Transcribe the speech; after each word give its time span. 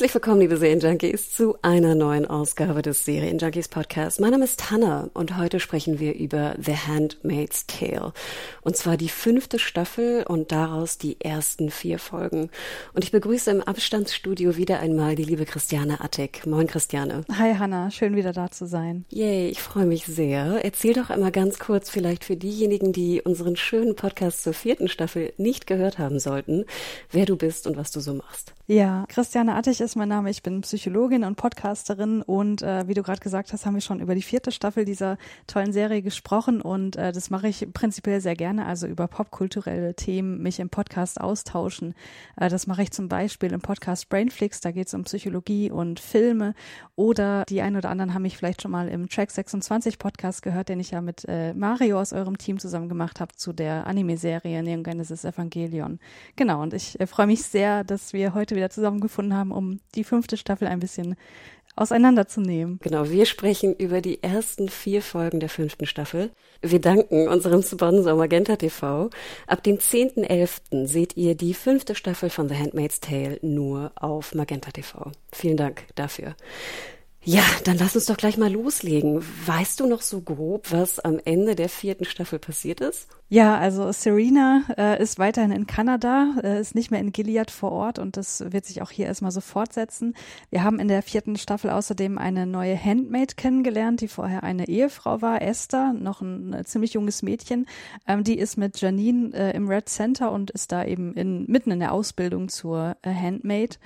Herzlich 0.00 0.14
willkommen, 0.14 0.40
liebe 0.40 0.56
Serienjunkies, 0.56 1.34
zu 1.34 1.58
einer 1.60 1.94
neuen 1.94 2.24
Ausgabe 2.24 2.80
des 2.80 3.04
Serienjunkies 3.04 3.68
Podcast. 3.68 4.18
Mein 4.18 4.30
Name 4.30 4.44
ist 4.44 4.70
Hannah 4.70 5.10
und 5.12 5.36
heute 5.36 5.60
sprechen 5.60 6.00
wir 6.00 6.14
über 6.14 6.54
The 6.58 6.74
Handmaid's 6.74 7.66
Tale. 7.66 8.14
Und 8.62 8.78
zwar 8.78 8.96
die 8.96 9.10
fünfte 9.10 9.58
Staffel 9.58 10.24
und 10.26 10.52
daraus 10.52 10.96
die 10.96 11.20
ersten 11.20 11.70
vier 11.70 11.98
Folgen. 11.98 12.48
Und 12.94 13.04
ich 13.04 13.12
begrüße 13.12 13.50
im 13.50 13.60
Abstandsstudio 13.60 14.56
wieder 14.56 14.80
einmal 14.80 15.16
die 15.16 15.24
liebe 15.24 15.44
Christiane 15.44 16.00
Attig. 16.00 16.46
Moin, 16.46 16.66
Christiane. 16.66 17.26
Hi, 17.36 17.56
Hannah. 17.56 17.90
Schön 17.90 18.16
wieder 18.16 18.32
da 18.32 18.50
zu 18.50 18.66
sein. 18.66 19.04
Yay, 19.10 19.50
ich 19.50 19.60
freue 19.60 19.84
mich 19.84 20.06
sehr. 20.06 20.64
Erzähl 20.64 20.94
doch 20.94 21.10
einmal 21.10 21.30
ganz 21.30 21.58
kurz 21.58 21.90
vielleicht 21.90 22.24
für 22.24 22.38
diejenigen, 22.38 22.94
die 22.94 23.20
unseren 23.20 23.54
schönen 23.54 23.96
Podcast 23.96 24.44
zur 24.44 24.54
vierten 24.54 24.88
Staffel 24.88 25.34
nicht 25.36 25.66
gehört 25.66 25.98
haben 25.98 26.18
sollten, 26.20 26.64
wer 27.10 27.26
du 27.26 27.36
bist 27.36 27.66
und 27.66 27.76
was 27.76 27.90
du 27.90 28.00
so 28.00 28.14
machst. 28.14 28.54
Ja, 28.72 29.04
Christiane 29.08 29.56
Attig 29.56 29.80
ist 29.80 29.96
mein 29.96 30.10
Name. 30.10 30.30
Ich 30.30 30.44
bin 30.44 30.60
Psychologin 30.60 31.24
und 31.24 31.34
Podcasterin. 31.34 32.22
Und 32.22 32.62
äh, 32.62 32.86
wie 32.86 32.94
du 32.94 33.02
gerade 33.02 33.18
gesagt 33.18 33.52
hast, 33.52 33.66
haben 33.66 33.74
wir 33.74 33.80
schon 33.80 33.98
über 33.98 34.14
die 34.14 34.22
vierte 34.22 34.52
Staffel 34.52 34.84
dieser 34.84 35.18
tollen 35.48 35.72
Serie 35.72 36.02
gesprochen. 36.02 36.60
Und 36.60 36.94
äh, 36.94 37.10
das 37.10 37.30
mache 37.30 37.48
ich 37.48 37.66
prinzipiell 37.72 38.20
sehr 38.20 38.36
gerne, 38.36 38.66
also 38.66 38.86
über 38.86 39.08
popkulturelle 39.08 39.96
Themen 39.96 40.40
mich 40.40 40.60
im 40.60 40.70
Podcast 40.70 41.20
austauschen. 41.20 41.96
Äh, 42.36 42.48
das 42.48 42.68
mache 42.68 42.84
ich 42.84 42.92
zum 42.92 43.08
Beispiel 43.08 43.52
im 43.52 43.60
Podcast 43.60 44.08
Brainflix, 44.08 44.60
da 44.60 44.70
geht 44.70 44.86
es 44.86 44.94
um 44.94 45.02
Psychologie 45.02 45.72
und 45.72 45.98
Filme. 45.98 46.54
Oder 46.94 47.46
die 47.48 47.62
ein 47.62 47.74
oder 47.74 47.90
anderen 47.90 48.14
haben 48.14 48.22
mich 48.22 48.36
vielleicht 48.36 48.62
schon 48.62 48.70
mal 48.70 48.86
im 48.86 49.08
Track 49.08 49.32
26 49.32 49.98
Podcast 49.98 50.42
gehört, 50.42 50.68
den 50.68 50.78
ich 50.78 50.92
ja 50.92 51.00
mit 51.00 51.24
äh, 51.26 51.54
Mario 51.54 52.00
aus 52.00 52.12
eurem 52.12 52.38
Team 52.38 52.60
zusammen 52.60 52.88
gemacht 52.88 53.18
habe 53.18 53.34
zu 53.34 53.52
der 53.52 53.88
Anime-Serie 53.88 54.62
Neon 54.62 54.84
Genesis 54.84 55.24
Evangelion. 55.24 55.98
Genau, 56.36 56.62
und 56.62 56.72
ich 56.72 57.00
äh, 57.00 57.08
freue 57.08 57.26
mich 57.26 57.42
sehr, 57.42 57.82
dass 57.82 58.12
wir 58.12 58.32
heute 58.32 58.59
wieder 58.60 58.70
zusammengefunden 58.70 59.34
haben, 59.34 59.50
um 59.50 59.80
die 59.94 60.04
fünfte 60.04 60.36
Staffel 60.36 60.68
ein 60.68 60.80
bisschen 60.80 61.16
auseinanderzunehmen. 61.76 62.78
Genau, 62.82 63.08
wir 63.08 63.26
sprechen 63.26 63.74
über 63.74 64.00
die 64.00 64.22
ersten 64.22 64.68
vier 64.68 65.02
Folgen 65.02 65.40
der 65.40 65.48
fünften 65.48 65.86
Staffel. 65.86 66.30
Wir 66.60 66.80
danken 66.80 67.28
unserem 67.28 67.62
Sponsor 67.62 68.16
Magenta 68.16 68.56
TV. 68.56 69.08
Ab 69.46 69.62
dem 69.62 69.78
10.11. 69.78 70.86
seht 70.86 71.16
ihr 71.16 71.34
die 71.34 71.54
fünfte 71.54 71.94
Staffel 71.94 72.28
von 72.28 72.48
The 72.48 72.56
Handmaid's 72.56 73.00
Tale 73.00 73.38
nur 73.42 73.92
auf 73.94 74.34
Magenta 74.34 74.70
TV. 74.70 75.10
Vielen 75.32 75.56
Dank 75.56 75.84
dafür. 75.94 76.34
Ja, 77.22 77.42
dann 77.64 77.76
lass 77.76 77.94
uns 77.94 78.06
doch 78.06 78.16
gleich 78.16 78.38
mal 78.38 78.50
loslegen. 78.50 79.22
Weißt 79.46 79.78
du 79.80 79.86
noch 79.86 80.00
so 80.00 80.22
grob, 80.22 80.72
was 80.72 81.00
am 81.00 81.20
Ende 81.22 81.54
der 81.54 81.68
vierten 81.68 82.06
Staffel 82.06 82.38
passiert 82.38 82.80
ist? 82.80 83.08
Ja, 83.28 83.58
also 83.58 83.92
Serena 83.92 84.64
äh, 84.76 85.00
ist 85.00 85.20
weiterhin 85.20 85.52
in 85.52 85.66
Kanada, 85.66 86.34
äh, 86.42 86.60
ist 86.60 86.74
nicht 86.74 86.90
mehr 86.90 86.98
in 86.98 87.12
Gilead 87.12 87.52
vor 87.52 87.70
Ort 87.70 88.00
und 88.00 88.16
das 88.16 88.42
wird 88.50 88.64
sich 88.64 88.82
auch 88.82 88.90
hier 88.90 89.06
erstmal 89.06 89.30
so 89.30 89.40
fortsetzen. 89.40 90.14
Wir 90.48 90.64
haben 90.64 90.80
in 90.80 90.88
der 90.88 91.02
vierten 91.02 91.36
Staffel 91.36 91.70
außerdem 91.70 92.18
eine 92.18 92.46
neue 92.46 92.76
Handmaid 92.76 93.36
kennengelernt, 93.36 94.00
die 94.00 94.08
vorher 94.08 94.42
eine 94.42 94.66
Ehefrau 94.66 95.22
war, 95.22 95.42
Esther, 95.42 95.92
noch 95.92 96.22
ein, 96.22 96.54
ein 96.54 96.64
ziemlich 96.64 96.94
junges 96.94 97.22
Mädchen. 97.22 97.66
Ähm, 98.08 98.24
die 98.24 98.36
ist 98.36 98.56
mit 98.56 98.80
Janine 98.80 99.32
äh, 99.32 99.54
im 99.54 99.68
Red 99.68 99.88
Center 99.88 100.32
und 100.32 100.50
ist 100.50 100.72
da 100.72 100.84
eben 100.84 101.14
in, 101.14 101.44
mitten 101.46 101.70
in 101.70 101.78
der 101.78 101.92
Ausbildung 101.92 102.48
zur 102.48 102.96
äh, 103.02 103.14
Handmaid. 103.14 103.78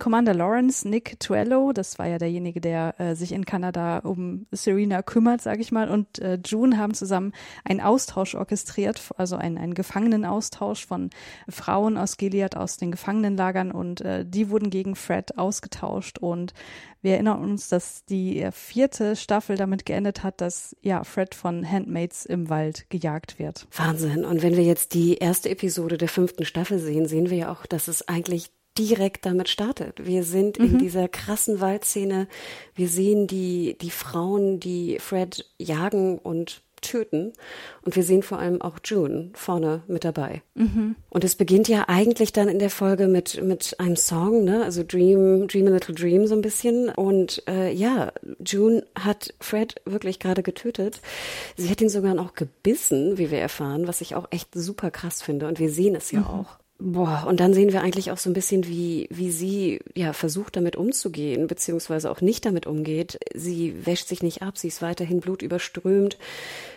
Commander 0.00 0.34
Lawrence, 0.34 0.88
Nick 0.88 1.20
Tuello, 1.20 1.72
das 1.72 1.98
war 1.98 2.08
ja 2.08 2.18
derjenige, 2.18 2.60
der 2.60 2.98
äh, 2.98 3.14
sich 3.14 3.32
in 3.32 3.44
Kanada 3.44 3.98
um 3.98 4.46
Serena 4.50 5.02
kümmert, 5.02 5.42
sage 5.42 5.60
ich 5.60 5.70
mal, 5.70 5.88
und 5.88 6.18
äh, 6.18 6.38
June 6.44 6.78
haben 6.78 6.94
zusammen 6.94 7.32
einen 7.64 7.80
Austausch 7.80 8.34
orchestriert, 8.34 9.00
also 9.16 9.36
einen, 9.36 9.58
einen 9.58 9.74
Gefangenenaustausch 9.74 10.84
von 10.86 11.10
Frauen 11.48 11.96
aus 11.96 12.16
Gilead 12.16 12.56
aus 12.56 12.78
den 12.78 12.90
Gefangenenlagern 12.90 13.70
und 13.70 14.00
äh, 14.00 14.24
die 14.26 14.50
wurden 14.50 14.70
gegen 14.70 14.96
Fred 14.96 15.38
ausgetauscht 15.38 16.18
und 16.18 16.54
wir 17.02 17.12
erinnern 17.12 17.40
uns, 17.40 17.68
dass 17.68 18.04
die 18.04 18.46
vierte 18.52 19.16
Staffel 19.16 19.56
damit 19.56 19.86
geendet 19.86 20.22
hat, 20.22 20.40
dass 20.40 20.76
ja 20.82 21.04
Fred 21.04 21.34
von 21.34 21.70
Handmaids 21.70 22.26
im 22.26 22.50
Wald 22.50 22.90
gejagt 22.90 23.38
wird. 23.38 23.66
Wahnsinn. 23.74 24.24
Und 24.24 24.42
wenn 24.42 24.56
wir 24.56 24.64
jetzt 24.64 24.92
die 24.92 25.16
erste 25.16 25.48
Episode 25.48 25.96
der 25.96 26.08
fünften 26.08 26.44
Staffel 26.44 26.78
sehen, 26.78 27.06
sehen 27.06 27.30
wir 27.30 27.38
ja 27.38 27.52
auch, 27.52 27.64
dass 27.64 27.88
es 27.88 28.06
eigentlich 28.06 28.50
direkt 28.78 29.26
damit 29.26 29.48
startet. 29.48 30.06
Wir 30.06 30.24
sind 30.24 30.58
mhm. 30.58 30.64
in 30.64 30.78
dieser 30.78 31.08
krassen 31.08 31.60
Waldszene. 31.60 32.28
Wir 32.74 32.88
sehen 32.88 33.26
die, 33.26 33.76
die 33.80 33.90
Frauen, 33.90 34.60
die 34.60 34.98
Fred 34.98 35.46
jagen 35.58 36.18
und 36.18 36.62
töten. 36.80 37.32
Und 37.82 37.96
wir 37.96 38.02
sehen 38.02 38.22
vor 38.22 38.38
allem 38.38 38.60
auch 38.60 38.78
June 38.84 39.30
vorne 39.34 39.82
mit 39.86 40.04
dabei. 40.04 40.42
Mhm. 40.54 40.96
Und 41.08 41.24
es 41.24 41.34
beginnt 41.34 41.68
ja 41.68 41.84
eigentlich 41.88 42.32
dann 42.32 42.48
in 42.48 42.58
der 42.58 42.70
Folge 42.70 43.06
mit, 43.06 43.42
mit 43.42 43.78
einem 43.78 43.96
Song, 43.96 44.44
ne? 44.44 44.64
Also 44.64 44.82
Dream, 44.86 45.48
Dream 45.48 45.66
a 45.66 45.70
Little 45.70 45.94
Dream 45.94 46.26
so 46.26 46.34
ein 46.34 46.42
bisschen. 46.42 46.88
Und 46.88 47.42
äh, 47.48 47.72
ja, 47.72 48.12
June 48.44 48.84
hat 48.98 49.34
Fred 49.40 49.74
wirklich 49.84 50.18
gerade 50.18 50.42
getötet. 50.42 51.00
Sie 51.56 51.68
hat 51.68 51.80
ihn 51.80 51.88
sogar 51.88 52.14
noch 52.14 52.34
gebissen, 52.34 53.18
wie 53.18 53.30
wir 53.30 53.40
erfahren, 53.40 53.86
was 53.86 54.00
ich 54.00 54.14
auch 54.14 54.28
echt 54.30 54.48
super 54.54 54.90
krass 54.90 55.22
finde. 55.22 55.48
Und 55.48 55.58
wir 55.58 55.70
sehen 55.70 55.94
es 55.94 56.10
ja 56.10 56.20
mhm. 56.20 56.26
auch. 56.26 56.59
Boah, 56.80 57.26
und 57.28 57.40
dann 57.40 57.52
sehen 57.52 57.72
wir 57.72 57.82
eigentlich 57.82 58.10
auch 58.10 58.16
so 58.16 58.30
ein 58.30 58.32
bisschen, 58.32 58.66
wie, 58.66 59.06
wie 59.10 59.30
sie 59.30 59.80
ja 59.94 60.14
versucht, 60.14 60.56
damit 60.56 60.76
umzugehen, 60.76 61.46
beziehungsweise 61.46 62.10
auch 62.10 62.22
nicht 62.22 62.46
damit 62.46 62.66
umgeht. 62.66 63.20
Sie 63.34 63.86
wäscht 63.86 64.08
sich 64.08 64.22
nicht 64.22 64.40
ab, 64.40 64.56
sie 64.56 64.68
ist 64.68 64.80
weiterhin 64.80 65.20
blutüberströmt. 65.20 66.16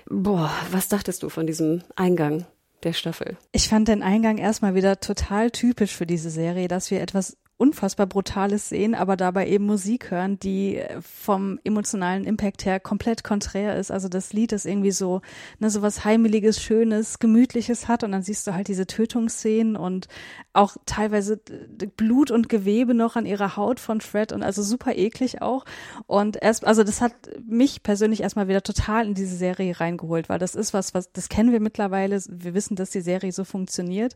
Boah, 0.09 0.52
was 0.72 0.90
dachtest 0.90 1.24
du 1.24 1.30
von 1.30 1.47
diesem 1.47 1.84
Eingang? 1.96 2.46
Der 2.84 2.91
Staffel. 2.91 3.38
Ich 3.53 3.69
fand 3.69 3.88
den 3.88 4.03
Eingang 4.03 4.38
erstmal 4.38 4.75
wieder 4.75 5.00
total 5.00 5.52
typisch 5.52 5.96
für 5.96 6.06
diese 6.06 6.30
Serie, 6.30 6.68
dass 6.68 6.91
wir 6.91 7.00
etwas 7.00 7.38
unfassbar 7.58 8.08
Brutales 8.08 8.68
sehen, 8.69 8.96
aber 8.96 9.16
dabei 9.16 9.47
eben 9.47 9.66
Musik 9.66 10.12
hören, 10.12 10.40
die 10.40 10.81
vom 11.02 11.59
emotionalen 11.64 12.25
Impact 12.25 12.66
her 12.66 12.80
komplett 12.80 13.24
konträr 13.24 13.78
ist. 13.78 13.91
Also 13.91 14.09
das 14.09 14.34
Lied 14.34 14.52
ist 14.52 14.66
irgendwie 14.66 14.91
so, 14.91 15.22
ne, 15.59 15.69
so 15.69 15.81
was 15.81 16.03
Heimeliges, 16.03 16.62
Schönes, 16.62 17.19
Gemütliches 17.19 17.88
hat 17.88 18.03
und 18.03 18.12
dann 18.12 18.24
siehst 18.24 18.47
du 18.47 18.53
halt 18.53 18.68
diese 18.68 18.88
Tötungsszenen 18.88 19.75
und 19.75 20.08
auch 20.52 20.75
teilweise 20.86 21.38
Blut 21.96 22.31
und 22.31 22.50
Gewebe 22.50 22.94
noch 22.94 23.16
an 23.16 23.25
ihrer 23.25 23.56
Haut 23.56 23.80
von 23.80 24.02
Fred 24.02 24.34
und 24.34 24.44
also 24.44 24.62
super 24.64 24.96
eklig 24.96 25.41
auch. 25.41 25.66
Und 26.08 26.41
erst, 26.41 26.66
also 26.66 26.84
das 26.84 27.02
hat 27.02 27.14
mich 27.47 27.84
persönlich 27.84 28.22
erstmal 28.22 28.47
wieder 28.47 28.64
total 28.64 29.08
in 29.08 29.14
diese 29.14 29.35
Serie 29.35 29.80
reingeholt, 29.80 30.28
weil 30.28 30.40
das 30.40 30.56
ist 30.56 30.74
was, 30.74 30.94
was, 30.94 31.12
das 31.12 31.30
kennen 31.30 31.52
wir 31.52 31.59
mittlerweile. 31.59 32.20
Wir 32.30 32.53
wissen, 32.53 32.75
dass 32.75 32.90
die 32.90 33.02
Serie 33.02 33.31
so 33.31 33.44
funktioniert. 33.44 34.16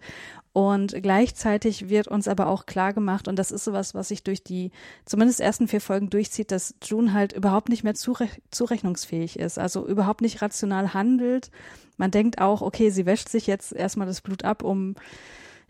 Und 0.54 0.96
gleichzeitig 1.04 1.90
wird 1.90 2.08
uns 2.08 2.28
aber 2.28 2.48
auch 2.48 2.66
klar 2.66 2.94
gemacht, 2.94 3.26
und 3.27 3.38
das 3.38 3.51
ist 3.51 3.63
sowas, 3.63 3.93
was 3.93 4.07
sich 4.07 4.23
durch 4.23 4.43
die 4.43 4.71
zumindest 5.05 5.39
ersten 5.39 5.67
vier 5.67 5.81
Folgen 5.81 6.09
durchzieht, 6.09 6.51
dass 6.51 6.75
June 6.83 7.13
halt 7.13 7.33
überhaupt 7.33 7.69
nicht 7.69 7.83
mehr 7.83 7.95
zurech 7.95 8.41
zurechnungsfähig 8.51 9.39
ist, 9.39 9.59
also 9.59 9.88
überhaupt 9.88 10.21
nicht 10.21 10.41
rational 10.41 10.93
handelt. 10.93 11.51
Man 11.97 12.11
denkt 12.11 12.39
auch, 12.39 12.61
okay, 12.61 12.89
sie 12.89 13.05
wäscht 13.05 13.29
sich 13.29 13.47
jetzt 13.47 13.73
erstmal 13.73 14.07
das 14.07 14.21
Blut 14.21 14.43
ab, 14.43 14.63
um 14.63 14.95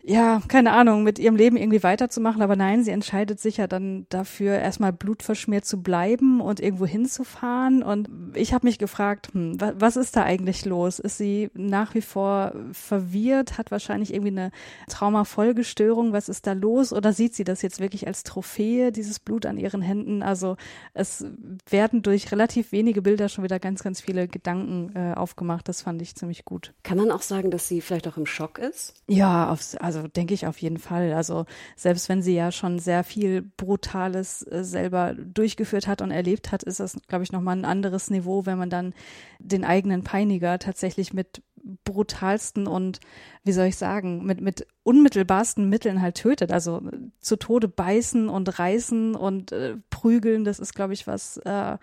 ja, 0.04 0.40
keine 0.48 0.72
Ahnung, 0.72 1.02
mit 1.02 1.18
ihrem 1.18 1.36
Leben 1.36 1.56
irgendwie 1.56 1.82
weiterzumachen, 1.82 2.40
aber 2.40 2.56
nein, 2.56 2.84
sie 2.84 2.92
entscheidet 2.92 3.40
sich 3.40 3.56
ja 3.56 3.66
dann 3.66 4.06
dafür, 4.08 4.54
erstmal 4.54 4.92
blutverschmiert 4.92 5.66
zu 5.66 5.82
bleiben 5.82 6.40
und 6.40 6.60
irgendwo 6.60 6.86
hinzufahren. 6.86 7.82
Und 7.82 8.08
ich 8.34 8.54
habe 8.54 8.66
mich 8.66 8.78
gefragt, 8.78 9.30
hm, 9.32 9.58
was 9.60 9.96
ist 9.96 10.16
da 10.16 10.22
eigentlich 10.22 10.64
los? 10.64 10.98
Ist 10.98 11.18
sie 11.18 11.50
nach 11.54 11.94
wie 11.94 12.00
vor 12.00 12.54
verwirrt, 12.72 13.58
hat 13.58 13.70
wahrscheinlich 13.70 14.14
irgendwie 14.14 14.30
eine 14.30 14.50
Traumafolgestörung, 14.88 16.12
was 16.12 16.28
ist 16.28 16.46
da 16.46 16.52
los? 16.52 16.92
Oder 16.92 17.12
sieht 17.12 17.34
sie 17.34 17.44
das 17.44 17.60
jetzt 17.60 17.80
wirklich 17.80 18.06
als 18.06 18.22
Trophäe, 18.22 18.92
dieses 18.92 19.18
Blut 19.18 19.46
an 19.46 19.58
ihren 19.58 19.82
Händen? 19.82 20.22
Also 20.22 20.56
es 20.94 21.26
werden 21.68 22.02
durch 22.02 22.30
relativ 22.30 22.70
wenige 22.70 23.02
Bilder 23.02 23.28
schon 23.28 23.44
wieder 23.44 23.58
ganz, 23.58 23.82
ganz 23.82 24.00
viele 24.00 24.28
Gedanken 24.28 24.92
äh, 24.94 25.14
aufgemacht. 25.14 25.68
Das 25.68 25.82
fand 25.82 26.00
ich 26.00 26.14
ziemlich 26.14 26.44
gut. 26.44 26.72
Kann 26.84 26.98
man 26.98 27.10
auch 27.10 27.22
sagen, 27.22 27.50
dass 27.50 27.66
sie 27.66 27.80
vielleicht 27.80 28.06
auch 28.06 28.16
im 28.16 28.26
Schock 28.26 28.58
ist? 28.58 28.94
Ja, 29.08 29.50
aufs, 29.50 29.76
also 29.88 30.06
denke 30.06 30.34
ich 30.34 30.46
auf 30.46 30.58
jeden 30.58 30.76
Fall. 30.76 31.14
Also 31.14 31.46
selbst 31.74 32.10
wenn 32.10 32.20
sie 32.20 32.34
ja 32.34 32.52
schon 32.52 32.78
sehr 32.78 33.04
viel 33.04 33.40
Brutales 33.40 34.42
äh, 34.42 34.62
selber 34.62 35.14
durchgeführt 35.14 35.86
hat 35.86 36.02
und 36.02 36.10
erlebt 36.10 36.52
hat, 36.52 36.62
ist 36.62 36.78
das, 36.78 36.98
glaube 37.08 37.24
ich, 37.24 37.32
nochmal 37.32 37.56
ein 37.56 37.64
anderes 37.64 38.10
Niveau, 38.10 38.44
wenn 38.44 38.58
man 38.58 38.68
dann 38.68 38.92
den 39.38 39.64
eigenen 39.64 40.04
Peiniger 40.04 40.58
tatsächlich 40.58 41.14
mit 41.14 41.42
brutalsten 41.84 42.66
und, 42.66 43.00
wie 43.44 43.52
soll 43.52 43.66
ich 43.66 43.76
sagen, 43.76 44.26
mit, 44.26 44.42
mit 44.42 44.66
unmittelbarsten 44.82 45.70
Mitteln 45.70 46.02
halt 46.02 46.16
tötet. 46.16 46.52
Also 46.52 46.82
zu 47.18 47.36
Tode 47.36 47.68
beißen 47.68 48.28
und 48.28 48.58
reißen 48.58 49.14
und 49.14 49.52
äh, 49.52 49.76
prügeln, 49.88 50.44
das 50.44 50.58
ist, 50.58 50.74
glaube 50.74 50.92
ich, 50.92 51.06
was, 51.06 51.38
äh, 51.38 51.78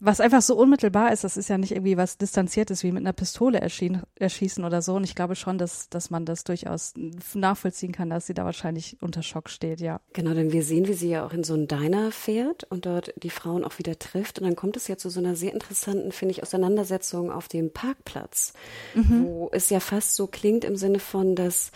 was 0.00 0.20
einfach 0.20 0.42
so 0.42 0.54
unmittelbar 0.54 1.12
ist, 1.12 1.24
das 1.24 1.36
ist 1.36 1.48
ja 1.48 1.56
nicht 1.56 1.72
irgendwie 1.72 1.96
was 1.96 2.18
Distanziertes 2.18 2.82
wie 2.82 2.92
mit 2.92 3.02
einer 3.02 3.14
Pistole 3.14 3.60
erschießen 3.60 4.64
oder 4.64 4.82
so. 4.82 4.94
Und 4.94 5.04
ich 5.04 5.14
glaube 5.14 5.34
schon, 5.34 5.56
dass, 5.56 5.88
dass 5.88 6.10
man 6.10 6.26
das 6.26 6.44
durchaus 6.44 6.92
nachvollziehen 7.34 7.92
kann, 7.92 8.10
dass 8.10 8.26
sie 8.26 8.34
da 8.34 8.44
wahrscheinlich 8.44 8.98
unter 9.00 9.22
Schock 9.22 9.48
steht, 9.48 9.80
ja. 9.80 10.00
Genau, 10.12 10.34
denn 10.34 10.52
wir 10.52 10.62
sehen, 10.62 10.88
wie 10.88 10.92
sie 10.92 11.08
ja 11.08 11.24
auch 11.24 11.32
in 11.32 11.44
so 11.44 11.54
einen 11.54 11.68
Diner 11.68 12.12
fährt 12.12 12.64
und 12.64 12.84
dort 12.84 13.14
die 13.22 13.30
Frauen 13.30 13.64
auch 13.64 13.78
wieder 13.78 13.98
trifft. 13.98 14.38
Und 14.38 14.44
dann 14.44 14.56
kommt 14.56 14.76
es 14.76 14.88
ja 14.88 14.98
zu 14.98 15.08
so 15.08 15.20
einer 15.20 15.36
sehr 15.36 15.52
interessanten, 15.52 16.12
finde 16.12 16.32
ich, 16.32 16.42
Auseinandersetzung 16.42 17.30
auf 17.30 17.48
dem 17.48 17.72
Parkplatz, 17.72 18.52
mhm. 18.94 19.24
wo 19.24 19.50
es 19.52 19.70
ja 19.70 19.80
fast 19.80 20.16
so 20.16 20.26
klingt 20.26 20.64
im 20.64 20.76
Sinne 20.76 20.98
von, 20.98 21.34
dass 21.34 21.72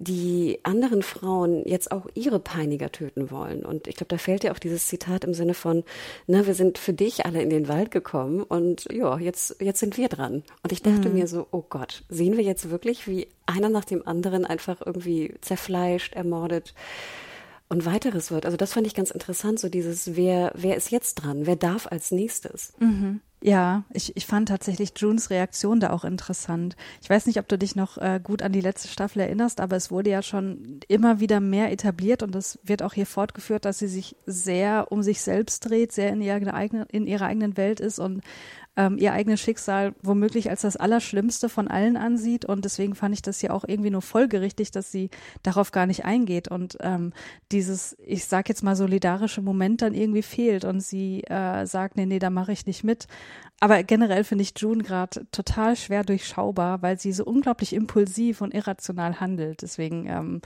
die 0.00 0.58
anderen 0.62 1.02
Frauen 1.02 1.62
jetzt 1.66 1.92
auch 1.92 2.06
ihre 2.14 2.40
Peiniger 2.40 2.90
töten 2.90 3.30
wollen. 3.30 3.66
Und 3.66 3.86
ich 3.86 3.96
glaube, 3.96 4.08
da 4.08 4.16
fällt 4.16 4.44
ja 4.44 4.52
auch 4.52 4.58
dieses 4.58 4.86
Zitat 4.86 5.24
im 5.24 5.34
Sinne 5.34 5.52
von, 5.52 5.84
na, 6.26 6.46
wir 6.46 6.54
sind 6.54 6.78
für 6.78 6.94
dich 6.94 7.26
alle 7.26 7.42
in 7.42 7.50
den 7.50 7.68
Wald 7.68 7.90
gekommen 7.90 8.42
und 8.42 8.88
ja, 8.90 9.18
jetzt, 9.18 9.56
jetzt 9.60 9.78
sind 9.78 9.98
wir 9.98 10.08
dran. 10.08 10.42
Und 10.62 10.72
ich 10.72 10.82
dachte 10.82 11.10
mhm. 11.10 11.16
mir 11.16 11.26
so, 11.26 11.46
oh 11.50 11.64
Gott, 11.68 12.02
sehen 12.08 12.38
wir 12.38 12.44
jetzt 12.44 12.70
wirklich, 12.70 13.06
wie 13.06 13.28
einer 13.44 13.68
nach 13.68 13.84
dem 13.84 14.06
anderen 14.08 14.46
einfach 14.46 14.80
irgendwie 14.84 15.34
zerfleischt, 15.42 16.14
ermordet 16.14 16.72
und 17.70 17.86
weiteres 17.86 18.30
wird. 18.30 18.44
Also 18.44 18.56
das 18.56 18.72
fand 18.74 18.86
ich 18.86 18.94
ganz 18.94 19.10
interessant, 19.10 19.58
so 19.58 19.68
dieses, 19.68 20.16
wer, 20.16 20.52
wer 20.54 20.76
ist 20.76 20.90
jetzt 20.90 21.14
dran? 21.14 21.46
Wer 21.46 21.56
darf 21.56 21.86
als 21.86 22.10
nächstes? 22.10 22.72
Mhm. 22.80 23.20
Ja, 23.42 23.84
ich, 23.94 24.14
ich 24.16 24.26
fand 24.26 24.48
tatsächlich 24.48 24.92
Junes 24.96 25.30
Reaktion 25.30 25.80
da 25.80 25.90
auch 25.90 26.04
interessant. 26.04 26.76
Ich 27.00 27.08
weiß 27.08 27.24
nicht, 27.24 27.38
ob 27.38 27.48
du 27.48 27.56
dich 27.56 27.74
noch 27.74 27.96
äh, 27.96 28.20
gut 28.22 28.42
an 28.42 28.52
die 28.52 28.60
letzte 28.60 28.88
Staffel 28.88 29.20
erinnerst, 29.20 29.60
aber 29.60 29.76
es 29.76 29.90
wurde 29.90 30.10
ja 30.10 30.20
schon 30.20 30.80
immer 30.88 31.20
wieder 31.20 31.40
mehr 31.40 31.72
etabliert 31.72 32.22
und 32.22 32.34
es 32.34 32.58
wird 32.64 32.82
auch 32.82 32.92
hier 32.92 33.06
fortgeführt, 33.06 33.64
dass 33.64 33.78
sie 33.78 33.88
sich 33.88 34.14
sehr 34.26 34.88
um 34.90 35.02
sich 35.02 35.22
selbst 35.22 35.60
dreht, 35.60 35.92
sehr 35.92 36.10
in 36.10 36.20
ihrer, 36.20 36.52
eigenen, 36.52 36.84
in 36.90 37.06
ihrer 37.06 37.26
eigenen 37.26 37.56
Welt 37.56 37.80
ist 37.80 37.98
und 37.98 38.20
ähm, 38.80 38.96
ihr 38.96 39.12
eigenes 39.12 39.40
Schicksal 39.40 39.94
womöglich 40.02 40.48
als 40.48 40.62
das 40.62 40.78
Allerschlimmste 40.78 41.50
von 41.50 41.68
allen 41.68 41.98
ansieht. 41.98 42.46
Und 42.46 42.64
deswegen 42.64 42.94
fand 42.94 43.14
ich 43.14 43.20
das 43.20 43.42
ja 43.42 43.50
auch 43.50 43.64
irgendwie 43.66 43.90
nur 43.90 44.00
folgerichtig, 44.00 44.70
dass 44.70 44.90
sie 44.90 45.10
darauf 45.42 45.70
gar 45.70 45.84
nicht 45.84 46.06
eingeht 46.06 46.48
und 46.48 46.78
ähm, 46.80 47.12
dieses, 47.52 47.96
ich 48.06 48.24
sag 48.24 48.48
jetzt 48.48 48.62
mal, 48.62 48.76
solidarische 48.76 49.42
Moment 49.42 49.82
dann 49.82 49.92
irgendwie 49.92 50.22
fehlt 50.22 50.64
und 50.64 50.80
sie 50.80 51.22
äh, 51.24 51.66
sagt, 51.66 51.96
nee, 51.96 52.06
nee, 52.06 52.18
da 52.18 52.30
mache 52.30 52.52
ich 52.52 52.64
nicht 52.64 52.82
mit. 52.82 53.06
Aber 53.60 53.82
generell 53.82 54.24
finde 54.24 54.42
ich 54.42 54.54
June 54.56 54.82
gerade 54.82 55.26
total 55.30 55.76
schwer 55.76 56.02
durchschaubar, 56.02 56.80
weil 56.80 56.98
sie 56.98 57.12
so 57.12 57.26
unglaublich 57.26 57.74
impulsiv 57.74 58.40
und 58.40 58.54
irrational 58.54 59.20
handelt. 59.20 59.60
Deswegen 59.60 60.06
ähm, 60.06 60.40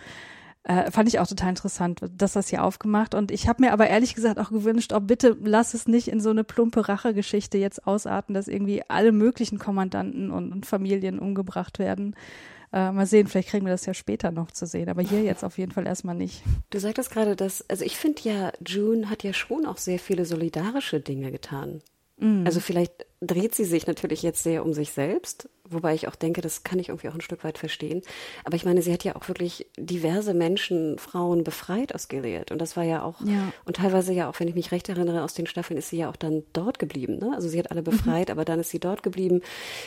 äh, 0.64 0.90
fand 0.90 1.08
ich 1.08 1.18
auch 1.18 1.26
total 1.26 1.50
interessant, 1.50 2.00
dass 2.16 2.32
das 2.32 2.48
hier 2.48 2.64
aufgemacht. 2.64 3.14
Und 3.14 3.30
ich 3.30 3.48
habe 3.48 3.62
mir 3.62 3.72
aber 3.72 3.86
ehrlich 3.86 4.14
gesagt 4.14 4.38
auch 4.38 4.50
gewünscht, 4.50 4.92
oh 4.94 5.00
bitte 5.00 5.36
lass 5.42 5.74
es 5.74 5.86
nicht 5.86 6.08
in 6.08 6.20
so 6.20 6.30
eine 6.30 6.42
plumpe 6.42 6.88
Rachegeschichte 6.88 7.58
jetzt 7.58 7.86
ausarten, 7.86 8.34
dass 8.34 8.48
irgendwie 8.48 8.82
alle 8.88 9.12
möglichen 9.12 9.58
Kommandanten 9.58 10.30
und, 10.30 10.52
und 10.52 10.66
Familien 10.66 11.18
umgebracht 11.18 11.78
werden. 11.78 12.16
Äh, 12.72 12.90
mal 12.92 13.06
sehen, 13.06 13.26
vielleicht 13.26 13.50
kriegen 13.50 13.66
wir 13.66 13.72
das 13.72 13.86
ja 13.86 13.94
später 13.94 14.32
noch 14.32 14.50
zu 14.50 14.66
sehen, 14.66 14.88
aber 14.88 15.02
hier 15.02 15.22
jetzt 15.22 15.44
auf 15.44 15.58
jeden 15.58 15.70
Fall 15.70 15.86
erstmal 15.86 16.16
nicht. 16.16 16.42
Du 16.70 16.80
sagtest 16.80 17.10
gerade, 17.10 17.36
dass, 17.36 17.68
also 17.68 17.84
ich 17.84 17.96
finde 17.96 18.22
ja, 18.22 18.52
June 18.66 19.10
hat 19.10 19.22
ja 19.22 19.32
schon 19.32 19.66
auch 19.66 19.76
sehr 19.76 19.98
viele 19.98 20.24
solidarische 20.24 20.98
Dinge 20.98 21.30
getan. 21.30 21.82
Mhm. 22.16 22.44
Also 22.46 22.60
vielleicht 22.60 23.06
dreht 23.20 23.54
sie 23.54 23.64
sich 23.64 23.86
natürlich 23.86 24.22
jetzt 24.22 24.42
sehr 24.42 24.64
um 24.64 24.72
sich 24.72 24.92
selbst, 24.92 25.48
wobei 25.68 25.94
ich 25.94 26.08
auch 26.08 26.14
denke, 26.14 26.40
das 26.40 26.62
kann 26.62 26.78
ich 26.78 26.88
irgendwie 26.88 27.08
auch 27.08 27.14
ein 27.14 27.20
Stück 27.20 27.44
weit 27.44 27.58
verstehen. 27.58 28.02
Aber 28.44 28.56
ich 28.56 28.64
meine, 28.64 28.82
sie 28.82 28.92
hat 28.92 29.04
ja 29.04 29.16
auch 29.16 29.28
wirklich 29.28 29.66
diverse 29.78 30.34
Menschen, 30.34 30.98
Frauen 30.98 31.44
befreit 31.44 31.94
aus 31.94 32.08
Gilead. 32.08 32.50
Und 32.50 32.58
das 32.58 32.76
war 32.76 32.84
ja 32.84 33.02
auch, 33.02 33.20
ja. 33.22 33.52
und 33.64 33.76
teilweise 33.76 34.12
ja 34.12 34.28
auch, 34.28 34.38
wenn 34.40 34.48
ich 34.48 34.54
mich 34.54 34.72
recht 34.72 34.88
erinnere, 34.88 35.22
aus 35.22 35.34
den 35.34 35.46
Staffeln 35.46 35.78
ist 35.78 35.88
sie 35.88 35.98
ja 35.98 36.10
auch 36.10 36.16
dann 36.16 36.42
dort 36.52 36.78
geblieben. 36.78 37.18
Ne? 37.18 37.32
Also 37.34 37.48
sie 37.48 37.58
hat 37.58 37.70
alle 37.70 37.80
mhm. 37.80 37.86
befreit, 37.86 38.28
mhm. 38.28 38.32
aber 38.32 38.44
dann 38.44 38.60
ist 38.60 38.70
sie 38.70 38.80
dort 38.80 39.02
geblieben, 39.02 39.40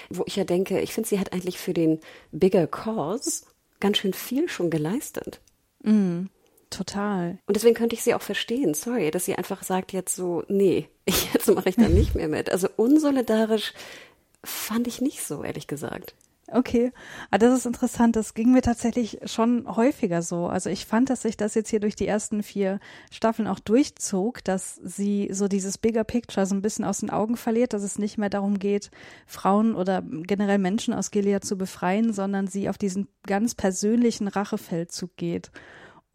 wo 0.10 0.24
ich 0.26 0.36
ja 0.36 0.44
denke, 0.44 0.80
ich 0.82 0.94
finde, 0.94 1.10
sie 1.10 1.20
hat 1.20 1.34
eigentlich 1.34 1.60
für 1.60 1.74
den 1.74 2.00
Bigger 2.32 2.68
Cause 2.68 3.46
ganz 3.80 3.98
schön 3.98 4.14
viel 4.14 4.50
schon 4.50 4.70
geleistet. 4.70 5.40
Mhm. 5.84 6.30
Total. 6.70 7.40
Und 7.46 7.56
deswegen 7.56 7.76
könnte 7.76 7.96
ich 7.96 8.04
sie 8.04 8.14
auch 8.14 8.22
verstehen, 8.22 8.74
sorry, 8.74 9.10
dass 9.10 9.26
sie 9.26 9.36
einfach 9.36 9.64
sagt 9.64 9.94
jetzt 9.94 10.16
so, 10.16 10.44
nee, 10.50 10.90
jetzt 11.34 11.48
mache 11.48 11.70
ich 11.70 11.78
da 11.78 11.88
nicht 11.88 12.14
mehr 12.14 12.28
mit. 12.28 12.50
Also 12.50 12.68
unsolidarisch 12.76 13.74
fand 14.48 14.88
ich 14.88 15.02
nicht 15.02 15.24
so, 15.24 15.44
ehrlich 15.44 15.68
gesagt. 15.68 16.16
Okay, 16.50 16.94
ah, 17.30 17.38
das 17.38 17.54
ist 17.54 17.66
interessant. 17.66 18.16
Das 18.16 18.34
ging 18.34 18.54
mir 18.54 18.62
tatsächlich 18.62 19.20
schon 19.26 19.76
häufiger 19.76 20.22
so. 20.22 20.48
Also 20.48 20.70
ich 20.70 20.86
fand, 20.86 21.10
dass 21.10 21.24
sich 21.24 21.36
das 21.36 21.56
jetzt 21.56 21.70
hier 21.70 21.82
durch 21.82 21.98
die 21.98 22.08
ersten 22.08 22.42
vier 22.42 22.80
Staffeln 23.12 23.50
auch 23.50 23.60
durchzog, 23.60 24.42
dass 24.46 24.76
sie 24.76 25.28
so 25.34 25.50
dieses 25.50 25.78
Bigger 25.78 26.06
Picture 26.06 26.46
so 26.46 26.56
ein 26.56 26.62
bisschen 26.62 26.86
aus 26.86 27.00
den 27.00 27.10
Augen 27.10 27.36
verliert, 27.36 27.74
dass 27.74 27.84
es 27.84 28.00
nicht 28.00 28.18
mehr 28.18 28.30
darum 28.30 28.60
geht, 28.60 28.92
Frauen 29.26 29.76
oder 29.76 30.02
generell 30.02 30.58
Menschen 30.58 30.94
aus 30.94 31.12
Gilead 31.12 31.44
zu 31.44 31.58
befreien, 31.58 32.14
sondern 32.14 32.48
sie 32.48 32.70
auf 32.70 32.78
diesen 32.78 33.10
ganz 33.26 33.54
persönlichen 33.54 34.30
Rachefeldzug 34.30 35.18
geht. 35.18 35.52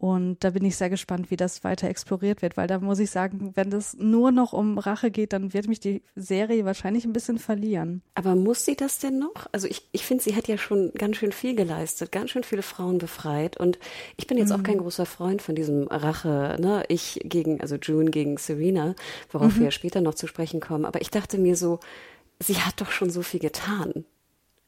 Und 0.03 0.43
da 0.43 0.49
bin 0.49 0.65
ich 0.65 0.75
sehr 0.75 0.89
gespannt, 0.89 1.31
wie 1.31 1.37
das 1.37 1.63
weiter 1.63 1.87
exploriert 1.87 2.41
wird, 2.41 2.57
weil 2.57 2.67
da 2.67 2.79
muss 2.79 2.99
ich 2.99 3.09
sagen, 3.09 3.53
wenn 3.55 3.69
das 3.69 3.95
nur 3.97 4.33
noch 4.33 4.51
um 4.51 4.77
Rache 4.77 5.11
geht, 5.11 5.31
dann 5.31 5.53
wird 5.53 5.69
mich 5.69 5.79
die 5.79 6.03
Serie 6.13 6.65
wahrscheinlich 6.65 7.05
ein 7.05 7.13
bisschen 7.13 7.37
verlieren. 7.37 8.01
Aber 8.13 8.35
muss 8.35 8.65
sie 8.65 8.75
das 8.75 8.99
denn 8.99 9.17
noch? 9.17 9.47
Also 9.53 9.65
ich, 9.65 9.87
ich 9.93 10.03
finde, 10.03 10.21
sie 10.21 10.35
hat 10.35 10.49
ja 10.49 10.57
schon 10.57 10.91
ganz 10.95 11.15
schön 11.15 11.31
viel 11.31 11.55
geleistet, 11.55 12.11
ganz 12.11 12.31
schön 12.31 12.43
viele 12.43 12.63
Frauen 12.63 12.97
befreit. 12.97 13.55
Und 13.55 13.79
ich 14.17 14.27
bin 14.27 14.37
jetzt 14.37 14.49
mhm. 14.49 14.55
auch 14.55 14.63
kein 14.63 14.79
großer 14.79 15.05
Freund 15.05 15.41
von 15.41 15.55
diesem 15.55 15.87
Rache, 15.87 16.57
ne? 16.59 16.83
Ich 16.89 17.21
gegen, 17.23 17.61
also 17.61 17.77
June 17.77 18.11
gegen 18.11 18.35
Serena, 18.35 18.95
worauf 19.31 19.55
mhm. 19.55 19.61
wir 19.61 19.71
später 19.71 20.01
noch 20.01 20.15
zu 20.15 20.27
sprechen 20.27 20.59
kommen. 20.59 20.83
Aber 20.83 20.99
ich 20.99 21.11
dachte 21.11 21.37
mir 21.37 21.55
so, 21.55 21.79
sie 22.41 22.57
hat 22.57 22.81
doch 22.81 22.91
schon 22.91 23.09
so 23.09 23.21
viel 23.21 23.39
getan. 23.39 24.03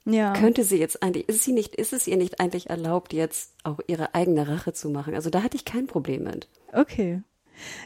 Ja. 0.06 0.34
Könnte 0.34 0.63
sie 0.63 0.78
jetzt 0.78 1.02
eigentlich, 1.02 1.28
ist 1.28 1.44
sie 1.44 1.52
nicht, 1.52 1.75
ist 1.75 1.94
es 1.94 2.07
ihr 2.07 2.18
nicht 2.18 2.40
eigentlich 2.40 2.69
erlaubt, 2.69 3.12
jetzt 3.13 3.54
auch 3.63 3.80
ihre 3.88 4.13
eigene 4.13 4.48
Rache 4.48 4.72
zu 4.72 4.90
machen? 4.90 5.16
Also 5.16 5.30
da 5.30 5.42
hatte 5.42 5.57
ich 5.57 5.66
kein 5.66 5.88
Problem 5.88 6.24
mit. 6.24 6.48
Okay. 6.72 7.22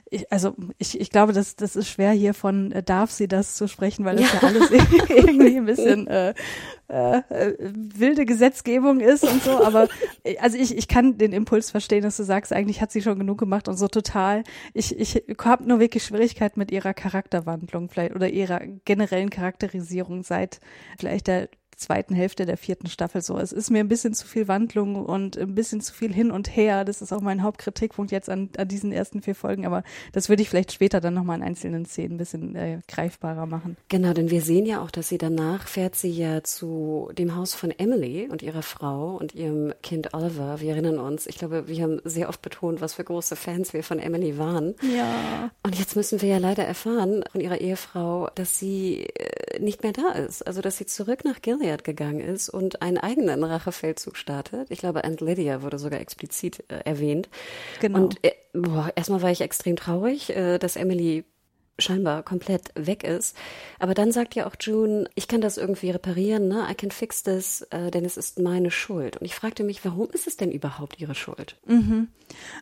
Ich, 0.09 0.31
also 0.31 0.55
ich, 0.79 0.99
ich 0.99 1.11
glaube, 1.11 1.31
das, 1.31 1.55
das 1.55 1.75
ist 1.75 1.87
schwer 1.87 2.11
hier 2.11 2.33
von 2.33 2.71
äh, 2.71 2.81
darf 2.81 3.11
sie 3.11 3.27
das 3.27 3.55
zu 3.55 3.67
sprechen, 3.67 4.03
weil 4.03 4.15
das 4.15 4.33
ja, 4.33 4.39
ja 4.41 4.47
alles 4.47 4.71
irgendwie 5.09 5.57
ein 5.57 5.65
bisschen 5.65 6.07
äh, 6.07 6.33
äh, 6.87 7.21
wilde 7.59 8.25
Gesetzgebung 8.25 8.99
ist 8.99 9.23
und 9.23 9.43
so. 9.43 9.63
Aber 9.63 9.87
äh, 10.23 10.37
also 10.39 10.57
ich, 10.57 10.75
ich 10.75 10.87
kann 10.87 11.17
den 11.17 11.33
Impuls 11.33 11.71
verstehen, 11.71 12.01
dass 12.01 12.17
du 12.17 12.23
sagst, 12.23 12.51
eigentlich 12.51 12.81
hat 12.81 12.91
sie 12.91 13.01
schon 13.01 13.19
genug 13.19 13.37
gemacht 13.37 13.67
und 13.67 13.77
so 13.77 13.87
total. 13.87 14.43
Ich, 14.73 14.97
ich 14.97 15.23
habe 15.43 15.67
nur 15.67 15.79
wirklich 15.79 16.03
Schwierigkeiten 16.03 16.59
mit 16.59 16.71
ihrer 16.71 16.93
Charakterwandlung 16.93 17.89
vielleicht 17.89 18.15
oder 18.15 18.29
ihrer 18.29 18.61
generellen 18.85 19.29
Charakterisierung 19.29 20.23
seit 20.23 20.59
vielleicht 20.97 21.27
der 21.27 21.49
zweiten 21.79 22.13
Hälfte 22.13 22.45
der 22.45 22.57
vierten 22.57 22.87
Staffel 22.87 23.21
so. 23.21 23.37
Es 23.37 23.51
ist 23.51 23.69
mir 23.71 23.79
ein 23.79 23.87
bisschen 23.87 24.13
zu 24.13 24.27
viel 24.27 24.47
Wandlung 24.47 24.95
und 25.05 25.37
ein 25.37 25.55
bisschen 25.55 25.81
zu 25.81 25.93
viel 25.93 26.13
hin 26.13 26.29
und 26.31 26.55
her. 26.55 26.85
Das 26.85 27.01
ist 27.01 27.13
auch 27.13 27.21
mein 27.21 27.41
Hauptkritikpunkt 27.41 28.11
jetzt 28.11 28.29
an, 28.29 28.49
an 28.57 28.67
diesen 28.67 28.91
ersten 28.91 29.21
vier 29.21 29.35
Folgen, 29.35 29.65
aber 29.65 29.83
das 30.11 30.29
würde 30.29 30.41
ich 30.41 30.49
vielleicht 30.49 30.71
später 30.71 30.99
dann 30.99 31.13
nochmal 31.13 31.37
in 31.37 31.43
einzelnen 31.43 31.85
Szenen 31.85 32.15
ein 32.15 32.17
bisschen 32.17 32.55
äh, 32.55 32.79
greifbarer 32.87 33.45
machen. 33.45 33.77
Genau, 33.87 34.13
denn 34.13 34.29
wir 34.29 34.41
sehen 34.41 34.65
ja 34.65 34.81
auch, 34.81 34.91
dass 34.91 35.09
sie 35.09 35.17
danach 35.17 35.67
fährt 35.67 35.95
sie 35.95 36.11
ja 36.11 36.43
zu 36.43 37.09
dem 37.17 37.35
Haus 37.35 37.53
von 37.53 37.71
Emily 37.71 38.27
und 38.29 38.41
ihrer 38.41 38.61
Frau 38.61 39.15
und 39.15 39.33
ihrem 39.33 39.73
Kind 39.81 40.13
Oliver. 40.13 40.59
Wir 40.59 40.73
erinnern 40.73 40.99
uns, 40.99 41.27
ich 41.27 41.37
glaube, 41.37 41.67
wir 41.67 41.81
haben 41.81 42.01
sehr 42.03 42.29
oft 42.29 42.41
betont, 42.41 42.81
was 42.81 42.95
für 42.95 43.03
große 43.03 43.35
Fans 43.35 43.73
wir 43.73 43.83
von 43.83 43.99
Emily 43.99 44.37
waren. 44.37 44.75
Ja. 44.81 45.49
Und 45.63 45.79
jetzt 45.79 45.95
müssen 45.95 46.21
wir 46.21 46.29
ja 46.29 46.37
leider 46.37 46.65
erfahren 46.65 47.23
von 47.31 47.41
ihrer 47.41 47.61
Ehefrau, 47.61 48.29
dass 48.35 48.59
sie 48.59 49.05
äh, 49.05 49.59
nicht 49.59 49.83
mehr 49.83 49.93
da 49.93 50.11
ist. 50.11 50.45
Also, 50.45 50.61
dass 50.61 50.77
sie 50.77 50.85
zurück 50.85 51.23
nach 51.23 51.41
Gilead 51.41 51.68
Gilead 51.69 51.83
gegangen 51.83 52.19
ist 52.19 52.49
und 52.49 52.81
einen 52.81 52.97
eigenen 52.97 53.43
Rachefeldzug 53.43 54.17
startet. 54.17 54.71
Ich 54.71 54.79
glaube, 54.79 55.03
Aunt 55.03 55.21
Lydia 55.21 55.61
wurde 55.61 55.77
sogar 55.77 55.99
explizit 55.99 56.63
äh, 56.69 56.79
erwähnt. 56.85 57.29
Genau. 57.79 58.03
Und 58.03 58.23
äh, 58.23 58.31
boah, 58.53 58.91
erstmal 58.95 59.21
war 59.21 59.31
ich 59.31 59.41
extrem 59.41 59.75
traurig, 59.75 60.35
äh, 60.35 60.57
dass 60.57 60.75
Emily 60.75 61.25
scheinbar 61.79 62.23
komplett 62.23 62.71
weg 62.75 63.03
ist. 63.03 63.35
Aber 63.79 63.93
dann 63.93 64.11
sagt 64.11 64.35
ja 64.35 64.47
auch 64.47 64.55
June, 64.59 65.09
ich 65.15 65.27
kann 65.27 65.41
das 65.41 65.57
irgendwie 65.57 65.91
reparieren, 65.91 66.47
ne? 66.47 66.67
I 66.69 66.75
can 66.75 66.91
fix 66.91 67.23
this, 67.23 67.61
äh, 67.71 67.91
denn 67.91 68.05
es 68.05 68.17
ist 68.17 68.39
meine 68.39 68.71
Schuld. 68.71 69.17
Und 69.17 69.25
ich 69.25 69.35
fragte 69.35 69.63
mich, 69.63 69.83
warum 69.85 70.09
ist 70.11 70.27
es 70.27 70.37
denn 70.37 70.51
überhaupt 70.51 70.99
ihre 70.99 71.15
Schuld? 71.15 71.57
Mhm. 71.65 72.09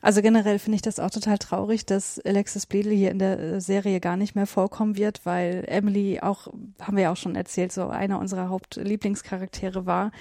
Also 0.01 0.21
generell 0.21 0.59
finde 0.59 0.75
ich 0.75 0.81
das 0.81 0.99
auch 0.99 1.09
total 1.09 1.37
traurig, 1.37 1.85
dass 1.85 2.19
Alexis 2.19 2.65
Bledel 2.65 2.93
hier 2.93 3.11
in 3.11 3.19
der 3.19 3.39
äh, 3.39 3.61
Serie 3.61 3.99
gar 3.99 4.17
nicht 4.17 4.35
mehr 4.35 4.47
vorkommen 4.47 4.97
wird, 4.97 5.25
weil 5.25 5.63
Emily 5.67 6.19
auch, 6.21 6.47
haben 6.81 6.95
wir 6.95 7.03
ja 7.03 7.11
auch 7.11 7.17
schon 7.17 7.35
erzählt, 7.35 7.71
so 7.71 7.87
einer 7.87 8.19
unserer 8.19 8.49
Hauptlieblingscharaktere 8.49 9.85
war. 9.85 10.11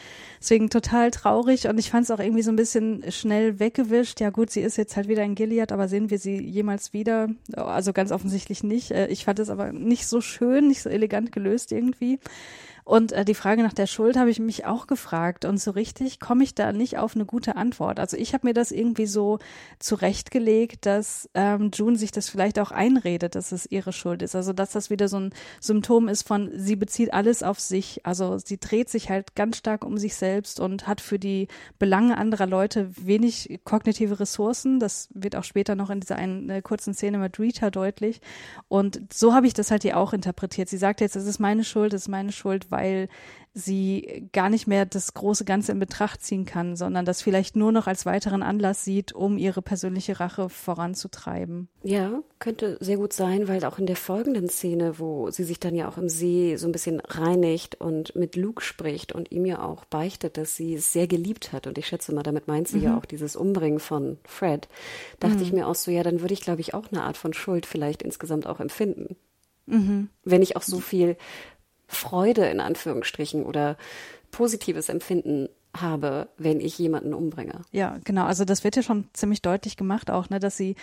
Deswegen 0.41 0.71
total 0.71 1.11
traurig 1.11 1.69
und 1.69 1.79
ich 1.79 1.91
fand 1.91 2.05
es 2.05 2.11
auch 2.11 2.19
irgendwie 2.19 2.43
so 2.43 2.51
ein 2.51 2.57
bisschen 2.57 3.11
schnell 3.11 3.59
weggewischt. 3.59 4.21
Ja 4.21 4.31
gut, 4.31 4.51
sie 4.51 4.61
ist 4.61 4.77
jetzt 4.77 4.97
halt 4.97 5.09
wieder 5.09 5.23
in 5.23 5.35
Gilead, 5.35 5.73
aber 5.73 5.89
sehen 5.89 6.11
wir 6.11 6.19
sie 6.19 6.41
jemals 6.41 6.93
wieder? 6.93 7.29
Also 7.55 7.93
ganz 7.93 8.13
offensichtlich 8.13 8.63
nicht 8.63 8.86
nicht. 8.91 8.99
Äh, 8.99 9.09
ich 9.09 9.25
fand 9.25 9.39
es 9.39 9.51
aber 9.51 9.73
nicht 9.73 10.07
so 10.07 10.21
schön, 10.21 10.69
nicht 10.69 10.83
so 10.83 10.91
elegant 10.91 11.33
gelöst 11.33 11.73
irgendwie. 11.73 12.19
Und 12.87 13.11
äh, 13.11 13.25
die 13.25 13.35
Frage 13.35 13.65
nach 13.65 13.73
der 13.73 13.89
Schuld 13.89 14.17
habe 14.17 14.31
ich 14.31 14.39
mich 14.39 14.65
auch 14.65 14.87
gefragt 14.87 15.45
und 15.45 15.61
so 15.61 15.73
richtig 15.73 16.21
komme 16.21 16.45
ich 16.45 16.55
da 16.55 16.73
nicht 16.73 16.99
auf 16.99 17.17
eine 17.17 17.27
gute 17.27 17.57
Antwort. 17.57 17.99
Also 17.99 18.17
ich 18.17 18.33
habe 18.33 18.47
mir 18.47 18.55
das 18.55 18.71
irgendwie 18.71 19.07
so 19.07 19.41
zurechtgelegt, 19.81 20.87
dass 20.87 21.29
ähm, 21.35 21.73
June 21.75 21.99
sich 21.99 22.13
das 22.13 22.29
vielleicht 22.29 22.61
auch 22.61 22.71
einredet, 22.71 23.35
dass 23.35 23.51
es 23.51 23.67
ihre 23.69 23.93
Schuld 23.93 24.23
ist. 24.23 24.37
Also 24.37 24.53
dass 24.53 24.71
das 24.71 24.89
wieder 24.89 25.09
so 25.09 25.19
ein 25.19 25.35
Symptom 25.61 26.07
ist 26.07 26.29
von, 26.29 26.49
sie 26.55 26.77
bezieht 26.77 27.13
alles 27.13 27.43
auf 27.43 27.59
sich. 27.59 28.07
Also 28.07 28.39
sie 28.39 28.61
dreht 28.61 28.89
sich 28.89 29.11
halt 29.11 29.35
ganz 29.35 29.57
stark 29.57 29.85
um 29.85 29.99
sich 29.99 30.15
selbst 30.15 30.61
und 30.61 30.87
hat 30.87 31.01
für 31.01 31.19
die 31.19 31.49
Belange 31.81 32.17
anderer 32.17 32.47
Leute 32.47 32.93
wenig 33.05 33.59
kognitive 33.65 34.21
Ressourcen. 34.21 34.79
Das 34.79 35.09
wird 35.13 35.35
auch 35.35 35.43
später 35.43 35.75
noch 35.75 35.91
in 35.91 35.99
dieser 35.99 36.17
einen 36.17 36.49
äh, 36.51 36.63
kurzen 36.63 36.95
Szene 36.95 37.19
mit 37.19 37.41
Rita 37.41 37.71
deutlich. 37.71 38.21
Und 38.69 39.01
so 39.13 39.35
habe 39.35 39.49
ich 39.49 39.55
das 39.55 39.73
halt 39.73 39.83
hier 39.83 39.97
auch 39.97 40.13
interpretiert. 40.13 40.69
Sie 40.69 40.79
sagt 40.79 41.01
jetzt, 41.01 41.17
es 41.17 41.27
ist 41.27 41.41
meine 41.41 41.65
Schuld, 41.65 41.93
es 41.93 42.03
ist 42.03 42.09
meine 42.09 42.31
Schuld, 42.31 42.71
weil 42.77 43.09
sie 43.57 44.29
gar 44.35 44.51
nicht 44.51 44.67
mehr 44.67 44.85
das 44.85 45.15
große 45.15 45.47
Ganze 45.47 45.73
in 45.73 45.79
Betracht 45.79 46.23
ziehen 46.23 46.45
kann, 46.45 46.77
sondern 46.77 47.07
das 47.07 47.23
vielleicht 47.23 47.57
nur 47.57 47.73
noch 47.73 47.87
als 47.87 48.05
weiteren 48.05 48.43
Anlass 48.43 48.85
sieht, 48.85 49.15
um 49.15 49.39
ihre 49.39 49.63
persönliche 49.63 50.21
Rache 50.21 50.51
voranzutreiben. 50.51 51.69
Ja, 51.83 52.21
könnte 52.39 52.77
sehr 52.81 52.99
gut 52.99 53.15
sein, 53.15 53.49
weil 53.49 53.65
auch 53.65 53.79
in 53.79 53.87
der 53.87 53.97
folgenden 53.97 54.51
Szene, 54.51 54.99
wo 54.99 55.31
sie 55.31 55.45
sich 55.45 55.59
dann 55.59 55.75
ja 55.75 55.89
auch 55.89 55.97
im 55.97 56.11
See 56.11 56.57
so 56.57 56.69
ein 56.69 56.73
bisschen 56.73 57.01
reinigt 57.01 57.81
und 57.81 58.15
mit 58.15 58.37
Luke 58.37 58.63
spricht 58.63 59.13
und 59.13 59.33
ihm 59.33 59.47
ja 59.47 59.63
auch 59.63 59.87
beichtet, 59.87 60.37
dass 60.37 60.55
sie 60.55 60.75
es 60.75 60.93
sehr 60.93 61.07
geliebt 61.07 61.55
hat. 61.55 61.67
Und 61.67 61.79
ich 61.79 61.87
schätze 61.87 62.15
mal, 62.15 62.23
damit 62.23 62.49
meint 62.49 62.69
sie 62.69 62.77
mhm. 62.77 62.85
ja 62.85 62.99
auch 62.99 63.07
dieses 63.07 63.37
Umbringen 63.37 63.81
von 63.81 64.19
Fred. 64.25 64.69
Dachte 65.19 65.37
mhm. 65.37 65.43
ich 65.43 65.53
mir 65.55 65.67
auch 65.67 65.77
so, 65.77 65.91
ja, 65.91 66.03
dann 66.03 66.21
würde 66.21 66.35
ich, 66.35 66.43
glaube 66.43 66.61
ich, 66.61 66.75
auch 66.75 66.93
eine 66.93 67.05
Art 67.05 67.17
von 67.17 67.33
Schuld 67.33 67.65
vielleicht 67.65 68.03
insgesamt 68.03 68.47
auch 68.47 68.61
empfinden. 68.61 69.17
Mhm. 69.65 70.11
Wenn 70.25 70.43
ich 70.43 70.57
auch 70.57 70.63
so 70.63 70.79
viel 70.79 71.17
Freude 71.87 72.47
in 72.47 72.61
Anführungsstrichen 72.61 73.45
oder 73.45 73.77
positives 74.31 74.89
Empfinden 74.89 75.49
habe, 75.81 76.29
wenn 76.39 76.61
ich 76.61 76.79
jemanden 76.79 77.15
umbringe. 77.15 77.63
Ja, 77.71 77.99
genau. 78.05 78.25
Also 78.25 78.45
das 78.45 78.65
wird 78.65 78.77
ja 78.77 78.83
schon 78.83 79.09
ziemlich 79.13 79.43
deutlich 79.43 79.77
gemacht 79.77 80.11
auch, 80.11 80.31
ne, 80.31 80.41
dass 80.41 80.57
sie 80.57 80.75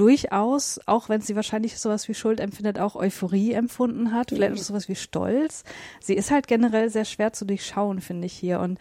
durchaus, 0.00 0.80
auch 0.86 1.10
wenn 1.10 1.20
sie 1.20 1.36
wahrscheinlich 1.36 1.78
sowas 1.78 2.08
wie 2.08 2.14
Schuld 2.14 2.40
empfindet, 2.40 2.78
auch 2.78 2.96
Euphorie 2.96 3.52
empfunden 3.52 4.12
hat, 4.12 4.30
vielleicht 4.30 4.54
auch 4.54 4.56
sowas 4.56 4.88
wie 4.88 4.94
Stolz. 4.94 5.62
Sie 6.00 6.14
ist 6.14 6.30
halt 6.30 6.46
generell 6.46 6.88
sehr 6.88 7.04
schwer 7.04 7.34
zu 7.34 7.44
durchschauen, 7.44 8.00
finde 8.00 8.24
ich 8.24 8.32
hier. 8.32 8.60
Und 8.60 8.78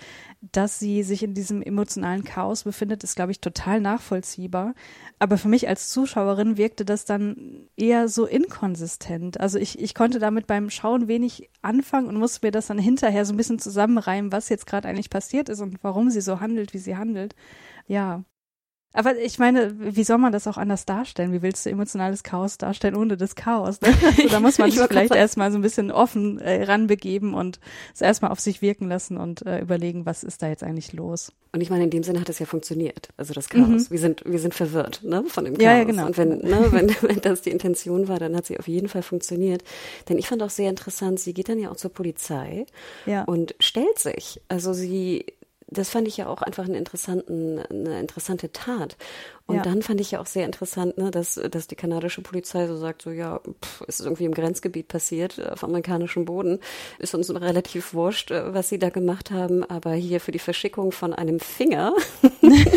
dass 0.54 0.80
sie 0.80 1.04
sich 1.04 1.22
in 1.22 1.34
diesem 1.34 1.62
emotionalen 1.62 2.24
Chaos 2.24 2.64
befindet, 2.64 3.04
ist, 3.04 3.18
glaube 3.18 3.34
ich, 3.34 3.42
total 3.42 3.82
nachvollziehbar. 3.82 4.76
Aber 5.20 5.38
für 5.38 5.50
mich 5.50 5.68
als 5.68 5.90
Zuschauerin 5.90 6.56
wirkte 6.56 6.86
das 6.86 7.04
dann 7.04 7.68
eher 7.76 8.08
so 8.08 8.26
inkonsistent. 8.26 9.42
Also 9.42 9.60
ich, 9.60 9.78
ich 9.78 9.94
konnte 9.94 10.20
damit 10.20 10.48
beim 10.48 10.70
Schauen 10.70 11.10
wenig 11.10 11.50
anfangen 11.62 12.08
und 12.08 12.16
musste 12.16 12.48
mir 12.48 12.52
das 12.52 12.68
dann 12.68 12.80
hinterher 12.80 13.26
so 13.26 13.34
ein 13.34 13.38
bisschen 13.38 13.60
zusammenreimen, 13.60 14.32
was 14.32 14.48
jetzt 14.48 14.68
gerade 14.68 14.88
eigentlich 14.88 15.10
passiert 15.10 15.50
ist 15.50 15.60
und 15.60 15.84
warum 15.84 16.12
sie 16.12 16.22
so 16.22 16.40
handelt, 16.40 16.74
wie 16.74 16.78
sie 16.78 16.96
handelt. 16.96 17.36
Ja, 17.88 18.24
aber 18.92 19.18
ich 19.18 19.38
meine, 19.38 19.76
wie 19.78 20.04
soll 20.04 20.18
man 20.18 20.32
das 20.32 20.48
auch 20.48 20.58
anders 20.58 20.86
darstellen? 20.86 21.32
Wie 21.32 21.44
willst 21.44 21.66
du 21.66 21.70
emotionales 21.70 22.24
Chaos 22.24 22.58
darstellen 22.58 22.96
ohne 22.96 23.18
das 23.18 23.36
Chaos? 23.36 23.82
Ne? 23.82 23.90
Also 24.10 24.30
da 24.30 24.40
muss 24.40 24.58
man 24.58 24.72
sich 24.72 24.80
vielleicht 24.80 25.14
erstmal 25.14 25.52
so 25.52 25.58
ein 25.58 25.62
bisschen 25.62 25.92
offen 25.92 26.40
äh, 26.40 26.64
ranbegeben 26.64 27.34
und 27.34 27.60
es 27.94 28.02
erstmal 28.02 28.32
auf 28.32 28.40
sich 28.40 28.62
wirken 28.62 28.88
lassen 28.88 29.18
und 29.18 29.46
äh, 29.46 29.60
überlegen, 29.60 30.06
was 30.06 30.24
ist 30.24 30.42
da 30.42 30.50
jetzt 30.50 30.64
eigentlich 30.64 30.94
los? 30.94 31.32
Und 31.52 31.62
ich 31.62 31.70
meine, 31.70 31.84
in 31.84 31.90
dem 31.90 32.04
Sinne 32.04 32.20
hat 32.20 32.30
es 32.30 32.40
ja 32.40 32.46
funktioniert, 32.46 33.10
also 33.18 33.34
das 33.34 33.50
Chaos. 33.50 33.68
Mhm. 33.68 33.92
Wir 33.92 34.00
sind, 34.00 34.24
wir 34.26 34.40
sind 34.40 34.54
verwirrt, 34.54 35.02
ne, 35.04 35.24
von 35.28 35.46
dem 35.46 35.54
Chaos. 35.56 35.64
Ja, 35.64 35.78
ja, 35.78 35.84
genau. 35.84 36.06
Und 36.08 36.18
wenn, 36.18 36.40
ne, 36.40 36.68
wenn, 36.72 36.90
wenn 37.02 37.22
das 37.22 37.42
die 37.42 37.52
Intention 37.52 38.08
war, 38.08 38.20
dann 38.20 38.36
hat 38.36 38.46
sie 38.46 38.60
auf 38.60 38.68
jeden 38.68 38.88
Fall 38.88 39.04
funktioniert. 39.04 39.64
Denn 40.10 40.18
ich 40.18 40.28
fand 40.28 40.42
auch 40.44 40.50
sehr 40.50 40.70
interessant, 40.70 41.20
sie 41.20 41.34
geht 41.34 41.50
dann 41.50 41.60
ja 41.60 41.72
auch 41.72 41.76
zur 41.76 41.92
Polizei 41.92 42.66
ja. 43.06 43.24
und 43.24 43.56
stellt 43.60 44.00
sich. 44.00 44.42
Also 44.48 44.74
sie 44.74 45.26
das 45.72 45.90
fand 45.90 46.08
ich 46.08 46.18
ja 46.18 46.28
auch 46.28 46.42
einfach 46.42 46.66
einen 46.66 46.76
interessanten, 46.76 47.60
eine 47.60 48.00
interessante 48.00 48.52
Tat. 48.52 48.98
Und 49.50 49.56
ja. 49.56 49.64
dann 49.64 49.82
fand 49.82 50.00
ich 50.00 50.12
ja 50.12 50.22
auch 50.22 50.28
sehr 50.28 50.46
interessant, 50.46 51.00
ne, 51.00 51.10
dass, 51.10 51.34
dass 51.50 51.66
die 51.66 51.76
kanadische 51.76 52.22
Polizei 52.22 52.68
so 52.68 52.78
sagt, 52.78 53.02
so 53.02 53.10
ja, 53.10 53.40
pff, 53.66 53.82
es 53.88 54.00
ist 54.00 54.06
irgendwie 54.06 54.26
im 54.26 54.34
Grenzgebiet 54.36 54.88
passiert, 54.88 55.44
auf 55.52 55.64
amerikanischem 55.64 56.26
Boden, 56.26 56.60
ist 57.00 57.16
uns 57.16 57.34
relativ 57.34 57.96
wurscht, 57.96 58.30
äh, 58.30 58.54
was 58.54 58.70
sie 58.70 58.78
da 58.78 58.92
gemacht 58.92 59.32
haben, 59.32 59.64
aber 59.64 59.94
hier 59.94 60.20
für 60.20 60.32
die 60.32 60.38
Verschickung 60.38 60.92
von 60.92 61.16
einem 61.16 61.40
Finger 61.40 61.96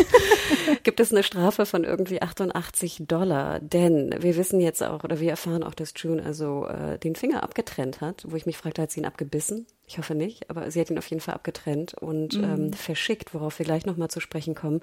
gibt 0.83 0.99
es 0.99 1.11
eine 1.11 1.21
Strafe 1.21 1.67
von 1.67 1.83
irgendwie 1.83 2.23
88 2.23 3.03
Dollar, 3.07 3.59
denn 3.59 4.15
wir 4.17 4.35
wissen 4.35 4.59
jetzt 4.59 4.81
auch, 4.81 5.03
oder 5.03 5.19
wir 5.19 5.29
erfahren 5.29 5.61
auch, 5.61 5.75
dass 5.75 5.93
June 5.95 6.23
also 6.25 6.65
äh, 6.65 6.97
den 6.97 7.15
Finger 7.15 7.43
abgetrennt 7.43 8.01
hat, 8.01 8.25
wo 8.27 8.35
ich 8.35 8.47
mich 8.47 8.57
fragte, 8.57 8.81
hat 8.81 8.89
sie 8.89 9.01
ihn 9.01 9.05
abgebissen? 9.05 9.67
Ich 9.85 9.97
hoffe 9.97 10.15
nicht, 10.15 10.49
aber 10.49 10.71
sie 10.71 10.79
hat 10.79 10.89
ihn 10.89 10.97
auf 10.97 11.07
jeden 11.07 11.19
Fall 11.19 11.35
abgetrennt 11.35 11.93
und 11.93 12.37
mhm. 12.37 12.43
ähm, 12.43 12.73
verschickt, 12.73 13.33
worauf 13.33 13.59
wir 13.59 13.65
gleich 13.65 13.85
nochmal 13.85 14.09
zu 14.09 14.21
sprechen 14.21 14.55
kommen. 14.55 14.79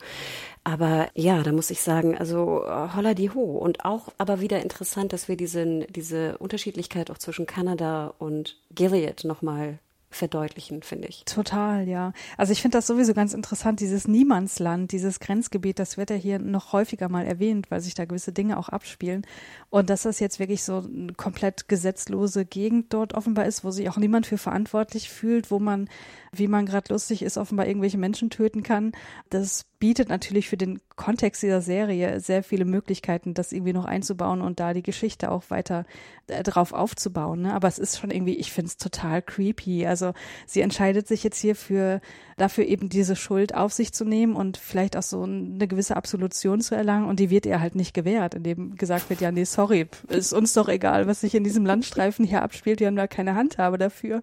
Aber 0.62 1.08
ja, 1.14 1.42
da 1.42 1.52
muss 1.52 1.70
ich 1.70 1.79
sagen, 1.84 2.16
also 2.16 2.64
äh, 2.64 2.88
holla 2.94 3.14
die 3.14 3.30
ho. 3.30 3.58
Und 3.58 3.84
auch 3.84 4.08
aber 4.18 4.40
wieder 4.40 4.60
interessant, 4.62 5.12
dass 5.12 5.28
wir 5.28 5.36
diesen, 5.36 5.86
diese 5.88 6.38
Unterschiedlichkeit 6.38 7.10
auch 7.10 7.18
zwischen 7.18 7.46
Kanada 7.46 8.14
und 8.18 8.56
Gilead 8.74 9.24
nochmal 9.24 9.78
verdeutlichen, 10.10 10.82
finde 10.82 11.06
ich. 11.08 11.24
Total, 11.24 11.86
ja. 11.86 12.12
Also 12.36 12.52
ich 12.52 12.60
finde 12.60 12.78
das 12.78 12.86
sowieso 12.88 13.14
ganz 13.14 13.32
interessant, 13.32 13.78
dieses 13.78 14.08
Niemandsland, 14.08 14.90
dieses 14.90 15.20
Grenzgebiet, 15.20 15.78
das 15.78 15.96
wird 15.96 16.10
ja 16.10 16.16
hier 16.16 16.40
noch 16.40 16.72
häufiger 16.72 17.08
mal 17.08 17.24
erwähnt, 17.24 17.70
weil 17.70 17.80
sich 17.80 17.94
da 17.94 18.04
gewisse 18.04 18.32
Dinge 18.32 18.58
auch 18.58 18.68
abspielen. 18.68 19.24
Und 19.70 19.88
dass 19.88 20.02
das 20.02 20.18
jetzt 20.18 20.40
wirklich 20.40 20.64
so 20.64 20.78
eine 20.78 21.14
komplett 21.14 21.68
gesetzlose 21.68 22.44
Gegend 22.44 22.92
dort 22.92 23.14
offenbar 23.14 23.46
ist, 23.46 23.62
wo 23.62 23.70
sich 23.70 23.88
auch 23.88 23.98
niemand 23.98 24.26
für 24.26 24.38
verantwortlich 24.38 25.08
fühlt, 25.08 25.50
wo 25.52 25.60
man, 25.60 25.88
wie 26.32 26.48
man 26.48 26.66
gerade 26.66 26.92
lustig 26.92 27.22
ist, 27.22 27.38
offenbar 27.38 27.68
irgendwelche 27.68 27.98
Menschen 27.98 28.30
töten 28.30 28.64
kann, 28.64 28.92
das 29.30 29.64
bietet 29.78 30.08
natürlich 30.08 30.48
für 30.48 30.56
den 30.56 30.80
Kontext 31.00 31.42
dieser 31.42 31.62
Serie 31.62 32.20
sehr 32.20 32.42
viele 32.42 32.66
Möglichkeiten, 32.66 33.32
das 33.32 33.52
irgendwie 33.52 33.72
noch 33.72 33.86
einzubauen 33.86 34.42
und 34.42 34.60
da 34.60 34.74
die 34.74 34.82
Geschichte 34.82 35.30
auch 35.30 35.44
weiter 35.48 35.86
äh, 36.26 36.42
drauf 36.42 36.74
aufzubauen. 36.74 37.40
Ne? 37.40 37.54
Aber 37.54 37.68
es 37.68 37.78
ist 37.78 37.98
schon 37.98 38.10
irgendwie, 38.10 38.34
ich 38.34 38.52
finde 38.52 38.68
es 38.68 38.76
total 38.76 39.22
creepy. 39.22 39.86
Also 39.86 40.12
sie 40.46 40.60
entscheidet 40.60 41.08
sich 41.08 41.24
jetzt 41.24 41.40
hier 41.40 41.56
für 41.56 42.02
dafür 42.36 42.66
eben 42.66 42.88
diese 42.88 43.16
Schuld 43.16 43.54
auf 43.54 43.72
sich 43.72 43.92
zu 43.92 44.04
nehmen 44.04 44.34
und 44.34 44.56
vielleicht 44.56 44.96
auch 44.96 45.02
so 45.02 45.22
eine 45.22 45.68
gewisse 45.68 45.96
Absolution 45.96 46.60
zu 46.60 46.74
erlangen 46.74 47.06
und 47.06 47.20
die 47.20 47.30
wird 47.30 47.46
ihr 47.46 47.60
halt 47.60 47.74
nicht 47.74 47.94
gewährt, 47.94 48.34
indem 48.34 48.76
gesagt 48.76 49.10
wird, 49.10 49.20
ja, 49.20 49.30
nee, 49.30 49.44
sorry, 49.44 49.88
ist 50.08 50.32
uns 50.32 50.54
doch 50.54 50.68
egal, 50.68 51.06
was 51.06 51.20
sich 51.20 51.34
in 51.34 51.44
diesem 51.44 51.66
Landstreifen 51.66 52.24
hier 52.24 52.42
abspielt, 52.42 52.80
wir 52.80 52.86
haben 52.86 52.96
da 52.96 53.06
keine 53.06 53.34
Handhabe 53.34 53.78
dafür. 53.78 54.22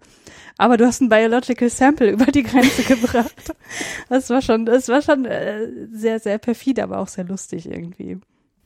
Aber 0.57 0.77
du 0.77 0.86
hast 0.86 1.01
ein 1.01 1.10
Biological 1.10 1.69
Sample 1.69 2.10
über 2.12 2.25
die 2.25 2.43
Grenze 2.43 2.84
gebracht. 2.84 3.53
Das 4.10 4.29
war 4.29 4.41
schon, 4.41 4.65
das 4.65 4.89
war 4.89 5.01
schon 5.01 5.25
äh, 5.25 5.67
sehr, 5.91 6.19
sehr 6.19 6.39
perfide, 6.67 6.83
aber 6.83 7.00
auch 7.00 7.07
sehr 7.07 7.24
lustig 7.24 7.65
irgendwie. 7.65 8.17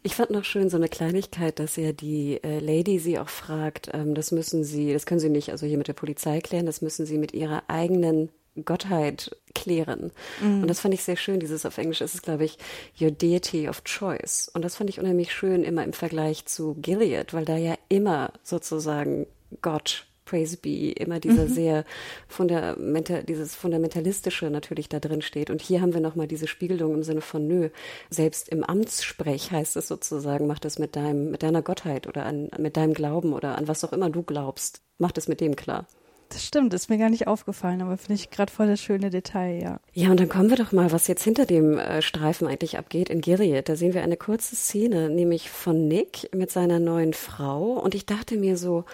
Ich 0.04 0.16
fand 0.16 0.32
noch 0.32 0.46
schön 0.46 0.70
so 0.70 0.78
eine 0.78 0.90
Kleinigkeit, 0.90 1.60
dass 1.60 1.76
ja 1.76 1.92
die 1.92 2.44
äh, 2.44 2.60
Lady 2.60 2.98
sie 2.98 3.20
auch 3.20 3.30
fragt, 3.30 3.92
ähm, 3.94 4.16
das 4.16 4.32
müssen 4.32 4.64
sie, 4.64 4.94
das 4.94 5.06
können 5.06 5.20
sie 5.20 5.30
nicht 5.30 5.52
also 5.52 5.68
hier 5.68 5.78
mit 5.78 5.88
der 5.88 5.94
Polizei 5.94 6.42
klären, 6.42 6.66
das 6.66 6.82
müssen 6.82 7.06
sie 7.06 7.20
mit 7.20 7.34
ihrer 7.34 7.64
eigenen 7.68 8.30
Gottheit 8.66 9.38
klären. 9.54 10.12
Mhm. 10.42 10.64
Und 10.64 10.68
das 10.68 10.80
fand 10.80 10.94
ich 10.96 11.04
sehr 11.04 11.18
schön. 11.18 11.40
Dieses 11.40 11.66
auf 11.68 11.78
Englisch 11.78 12.02
ist 12.02 12.16
es, 12.16 12.22
glaube 12.24 12.46
ich, 12.46 12.58
Your 13.00 13.12
Deity 13.12 13.70
of 13.70 13.84
Choice. 13.84 14.50
Und 14.54 14.66
das 14.66 14.76
fand 14.76 14.90
ich 14.90 15.00
unheimlich 15.00 15.32
schön 15.32 15.64
immer 15.64 15.84
im 15.84 15.94
Vergleich 15.94 16.46
zu 16.48 16.76
Gilead, 16.82 17.34
weil 17.34 17.46
da 17.46 17.56
ja 17.56 17.76
immer 17.88 18.34
sozusagen 18.44 19.28
Gott 19.62 20.08
Praise 20.32 20.58
be, 20.58 20.92
immer 20.92 21.20
dieser 21.20 21.44
mhm. 21.44 21.54
sehr 21.54 21.86
fundamental, 22.28 23.24
dieses 23.24 23.54
fundamentalistische 23.54 24.50
natürlich 24.50 24.88
da 24.88 25.00
drin 25.00 25.22
steht. 25.22 25.50
Und 25.50 25.62
hier 25.62 25.82
haben 25.82 25.94
wir 25.94 26.00
nochmal 26.00 26.28
diese 26.28 26.48
Spiegelung 26.48 26.94
im 26.94 27.04
Sinne 27.04 27.22
von 27.22 27.48
nö, 27.48 27.70
selbst 28.10 28.48
im 28.48 28.64
Amtssprech 28.64 29.52
heißt 29.52 29.76
es 29.76 29.88
sozusagen, 29.90 30.48
mach 30.48 30.60
das 30.60 30.80
mit 30.80 30.96
deinem, 30.96 31.32
mit 31.32 31.44
deiner 31.44 31.62
Gottheit 31.62 32.08
oder 32.08 32.26
an, 32.26 32.50
mit 32.58 32.78
deinem 32.78 32.94
Glauben 32.94 33.34
oder 33.34 33.58
an 33.58 33.68
was 33.68 33.84
auch 33.84 33.92
immer 33.92 34.10
du 34.10 34.24
glaubst. 34.24 34.82
Mach 35.00 35.12
das 35.12 35.28
mit 35.28 35.42
dem 35.42 35.56
klar. 35.56 35.86
Das 36.30 36.46
stimmt, 36.46 36.74
ist 36.74 36.90
mir 36.90 36.98
gar 36.98 37.10
nicht 37.10 37.28
aufgefallen, 37.28 37.82
aber 37.82 37.98
finde 37.98 38.14
ich 38.14 38.30
gerade 38.30 38.52
voll 38.52 38.68
das 38.68 38.80
schöne 38.80 39.10
Detail, 39.10 39.62
ja. 39.62 39.80
Ja, 39.92 40.12
und 40.12 40.20
dann 40.20 40.30
kommen 40.30 40.50
wir 40.50 40.56
doch 40.56 40.72
mal, 40.72 40.94
was 40.94 41.08
jetzt 41.08 41.24
hinter 41.24 41.46
dem 41.46 41.78
äh, 41.78 42.02
Streifen 42.02 42.48
eigentlich 42.48 42.78
abgeht 42.78 43.10
in 43.10 43.20
Gilead. 43.20 43.68
Da 43.68 43.76
sehen 43.76 43.94
wir 43.94 44.02
eine 44.02 44.16
kurze 44.16 44.56
Szene, 44.56 45.10
nämlich 45.10 45.50
von 45.50 45.90
Nick 45.90 46.30
mit 46.34 46.50
seiner 46.50 46.80
neuen 46.80 47.14
Frau. 47.14 47.74
Und 47.74 47.96
ich 47.96 48.06
dachte 48.06 48.38
mir 48.38 48.56
so, 48.56 48.86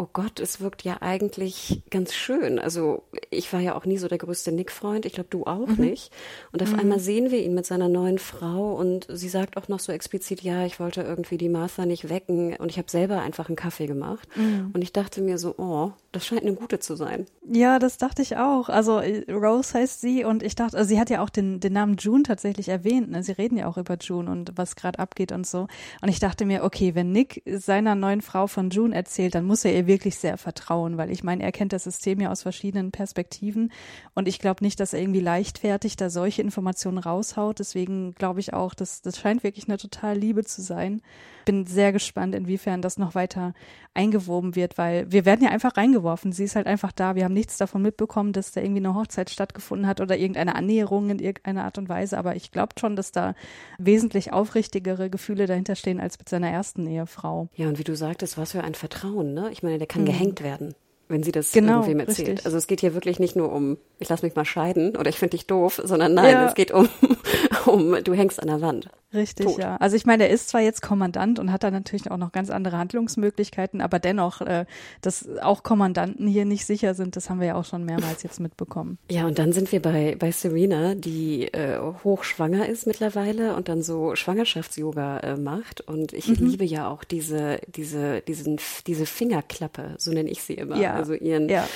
oh 0.00 0.08
Gott, 0.14 0.40
es 0.40 0.60
wirkt 0.60 0.82
ja 0.82 0.96
eigentlich 1.02 1.82
ganz 1.90 2.14
schön. 2.14 2.58
Also 2.58 3.02
ich 3.28 3.52
war 3.52 3.60
ja 3.60 3.74
auch 3.74 3.84
nie 3.84 3.98
so 3.98 4.08
der 4.08 4.16
größte 4.16 4.50
Nick-Freund, 4.50 5.04
ich 5.04 5.12
glaube 5.12 5.28
du 5.28 5.44
auch 5.44 5.66
mhm. 5.66 5.84
nicht. 5.84 6.10
Und 6.52 6.62
auf 6.62 6.72
mhm. 6.72 6.80
einmal 6.80 7.00
sehen 7.00 7.30
wir 7.30 7.44
ihn 7.44 7.54
mit 7.54 7.66
seiner 7.66 7.90
neuen 7.90 8.18
Frau 8.18 8.72
und 8.72 9.06
sie 9.10 9.28
sagt 9.28 9.58
auch 9.58 9.68
noch 9.68 9.78
so 9.78 9.92
explizit, 9.92 10.40
ja, 10.40 10.64
ich 10.64 10.80
wollte 10.80 11.02
irgendwie 11.02 11.36
die 11.36 11.50
Martha 11.50 11.84
nicht 11.84 12.08
wecken 12.08 12.56
und 12.56 12.70
ich 12.70 12.78
habe 12.78 12.90
selber 12.90 13.20
einfach 13.20 13.48
einen 13.48 13.56
Kaffee 13.56 13.86
gemacht. 13.86 14.26
Mhm. 14.36 14.70
Und 14.72 14.80
ich 14.80 14.94
dachte 14.94 15.20
mir 15.20 15.36
so, 15.36 15.54
oh, 15.58 15.92
das 16.12 16.26
scheint 16.26 16.42
eine 16.42 16.54
gute 16.54 16.78
zu 16.78 16.96
sein. 16.96 17.26
Ja, 17.46 17.78
das 17.78 17.98
dachte 17.98 18.22
ich 18.22 18.36
auch. 18.38 18.70
Also 18.70 19.00
äh, 19.00 19.30
Rose 19.30 19.74
heißt 19.74 20.00
sie 20.00 20.24
und 20.24 20.42
ich 20.42 20.54
dachte, 20.54 20.78
also 20.78 20.88
sie 20.88 20.98
hat 20.98 21.10
ja 21.10 21.22
auch 21.22 21.30
den, 21.30 21.60
den 21.60 21.74
Namen 21.74 21.96
June 21.96 22.22
tatsächlich 22.22 22.70
erwähnt. 22.70 23.10
Ne? 23.10 23.22
Sie 23.22 23.32
reden 23.32 23.58
ja 23.58 23.68
auch 23.68 23.76
über 23.76 23.98
June 24.00 24.30
und 24.30 24.52
was 24.56 24.76
gerade 24.76 24.98
abgeht 24.98 25.30
und 25.30 25.46
so. 25.46 25.68
Und 26.00 26.08
ich 26.08 26.20
dachte 26.20 26.46
mir, 26.46 26.64
okay, 26.64 26.94
wenn 26.94 27.12
Nick 27.12 27.42
seiner 27.46 27.94
neuen 27.94 28.22
Frau 28.22 28.46
von 28.46 28.70
June 28.70 28.94
erzählt, 28.94 29.34
dann 29.34 29.44
muss 29.44 29.64
er 29.64 29.74
ihr 29.74 29.86
wirklich 29.90 30.16
sehr 30.16 30.38
vertrauen, 30.38 30.96
weil 30.96 31.10
ich 31.10 31.24
meine, 31.24 31.42
er 31.42 31.50
kennt 31.50 31.72
das 31.72 31.84
System 31.84 32.20
ja 32.20 32.30
aus 32.30 32.42
verschiedenen 32.42 32.92
Perspektiven 32.92 33.72
und 34.14 34.28
ich 34.28 34.38
glaube 34.38 34.64
nicht, 34.64 34.78
dass 34.78 34.92
er 34.92 35.00
irgendwie 35.00 35.20
leichtfertig 35.20 35.96
da 35.96 36.10
solche 36.10 36.42
Informationen 36.42 36.98
raushaut. 36.98 37.58
Deswegen 37.58 38.14
glaube 38.14 38.38
ich 38.38 38.54
auch, 38.54 38.72
dass 38.72 39.02
das 39.02 39.18
scheint 39.18 39.42
wirklich 39.42 39.68
eine 39.68 39.78
total 39.78 40.16
Liebe 40.16 40.44
zu 40.44 40.62
sein. 40.62 41.02
Bin 41.44 41.66
sehr 41.66 41.92
gespannt, 41.92 42.34
inwiefern 42.34 42.82
das 42.82 42.98
noch 42.98 43.14
weiter 43.14 43.54
eingewoben 43.94 44.54
wird, 44.56 44.78
weil 44.78 45.10
wir 45.10 45.24
werden 45.24 45.44
ja 45.44 45.50
einfach 45.50 45.76
reingeworfen. 45.76 46.32
Sie 46.32 46.44
ist 46.44 46.54
halt 46.56 46.66
einfach 46.66 46.92
da. 46.92 47.14
Wir 47.16 47.24
haben 47.24 47.34
nichts 47.34 47.56
davon 47.56 47.82
mitbekommen, 47.82 48.32
dass 48.32 48.52
da 48.52 48.60
irgendwie 48.60 48.80
eine 48.84 48.94
Hochzeit 48.94 49.30
stattgefunden 49.30 49.86
hat 49.86 50.00
oder 50.00 50.16
irgendeine 50.16 50.54
Annäherung 50.54 51.10
in 51.10 51.18
irgendeiner 51.18 51.64
Art 51.64 51.78
und 51.78 51.88
Weise. 51.88 52.18
Aber 52.18 52.36
ich 52.36 52.50
glaube 52.52 52.74
schon, 52.78 52.94
dass 52.96 53.10
da 53.12 53.34
wesentlich 53.78 54.32
aufrichtigere 54.32 55.10
Gefühle 55.10 55.46
dahinter 55.46 55.74
stehen 55.74 56.00
als 56.00 56.18
mit 56.18 56.28
seiner 56.28 56.48
ersten 56.50 56.86
Ehefrau. 56.86 57.48
Ja, 57.54 57.68
und 57.68 57.78
wie 57.78 57.84
du 57.84 57.96
sagtest, 57.96 58.38
was 58.38 58.52
für 58.52 58.62
ein 58.62 58.74
Vertrauen, 58.74 59.34
ne? 59.34 59.48
Ich 59.50 59.62
meine, 59.62 59.78
der 59.78 59.86
kann 59.86 60.02
mhm. 60.02 60.06
gehängt 60.06 60.42
werden. 60.42 60.74
wenn 61.08 61.24
sie 61.24 61.32
das 61.32 61.50
Genau, 61.50 61.80
irgendwem 61.80 62.00
erzählt. 62.00 62.28
richtig. 62.28 62.46
Also 62.46 62.56
es 62.56 62.68
geht 62.68 62.80
hier 62.80 62.94
wirklich 62.94 63.18
nicht 63.18 63.34
nur 63.34 63.50
um, 63.50 63.78
ich 63.98 64.08
lass 64.08 64.22
mich 64.22 64.36
mal 64.36 64.44
scheiden 64.44 64.96
oder 64.96 65.08
ich 65.10 65.18
finde 65.18 65.36
dich 65.36 65.48
doof, 65.48 65.80
sondern 65.84 66.14
nein, 66.14 66.32
Ja. 66.32 66.46
es 66.46 66.54
geht 66.54 66.70
um, 66.70 66.88
um, 67.66 67.96
du 68.04 68.14
hängst 68.14 68.40
an 68.40 68.46
der 68.46 68.60
Wand. 68.60 68.88
Richtig, 69.12 69.46
Tot. 69.46 69.58
ja. 69.58 69.76
Also 69.78 69.96
ich 69.96 70.06
meine, 70.06 70.24
er 70.28 70.30
ist 70.30 70.48
zwar 70.48 70.60
jetzt 70.60 70.82
Kommandant 70.82 71.38
und 71.38 71.50
hat 71.50 71.62
da 71.64 71.70
natürlich 71.70 72.10
auch 72.10 72.16
noch 72.16 72.30
ganz 72.32 72.48
andere 72.50 72.78
Handlungsmöglichkeiten, 72.78 73.80
aber 73.80 73.98
dennoch, 73.98 74.40
äh, 74.40 74.66
dass 75.00 75.28
auch 75.42 75.62
Kommandanten 75.64 76.26
hier 76.28 76.44
nicht 76.44 76.64
sicher 76.64 76.94
sind, 76.94 77.16
das 77.16 77.28
haben 77.28 77.40
wir 77.40 77.48
ja 77.48 77.54
auch 77.56 77.64
schon 77.64 77.84
mehrmals 77.84 78.22
jetzt 78.22 78.38
mitbekommen. 78.38 78.98
Ja, 79.10 79.26
und 79.26 79.38
dann 79.38 79.52
sind 79.52 79.72
wir 79.72 79.82
bei, 79.82 80.16
bei 80.18 80.30
Serena, 80.30 80.94
die 80.94 81.52
äh, 81.52 81.78
hochschwanger 82.04 82.68
ist 82.68 82.86
mittlerweile 82.86 83.56
und 83.56 83.68
dann 83.68 83.82
so 83.82 84.14
Schwangerschafts-Yoga 84.14 85.18
äh, 85.20 85.36
macht. 85.36 85.80
Und 85.80 86.12
ich 86.12 86.28
Mhm. 86.28 86.46
liebe 86.46 86.64
ja 86.64 86.88
auch 86.88 87.02
diese, 87.02 87.58
diese, 87.66 88.20
diesen, 88.22 88.58
diese 88.86 89.06
Fingerklappe, 89.06 89.94
so 89.98 90.12
nenne 90.12 90.30
ich 90.30 90.42
sie 90.42 90.54
immer. 90.54 90.76
Ja, 90.76 90.94
Also 90.94 91.14
ihren, 91.14 91.48
ja. 91.48 91.66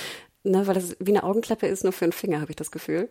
ne, 0.45 0.67
weil 0.67 0.75
das 0.75 0.97
wie 1.01 1.11
eine 1.11 1.25
Augenklappe 1.25 1.67
ist, 1.67 1.83
nur 1.83 1.93
für 1.93 2.05
einen 2.05 2.13
Finger, 2.13 2.41
habe 2.41 2.53
ich 2.53 2.57
das 2.57 2.71
Gefühl. 2.71 3.09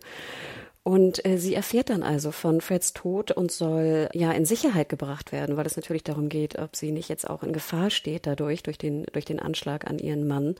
Und 0.84 1.24
äh, 1.24 1.38
sie 1.38 1.54
erfährt 1.54 1.88
dann 1.88 2.02
also 2.02 2.30
von 2.30 2.60
Freds 2.60 2.92
Tod 2.92 3.30
und 3.30 3.50
soll 3.50 4.10
ja 4.12 4.30
in 4.32 4.44
Sicherheit 4.44 4.90
gebracht 4.90 5.32
werden, 5.32 5.56
weil 5.56 5.64
es 5.64 5.76
natürlich 5.76 6.04
darum 6.04 6.28
geht, 6.28 6.58
ob 6.58 6.76
sie 6.76 6.92
nicht 6.92 7.08
jetzt 7.08 7.28
auch 7.28 7.42
in 7.42 7.54
Gefahr 7.54 7.88
steht 7.88 8.26
dadurch, 8.26 8.62
durch 8.62 8.76
den, 8.76 9.06
durch 9.12 9.24
den 9.24 9.40
Anschlag 9.40 9.88
an 9.88 9.98
ihren 9.98 10.26
Mann. 10.26 10.56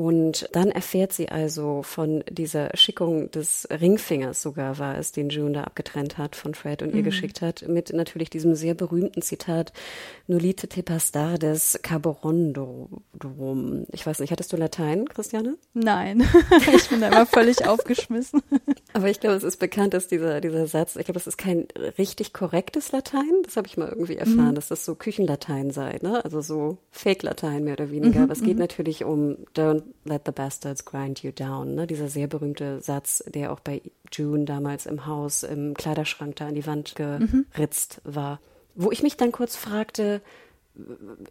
Und 0.00 0.48
dann 0.52 0.70
erfährt 0.70 1.12
sie 1.12 1.28
also 1.28 1.82
von 1.82 2.24
dieser 2.30 2.74
Schickung 2.74 3.30
des 3.32 3.68
Ringfingers 3.70 4.40
sogar 4.40 4.78
war 4.78 4.96
es, 4.96 5.12
den 5.12 5.28
June 5.28 5.52
da 5.52 5.64
abgetrennt 5.64 6.16
hat 6.16 6.36
von 6.36 6.54
Fred 6.54 6.82
und 6.82 6.94
ihr 6.94 7.02
geschickt 7.02 7.42
hat, 7.42 7.68
mit 7.68 7.92
natürlich 7.92 8.30
diesem 8.30 8.54
sehr 8.54 8.72
berühmten 8.72 9.20
Zitat 9.20 9.74
Nolite 10.26 10.68
te 10.68 10.82
pastardes 10.82 11.80
caborondum. 11.82 13.02
Ich 13.92 14.06
weiß 14.06 14.20
nicht, 14.20 14.30
hattest 14.30 14.54
du 14.54 14.56
Latein, 14.56 15.06
Christiane? 15.06 15.58
Nein, 15.74 16.26
ich 16.74 16.88
bin 16.88 17.02
da 17.02 17.08
immer 17.08 17.26
völlig 17.26 17.66
aufgeschmissen. 17.66 18.42
Aber 18.94 19.08
ich 19.10 19.20
glaube, 19.20 19.36
es 19.36 19.44
ist 19.44 19.49
bekannt, 19.56 19.94
dass 19.94 20.08
dieser, 20.08 20.40
dieser 20.40 20.66
Satz, 20.66 20.96
ich 20.96 21.04
glaube, 21.04 21.18
das 21.18 21.26
ist 21.26 21.38
kein 21.38 21.66
richtig 21.98 22.32
korrektes 22.32 22.92
Latein. 22.92 23.42
Das 23.44 23.56
habe 23.56 23.66
ich 23.66 23.76
mal 23.76 23.88
irgendwie 23.88 24.16
erfahren, 24.16 24.54
dass 24.54 24.68
das 24.68 24.84
so 24.84 24.94
Küchenlatein 24.94 25.70
sei, 25.70 25.98
ne? 26.02 26.24
Also 26.24 26.40
so 26.40 26.78
Fake-Latein 26.90 27.64
mehr 27.64 27.74
oder 27.74 27.90
weniger. 27.90 28.22
Aber 28.22 28.32
es 28.32 28.42
geht 28.42 28.58
natürlich 28.58 29.04
um 29.04 29.36
Don't 29.54 29.82
let 30.04 30.22
the 30.26 30.32
bastards 30.32 30.84
grind 30.84 31.22
you 31.22 31.32
down, 31.32 31.74
ne? 31.74 31.86
Dieser 31.86 32.08
sehr 32.08 32.26
berühmte 32.26 32.80
Satz, 32.80 33.22
der 33.26 33.52
auch 33.52 33.60
bei 33.60 33.82
June 34.12 34.44
damals 34.44 34.86
im 34.86 35.06
Haus, 35.06 35.42
im 35.42 35.74
Kleiderschrank 35.74 36.36
da 36.36 36.48
an 36.48 36.54
die 36.54 36.66
Wand 36.66 36.94
geritzt 36.94 38.00
war. 38.04 38.40
Wo 38.74 38.90
ich 38.90 39.02
mich 39.02 39.16
dann 39.16 39.32
kurz 39.32 39.56
fragte, 39.56 40.20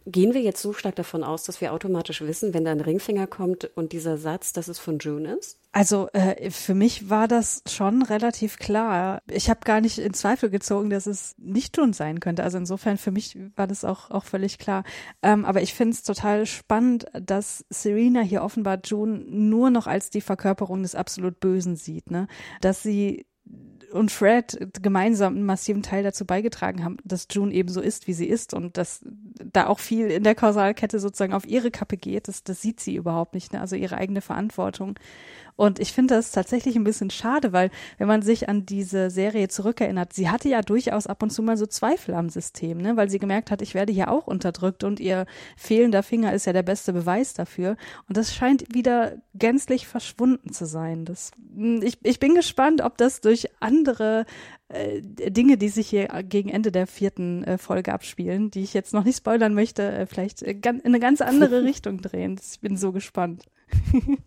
gehen 0.06 0.34
wir 0.34 0.40
jetzt 0.40 0.62
so 0.62 0.72
stark 0.72 0.96
davon 0.96 1.24
aus, 1.24 1.44
dass 1.44 1.60
wir 1.60 1.72
automatisch 1.72 2.20
wissen, 2.22 2.54
wenn 2.54 2.64
da 2.64 2.72
ein 2.72 2.80
Ringfinger 2.80 3.26
kommt 3.26 3.70
und 3.76 3.92
dieser 3.92 4.18
Satz, 4.18 4.52
dass 4.52 4.68
es 4.68 4.78
von 4.78 4.98
June 4.98 5.36
ist? 5.36 5.58
Also 5.72 6.08
äh, 6.12 6.50
für 6.50 6.74
mich 6.74 7.10
war 7.10 7.28
das 7.28 7.62
schon 7.68 8.02
relativ 8.02 8.58
klar. 8.58 9.22
Ich 9.30 9.48
habe 9.48 9.60
gar 9.64 9.80
nicht 9.80 9.98
in 9.98 10.14
Zweifel 10.14 10.50
gezogen, 10.50 10.90
dass 10.90 11.06
es 11.06 11.34
nicht 11.38 11.76
June 11.76 11.94
sein 11.94 12.18
könnte. 12.18 12.42
Also 12.42 12.58
insofern 12.58 12.98
für 12.98 13.12
mich 13.12 13.38
war 13.54 13.68
das 13.68 13.84
auch 13.84 14.10
auch 14.10 14.24
völlig 14.24 14.58
klar. 14.58 14.82
Ähm, 15.22 15.44
aber 15.44 15.62
ich 15.62 15.74
finde 15.74 15.94
es 15.94 16.02
total 16.02 16.46
spannend, 16.46 17.06
dass 17.12 17.64
Serena 17.70 18.20
hier 18.20 18.42
offenbar 18.42 18.80
June 18.84 19.18
nur 19.28 19.70
noch 19.70 19.86
als 19.86 20.10
die 20.10 20.20
Verkörperung 20.20 20.82
des 20.82 20.96
absolut 20.96 21.38
Bösen 21.38 21.76
sieht. 21.76 22.10
Ne? 22.10 22.26
Dass 22.60 22.82
sie 22.82 23.26
und 23.92 24.10
Fred 24.10 24.68
gemeinsam 24.82 25.34
einen 25.34 25.44
massiven 25.44 25.82
Teil 25.82 26.02
dazu 26.02 26.24
beigetragen 26.24 26.84
haben, 26.84 26.96
dass 27.04 27.26
June 27.30 27.52
eben 27.52 27.68
so 27.68 27.80
ist, 27.80 28.06
wie 28.06 28.12
sie 28.12 28.26
ist 28.26 28.54
und 28.54 28.76
dass 28.76 29.04
da 29.52 29.66
auch 29.66 29.78
viel 29.78 30.06
in 30.06 30.24
der 30.24 30.34
Kausalkette 30.34 30.98
sozusagen 30.98 31.32
auf 31.32 31.46
ihre 31.46 31.70
Kappe 31.70 31.96
geht, 31.96 32.28
das, 32.28 32.44
das 32.44 32.60
sieht 32.62 32.80
sie 32.80 32.94
überhaupt 32.94 33.34
nicht, 33.34 33.52
ne? 33.52 33.60
also 33.60 33.76
ihre 33.76 33.96
eigene 33.96 34.20
Verantwortung. 34.20 34.98
Und 35.60 35.78
ich 35.78 35.92
finde 35.92 36.14
das 36.14 36.30
tatsächlich 36.30 36.74
ein 36.76 36.84
bisschen 36.84 37.10
schade, 37.10 37.52
weil 37.52 37.68
wenn 37.98 38.08
man 38.08 38.22
sich 38.22 38.48
an 38.48 38.64
diese 38.64 39.10
Serie 39.10 39.48
zurückerinnert, 39.48 40.14
sie 40.14 40.30
hatte 40.30 40.48
ja 40.48 40.62
durchaus 40.62 41.06
ab 41.06 41.22
und 41.22 41.28
zu 41.28 41.42
mal 41.42 41.58
so 41.58 41.66
Zweifel 41.66 42.14
am 42.14 42.30
System, 42.30 42.78
ne? 42.78 42.96
weil 42.96 43.10
sie 43.10 43.18
gemerkt 43.18 43.50
hat, 43.50 43.60
ich 43.60 43.74
werde 43.74 43.92
hier 43.92 44.10
auch 44.10 44.26
unterdrückt 44.26 44.84
und 44.84 45.00
ihr 45.00 45.26
fehlender 45.58 46.02
Finger 46.02 46.32
ist 46.32 46.46
ja 46.46 46.54
der 46.54 46.62
beste 46.62 46.94
Beweis 46.94 47.34
dafür. 47.34 47.76
Und 48.08 48.16
das 48.16 48.34
scheint 48.34 48.72
wieder 48.72 49.18
gänzlich 49.34 49.86
verschwunden 49.86 50.50
zu 50.54 50.64
sein. 50.64 51.04
Das, 51.04 51.32
ich, 51.82 51.98
ich 52.04 52.18
bin 52.18 52.34
gespannt, 52.34 52.80
ob 52.80 52.96
das 52.96 53.20
durch 53.20 53.50
andere 53.60 54.24
äh, 54.72 55.00
Dinge, 55.02 55.56
die 55.56 55.68
sich 55.68 55.88
hier 55.88 56.08
gegen 56.22 56.48
Ende 56.48 56.72
der 56.72 56.86
vierten 56.86 57.44
äh, 57.44 57.58
Folge 57.58 57.92
abspielen, 57.92 58.50
die 58.50 58.62
ich 58.62 58.74
jetzt 58.74 58.94
noch 58.94 59.04
nicht 59.04 59.16
spoilern 59.16 59.54
möchte, 59.54 59.90
äh, 59.90 60.06
vielleicht 60.06 60.42
in 60.42 60.80
eine 60.84 61.00
ganz 61.00 61.20
andere 61.20 61.62
Richtung 61.64 62.00
drehen. 62.00 62.40
Ich 62.40 62.60
bin 62.60 62.76
so 62.76 62.92
gespannt. 62.92 63.44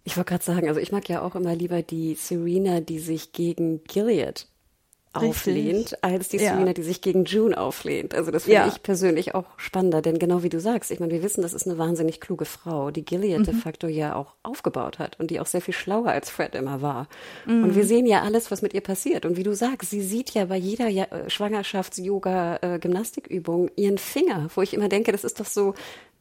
Ich 0.03 0.15
wollte 0.15 0.29
gerade 0.29 0.43
sagen, 0.43 0.67
also 0.67 0.79
ich 0.79 0.91
mag 0.91 1.07
ja 1.09 1.21
auch 1.21 1.35
immer 1.35 1.55
lieber 1.55 1.81
die 1.81 2.15
Serena, 2.15 2.79
die 2.79 2.99
sich 2.99 3.33
gegen 3.33 3.83
Gilead 3.83 4.47
auflehnt, 5.13 6.01
als 6.03 6.27
die 6.29 6.37
Ja. 6.37 6.53
Serena, 6.53 6.73
die 6.73 6.83
sich 6.83 7.01
gegen 7.01 7.25
June 7.25 7.57
auflehnt. 7.57 8.13
Also 8.15 8.31
das 8.31 8.43
finde 8.43 8.55
Ja. 8.57 8.67
ich 8.67 8.81
persönlich 8.83 9.35
auch 9.35 9.45
spannender, 9.57 10.01
denn 10.01 10.19
genau 10.19 10.43
wie 10.43 10.49
du 10.49 10.59
sagst, 10.59 10.91
ich 10.91 10.99
meine, 10.99 11.13
wir 11.13 11.23
wissen, 11.23 11.41
das 11.41 11.53
ist 11.53 11.65
eine 11.67 11.77
wahnsinnig 11.77 12.19
kluge 12.19 12.45
Frau, 12.45 12.91
die 12.91 13.05
Gilead 13.05 13.39
Mhm. 13.39 13.43
de 13.43 13.53
facto 13.53 13.87
ja 13.87 14.15
auch 14.15 14.33
aufgebaut 14.43 14.99
hat 14.99 15.19
und 15.19 15.31
die 15.31 15.39
auch 15.39 15.45
sehr 15.45 15.61
viel 15.61 15.73
schlauer 15.73 16.07
als 16.09 16.29
Fred 16.29 16.55
immer 16.55 16.81
war. 16.81 17.07
Mhm. 17.45 17.63
Und 17.63 17.75
wir 17.75 17.85
sehen 17.85 18.05
ja 18.05 18.21
alles, 18.23 18.51
was 18.51 18.61
mit 18.61 18.73
ihr 18.73 18.81
passiert. 18.81 19.25
Und 19.25 19.37
wie 19.37 19.43
du 19.43 19.53
sagst, 19.53 19.89
sie 19.91 20.01
sieht 20.01 20.31
ja 20.31 20.45
bei 20.45 20.57
jeder 20.57 20.87
ja 20.87 21.05
äh, 21.05 21.29
Schwangerschafts-Yoga-Gymnastikübung 21.29 23.69
ihren 23.75 23.97
Finger, 23.97 24.47
wo 24.55 24.61
ich 24.61 24.73
immer 24.73 24.89
denke, 24.89 25.11
das 25.11 25.23
ist 25.23 25.39
doch 25.39 25.45
so 25.45 25.73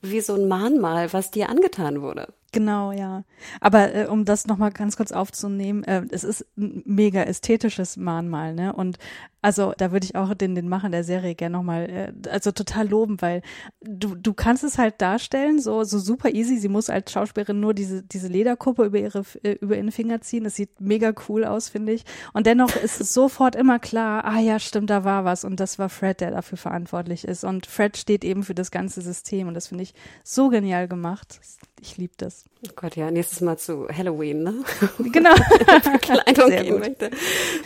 wie 0.02 0.20
so 0.20 0.34
ein 0.34 0.48
Mahnmal, 0.48 1.12
was 1.12 1.30
dir 1.30 1.48
angetan 1.48 2.02
wurde. 2.02 2.28
Genau, 2.52 2.92
ja. 2.92 3.24
Aber 3.60 3.94
äh, 3.94 4.06
um 4.06 4.26
das 4.26 4.46
nochmal 4.46 4.72
ganz 4.72 4.96
kurz 4.96 5.10
aufzunehmen, 5.10 5.84
äh, 5.84 6.02
es 6.10 6.22
ist 6.22 6.46
ein 6.58 6.82
mega 6.84 7.22
ästhetisches 7.22 7.96
Mahnmal, 7.96 8.54
ne? 8.54 8.74
Und 8.74 8.98
also 9.42 9.74
da 9.76 9.90
würde 9.90 10.06
ich 10.06 10.14
auch 10.14 10.32
den, 10.34 10.54
den 10.54 10.68
Macher 10.68 10.88
der 10.88 11.02
Serie 11.02 11.34
gerne 11.34 11.56
nochmal, 11.56 11.90
äh, 11.90 12.28
also 12.30 12.52
total 12.52 12.88
loben, 12.88 13.20
weil 13.20 13.42
du, 13.80 14.14
du 14.14 14.34
kannst 14.34 14.62
es 14.62 14.78
halt 14.78 15.02
darstellen, 15.02 15.60
so, 15.60 15.82
so 15.82 15.98
super 15.98 16.30
easy. 16.30 16.58
Sie 16.58 16.68
muss 16.68 16.88
als 16.88 17.10
Schauspielerin 17.10 17.58
nur 17.58 17.74
diese, 17.74 18.04
diese 18.04 18.28
Lederkuppe 18.28 18.84
über 18.84 18.98
ihre, 18.98 19.24
äh, 19.42 19.54
über 19.60 19.76
ihren 19.76 19.90
Finger 19.90 20.20
ziehen. 20.20 20.44
Das 20.44 20.54
sieht 20.54 20.80
mega 20.80 21.12
cool 21.28 21.44
aus, 21.44 21.68
finde 21.68 21.92
ich. 21.92 22.04
Und 22.32 22.46
dennoch 22.46 22.76
ist 22.76 23.00
es 23.00 23.12
sofort 23.12 23.56
immer 23.56 23.80
klar, 23.80 24.24
ah 24.24 24.38
ja, 24.38 24.60
stimmt, 24.60 24.90
da 24.90 25.02
war 25.02 25.24
was. 25.24 25.44
Und 25.44 25.58
das 25.58 25.76
war 25.76 25.88
Fred, 25.88 26.20
der 26.20 26.30
dafür 26.30 26.56
verantwortlich 26.56 27.24
ist. 27.24 27.42
Und 27.42 27.66
Fred 27.66 27.96
steht 27.96 28.24
eben 28.24 28.44
für 28.44 28.54
das 28.54 28.70
ganze 28.70 29.02
System. 29.02 29.48
Und 29.48 29.54
das 29.54 29.66
finde 29.66 29.82
ich 29.82 29.94
so 30.22 30.50
genial 30.50 30.86
gemacht. 30.86 31.40
Ich 31.80 31.96
liebe 31.96 32.14
das. 32.16 32.44
Oh 32.64 32.70
Gott, 32.76 32.94
ja, 32.94 33.10
nächstes 33.10 33.40
Mal 33.40 33.58
zu 33.58 33.88
Halloween, 33.88 34.44
ne? 34.44 34.54
Genau. 34.98 35.34
Verkleidung 35.82 36.50
gehen 36.50 36.78
möchte. 36.78 37.10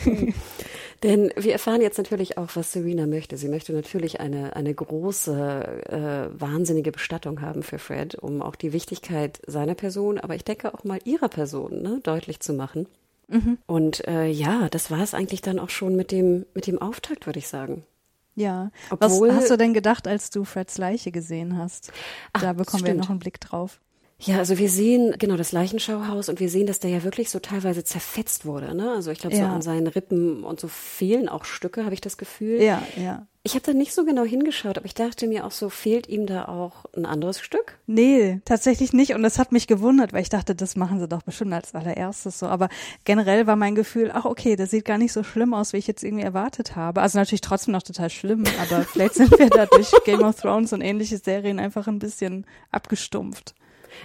Denn 1.03 1.31
wir 1.37 1.53
erfahren 1.53 1.81
jetzt 1.81 1.97
natürlich 1.97 2.37
auch, 2.37 2.49
was 2.55 2.71
Serena 2.71 3.05
möchte. 3.05 3.37
Sie 3.37 3.49
möchte 3.49 3.71
natürlich 3.73 4.19
eine, 4.19 4.55
eine 4.55 4.73
große, 4.73 5.83
äh, 6.33 6.39
wahnsinnige 6.41 6.91
Bestattung 6.91 7.41
haben 7.41 7.61
für 7.63 7.77
Fred, 7.79 8.15
um 8.15 8.41
auch 8.41 8.55
die 8.55 8.73
Wichtigkeit 8.73 9.39
seiner 9.45 9.75
Person, 9.75 10.17
aber 10.17 10.35
ich 10.35 10.43
denke 10.43 10.73
auch 10.73 10.83
mal 10.83 10.99
ihrer 11.05 11.29
Person 11.29 11.81
ne, 11.81 11.99
deutlich 12.03 12.39
zu 12.39 12.53
machen. 12.53 12.87
Mhm. 13.27 13.57
Und 13.67 14.07
äh, 14.07 14.25
ja, 14.27 14.69
das 14.69 14.89
war 14.89 15.01
es 15.01 15.13
eigentlich 15.13 15.41
dann 15.41 15.59
auch 15.59 15.69
schon 15.69 15.95
mit 15.95 16.11
dem, 16.11 16.45
mit 16.53 16.65
dem 16.65 16.81
Auftakt, 16.81 17.25
würde 17.25 17.39
ich 17.39 17.47
sagen. 17.47 17.83
Ja. 18.35 18.71
Obwohl- 18.89 19.29
Was 19.29 19.35
hast 19.37 19.51
du 19.51 19.57
denn 19.57 19.73
gedacht, 19.73 20.07
als 20.07 20.29
du 20.29 20.45
Freds 20.45 20.77
Leiche 20.77 21.11
gesehen 21.11 21.57
hast? 21.57 21.91
Da 22.33 22.51
Ach, 22.51 22.53
bekommen 22.53 22.83
wir 22.83 22.89
stimmt. 22.91 22.99
noch 23.01 23.09
einen 23.09 23.19
Blick 23.19 23.39
drauf. 23.41 23.79
Ja, 24.19 24.39
also 24.39 24.57
wir 24.57 24.69
sehen 24.69 25.13
genau 25.19 25.35
das 25.37 25.51
Leichenschauhaus 25.51 26.27
und 26.27 26.39
wir 26.39 26.49
sehen, 26.49 26.65
dass 26.65 26.79
der 26.79 26.89
ja 26.89 27.03
wirklich 27.03 27.29
so 27.29 27.37
teilweise 27.39 27.83
zerfetzt 27.83 28.45
wurde. 28.45 28.73
Ne? 28.73 28.91
Also 28.91 29.11
ich 29.11 29.19
glaube, 29.19 29.35
so 29.35 29.43
Ja. 29.43 29.53
an 29.53 29.61
seinen 29.61 29.85
Rippen 29.85 30.43
und 30.43 30.59
so 30.59 30.67
fehlen 30.67 31.29
auch 31.29 31.45
Stücke, 31.45 31.83
habe 31.85 31.93
ich 31.93 32.01
das 32.01 32.17
Gefühl. 32.17 32.59
Ja, 32.61 32.81
ja. 32.95 33.27
Ich 33.43 33.53
habe 33.53 33.63
da 33.63 33.73
nicht 33.73 33.93
so 33.93 34.03
genau 34.03 34.23
hingeschaut, 34.23 34.77
aber 34.77 34.87
ich 34.87 34.95
dachte 34.95 35.27
mir 35.27 35.45
auch 35.45 35.51
so, 35.51 35.69
fehlt 35.69 36.09
ihm 36.09 36.25
da 36.25 36.47
auch 36.47 36.85
ein 36.97 37.05
anderes 37.05 37.39
Stück? 37.39 37.77
Nee, 37.85 38.41
tatsächlich 38.43 38.91
nicht. 38.91 39.13
Und 39.13 39.21
das 39.23 39.37
hat 39.39 39.51
mich 39.53 39.67
gewundert, 39.67 40.11
weil 40.11 40.23
ich 40.23 40.29
dachte, 40.29 40.53
das 40.55 40.75
machen 40.75 40.99
sie 40.99 41.07
doch 41.07 41.21
bestimmt 41.21 41.53
als 41.53 41.73
allererstes 41.75 42.39
so. 42.39 42.47
Aber 42.47 42.67
generell 43.05 43.45
war 43.47 43.55
mein 43.55 43.75
Gefühl, 43.75 44.11
ach 44.13 44.25
okay, 44.25 44.55
das 44.57 44.71
sieht 44.71 44.83
gar 44.83 44.97
nicht 44.97 45.13
so 45.13 45.23
schlimm 45.23 45.53
aus, 45.53 45.71
wie 45.71 45.77
ich 45.77 45.87
jetzt 45.87 46.03
irgendwie 46.03 46.25
erwartet 46.25 46.75
habe. 46.75 47.01
Also 47.01 47.19
natürlich 47.19 47.41
trotzdem 47.41 47.71
noch 47.71 47.83
total 47.83 48.09
schlimm, 48.09 48.43
aber 48.59 48.81
vielleicht 48.83 49.13
sind 49.13 49.37
wir 49.37 49.49
da 49.49 49.67
durch 49.67 49.91
Game 50.05 50.23
of 50.23 50.41
Thrones 50.41 50.73
und 50.73 50.81
ähnliche 50.81 51.17
Serien 51.19 51.59
einfach 51.59 51.87
ein 51.87 51.99
bisschen 51.99 52.45
abgestumpft. 52.71 53.53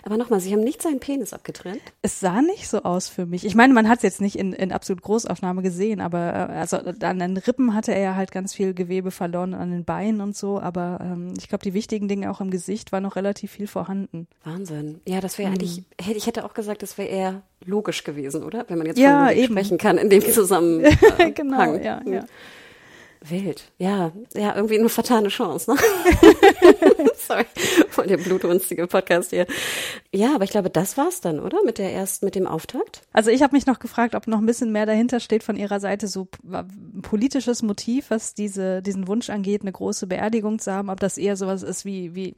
Aber 0.05 0.17
nochmal, 0.17 0.41
Sie 0.41 0.53
haben 0.53 0.63
nicht 0.65 0.83
seinen 0.83 1.01
Penis 1.01 1.33
abgetrennt? 1.33 1.81
Es 2.03 2.21
sah 2.21 2.43
nicht 2.43 2.69
so 2.69 2.83
aus 2.83 3.09
für 3.09 3.27
mich. 3.27 3.45
Ich 3.45 3.55
meine, 3.55 3.73
man 3.75 3.89
hat 3.89 3.99
es 3.99 4.03
jetzt 4.03 4.21
nicht 4.21 4.37
in, 4.37 4.53
in 4.53 4.73
absolut 4.73 5.03
Großaufnahme 5.03 5.63
gesehen, 5.63 6.01
aber 6.01 6.19
äh, 6.51 6.53
also 6.59 6.79
an 6.79 7.19
den 7.19 7.37
Rippen 7.37 7.75
hatte 7.75 7.95
er 7.95 8.01
ja 8.01 8.15
halt 8.15 8.33
ganz 8.33 8.55
viel 8.55 8.75
Gewebe 8.75 9.11
verloren, 9.11 9.55
an 9.55 9.71
den 9.71 9.85
Beinen 9.85 10.21
und 10.21 10.37
so. 10.37 10.61
Aber 10.61 10.99
ähm, 11.03 11.35
ich 11.39 11.49
glaube, 11.49 11.65
die 11.65 11.75
wichtigen 11.75 12.09
Dinge 12.09 12.31
auch 12.31 12.41
im 12.41 12.51
Gesicht 12.51 12.93
war 12.93 13.01
noch 13.01 13.17
relativ 13.17 13.53
viel 13.53 13.67
vorhanden. 13.67 14.27
Wahnsinn. 14.45 15.01
Ja, 15.07 15.21
das 15.21 15.39
wäre 15.39 15.49
Mhm. 15.51 15.55
eigentlich, 15.55 15.83
hätte, 16.01 16.17
ich 16.19 16.27
hätte 16.27 16.45
auch 16.45 16.55
gesagt, 16.55 16.83
das 16.83 16.99
wäre 16.99 17.09
eher 17.09 17.43
logisch 17.65 18.05
gewesen, 18.05 18.43
oder? 18.43 18.65
Wenn 18.69 18.79
man 18.79 18.87
jetzt 18.87 18.99
Ja, 18.99 19.29
von 19.29 19.45
sprechen 19.45 19.79
kann 19.79 19.99
in 19.99 20.11
dem 20.11 20.23
Zusammenhang. 20.23 20.95
genau, 21.35 21.75
ja, 21.75 22.01
ja. 22.05 22.25
Wild. 23.25 23.71
Ja, 23.79 24.11
ja, 24.35 24.57
irgendwie 24.57 24.79
eine 24.81 24.89
vertane 24.89 25.29
Chance, 25.29 25.71
ne? 25.73 25.79
Sorry, 27.17 27.45
voll 27.93 28.07
der 28.07 28.17
blutrünstige 28.17 28.87
Podcast 28.87 29.31
hier. 29.31 29.47
Ja, 30.13 30.35
aber 30.35 30.45
ich 30.45 30.51
glaube, 30.51 30.71
das 30.71 30.97
war's 30.97 31.21
dann, 31.21 31.41
oder? 31.41 31.59
Mit 31.65 31.79
der 31.79 31.93
ersten, 31.93 32.25
mit 32.25 32.35
dem 32.35 32.47
Auftakt? 32.47 33.03
Also 33.13 33.31
ich 33.31 33.43
habe 33.43 33.55
mich 33.55 33.67
noch 33.67 33.79
gefragt, 33.79 34.15
ob 34.15 34.27
noch 34.27 34.39
ein 34.39 34.47
bisschen 34.47 34.73
mehr 34.73 34.87
dahinter 34.87 35.21
steht 35.21 35.43
von 35.43 35.57
ihrer 35.57 35.81
Seite, 35.81 36.09
so 36.09 36.29
ein 36.51 37.03
politisches 37.03 37.63
Motiv, 37.63 38.11
was 38.11 38.35
diese, 38.35 38.83
diesen 38.83 39.07
Wunsch 39.09 39.31
angeht, 39.31 39.63
eine 39.63 39.73
große 39.73 40.07
Beerdigung 40.07 40.59
zu 40.59 40.73
haben, 40.73 40.91
ob 40.91 41.01
das 41.01 41.19
eher 41.19 41.37
sowas 41.37 41.63
ist 41.63 41.85
wie, 41.85 42.15
wie 42.15 42.35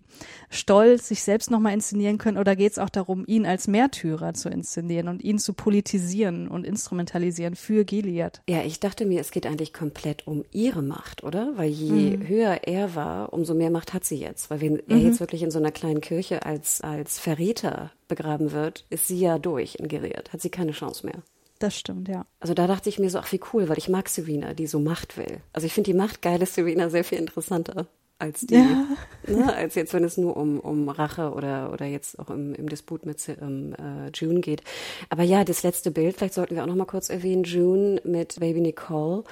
Stolz, 0.50 1.08
sich 1.08 1.22
selbst 1.22 1.50
nochmal 1.50 1.74
inszenieren 1.74 2.18
können, 2.18 2.38
oder 2.38 2.56
geht 2.56 2.72
es 2.72 2.78
auch 2.78 2.90
darum, 2.90 3.24
ihn 3.26 3.46
als 3.46 3.68
Märtyrer 3.68 4.34
zu 4.34 4.48
inszenieren 4.48 5.08
und 5.08 5.22
ihn 5.22 5.38
zu 5.38 5.52
politisieren 5.52 6.48
und 6.48 6.64
instrumentalisieren 6.64 7.54
für 7.54 7.84
Gilead? 7.84 8.42
Ja, 8.48 8.62
ich 8.62 8.80
dachte 8.80 9.06
mir, 9.06 9.20
es 9.20 9.30
geht 9.30 9.46
eigentlich 9.46 9.72
komplett 9.72 10.26
um 10.26 10.44
ihre 10.52 10.82
Macht, 10.82 11.24
oder? 11.24 11.52
Weil 11.56 11.70
je 11.70 12.16
mhm. 12.16 12.28
höher 12.28 12.60
er 12.64 12.94
war, 12.94 13.32
umso 13.32 13.54
mehr 13.54 13.70
Macht 13.70 13.92
hat 13.92 14.04
sie 14.04 14.16
jetzt. 14.16 14.50
Weil 14.50 14.60
wenn 14.60 14.82
er 14.88 14.96
mhm. 14.96 15.06
jetzt 15.06 15.20
wirklich 15.20 15.42
in 15.44 15.50
so 15.50 15.58
einer 15.58 15.72
kleinen 15.72 16.00
Kirche 16.00 16.44
als, 16.44 16.80
als 16.80 17.18
Verräter 17.18 17.92
begraben 18.08 18.52
wird, 18.52 18.84
ist 18.90 19.06
sie 19.06 19.20
ja 19.20 19.38
durch 19.38 19.76
in 19.76 19.88
Gilead, 19.88 20.32
hat 20.32 20.40
sie 20.40 20.50
keine 20.50 20.72
Chance 20.72 21.06
mehr. 21.06 21.22
Das 21.58 21.78
stimmt, 21.78 22.08
ja. 22.08 22.26
Also 22.40 22.52
da 22.52 22.66
dachte 22.66 22.88
ich 22.88 22.98
mir 22.98 23.10
so, 23.10 23.18
ach 23.18 23.30
wie 23.32 23.40
cool, 23.52 23.68
weil 23.68 23.78
ich 23.78 23.88
mag 23.88 24.08
Serena, 24.08 24.54
die 24.54 24.66
so 24.66 24.80
Macht 24.80 25.16
will. 25.16 25.40
Also 25.52 25.66
ich 25.66 25.72
finde 25.72 25.92
die 25.92 25.96
machtgeile 25.96 26.46
Serena 26.46 26.90
sehr 26.90 27.04
viel 27.04 27.18
interessanter 27.18 27.86
als 28.18 28.40
die, 28.42 28.54
ja. 28.54 28.86
ne, 29.26 29.54
als 29.54 29.74
jetzt, 29.74 29.92
wenn 29.92 30.04
es 30.04 30.16
nur 30.16 30.36
um, 30.36 30.60
um 30.60 30.88
Rache 30.88 31.32
oder, 31.32 31.72
oder 31.72 31.86
jetzt 31.86 32.18
auch 32.18 32.30
im, 32.30 32.54
im 32.54 32.68
Disput 32.68 33.06
mit 33.06 33.28
ähm, 33.28 33.74
äh, 33.74 34.10
June 34.14 34.40
geht. 34.40 34.62
Aber 35.10 35.22
ja, 35.22 35.44
das 35.44 35.62
letzte 35.62 35.90
Bild, 35.90 36.16
vielleicht 36.16 36.34
sollten 36.34 36.54
wir 36.54 36.62
auch 36.62 36.68
noch 36.68 36.76
mal 36.76 36.84
kurz 36.84 37.10
erwähnen, 37.10 37.44
June 37.44 38.00
mit 38.04 38.38
Baby 38.38 38.60
Nicole 38.60 39.24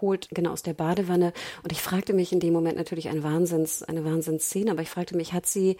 holt 0.00 0.28
genau 0.30 0.52
aus 0.52 0.62
der 0.62 0.74
Badewanne 0.74 1.32
und 1.62 1.72
ich 1.72 1.82
fragte 1.82 2.12
mich 2.12 2.32
in 2.32 2.40
dem 2.40 2.52
Moment 2.52 2.76
natürlich 2.76 3.08
ein 3.08 3.22
Wahnsinns, 3.22 3.82
eine 3.82 4.04
Wahnsinnsszene, 4.04 4.70
aber 4.70 4.82
ich 4.82 4.90
fragte 4.90 5.16
mich, 5.16 5.32
hat 5.32 5.46
sie 5.46 5.76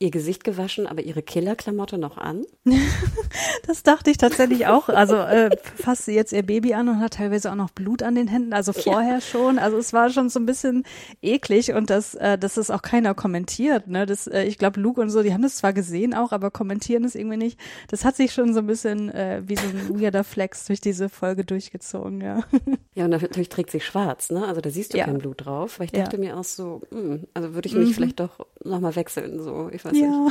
ihr 0.00 0.10
Gesicht 0.12 0.44
gewaschen, 0.44 0.86
aber 0.86 1.02
ihre 1.02 1.22
Killerklamotte 1.22 1.98
noch 1.98 2.18
an? 2.18 2.44
das 3.66 3.82
dachte 3.82 4.10
ich 4.10 4.16
tatsächlich 4.16 4.66
auch. 4.66 4.88
Also 4.88 5.16
äh, 5.16 5.50
fasst 5.74 6.04
sie 6.04 6.14
jetzt 6.14 6.32
ihr 6.32 6.44
Baby 6.44 6.74
an 6.74 6.88
und 6.88 7.00
hat 7.00 7.14
teilweise 7.14 7.50
auch 7.50 7.56
noch 7.56 7.70
Blut 7.70 8.04
an 8.04 8.14
den 8.14 8.28
Händen, 8.28 8.52
also 8.52 8.72
vorher 8.72 9.14
ja. 9.14 9.20
schon. 9.20 9.58
Also 9.58 9.76
es 9.76 9.92
war 9.92 10.10
schon 10.10 10.28
so 10.28 10.38
ein 10.38 10.46
bisschen 10.46 10.84
eklig 11.20 11.72
und 11.72 11.90
das, 11.90 12.14
äh, 12.14 12.38
dass 12.38 12.56
es 12.56 12.70
auch 12.70 12.82
keiner 12.82 13.14
kommentiert. 13.14 13.88
Ne? 13.88 14.06
Das, 14.06 14.28
äh, 14.28 14.44
ich 14.44 14.58
glaube, 14.58 14.80
Luke 14.80 15.00
und 15.00 15.10
so, 15.10 15.22
die 15.22 15.32
haben 15.32 15.42
das 15.42 15.56
zwar 15.56 15.72
gesehen 15.72 16.14
auch, 16.14 16.30
aber 16.30 16.52
kommentieren 16.52 17.04
es 17.04 17.16
irgendwie 17.16 17.36
nicht. 17.36 17.58
Das 17.88 18.04
hat 18.04 18.14
sich 18.14 18.32
schon 18.32 18.54
so 18.54 18.60
ein 18.60 18.66
bisschen 18.68 19.10
äh, 19.10 19.42
wie 19.44 19.56
so 19.56 19.66
ein 19.66 20.00
weirder 20.00 20.22
Flex 20.22 20.66
durch 20.66 20.80
diese 20.80 21.08
Folge 21.08 21.44
durchgezogen, 21.44 22.20
ja. 22.20 22.40
Ja, 22.94 23.04
und 23.04 23.10
natürlich 23.10 23.48
trägt 23.48 23.70
sie 23.70 23.78
schwarz, 23.78 24.30
ne? 24.30 24.44
Also 24.44 24.60
da 24.60 24.70
siehst 24.70 24.92
du 24.92 24.98
ja. 24.98 25.04
kein 25.04 25.18
Blut 25.18 25.44
drauf. 25.46 25.78
Weil 25.78 25.86
ich 25.86 25.92
dachte 25.92 26.16
ja. 26.16 26.20
mir 26.20 26.36
auch 26.36 26.44
so, 26.44 26.82
mh, 26.90 27.00
hm, 27.00 27.26
also 27.32 27.54
würde 27.54 27.68
ich 27.68 27.74
mich 27.74 27.90
mhm. 27.90 27.92
vielleicht 27.92 28.18
doch 28.18 28.44
nochmal 28.64 28.96
wechseln. 28.96 29.40
So, 29.40 29.70
ich 29.72 29.84
weiß 29.90 29.98
ja. 29.98 30.28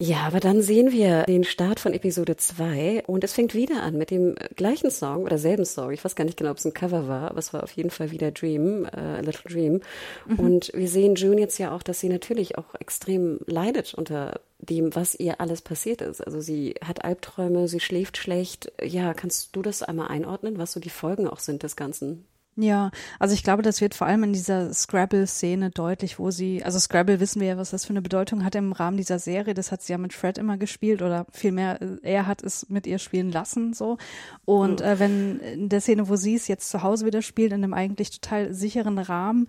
Ja, 0.00 0.26
aber 0.26 0.40
dann 0.40 0.60
sehen 0.60 0.90
wir 0.90 1.22
den 1.22 1.44
Start 1.44 1.78
von 1.78 1.94
Episode 1.94 2.36
2 2.36 3.04
und 3.06 3.22
es 3.22 3.32
fängt 3.32 3.54
wieder 3.54 3.82
an 3.82 3.96
mit 3.96 4.10
dem 4.10 4.34
gleichen 4.56 4.90
Song 4.90 5.22
oder 5.22 5.38
selben 5.38 5.64
Song. 5.64 5.92
Ich 5.92 6.04
weiß 6.04 6.16
gar 6.16 6.24
nicht 6.24 6.36
genau, 6.36 6.50
ob 6.50 6.58
es 6.58 6.64
ein 6.64 6.74
Cover 6.74 7.06
war, 7.06 7.30
aber 7.30 7.38
es 7.38 7.52
war 7.52 7.62
auf 7.62 7.70
jeden 7.70 7.90
Fall 7.90 8.10
wieder 8.10 8.32
Dream, 8.32 8.86
äh, 8.86 8.98
A 8.98 9.20
Little 9.20 9.48
Dream. 9.48 9.80
Mhm. 10.26 10.38
Und 10.40 10.72
wir 10.74 10.88
sehen 10.88 11.14
June 11.14 11.40
jetzt 11.40 11.58
ja 11.58 11.72
auch, 11.72 11.82
dass 11.84 12.00
sie 12.00 12.08
natürlich 12.08 12.58
auch 12.58 12.74
extrem 12.80 13.38
leidet 13.46 13.94
unter 13.94 14.40
dem, 14.58 14.96
was 14.96 15.14
ihr 15.14 15.40
alles 15.40 15.62
passiert 15.62 16.02
ist. 16.02 16.20
Also 16.20 16.40
sie 16.40 16.74
hat 16.84 17.04
Albträume, 17.04 17.68
sie 17.68 17.78
schläft 17.78 18.16
schlecht. 18.16 18.72
Ja, 18.82 19.14
kannst 19.14 19.54
du 19.54 19.62
das 19.62 19.84
einmal 19.84 20.08
einordnen, 20.08 20.58
was 20.58 20.72
so 20.72 20.80
die 20.80 20.90
Folgen 20.90 21.28
auch 21.28 21.38
sind 21.38 21.62
des 21.62 21.76
Ganzen? 21.76 22.26
Ja, 22.56 22.92
also 23.18 23.34
ich 23.34 23.42
glaube, 23.42 23.62
das 23.62 23.80
wird 23.80 23.94
vor 23.94 24.06
allem 24.06 24.22
in 24.22 24.32
dieser 24.32 24.72
Scrabble-Szene 24.72 25.70
deutlich, 25.70 26.20
wo 26.20 26.30
sie, 26.30 26.62
also 26.62 26.78
Scrabble 26.78 27.18
wissen 27.18 27.40
wir 27.40 27.48
ja, 27.48 27.56
was 27.56 27.70
das 27.70 27.84
für 27.84 27.90
eine 27.90 28.02
Bedeutung 28.02 28.44
hat 28.44 28.54
im 28.54 28.70
Rahmen 28.70 28.96
dieser 28.96 29.18
Serie. 29.18 29.54
Das 29.54 29.72
hat 29.72 29.82
sie 29.82 29.92
ja 29.92 29.98
mit 29.98 30.12
Fred 30.12 30.38
immer 30.38 30.56
gespielt 30.56 31.02
oder 31.02 31.26
vielmehr, 31.32 31.82
äh, 31.82 31.98
er 32.02 32.28
hat 32.28 32.44
es 32.44 32.68
mit 32.68 32.86
ihr 32.86 33.00
spielen 33.00 33.32
lassen, 33.32 33.74
so. 33.74 33.98
Und 34.44 34.82
äh, 34.82 35.00
wenn 35.00 35.40
in 35.40 35.68
der 35.68 35.80
Szene, 35.80 36.08
wo 36.08 36.14
sie 36.14 36.36
es 36.36 36.46
jetzt 36.46 36.70
zu 36.70 36.84
Hause 36.84 37.06
wieder 37.06 37.22
spielt, 37.22 37.52
in 37.52 37.64
einem 37.64 37.74
eigentlich 37.74 38.20
total 38.20 38.54
sicheren 38.54 38.98
Rahmen, 38.98 39.48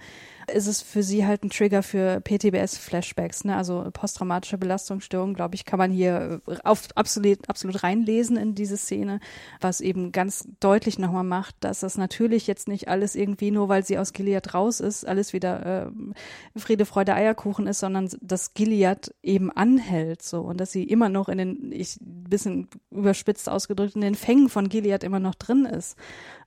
ist 0.51 0.67
es 0.67 0.81
für 0.81 1.03
sie 1.03 1.25
halt 1.25 1.43
ein 1.43 1.49
Trigger 1.49 1.83
für 1.83 2.21
PTBS-Flashbacks, 2.21 3.45
ne? 3.45 3.55
Also 3.55 3.89
posttraumatische 3.91 4.57
Belastungsstörung, 4.57 5.33
glaube 5.33 5.55
ich, 5.55 5.65
kann 5.65 5.79
man 5.79 5.91
hier 5.91 6.41
äh, 6.47 6.55
auf 6.63 6.87
absolut, 6.95 7.49
absolut 7.49 7.83
reinlesen 7.83 8.37
in 8.37 8.55
diese 8.55 8.77
Szene, 8.77 9.19
was 9.61 9.81
eben 9.81 10.11
ganz 10.11 10.47
deutlich 10.59 10.99
nochmal 10.99 11.23
macht, 11.23 11.55
dass 11.61 11.79
das 11.79 11.97
natürlich 11.97 12.47
jetzt 12.47 12.67
nicht 12.67 12.87
alles 12.87 13.15
irgendwie 13.15 13.51
nur, 13.51 13.69
weil 13.69 13.85
sie 13.85 13.97
aus 13.97 14.13
Gilead 14.13 14.53
raus 14.53 14.79
ist, 14.79 15.07
alles 15.07 15.33
wieder 15.33 15.85
äh, 15.85 16.59
Friede, 16.59 16.85
Freude, 16.85 17.15
Eierkuchen 17.15 17.67
ist, 17.67 17.79
sondern 17.79 18.09
dass 18.21 18.53
Gilead 18.53 19.13
eben 19.23 19.51
anhält 19.51 20.21
so 20.21 20.41
und 20.41 20.59
dass 20.59 20.71
sie 20.71 20.83
immer 20.83 21.09
noch 21.09 21.29
in 21.29 21.37
den, 21.37 21.71
ich 21.71 21.97
bisschen 22.01 22.67
überspitzt 22.91 23.49
ausgedrückt, 23.49 23.95
in 23.95 24.01
den 24.01 24.15
Fängen 24.15 24.49
von 24.49 24.69
Gilead 24.69 25.03
immer 25.03 25.19
noch 25.19 25.35
drin 25.35 25.65
ist 25.65 25.95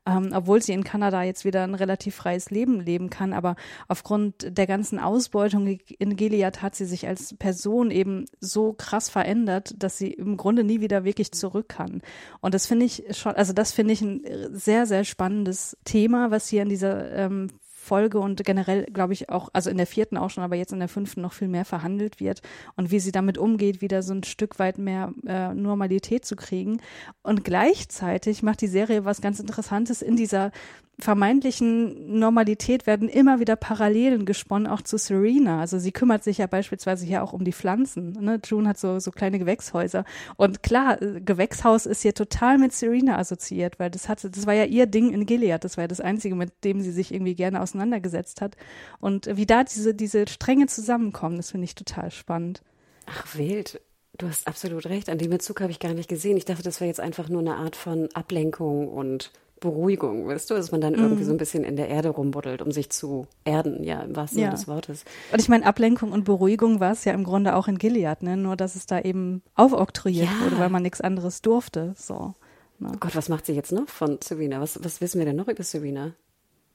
ähm, 0.09 0.31
obwohl 0.33 0.62
sie 0.62 0.73
in 0.73 0.85
Kanada 0.85 1.23
jetzt 1.23 1.44
wieder 1.44 1.64
ein 1.64 1.75
relativ 1.75 2.14
freies 2.14 2.51
Leben 2.51 2.81
leben 2.81 3.11
kann. 3.11 3.33
Aber 3.33 3.57
aufgrund 3.88 4.57
der 4.57 4.66
ganzen 4.66 4.99
Ausbeutung 4.99 5.79
in 5.99 6.16
Gilead 6.16 6.62
hat 6.62 6.75
sie 6.75 6.87
sich 6.87 7.07
als 7.07 7.35
Person 7.35 7.90
eben 7.90 8.25
so 8.40 8.73
krass 8.73 9.11
verändert, 9.11 9.75
dass 9.79 9.99
sie 9.99 10.12
im 10.12 10.37
Grunde 10.37 10.64
nie 10.64 10.81
wieder 10.81 11.05
wirklich 11.05 11.33
zurück 11.33 11.68
kann. 11.68 12.01
Und 12.40 12.55
das 12.55 12.66
finde 12.66 12.87
ich 12.87 13.05
schon, 13.11 13.33
also 13.33 13.53
das 13.53 13.73
finde 13.73 13.92
ich 13.92 14.01
ein 14.01 14.23
sehr, 14.53 14.87
sehr 14.87 15.05
spannendes 15.05 15.77
Thema, 15.85 16.31
was 16.31 16.49
hier 16.49 16.62
in 16.62 16.68
dieser 16.71 17.12
ähm, 17.12 17.49
Folge 17.88 18.18
und 18.20 18.44
generell, 18.44 18.85
glaube 18.85 19.14
ich, 19.14 19.31
auch, 19.31 19.48
also 19.55 19.70
in 19.70 19.79
der 19.79 19.87
vierten 19.87 20.18
auch 20.18 20.29
schon, 20.29 20.44
aber 20.44 20.57
jetzt 20.57 20.72
in 20.72 20.79
der 20.79 20.88
fünften 20.88 21.22
noch 21.22 21.33
viel 21.33 21.48
mehr 21.48 21.64
verhandelt 21.64 22.20
wird 22.20 22.42
und 22.77 22.90
wie 22.90 23.01
sie 23.01 23.12
damit 23.12 23.38
umgeht, 23.38 23.81
wieder 23.81 24.03
so 24.03 24.12
ein 24.12 24.24
Stück 24.24 24.59
weit 24.59 24.77
mehr 24.77 25.14
äh, 25.27 25.55
Normalität 25.55 26.27
zu 26.27 26.37
kriegen. 26.37 26.83
Und 27.22 27.44
gleichzeitig 27.44 28.42
macht 28.42 28.61
die 28.61 28.66
Serie 28.66 29.07
was 29.07 29.22
ganz 29.22 29.40
Interessantes 29.40 30.03
in 30.03 30.16
dieser 30.16 30.53
vermeintlichen 31.01 32.18
Normalität 32.18 32.87
werden 32.87 33.09
immer 33.09 33.38
wieder 33.38 33.55
Parallelen 33.55 34.27
gesponnen, 34.27 34.66
auch 34.66 34.83
zu 34.83 34.98
Serena. 34.98 35.61
Also 35.61 35.79
sie 35.79 35.92
kümmert 35.92 36.24
sich 36.24 36.38
ja 36.38 36.48
beispielsweise 36.48 37.07
hier 37.07 37.22
auch 37.22 37.33
um 37.33 37.44
die 37.44 37.53
Pflanzen. 37.53 38.12
Ne? 38.20 38.40
June 38.44 38.68
hat 38.68 38.79
so, 38.79 38.98
so 38.98 39.12
kleine 39.12 39.38
Gewächshäuser. 39.38 40.05
Und 40.37 40.64
klar, 40.64 41.01
äh, 41.01 41.20
Gewächshaus 41.20 41.87
ist 41.87 42.03
hier 42.03 42.14
total 42.14 42.59
mit 42.59 42.72
Serena 42.72 43.16
assoziiert, 43.16 43.79
weil 43.79 43.90
das 43.90 44.09
hatte, 44.09 44.29
das 44.29 44.46
war 44.46 44.55
ja 44.55 44.64
ihr 44.64 44.87
Ding 44.87 45.11
in 45.12 45.24
Gilead. 45.24 45.62
Das 45.62 45.77
war 45.77 45.85
ja 45.85 45.88
das 45.88 46.01
Einzige, 46.01 46.35
mit 46.35 46.64
dem 46.64 46.81
sie 46.81 46.90
sich 46.90 47.14
irgendwie 47.14 47.37
gerne 47.37 47.61
auseinandergesetzt 47.79 48.41
hat. 48.41 48.57
Und 49.01 49.29
wie 49.37 49.47
da 49.47 49.64
diese, 49.64 49.95
diese 49.95 50.27
Stränge 50.29 50.67
zusammenkommen, 50.67 51.37
das 51.37 51.51
finde 51.51 51.64
ich 51.64 51.75
total 51.75 52.11
spannend. 52.11 52.62
Ach, 53.07 53.37
wild. 53.37 53.81
Du 54.19 54.27
hast 54.27 54.49
absolut 54.49 54.87
recht. 54.87 55.09
An 55.09 55.19
dem 55.19 55.31
Bezug 55.31 55.61
habe 55.61 55.71
ich 55.71 55.79
gar 55.79 55.95
nicht 55.95 56.09
gesehen. 56.09 56.37
Ich 56.37 56.45
dachte, 56.45 56.62
das 56.62 56.81
wäre 56.81 56.88
jetzt 56.88 57.01
einfach 57.01 57.29
nur 57.29 57.41
eine 57.41 57.55
Art 57.55 57.77
von 57.77 58.09
Ablenkung 58.14 58.88
und 58.88 59.31
Beruhigung, 59.61 60.29
weißt 60.29 60.51
du, 60.51 60.55
dass 60.55 60.71
man 60.71 60.81
dann 60.81 60.93
mhm. 60.93 61.01
irgendwie 61.01 61.25
so 61.25 61.33
ein 61.33 61.37
bisschen 61.37 61.64
in 61.64 61.75
der 61.75 61.88
Erde 61.88 62.11
rumbuddelt, 62.11 62.62
um 62.62 62.71
sich 62.71 62.91
zu 62.91 63.27
erden, 63.45 63.83
ja, 63.83 64.03
im 64.03 64.14
wahrsten 64.14 64.38
Sinne 64.38 64.53
des 64.53 64.69
Wortes. 64.69 65.05
Und 65.33 65.41
ich 65.41 65.49
meine, 65.49 65.67
Ablenkung 65.67 66.12
und 66.12 66.23
Beruhigung 66.25 66.79
war 66.79 66.93
es 66.93 67.05
ja 67.05 67.12
im 67.12 67.25
Grunde 67.25 67.57
auch 67.57 67.67
in 67.67 67.77
Gilead, 67.77 68.23
ne? 68.23 68.37
Nur 68.37 68.55
dass 68.55 68.77
es 68.77 68.87
da 68.87 69.01
eben 69.01 69.43
aufoktroyiert 69.57 70.29
ja. 70.29 70.45
wurde, 70.45 70.61
weil 70.61 70.71
man 70.71 70.83
nichts 70.83 71.01
anderes 71.01 71.43
durfte. 71.43 71.93
So. 71.97 72.35
Ne? 72.79 72.93
Oh 72.95 72.99
Gott, 73.01 73.17
was 73.17 73.29
macht 73.29 73.47
sie 73.47 73.55
jetzt 73.55 73.73
noch 73.73 73.88
von 73.88 74.19
Serena? 74.23 74.61
Was, 74.61 74.83
was 74.85 75.01
wissen 75.01 75.19
wir 75.19 75.27
denn 75.27 75.37
noch 75.37 75.49
über 75.49 75.64
Serena? 75.64 76.12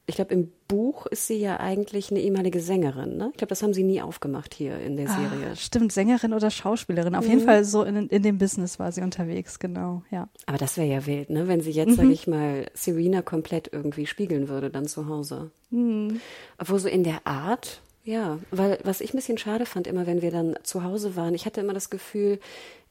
Ich 0.06 0.16
glaube, 0.16 0.34
im 0.34 0.52
Buch 0.68 1.06
ist 1.06 1.26
sie 1.26 1.36
ja 1.36 1.58
eigentlich 1.58 2.10
eine 2.10 2.20
ehemalige 2.20 2.60
Sängerin. 2.60 3.16
Ne? 3.16 3.30
Ich 3.32 3.38
glaube, 3.38 3.48
das 3.48 3.62
haben 3.62 3.72
sie 3.72 3.84
nie 3.84 4.02
aufgemacht 4.02 4.52
hier 4.52 4.78
in 4.78 4.96
der 4.96 5.08
ah, 5.08 5.14
Serie. 5.14 5.50
Ah, 5.52 5.56
stimmt, 5.56 5.92
Sängerin 5.92 6.34
oder 6.34 6.50
Schauspielerin. 6.50 7.14
Auf 7.14 7.24
mhm. 7.24 7.30
jeden 7.30 7.44
Fall 7.44 7.64
so 7.64 7.84
in, 7.84 8.08
in 8.08 8.22
dem 8.22 8.36
Business 8.36 8.78
war 8.78 8.92
sie 8.92 9.00
unterwegs, 9.00 9.58
genau, 9.58 10.02
ja. 10.10 10.28
Aber 10.46 10.58
das 10.58 10.76
wäre 10.76 10.88
ja 10.88 11.06
wild, 11.06 11.30
ne? 11.30 11.48
wenn 11.48 11.62
sie 11.62 11.70
jetzt, 11.70 11.90
mhm. 11.90 11.94
sage 11.94 12.12
ich 12.12 12.26
mal, 12.26 12.66
Serena 12.74 13.22
komplett 13.22 13.70
irgendwie 13.72 14.06
spiegeln 14.06 14.48
würde 14.48 14.68
dann 14.68 14.86
zu 14.86 15.08
Hause. 15.08 15.50
Mhm. 15.70 16.20
Obwohl 16.58 16.78
so 16.78 16.88
in 16.88 17.02
der 17.02 17.26
Art, 17.26 17.80
ja, 18.04 18.38
weil 18.50 18.78
was 18.84 19.00
ich 19.00 19.14
ein 19.14 19.16
bisschen 19.16 19.38
schade 19.38 19.64
fand, 19.64 19.86
immer 19.86 20.06
wenn 20.06 20.20
wir 20.20 20.30
dann 20.30 20.56
zu 20.64 20.84
Hause 20.84 21.16
waren, 21.16 21.34
ich 21.34 21.46
hatte 21.46 21.62
immer 21.62 21.72
das 21.72 21.88
Gefühl, 21.88 22.40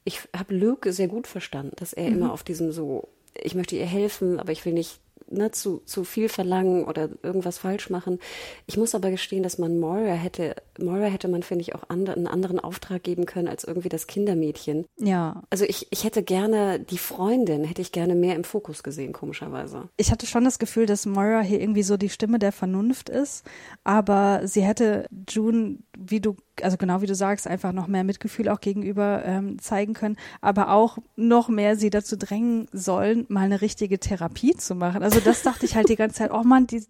ich 0.04 0.22
habe 0.36 0.56
Luke 0.56 0.92
sehr 0.92 1.08
gut 1.08 1.28
verstanden, 1.28 1.76
dass 1.76 1.94
er 1.94 2.10
mhm. 2.10 2.18
immer 2.18 2.34
auf 2.34 2.42
diesem 2.42 2.72
so, 2.72 3.08
ich 3.36 3.54
möchte 3.54 3.76
ihr 3.76 3.86
helfen, 3.86 4.40
aber 4.40 4.52
ich 4.52 4.66
will 4.66 4.74
nicht 4.74 5.00
ne, 5.34 5.52
zu, 5.52 5.82
zu 5.86 6.04
viel 6.04 6.30
verlangen 6.30 6.86
oder 6.86 7.10
irgendwas 7.22 7.58
falsch 7.58 7.90
machen. 7.90 8.20
Ich 8.66 8.78
muss 8.78 8.96
aber 8.96 9.12
gestehen, 9.12 9.44
dass 9.44 9.58
man 9.58 9.80
Moira 9.80 10.14
hätte, 10.14 10.56
Moira 10.80 11.06
hätte 11.06 11.28
man, 11.28 11.44
finde 11.44 11.62
ich, 11.62 11.76
auch 11.76 11.84
andre, 11.90 12.14
einen 12.14 12.28
anderen 12.28 12.60
Auftrag 12.60 13.04
geben 13.04 13.26
können 13.26 13.48
als 13.48 13.64
irgendwie 13.64 13.90
das 13.90 14.08
Kindermädchen. 14.08 14.86
Ja. 14.98 15.44
Also 15.50 15.66
ich, 15.66 15.88
ich 15.92 16.04
hätte 16.04 16.24
gerne 16.24 16.80
die 16.80 16.98
Freundin, 16.98 17.64
hätte 17.64 17.82
ich 17.82 17.92
gerne 17.92 18.16
mehr 18.16 18.36
im 18.36 18.44
Fokus 18.44 18.84
gesehen, 18.84 19.14
komischerweise. 19.14 19.90
Ich 19.98 20.12
hatte 20.12 20.26
schon 20.26 20.46
das 20.46 20.60
Gefühl, 20.60 20.86
dass 20.86 21.06
Moira 21.06 21.42
hier 21.42 21.60
irgendwie 21.60 21.84
so 21.84 21.98
die 21.98 22.10
Stimme 22.10 22.40
der 22.40 22.52
Vernunft 22.52 23.10
ist, 23.10 23.46
aber 23.84 24.42
sie 24.46 24.62
hätte 24.62 25.08
June, 25.30 25.80
wie 25.98 26.20
du 26.20 26.36
also 26.62 26.78
genau 26.78 27.02
wie 27.02 27.08
du 27.08 27.16
sagst, 27.16 27.48
einfach 27.48 27.72
noch 27.72 27.88
mehr 27.88 28.04
Mitgefühl 28.04 28.48
auch 28.48 28.62
gegenüber 28.62 29.24
ähm, 29.26 29.58
zeigen 29.60 29.94
können, 29.94 30.18
aber 30.40 30.70
auch 30.70 31.00
noch 31.16 31.50
mehr 31.50 31.76
sie 31.76 31.90
dazu 31.90 32.16
drängen 32.16 32.68
sollen, 32.72 33.26
mal 33.28 33.46
eine 33.46 33.62
richtige 33.62 34.00
Therapie 34.00 34.56
zu 34.56 34.76
machen. 34.76 35.02
Also 35.02 35.20
das 35.20 35.42
dachte 35.42 35.66
ich 35.66 35.76
halt 35.76 35.90
die 35.90 35.96
ganze 35.96 36.18
Zeit, 36.18 36.32
oh 36.32 36.44
Mann, 36.44 36.68
die 36.68 36.86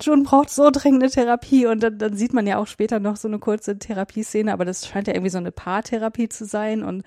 June 0.00 0.22
braucht 0.22 0.50
so 0.50 0.70
dringende 0.70 1.10
Therapie 1.10 1.66
und 1.66 1.82
dann, 1.82 1.98
dann 1.98 2.16
sieht 2.16 2.32
man 2.32 2.46
ja 2.46 2.58
auch 2.58 2.68
später 2.68 3.00
noch 3.00 3.16
so 3.16 3.28
so 3.28 3.32
eine 3.32 3.38
kurze 3.38 3.78
Therapieszene, 3.78 4.52
aber 4.52 4.64
das 4.64 4.86
scheint 4.86 5.06
ja 5.06 5.14
irgendwie 5.14 5.30
so 5.30 5.38
eine 5.38 5.52
Paartherapie 5.52 6.28
zu 6.28 6.46
sein 6.46 6.82
und 6.82 7.04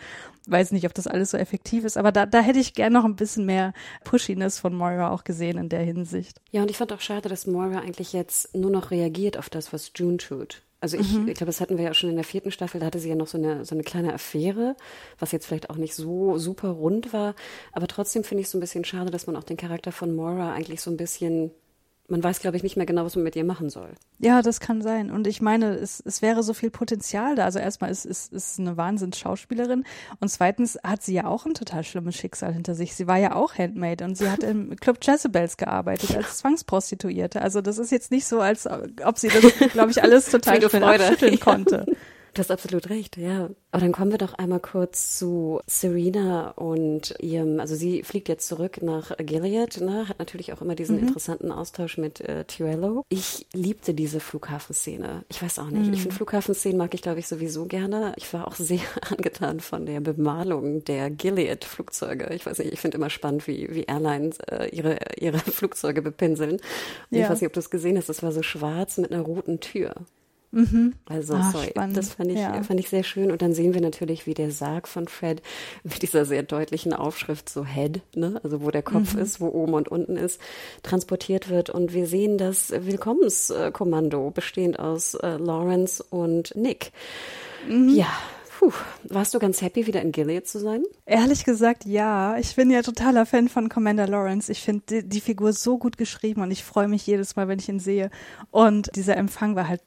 weiß 0.48 0.72
nicht, 0.72 0.86
ob 0.86 0.94
das 0.94 1.08
alles 1.08 1.32
so 1.32 1.38
effektiv 1.38 1.84
ist, 1.84 1.98
aber 1.98 2.12
da, 2.12 2.26
da 2.26 2.42
hätte 2.42 2.60
ich 2.60 2.74
gern 2.74 2.94
noch 2.94 3.06
ein 3.06 3.16
bisschen 3.16 3.46
mehr 3.46 3.74
Pushiness 4.04 4.60
von 4.60 4.74
Moira 4.74 5.12
auch 5.12 5.24
gesehen 5.24 5.58
in 5.58 5.70
der 5.70 5.82
Hinsicht. 5.82 6.40
Ja, 6.52 6.62
und 6.62 6.70
ich 6.70 6.78
fand 6.78 6.94
auch 6.94 7.02
schade, 7.02 7.30
dass 7.30 7.48
Moira 7.48 7.80
eigentlich 7.80 8.14
jetzt 8.14 8.56
nur 8.56 8.72
noch 8.72 8.92
reagiert 8.92 9.38
auf 9.38 9.50
das, 9.50 9.74
was 9.74 9.92
June 9.96 10.18
tut. 10.18 10.62
Also 10.82 10.98
ich, 10.98 11.14
mhm. 11.14 11.28
ich 11.28 11.36
glaube, 11.36 11.46
das 11.46 11.62
hatten 11.62 11.78
wir 11.78 11.86
ja 11.86 11.94
schon 11.94 12.10
in 12.10 12.16
der 12.16 12.26
vierten 12.26 12.52
Staffel, 12.52 12.80
da 12.80 12.88
hatte 12.88 12.98
sie 12.98 13.10
ja 13.10 13.16
noch 13.16 13.28
so 13.28 13.38
eine, 13.38 13.66
so 13.66 13.76
eine 13.76 13.84
kleine 13.84 14.14
Affäre, 14.14 14.76
was 15.20 15.32
jetzt 15.32 15.46
vielleicht 15.46 15.70
auch 15.70 15.78
nicht 15.78 15.94
so 15.94 16.40
super 16.40 16.70
rund 16.70 17.14
war. 17.14 17.36
Aber 17.72 17.88
trotzdem 17.88 18.24
finde 18.24 18.42
ich 18.42 18.48
es 18.48 18.52
so 18.52 18.58
ein 18.58 18.62
bisschen 18.62 18.84
schade, 18.84 19.12
dass 19.12 19.28
man 19.28 19.36
auch 19.36 19.44
den 19.44 19.58
Charakter 19.58 19.92
von 19.92 20.16
Moira 20.16 20.54
eigentlich 20.54 20.82
so 20.82 20.90
ein 20.90 20.98
bisschen 20.98 21.52
man 22.12 22.24
weiß, 22.24 22.42
glaube 22.42 22.58
ich, 22.58 22.64
nicht 22.64 22.76
mehr 22.76 22.86
genau, 22.86 23.06
was 23.06 23.16
man 23.16 23.24
mit 23.24 23.36
ihr 23.36 23.46
machen 23.46 23.70
soll. 23.70 23.90
Ja, 24.20 24.42
das 24.42 24.60
kann 24.60 24.82
sein. 24.82 25.10
Und 25.10 25.28
ich 25.28 25.42
meine, 25.42 25.74
es, 25.76 26.04
es 26.06 26.22
wäre 26.22 26.44
so 26.44 26.54
viel 26.54 26.70
Potenzial 26.70 27.36
da. 27.36 27.46
Also 27.46 27.58
erstmal 27.58 27.90
ist 27.90 28.06
es 28.06 28.28
ist, 28.28 28.34
ist 28.34 28.60
eine 28.60 28.78
Wahnsinns-Schauspielerin 28.78 29.86
und 30.20 30.28
zweitens 30.28 30.78
hat 30.84 31.02
sie 31.02 31.14
ja 31.14 31.26
auch 31.26 31.46
ein 31.46 31.54
total 31.54 31.84
schlimmes 31.84 32.16
Schicksal 32.16 32.54
hinter 32.54 32.76
sich. 32.76 32.94
Sie 32.94 33.08
war 33.08 33.18
ja 33.18 33.36
auch 33.36 33.58
Handmaid 33.58 34.02
und 34.02 34.18
sie 34.18 34.30
hat 34.30 34.44
im 34.44 34.76
Club 34.80 34.98
Jezebels 35.02 35.58
gearbeitet 35.58 36.16
als 36.16 36.38
Zwangsprostituierte. 36.40 37.42
Also 37.42 37.62
das 37.62 37.78
ist 37.78 37.92
jetzt 37.92 38.12
nicht 38.12 38.26
so, 38.26 38.42
als 38.42 38.68
ob 38.68 39.18
sie 39.18 39.30
das, 39.30 39.72
glaube 39.72 39.92
ich, 39.92 40.04
alles 40.04 40.26
total 40.32 40.62
schnell 40.70 40.84
abschütteln 40.84 41.40
konnte. 41.40 41.86
Du 42.34 42.40
hast 42.40 42.52
absolut 42.52 42.90
recht, 42.90 43.18
ja. 43.18 43.50
Aber 43.72 43.82
dann 43.82 43.92
kommen 43.92 44.12
wir 44.12 44.18
doch 44.18 44.34
einmal 44.34 44.62
kurz 44.62 45.18
zu 45.18 45.60
Serena 45.68 46.52
und 46.52 47.14
ihrem, 47.20 47.60
also 47.60 47.76
sie 47.76 48.04
fliegt 48.04 48.30
jetzt 48.30 48.48
zurück 48.48 48.82
nach 48.82 49.18
Gilead, 49.18 49.82
ne, 49.82 50.08
hat 50.08 50.20
natürlich 50.20 50.54
auch 50.54 50.62
immer 50.62 50.76
diesen 50.76 50.98
mhm. 50.98 51.08
interessanten 51.08 51.52
Austausch 51.52 51.98
mit 51.98 52.22
äh, 52.22 52.46
Tirello. 52.46 53.04
Ich 53.10 53.48
liebte 53.54 53.94
diese 53.94 54.22
Flughafenszene. 54.22 55.26
Ich 55.28 55.42
weiß 55.42 55.60
auch 55.60 55.70
nicht. 55.70 55.88
Mhm. 55.88 55.94
Ich 55.94 56.02
finde 56.02 56.16
Flughafenszenen 56.16 56.78
mag 56.78 56.94
ich, 56.94 57.02
glaube 57.02 57.20
ich, 57.20 57.28
sowieso 57.28 57.66
gerne. 57.66 58.14
Ich 58.16 58.34
war 58.34 58.48
auch 58.48 58.56
sehr 58.56 58.80
angetan 59.10 59.60
von 59.60 59.86
der 59.86 60.00
Bemalung 60.00 60.86
der 60.86 61.10
Gilead-Flugzeuge. 61.10 62.34
Ich 62.34 62.46
weiß 62.46 62.60
nicht, 62.60 62.72
ich 62.72 62.80
finde 62.80 62.98
immer 62.98 63.10
spannend, 63.10 63.46
wie, 63.48 63.68
wie 63.74 63.84
Airlines 63.84 64.38
äh, 64.50 64.70
ihre, 64.70 65.00
ihre 65.18 65.40
Flugzeuge 65.40 66.02
bepinseln. 66.02 66.62
Ja. 67.10 67.24
Ich 67.24 67.30
weiß 67.30 67.42
nicht, 67.42 67.48
ob 67.48 67.54
du 67.54 67.60
es 67.60 67.70
gesehen 67.70 67.98
hast, 67.98 68.08
das 68.08 68.24
war 68.24 68.32
so 68.32 68.42
schwarz 68.42 68.98
mit 68.98 69.12
einer 69.12 69.22
roten 69.22 69.60
Tür. 69.60 69.96
Mhm. 70.52 70.94
Also, 71.06 71.36
Ach, 71.36 71.52
sorry, 71.54 71.70
spannend. 71.70 71.98
das 71.98 72.10
fand 72.10 72.32
ich, 72.32 72.40
ja. 72.40 72.62
fand 72.64 72.80
ich 72.80 72.90
sehr 72.90 73.04
schön. 73.04 73.32
Und 73.32 73.42
dann 73.42 73.54
sehen 73.54 73.74
wir 73.74 73.82
natürlich, 73.82 74.28
wie 74.28 74.34
der 74.34 74.52
Sarg 74.52 74.88
von 74.88 75.08
Fred 75.08 75.42
mit 75.84 76.02
dieser 76.02 76.26
sehr 76.26 76.44
deutlichen 76.44 76.94
Aufschrift 76.94 77.50
so 77.50 77.66
Head, 77.66 78.02
ne, 78.16 78.40
also 78.44 78.62
wo 78.62 78.70
der 78.70 78.84
Kopf 78.84 79.14
mhm. 79.16 79.22
ist, 79.22 79.40
wo 79.40 79.48
oben 79.48 79.74
und 79.74 79.88
unten 79.88 80.18
ist, 80.18 80.42
transportiert 80.84 81.50
wird. 81.50 81.70
Und 81.70 81.94
wir 81.94 82.06
sehen 82.06 82.38
das 82.38 82.72
Willkommenskommando 82.72 84.32
bestehend 84.32 84.80
aus 84.80 85.14
äh, 85.16 85.38
Lawrence 85.38 86.04
und 86.04 86.56
Nick. 86.56 86.92
Mhm. 87.68 87.90
Ja, 87.90 88.08
Puh, 88.62 88.72
warst 89.06 89.34
du 89.34 89.40
ganz 89.40 89.64
happy, 89.64 89.88
wieder 89.88 90.04
in 90.04 90.12
Gilead 90.12 90.48
zu 90.48 90.60
sein? 90.60 90.84
Ehrlich 91.08 91.46
gesagt, 91.46 91.84
ja. 91.86 92.38
Ich 92.38 92.56
bin 92.56 92.70
ja 92.70 92.84
totaler 92.84 93.26
Fan 93.26 93.50
von 93.50 93.70
Commander 93.70 94.08
Lawrence. 94.08 94.52
Ich 94.52 94.62
finde 94.62 94.84
die, 94.88 95.10
die, 95.10 95.20
Figur 95.20 95.52
so 95.52 95.80
gut 95.80 95.98
geschrieben 95.98 96.44
und 96.44 96.52
ich 96.52 96.64
freue 96.64 96.88
mich 96.88 97.08
jedes 97.08 97.36
Mal, 97.36 97.48
wenn 97.48 97.58
ich 97.58 97.70
ihn 97.70 97.80
sehe. 97.80 98.12
Und 98.52 98.96
dieser 98.96 99.18
Empfang 99.18 99.56
war 99.56 99.68
halt 99.68 99.82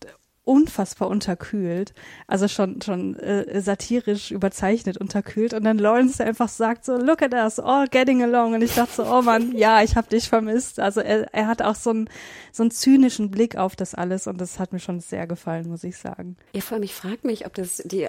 unfassbar 0.44 1.09
unterkühlt, 1.09 1.94
also 2.26 2.48
schon 2.48 2.83
schon 2.83 3.16
äh, 3.16 3.61
satirisch 3.61 4.30
überzeichnet 4.30 4.98
unterkühlt 4.98 5.54
und 5.54 5.64
dann 5.64 5.78
Lawrence 5.78 6.22
einfach 6.22 6.48
sagt 6.48 6.85
so 6.85 6.96
look 6.96 7.22
at 7.22 7.33
us 7.33 7.59
all 7.59 7.88
getting 7.88 8.22
along 8.22 8.54
und 8.54 8.62
ich 8.62 8.74
dachte 8.74 8.92
so 8.92 9.04
oh 9.04 9.22
Mann 9.22 9.57
ja 9.57 9.83
ich 9.83 9.96
habe 9.96 10.09
dich 10.09 10.28
vermisst 10.28 10.80
also 10.80 11.00
er, 11.00 11.33
er 11.33 11.46
hat 11.46 11.62
auch 11.62 11.74
so 11.74 11.90
einen 11.90 12.11
so 12.52 12.62
einen 12.62 12.70
zynischen 12.70 13.30
Blick 13.30 13.57
auf 13.57 13.74
das 13.74 13.94
alles 13.94 14.26
und 14.26 14.38
das 14.38 14.59
hat 14.59 14.72
mir 14.72 14.80
schon 14.80 15.00
sehr 15.00 15.26
gefallen 15.26 15.68
muss 15.68 15.83
ich 15.83 15.96
sagen 15.96 16.37
ja 16.52 16.61
vor 16.61 16.76
allem 16.76 16.85
ich 16.85 16.94
frage 16.94 17.26
mich 17.26 17.46
ob 17.46 17.54
das 17.54 17.83
die 17.85 18.09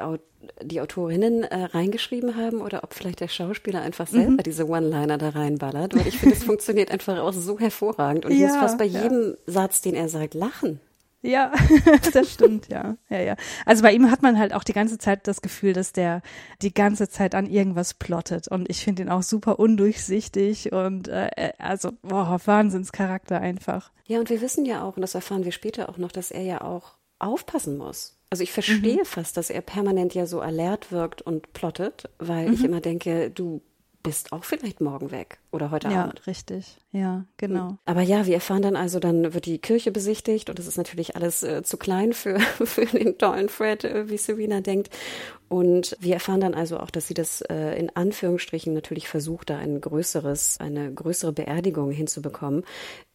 die 0.61 0.81
Autorinnen 0.81 1.43
äh, 1.43 1.63
reingeschrieben 1.63 2.35
haben 2.35 2.61
oder 2.61 2.83
ob 2.83 2.93
vielleicht 2.93 3.19
der 3.19 3.27
Schauspieler 3.27 3.81
einfach 3.81 4.07
selber 4.07 4.31
mhm. 4.31 4.43
diese 4.43 4.67
One-Liner 4.67 5.17
da 5.17 5.29
reinballert, 5.29 5.95
weil 5.95 6.07
ich 6.07 6.19
finde, 6.19 6.35
es 6.35 6.43
funktioniert 6.45 6.91
einfach 6.91 7.17
auch 7.17 7.33
so 7.33 7.59
hervorragend 7.59 8.25
und 8.25 8.31
ja, 8.31 8.37
ich 8.37 8.43
muss 8.51 8.57
fast 8.57 8.77
bei 8.77 8.85
ja. 8.85 9.01
jedem 9.01 9.35
Satz, 9.47 9.81
den 9.81 9.95
er 9.95 10.07
sagt, 10.07 10.35
lachen. 10.35 10.79
Ja, 11.25 11.51
das 12.13 12.33
stimmt, 12.33 12.69
ja. 12.69 12.97
Ja, 13.09 13.19
ja. 13.19 13.35
Also 13.65 13.83
bei 13.83 13.91
ihm 13.91 14.11
hat 14.11 14.21
man 14.21 14.37
halt 14.37 14.53
auch 14.53 14.63
die 14.63 14.73
ganze 14.73 14.97
Zeit 14.97 15.27
das 15.27 15.41
Gefühl, 15.41 15.73
dass 15.73 15.91
der 15.91 16.21
die 16.61 16.73
ganze 16.73 17.09
Zeit 17.09 17.35
an 17.35 17.47
irgendwas 17.47 17.93
plottet. 17.93 18.47
Und 18.47 18.69
ich 18.69 18.83
finde 18.83 19.03
ihn 19.03 19.09
auch 19.09 19.23
super 19.23 19.59
undurchsichtig 19.59 20.71
und 20.71 21.07
äh, 21.07 21.53
also, 21.57 21.91
boah, 22.01 22.39
Wahnsinnscharakter 22.45 23.39
einfach. 23.39 23.91
Ja, 24.05 24.19
und 24.19 24.29
wir 24.29 24.41
wissen 24.41 24.65
ja 24.65 24.83
auch, 24.83 24.95
und 24.95 25.01
das 25.01 25.15
erfahren 25.15 25.45
wir 25.45 25.51
später 25.51 25.89
auch 25.89 25.97
noch, 25.97 26.11
dass 26.11 26.31
er 26.31 26.43
ja 26.43 26.61
auch 26.61 26.97
aufpassen 27.19 27.77
muss. 27.77 28.17
Also 28.29 28.43
ich 28.43 28.51
verstehe 28.51 28.97
mhm. 28.97 29.05
fast, 29.05 29.37
dass 29.37 29.49
er 29.49 29.61
permanent 29.61 30.13
ja 30.13 30.25
so 30.25 30.41
alert 30.41 30.91
wirkt 30.91 31.21
und 31.21 31.53
plottet, 31.53 32.09
weil 32.19 32.47
mhm. 32.47 32.53
ich 32.53 32.63
immer 32.63 32.81
denke, 32.81 33.31
du 33.31 33.61
bist 34.05 34.31
auch 34.31 34.43
vielleicht 34.43 34.81
morgen 34.81 35.11
weg 35.11 35.39
oder 35.51 35.71
heute 35.71 35.89
ja, 35.89 36.03
Abend. 36.03 36.19
Ja, 36.19 36.31
richtig. 36.31 36.77
Ja, 36.91 37.25
genau. 37.37 37.77
Aber 37.85 38.01
ja, 38.01 38.25
wir 38.25 38.35
erfahren 38.35 38.61
dann 38.61 38.75
also, 38.75 38.99
dann 38.99 39.33
wird 39.33 39.45
die 39.45 39.57
Kirche 39.57 39.91
besichtigt 39.91 40.49
und 40.49 40.59
es 40.59 40.67
ist 40.67 40.77
natürlich 40.77 41.15
alles 41.15 41.43
äh, 41.43 41.63
zu 41.63 41.77
klein 41.77 42.13
für, 42.13 42.39
für 42.65 42.85
den 42.85 43.17
tollen 43.17 43.49
Fred, 43.49 43.83
äh, 43.83 44.09
wie 44.09 44.17
Serena 44.17 44.61
denkt. 44.61 44.89
Und 45.47 45.95
wir 45.99 46.15
erfahren 46.15 46.41
dann 46.41 46.53
also 46.53 46.79
auch, 46.79 46.89
dass 46.89 47.07
sie 47.07 47.13
das 47.13 47.41
äh, 47.41 47.77
in 47.77 47.95
Anführungsstrichen 47.95 48.73
natürlich 48.73 49.07
versucht, 49.07 49.49
da 49.49 49.57
ein 49.57 49.79
größeres, 49.79 50.59
eine 50.59 50.91
größere 50.93 51.33
Beerdigung 51.33 51.91
hinzubekommen. 51.91 52.63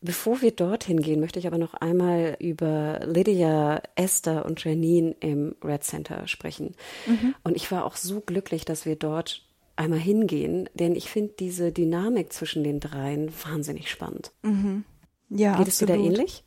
Bevor 0.01 0.41
wir 0.41 0.53
dorthin 0.53 1.03
gehen, 1.03 1.21
möchte 1.21 1.39
ich 1.39 1.47
aber 1.47 1.59
noch 1.59 1.75
einmal 1.75 2.37
über 2.39 3.01
Lydia, 3.05 3.83
Esther 3.97 4.45
und 4.45 4.63
Janine 4.63 5.17
im 5.21 5.57
Red 5.65 5.85
Center 5.85 6.27
sprechen. 6.29 6.75
Mhm. 7.07 7.35
Und 7.43 7.57
ich 7.57 7.71
war 7.73 7.85
auch 7.85 7.97
so 7.97 8.21
glücklich, 8.21 8.65
dass 8.65 8.87
wir 8.87 8.97
dort 8.97 9.50
einmal 9.81 9.99
hingehen, 9.99 10.69
denn 10.75 10.95
ich 10.95 11.11
finde 11.11 11.35
diese 11.39 11.73
Dynamik 11.73 12.33
zwischen 12.33 12.63
den 12.63 12.81
dreien 12.81 13.31
wahnsinnig 13.45 13.91
spannend. 13.91 14.33
Mhm. 14.43 14.85
Ja, 15.31 15.57
Geht 15.57 15.69
absolut. 15.69 15.69
es 15.69 15.79
dir 15.79 15.87
da 15.87 15.95
ähnlich? 15.95 16.45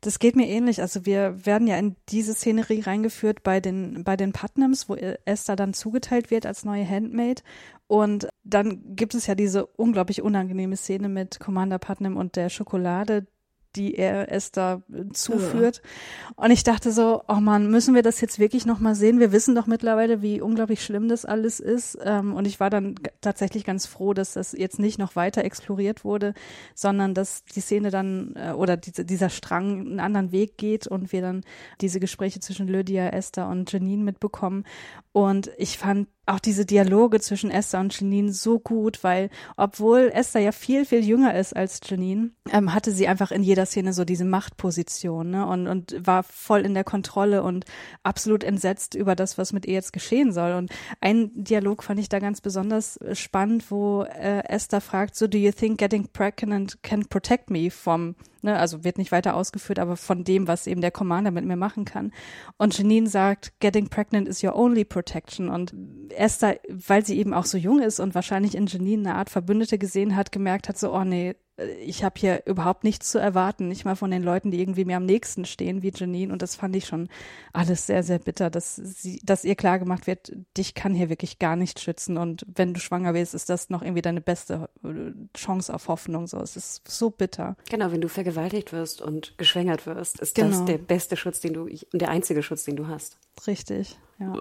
Das 0.00 0.18
geht 0.20 0.36
mir 0.36 0.46
ähnlich. 0.46 0.80
Also 0.80 1.04
wir 1.04 1.44
werden 1.44 1.66
ja 1.66 1.76
in 1.76 1.96
diese 2.10 2.32
Szenerie 2.34 2.80
reingeführt 2.80 3.42
bei 3.42 3.58
den, 3.58 4.04
bei 4.04 4.16
den 4.16 4.32
Putnams, 4.32 4.88
wo 4.88 4.94
Esther 4.94 5.56
dann 5.56 5.74
zugeteilt 5.74 6.30
wird 6.30 6.46
als 6.46 6.64
neue 6.64 6.88
Handmaid. 6.88 7.42
Und 7.88 8.28
dann 8.44 8.94
gibt 8.94 9.14
es 9.14 9.26
ja 9.26 9.34
diese 9.34 9.66
unglaublich 9.66 10.22
unangenehme 10.22 10.76
Szene 10.76 11.08
mit 11.08 11.40
Commander 11.40 11.78
Putnam 11.78 12.16
und 12.16 12.36
der 12.36 12.50
Schokolade, 12.50 13.26
die 13.76 13.94
er 13.94 14.32
es 14.32 14.50
da 14.52 14.82
zuführt. 15.12 15.82
Ja. 15.82 16.44
Und 16.44 16.50
ich 16.50 16.64
dachte 16.64 16.92
so, 16.92 17.22
oh 17.28 17.40
man, 17.40 17.70
müssen 17.70 17.94
wir 17.94 18.02
das 18.02 18.20
jetzt 18.20 18.38
wirklich 18.38 18.66
nochmal 18.66 18.94
sehen? 18.94 19.20
Wir 19.20 19.32
wissen 19.32 19.54
doch 19.54 19.66
mittlerweile, 19.66 20.22
wie 20.22 20.40
unglaublich 20.40 20.84
schlimm 20.84 21.08
das 21.08 21.24
alles 21.24 21.60
ist. 21.60 21.98
Ähm, 22.02 22.34
und 22.34 22.46
ich 22.46 22.60
war 22.60 22.70
dann 22.70 22.94
tatsächlich 23.20 23.64
ganz 23.64 23.86
froh, 23.86 24.14
dass 24.14 24.34
das 24.34 24.52
jetzt 24.52 24.78
nicht 24.78 24.98
noch 24.98 25.16
weiter 25.16 25.44
exploriert 25.44 26.04
wurde, 26.04 26.34
sondern 26.74 27.14
dass 27.14 27.44
die 27.44 27.60
Szene 27.60 27.90
dann 27.90 28.34
äh, 28.36 28.52
oder 28.52 28.76
diese, 28.76 29.04
dieser 29.04 29.30
Strang 29.30 29.80
einen 29.80 30.00
anderen 30.00 30.32
Weg 30.32 30.58
geht 30.58 30.86
und 30.86 31.12
wir 31.12 31.22
dann 31.22 31.44
diese 31.80 32.00
Gespräche 32.00 32.40
zwischen 32.40 32.68
Lydia, 32.68 33.08
Esther 33.08 33.48
und 33.48 33.70
Janine 33.72 34.02
mitbekommen. 34.02 34.64
Und 35.12 35.50
ich 35.58 35.78
fand 35.78 36.08
auch 36.28 36.40
diese 36.40 36.66
Dialoge 36.66 37.20
zwischen 37.20 37.50
Esther 37.50 37.80
und 37.80 37.98
Janine 37.98 38.32
so 38.32 38.58
gut, 38.58 39.02
weil 39.02 39.30
obwohl 39.56 40.10
Esther 40.12 40.40
ja 40.40 40.52
viel, 40.52 40.84
viel 40.84 41.04
jünger 41.04 41.34
ist 41.34 41.56
als 41.56 41.80
Janine, 41.84 42.30
ähm, 42.52 42.74
hatte 42.74 42.92
sie 42.92 43.08
einfach 43.08 43.30
in 43.30 43.42
jeder 43.42 43.66
Szene 43.66 43.92
so 43.92 44.04
diese 44.04 44.24
Machtposition 44.24 45.30
ne? 45.30 45.46
und, 45.46 45.66
und 45.66 46.06
war 46.06 46.22
voll 46.22 46.60
in 46.60 46.74
der 46.74 46.84
Kontrolle 46.84 47.42
und 47.42 47.64
absolut 48.02 48.44
entsetzt 48.44 48.94
über 48.94 49.14
das, 49.14 49.38
was 49.38 49.52
mit 49.52 49.66
ihr 49.66 49.74
jetzt 49.74 49.92
geschehen 49.92 50.32
soll. 50.32 50.52
Und 50.52 50.70
ein 51.00 51.30
Dialog 51.34 51.82
fand 51.82 52.00
ich 52.00 52.08
da 52.08 52.18
ganz 52.18 52.40
besonders 52.40 52.98
spannend, 53.12 53.70
wo 53.70 54.02
äh, 54.02 54.42
Esther 54.48 54.80
fragt, 54.80 55.16
so 55.16 55.26
do 55.26 55.38
you 55.38 55.52
think 55.52 55.78
getting 55.78 56.08
pregnant 56.08 56.82
can 56.82 57.06
protect 57.06 57.50
me 57.50 57.70
from 57.70 58.14
Ne, 58.40 58.56
also 58.56 58.84
wird 58.84 58.98
nicht 58.98 59.10
weiter 59.10 59.34
ausgeführt, 59.34 59.80
aber 59.80 59.96
von 59.96 60.22
dem, 60.22 60.46
was 60.46 60.68
eben 60.68 60.80
der 60.80 60.92
Commander 60.92 61.32
mit 61.32 61.44
mir 61.44 61.56
machen 61.56 61.84
kann. 61.84 62.12
Und 62.56 62.78
Janine 62.78 63.08
sagt, 63.08 63.58
getting 63.58 63.88
pregnant 63.88 64.28
is 64.28 64.44
your 64.44 64.54
only 64.54 64.84
protection. 64.84 65.48
Und 65.48 65.74
Esther, 66.10 66.60
weil 66.68 67.04
sie 67.04 67.18
eben 67.18 67.34
auch 67.34 67.46
so 67.46 67.58
jung 67.58 67.80
ist 67.80 67.98
und 67.98 68.14
wahrscheinlich 68.14 68.54
in 68.54 68.66
Janine 68.66 69.10
eine 69.10 69.18
Art 69.18 69.28
Verbündete 69.28 69.76
gesehen 69.76 70.14
hat, 70.14 70.30
gemerkt 70.30 70.68
hat, 70.68 70.78
so, 70.78 70.92
oh 70.94 71.02
nee, 71.02 71.34
ich 71.80 72.04
habe 72.04 72.14
hier 72.18 72.42
überhaupt 72.46 72.84
nichts 72.84 73.10
zu 73.10 73.18
erwarten, 73.18 73.68
nicht 73.68 73.84
mal 73.84 73.96
von 73.96 74.10
den 74.10 74.22
Leuten, 74.22 74.50
die 74.50 74.60
irgendwie 74.60 74.84
mir 74.84 74.96
am 74.96 75.06
nächsten 75.06 75.44
stehen, 75.44 75.82
wie 75.82 75.92
Janine. 75.94 76.32
Und 76.32 76.42
das 76.42 76.54
fand 76.54 76.76
ich 76.76 76.86
schon 76.86 77.08
alles 77.52 77.86
sehr, 77.86 78.02
sehr 78.02 78.18
bitter, 78.18 78.48
dass 78.48 78.76
sie, 78.76 79.20
dass 79.24 79.44
ihr 79.44 79.56
klar 79.56 79.78
gemacht 79.78 80.06
wird, 80.06 80.32
dich 80.56 80.74
kann 80.74 80.94
hier 80.94 81.08
wirklich 81.08 81.38
gar 81.38 81.56
nicht 81.56 81.80
schützen. 81.80 82.16
Und 82.16 82.46
wenn 82.54 82.74
du 82.74 82.80
schwanger 82.80 83.14
wirst, 83.14 83.34
ist 83.34 83.48
das 83.50 83.70
noch 83.70 83.82
irgendwie 83.82 84.02
deine 84.02 84.20
beste 84.20 84.68
äh, 84.84 85.12
Chance 85.36 85.74
auf 85.74 85.88
Hoffnung. 85.88 86.28
So, 86.28 86.38
es 86.40 86.56
ist 86.56 86.88
so 86.88 87.10
bitter. 87.10 87.56
Genau, 87.68 87.90
wenn 87.90 88.00
du 88.00 88.08
vergewaltigt 88.08 88.72
wirst 88.72 89.02
und 89.02 89.36
geschwängert 89.36 89.86
wirst, 89.86 90.20
ist 90.20 90.36
genau. 90.36 90.50
das 90.50 90.64
der 90.64 90.78
beste 90.78 91.16
Schutz, 91.16 91.40
den 91.40 91.54
du 91.54 91.62
und 91.62 92.00
der 92.00 92.10
einzige 92.10 92.42
Schutz, 92.42 92.64
den 92.64 92.76
du 92.76 92.86
hast. 92.86 93.18
Richtig, 93.46 93.98
ja. 94.18 94.32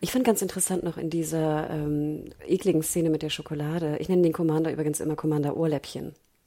Ich 0.00 0.12
finde 0.12 0.26
ganz 0.26 0.42
interessant 0.42 0.82
noch 0.82 0.98
in 0.98 1.10
dieser 1.10 1.70
ähm, 1.70 2.24
ekligen 2.46 2.82
Szene 2.82 3.10
mit 3.10 3.22
der 3.22 3.30
Schokolade. 3.30 3.96
Ich 3.98 4.08
nenne 4.08 4.22
den 4.22 4.32
Commander 4.32 4.72
übrigens 4.72 5.00
immer 5.00 5.16
Commander 5.16 5.56
Ohrläppchen. 5.56 6.14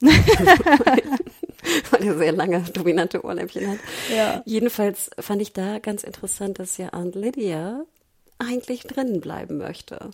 weil 1.90 2.02
er 2.02 2.16
sehr 2.16 2.32
lange 2.32 2.62
dominante 2.72 3.24
Ohrläppchen 3.24 3.68
hat. 3.68 3.78
Ja. 4.14 4.42
Jedenfalls 4.46 5.10
fand 5.18 5.42
ich 5.42 5.52
da 5.52 5.78
ganz 5.78 6.04
interessant, 6.04 6.58
dass 6.58 6.76
ja 6.78 6.92
Aunt 6.92 7.14
Lydia 7.14 7.84
eigentlich 8.38 8.84
drinnen 8.84 9.20
bleiben 9.20 9.58
möchte. 9.58 10.10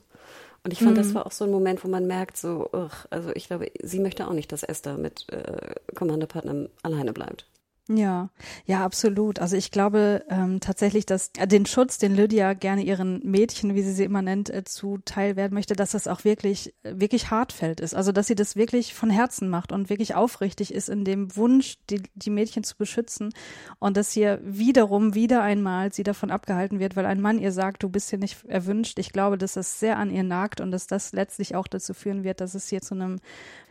Und 0.64 0.72
ich 0.72 0.80
fand, 0.80 0.92
mhm. 0.92 0.96
das 0.96 1.14
war 1.14 1.26
auch 1.26 1.32
so 1.32 1.44
ein 1.44 1.52
Moment, 1.52 1.84
wo 1.84 1.88
man 1.88 2.08
merkt, 2.08 2.36
so, 2.36 2.68
ugh, 2.72 2.90
also 3.10 3.30
ich 3.34 3.46
glaube, 3.46 3.70
sie 3.80 4.00
möchte 4.00 4.26
auch 4.26 4.32
nicht, 4.32 4.50
dass 4.50 4.64
Esther 4.64 4.98
mit 4.98 5.30
äh, 5.30 5.74
Commander 5.94 6.26
Putnam 6.26 6.68
alleine 6.82 7.12
bleibt. 7.12 7.46
Ja, 7.88 8.30
ja, 8.64 8.84
absolut. 8.84 9.38
Also 9.38 9.56
ich 9.56 9.70
glaube 9.70 10.24
ähm, 10.28 10.58
tatsächlich, 10.58 11.06
dass 11.06 11.30
äh, 11.38 11.46
den 11.46 11.66
Schutz, 11.66 11.98
den 11.98 12.16
Lydia 12.16 12.54
gerne 12.54 12.82
ihren 12.82 13.20
Mädchen, 13.22 13.76
wie 13.76 13.82
sie 13.82 13.92
sie 13.92 14.02
immer 14.02 14.22
nennt, 14.22 14.50
äh, 14.50 14.64
zuteil 14.64 15.36
werden 15.36 15.54
möchte, 15.54 15.76
dass 15.76 15.92
das 15.92 16.08
auch 16.08 16.24
wirklich, 16.24 16.74
äh, 16.82 16.94
wirklich 16.96 17.30
hartfeld 17.30 17.78
ist. 17.78 17.94
Also 17.94 18.10
dass 18.10 18.26
sie 18.26 18.34
das 18.34 18.56
wirklich 18.56 18.92
von 18.92 19.08
Herzen 19.08 19.48
macht 19.48 19.70
und 19.70 19.88
wirklich 19.88 20.16
aufrichtig 20.16 20.74
ist 20.74 20.88
in 20.88 21.04
dem 21.04 21.36
Wunsch, 21.36 21.76
die, 21.88 22.02
die 22.16 22.30
Mädchen 22.30 22.64
zu 22.64 22.76
beschützen 22.76 23.32
und 23.78 23.96
dass 23.96 24.10
hier 24.10 24.40
wiederum 24.42 25.14
wieder 25.14 25.42
einmal 25.42 25.92
sie 25.92 26.02
davon 26.02 26.32
abgehalten 26.32 26.80
wird, 26.80 26.96
weil 26.96 27.06
ein 27.06 27.20
Mann 27.20 27.38
ihr 27.38 27.52
sagt, 27.52 27.84
du 27.84 27.88
bist 27.88 28.10
hier 28.10 28.18
nicht 28.18 28.44
erwünscht. 28.46 28.98
Ich 28.98 29.12
glaube, 29.12 29.38
dass 29.38 29.52
das 29.52 29.78
sehr 29.78 29.96
an 29.96 30.10
ihr 30.10 30.24
nagt 30.24 30.60
und 30.60 30.72
dass 30.72 30.88
das 30.88 31.12
letztlich 31.12 31.54
auch 31.54 31.68
dazu 31.68 31.94
führen 31.94 32.24
wird, 32.24 32.40
dass 32.40 32.54
es 32.54 32.68
hier 32.68 32.80
zu 32.80 32.94
einem 32.96 33.20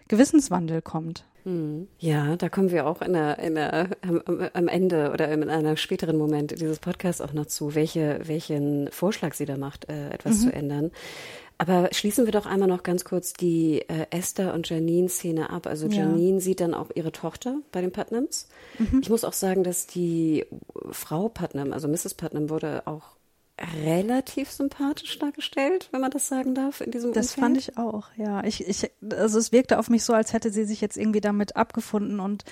Gewissenswandel 0.08 0.82
kommt. 0.82 1.25
Hm. 1.45 1.88
Ja, 1.99 2.36
da 2.38 2.49
kommen 2.49 2.71
wir 2.71 2.88
auch 2.88 3.01
in 3.01 3.13
der, 3.13 3.38
in 3.38 3.53
der, 3.53 3.89
am, 4.01 4.21
am, 4.51 4.67
Ende 4.67 5.12
oder 5.12 5.31
in 5.31 5.47
einem 5.47 5.77
späteren 5.77 6.17
Moment 6.17 6.60
dieses 6.60 6.79
Podcasts 6.79 7.21
auch 7.21 7.34
noch 7.34 7.45
zu, 7.45 7.75
welche, 7.75 8.19
welchen 8.23 8.89
Vorschlag 8.91 9.36
sie 9.36 9.45
da 9.45 9.55
macht, 9.55 9.88
äh, 9.88 10.10
etwas 10.10 10.39
mhm. 10.39 10.41
zu 10.41 10.53
ändern. 10.53 10.91
Aber 11.58 11.89
schließen 11.91 12.25
wir 12.25 12.34
doch 12.34 12.47
einmal 12.47 12.67
noch 12.67 12.84
ganz 12.84 13.05
kurz 13.05 13.31
die 13.34 13.81
äh, 13.88 14.08
Esther 14.10 14.53
und 14.53 14.67
Janine-Szene 14.67 15.51
ab. 15.51 15.67
Also 15.67 15.88
Janine 15.88 16.38
ja. 16.38 16.39
sieht 16.39 16.60
dann 16.60 16.73
auch 16.73 16.89
ihre 16.95 17.12
Tochter 17.12 17.60
bei 17.71 17.79
den 17.81 17.91
Putnams. 17.91 18.49
Mhm. 18.77 18.99
Ich 19.01 19.10
muss 19.10 19.23
auch 19.23 19.34
sagen, 19.34 19.63
dass 19.63 19.88
die 19.88 20.45
Frau 20.91 21.29
Putnam, 21.29 21.71
also 21.71 21.88
Mrs. 21.88 22.15
Putnam, 22.15 22.49
wurde 22.49 22.84
auch 22.88 23.14
relativ 23.84 24.52
sympathisch 24.52 25.18
dargestellt, 25.18 25.88
wenn 25.91 26.02
man 26.02 26.12
das 26.12 26.28
sagen 26.28 26.56
darf, 26.56 26.82
in 26.82 26.91
diesem 26.91 27.13
Das 27.13 27.28
Umfeld. 27.28 27.39
fand 27.39 27.58
ich 27.58 27.78
auch, 27.78 28.10
ja. 28.18 28.44
Ich, 28.44 28.68
ich, 28.68 28.91
also 29.13 29.39
es 29.39 29.52
wirkte 29.52 29.80
auf 29.80 29.89
mich 29.89 30.04
so, 30.04 30.13
als 30.13 30.34
hätte 30.34 30.52
sie 30.52 30.65
sich 30.65 30.82
jetzt 30.82 30.98
irgendwie 30.98 31.22
damit 31.22 31.56
abgefunden 31.56 32.20
und 32.20 32.44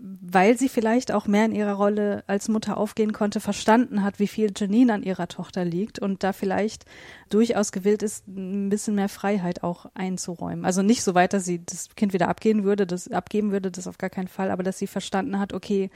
weil 0.00 0.56
sie 0.56 0.68
vielleicht 0.68 1.10
auch 1.10 1.26
mehr 1.26 1.44
in 1.44 1.52
ihrer 1.54 1.72
Rolle 1.72 2.22
als 2.28 2.48
Mutter 2.48 2.76
aufgehen 2.76 3.12
konnte, 3.12 3.40
verstanden 3.40 4.04
hat, 4.04 4.20
wie 4.20 4.28
viel 4.28 4.52
Janine 4.56 4.94
an 4.94 5.02
ihrer 5.02 5.26
Tochter 5.26 5.64
liegt 5.64 5.98
und 5.98 6.22
da 6.22 6.32
vielleicht 6.32 6.84
durchaus 7.30 7.72
gewillt 7.72 8.04
ist, 8.04 8.26
ein 8.28 8.68
bisschen 8.68 8.94
mehr 8.94 9.08
Freiheit 9.08 9.64
auch 9.64 9.86
einzuräumen. 9.94 10.64
Also 10.64 10.82
nicht 10.82 11.02
so 11.02 11.14
weit, 11.14 11.32
dass 11.32 11.44
sie 11.44 11.64
das 11.64 11.88
Kind 11.96 12.12
wieder 12.12 12.28
abgehen 12.28 12.62
würde, 12.62 12.86
das 12.86 13.10
abgeben 13.10 13.50
würde, 13.50 13.72
das 13.72 13.88
auf 13.88 13.98
gar 13.98 14.10
keinen 14.10 14.28
Fall, 14.28 14.52
aber 14.52 14.62
dass 14.62 14.78
sie 14.78 14.86
verstanden 14.86 15.38
hat, 15.40 15.52
okay, 15.52 15.90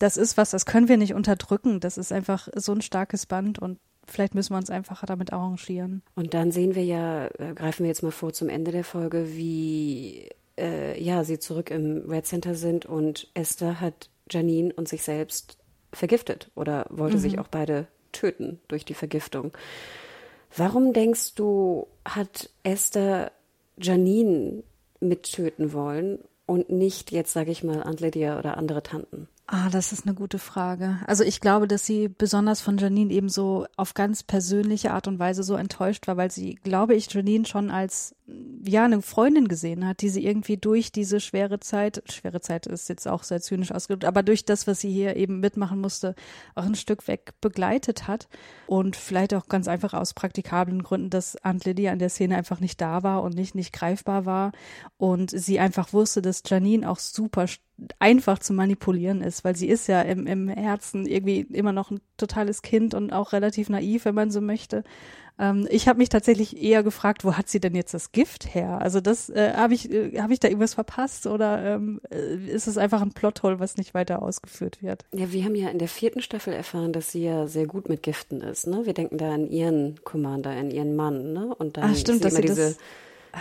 das 0.00 0.16
ist 0.16 0.36
was, 0.36 0.50
das 0.50 0.66
können 0.66 0.88
wir 0.88 0.96
nicht 0.96 1.14
unterdrücken, 1.14 1.78
das 1.78 1.96
ist 1.96 2.12
einfach 2.12 2.48
so 2.56 2.72
ein 2.72 2.82
starkes 2.82 3.26
Band 3.26 3.60
und 3.60 3.78
vielleicht 4.06 4.34
müssen 4.34 4.52
wir 4.52 4.58
uns 4.58 4.70
einfach 4.70 5.04
damit 5.04 5.32
arrangieren. 5.32 6.02
Und 6.14 6.34
dann 6.34 6.50
sehen 6.52 6.74
wir 6.74 6.84
ja, 6.84 7.26
äh, 7.38 7.54
greifen 7.54 7.84
wir 7.84 7.88
jetzt 7.88 8.02
mal 8.02 8.12
vor 8.12 8.32
zum 8.32 8.48
Ende 8.48 8.72
der 8.72 8.84
Folge, 8.84 9.36
wie 9.36 10.28
äh, 10.58 11.00
ja, 11.02 11.24
sie 11.24 11.38
zurück 11.38 11.70
im 11.70 12.08
Red 12.08 12.26
Center 12.26 12.54
sind 12.54 12.86
und 12.86 13.28
Esther 13.34 13.80
hat 13.80 14.08
Janine 14.30 14.72
und 14.74 14.88
sich 14.88 15.02
selbst 15.02 15.58
vergiftet 15.92 16.50
oder 16.54 16.86
wollte 16.90 17.16
mhm. 17.16 17.20
sich 17.20 17.38
auch 17.38 17.48
beide 17.48 17.86
töten 18.12 18.60
durch 18.68 18.84
die 18.84 18.94
Vergiftung. 18.94 19.52
Warum 20.56 20.92
denkst 20.92 21.34
du, 21.34 21.88
hat 22.04 22.50
Esther 22.62 23.32
Janine 23.76 24.62
mittöten 25.00 25.72
wollen 25.72 26.20
und 26.46 26.70
nicht 26.70 27.10
jetzt, 27.10 27.32
sage 27.32 27.50
ich 27.50 27.64
mal, 27.64 27.82
Aunt 27.82 28.00
Lydia 28.00 28.38
oder 28.38 28.56
andere 28.56 28.82
Tanten? 28.82 29.28
Ah, 29.46 29.68
das 29.68 29.92
ist 29.92 30.06
eine 30.06 30.14
gute 30.14 30.38
Frage. 30.38 31.00
Also 31.06 31.22
ich 31.22 31.38
glaube, 31.38 31.68
dass 31.68 31.84
sie 31.84 32.08
besonders 32.08 32.62
von 32.62 32.78
Janine 32.78 33.12
eben 33.12 33.28
so 33.28 33.66
auf 33.76 33.92
ganz 33.92 34.22
persönliche 34.22 34.92
Art 34.92 35.06
und 35.06 35.18
Weise 35.18 35.42
so 35.42 35.54
enttäuscht 35.54 36.06
war, 36.06 36.16
weil 36.16 36.30
sie, 36.30 36.54
glaube 36.54 36.94
ich, 36.94 37.12
Janine 37.12 37.44
schon 37.44 37.70
als 37.70 38.14
ja 38.66 38.84
eine 38.84 39.02
Freundin 39.02 39.48
gesehen 39.48 39.86
hat, 39.86 40.00
die 40.00 40.08
sie 40.08 40.24
irgendwie 40.24 40.56
durch 40.56 40.92
diese 40.92 41.20
schwere 41.20 41.60
Zeit, 41.60 42.02
schwere 42.10 42.40
Zeit 42.40 42.66
ist 42.66 42.88
jetzt 42.88 43.06
auch 43.06 43.22
sehr 43.22 43.40
zynisch 43.40 43.72
ausgedrückt, 43.72 44.04
aber 44.04 44.22
durch 44.22 44.44
das, 44.44 44.66
was 44.66 44.80
sie 44.80 44.92
hier 44.92 45.16
eben 45.16 45.40
mitmachen 45.40 45.80
musste, 45.80 46.14
auch 46.54 46.64
ein 46.64 46.74
Stück 46.74 47.06
weg 47.08 47.34
begleitet 47.40 48.08
hat 48.08 48.28
und 48.66 48.96
vielleicht 48.96 49.34
auch 49.34 49.48
ganz 49.48 49.68
einfach 49.68 49.94
aus 49.94 50.14
praktikablen 50.14 50.82
Gründen, 50.82 51.10
dass 51.10 51.42
Aunt 51.44 51.64
Lydia 51.64 51.92
an 51.92 51.98
der 51.98 52.10
Szene 52.10 52.36
einfach 52.36 52.60
nicht 52.60 52.80
da 52.80 53.02
war 53.02 53.22
und 53.22 53.34
nicht 53.34 53.54
nicht 53.54 53.72
greifbar 53.72 54.26
war 54.26 54.52
und 54.96 55.30
sie 55.30 55.60
einfach 55.60 55.92
wusste, 55.92 56.22
dass 56.22 56.42
Janine 56.46 56.88
auch 56.88 56.98
super 56.98 57.46
einfach 57.98 58.38
zu 58.38 58.52
manipulieren 58.52 59.20
ist, 59.20 59.44
weil 59.44 59.56
sie 59.56 59.68
ist 59.68 59.88
ja 59.88 60.00
im, 60.02 60.26
im 60.26 60.48
Herzen 60.48 61.06
irgendwie 61.06 61.40
immer 61.40 61.72
noch 61.72 61.90
ein 61.90 62.00
totales 62.16 62.62
Kind 62.62 62.94
und 62.94 63.12
auch 63.12 63.32
relativ 63.32 63.68
naiv, 63.68 64.04
wenn 64.04 64.14
man 64.14 64.30
so 64.30 64.40
möchte. 64.40 64.84
Ähm, 65.38 65.66
ich 65.70 65.88
habe 65.88 65.98
mich 65.98 66.08
tatsächlich 66.08 66.62
eher 66.62 66.82
gefragt, 66.82 67.24
wo 67.24 67.34
hat 67.34 67.48
sie 67.48 67.60
denn 67.60 67.74
jetzt 67.74 67.92
das 67.92 68.12
Gift 68.12 68.54
her? 68.54 68.80
Also 68.80 69.00
das 69.00 69.28
äh, 69.30 69.52
habe 69.54 69.74
ich 69.74 69.90
äh, 69.90 70.20
habe 70.20 70.32
ich 70.32 70.40
da 70.40 70.48
irgendwas 70.48 70.74
verpasst 70.74 71.26
oder 71.26 71.74
ähm, 71.74 72.00
äh, 72.10 72.36
ist 72.36 72.68
es 72.68 72.78
einfach 72.78 73.02
ein 73.02 73.12
Plothole, 73.12 73.58
was 73.58 73.76
nicht 73.76 73.94
weiter 73.94 74.22
ausgeführt 74.22 74.82
wird? 74.82 75.04
Ja, 75.12 75.32
wir 75.32 75.44
haben 75.44 75.56
ja 75.56 75.70
in 75.70 75.78
der 75.78 75.88
vierten 75.88 76.22
Staffel 76.22 76.52
erfahren, 76.52 76.92
dass 76.92 77.10
sie 77.10 77.24
ja 77.24 77.48
sehr 77.48 77.66
gut 77.66 77.88
mit 77.88 78.02
Giften 78.02 78.40
ist. 78.42 78.66
Ne, 78.66 78.86
wir 78.86 78.94
denken 78.94 79.18
da 79.18 79.34
an 79.34 79.48
ihren 79.48 80.00
Commander, 80.04 80.50
an 80.50 80.70
ihren 80.70 80.94
Mann, 80.94 81.32
ne? 81.32 81.52
Und 81.54 81.76
dann 81.76 81.90
Ach, 81.92 81.96
stimmt, 81.96 82.24
dass 82.24 82.34
sie 82.34 82.42
diese 82.42 82.68
das 82.68 82.78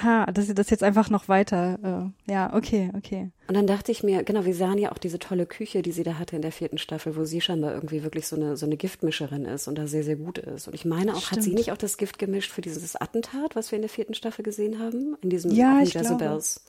ha, 0.02 0.26
dass 0.28 0.48
sie 0.48 0.56
das 0.56 0.70
jetzt 0.70 0.84
einfach 0.84 1.10
noch 1.10 1.28
weiter, 1.28 2.14
äh, 2.28 2.32
ja, 2.32 2.54
okay, 2.54 2.92
okay. 2.98 3.32
Und 3.48 3.56
dann 3.56 3.68
dachte 3.68 3.92
ich 3.92 4.04
mir, 4.04 4.24
genau, 4.24 4.46
wir 4.46 4.56
sahen 4.56 4.78
ja 4.78 4.92
auch 4.92 4.98
diese 4.98 5.20
tolle 5.20 5.46
Küche, 5.46 5.82
die 5.82 5.92
sie 5.92 6.04
da 6.04 6.18
hatte 6.18 6.36
in 6.36 6.42
der 6.42 6.52
vierten 6.52 6.78
Staffel, 6.78 7.16
wo 7.16 7.26
sie 7.26 7.42
scheinbar 7.42 7.74
irgendwie 7.74 8.04
wirklich 8.04 8.28
so 8.28 8.36
eine, 8.36 8.58
so 8.58 8.66
eine 8.66 8.78
Giftmischerin 8.78 9.46
ist 9.46 9.68
und 9.68 9.78
da 9.78 9.88
sehr, 9.88 10.04
sehr 10.04 10.16
gut 10.16 10.38
ist. 10.38 10.68
Und 10.68 10.74
ich 10.74 10.86
meine 10.86 11.14
auch, 11.14 11.22
Stimmt. 11.22 11.32
hat 11.32 11.44
sie 11.44 11.54
nicht 11.54 11.72
auch 11.72 11.78
das 11.78 11.98
Gift 11.98 12.20
gemischt 12.20 12.52
für 12.52 12.62
dieses 12.62 12.96
Attentat, 12.96 13.56
was 13.56 13.72
wir 13.72 13.78
in 13.78 13.84
der 13.84 13.90
vierten 13.90 14.14
Staffel 14.14 14.44
gesehen 14.44 14.80
haben? 14.80 15.16
In 15.22 15.30
diesem 15.30 15.52
ja, 15.52 15.80
ich 15.82 15.94
Jezebels. 15.94 16.64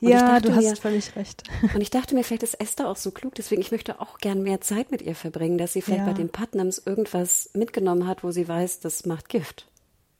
Und 0.00 0.10
ja, 0.10 0.38
du 0.38 0.54
hast 0.54 0.64
mir, 0.64 0.76
völlig 0.76 1.16
recht. 1.16 1.42
Und 1.74 1.80
ich 1.80 1.90
dachte 1.90 2.14
mir, 2.14 2.22
vielleicht 2.22 2.44
ist 2.44 2.60
Esther 2.60 2.88
auch 2.88 2.96
so 2.96 3.10
klug, 3.10 3.34
deswegen 3.34 3.60
ich 3.60 3.72
möchte 3.72 4.00
auch 4.00 4.18
gern 4.18 4.42
mehr 4.42 4.60
Zeit 4.60 4.90
mit 4.90 5.02
ihr 5.02 5.14
verbringen, 5.14 5.58
dass 5.58 5.72
sie 5.72 5.82
vielleicht 5.82 6.06
ja. 6.06 6.12
bei 6.12 6.12
den 6.12 6.28
Putnams 6.28 6.78
irgendwas 6.84 7.50
mitgenommen 7.54 8.06
hat, 8.06 8.22
wo 8.22 8.30
sie 8.30 8.46
weiß, 8.46 8.80
das 8.80 9.06
macht 9.06 9.28
Gift. 9.28 9.66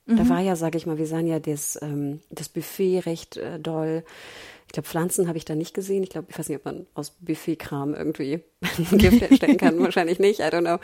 Da 0.09 0.25
mhm. 0.25 0.29
war 0.31 0.41
ja, 0.41 0.57
sage 0.57 0.79
ich 0.79 0.87
mal, 0.87 0.97
wir 0.97 1.07
sahen 1.07 1.27
ja 1.27 1.39
das, 1.39 1.79
ähm, 1.83 2.21
das 2.31 2.49
Buffet 2.49 3.01
recht 3.01 3.37
äh, 3.37 3.61
doll. 3.61 4.05
Ich 4.67 4.73
glaube, 4.73 4.89
Pflanzen 4.89 5.29
habe 5.29 5.37
ich 5.37 5.45
da 5.45 5.55
nicht 5.55 5.75
gesehen. 5.75 6.03
Ich 6.03 6.09
glaube, 6.09 6.29
ich 6.31 6.39
weiß 6.39 6.49
nicht, 6.49 6.59
ob 6.59 6.65
man 6.65 6.87
aus 6.95 7.11
Buffetkram 7.21 7.95
irgendwie 7.95 8.43
Gift 8.93 9.21
herstellen 9.21 9.59
kann. 9.59 9.79
Wahrscheinlich 9.83 10.19
nicht, 10.19 10.41
I 10.41 10.45
don't 10.45 10.61
know. 10.61 10.79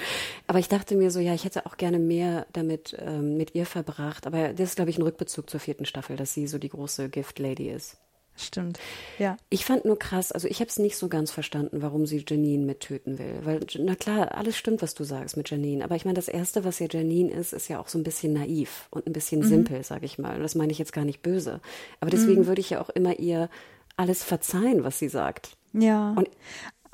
Aber 0.46 0.58
ich 0.58 0.68
dachte 0.68 0.94
mir 0.94 1.10
so, 1.10 1.20
ja, 1.20 1.32
ich 1.32 1.44
hätte 1.44 1.64
auch 1.64 1.78
gerne 1.78 1.98
mehr 1.98 2.46
damit 2.52 2.96
ähm, 2.98 3.38
mit 3.38 3.54
ihr 3.54 3.64
verbracht. 3.64 4.26
Aber 4.26 4.52
das 4.52 4.70
ist, 4.70 4.76
glaube 4.76 4.90
ich, 4.90 4.98
ein 4.98 5.02
Rückbezug 5.02 5.48
zur 5.48 5.60
vierten 5.60 5.86
Staffel, 5.86 6.16
dass 6.16 6.34
sie 6.34 6.46
so 6.46 6.58
die 6.58 6.68
große 6.68 7.08
Gift-Lady 7.08 7.70
ist. 7.70 7.96
Stimmt, 8.36 8.80
ja. 9.18 9.36
Ich 9.48 9.64
fand 9.64 9.84
nur 9.84 9.96
krass, 9.96 10.32
also 10.32 10.48
ich 10.48 10.58
habe 10.58 10.68
es 10.68 10.78
nicht 10.80 10.96
so 10.96 11.08
ganz 11.08 11.30
verstanden, 11.30 11.82
warum 11.82 12.04
sie 12.04 12.24
Janine 12.28 12.64
mittöten 12.64 13.18
will. 13.18 13.40
Weil, 13.44 13.60
na 13.78 13.94
klar, 13.94 14.34
alles 14.34 14.56
stimmt, 14.56 14.82
was 14.82 14.94
du 14.94 15.04
sagst 15.04 15.36
mit 15.36 15.50
Janine. 15.50 15.84
Aber 15.84 15.94
ich 15.94 16.04
meine, 16.04 16.16
das 16.16 16.26
Erste, 16.26 16.64
was 16.64 16.80
ja 16.80 16.88
Janine 16.90 17.32
ist, 17.32 17.52
ist 17.52 17.68
ja 17.68 17.78
auch 17.78 17.86
so 17.86 17.96
ein 17.96 18.02
bisschen 18.02 18.32
naiv 18.32 18.88
und 18.90 19.06
ein 19.06 19.12
bisschen 19.12 19.40
mhm. 19.42 19.48
simpel, 19.48 19.84
sage 19.84 20.06
ich 20.06 20.18
mal. 20.18 20.36
Und 20.36 20.42
das 20.42 20.56
meine 20.56 20.72
ich 20.72 20.78
jetzt 20.78 20.92
gar 20.92 21.04
nicht 21.04 21.22
böse. 21.22 21.60
Aber 22.00 22.10
deswegen 22.10 22.42
mhm. 22.42 22.46
würde 22.46 22.60
ich 22.60 22.70
ja 22.70 22.80
auch 22.80 22.90
immer 22.90 23.18
ihr 23.20 23.48
alles 23.96 24.24
verzeihen, 24.24 24.82
was 24.82 24.98
sie 24.98 25.08
sagt. 25.08 25.56
Ja. 25.72 26.14
Und 26.16 26.28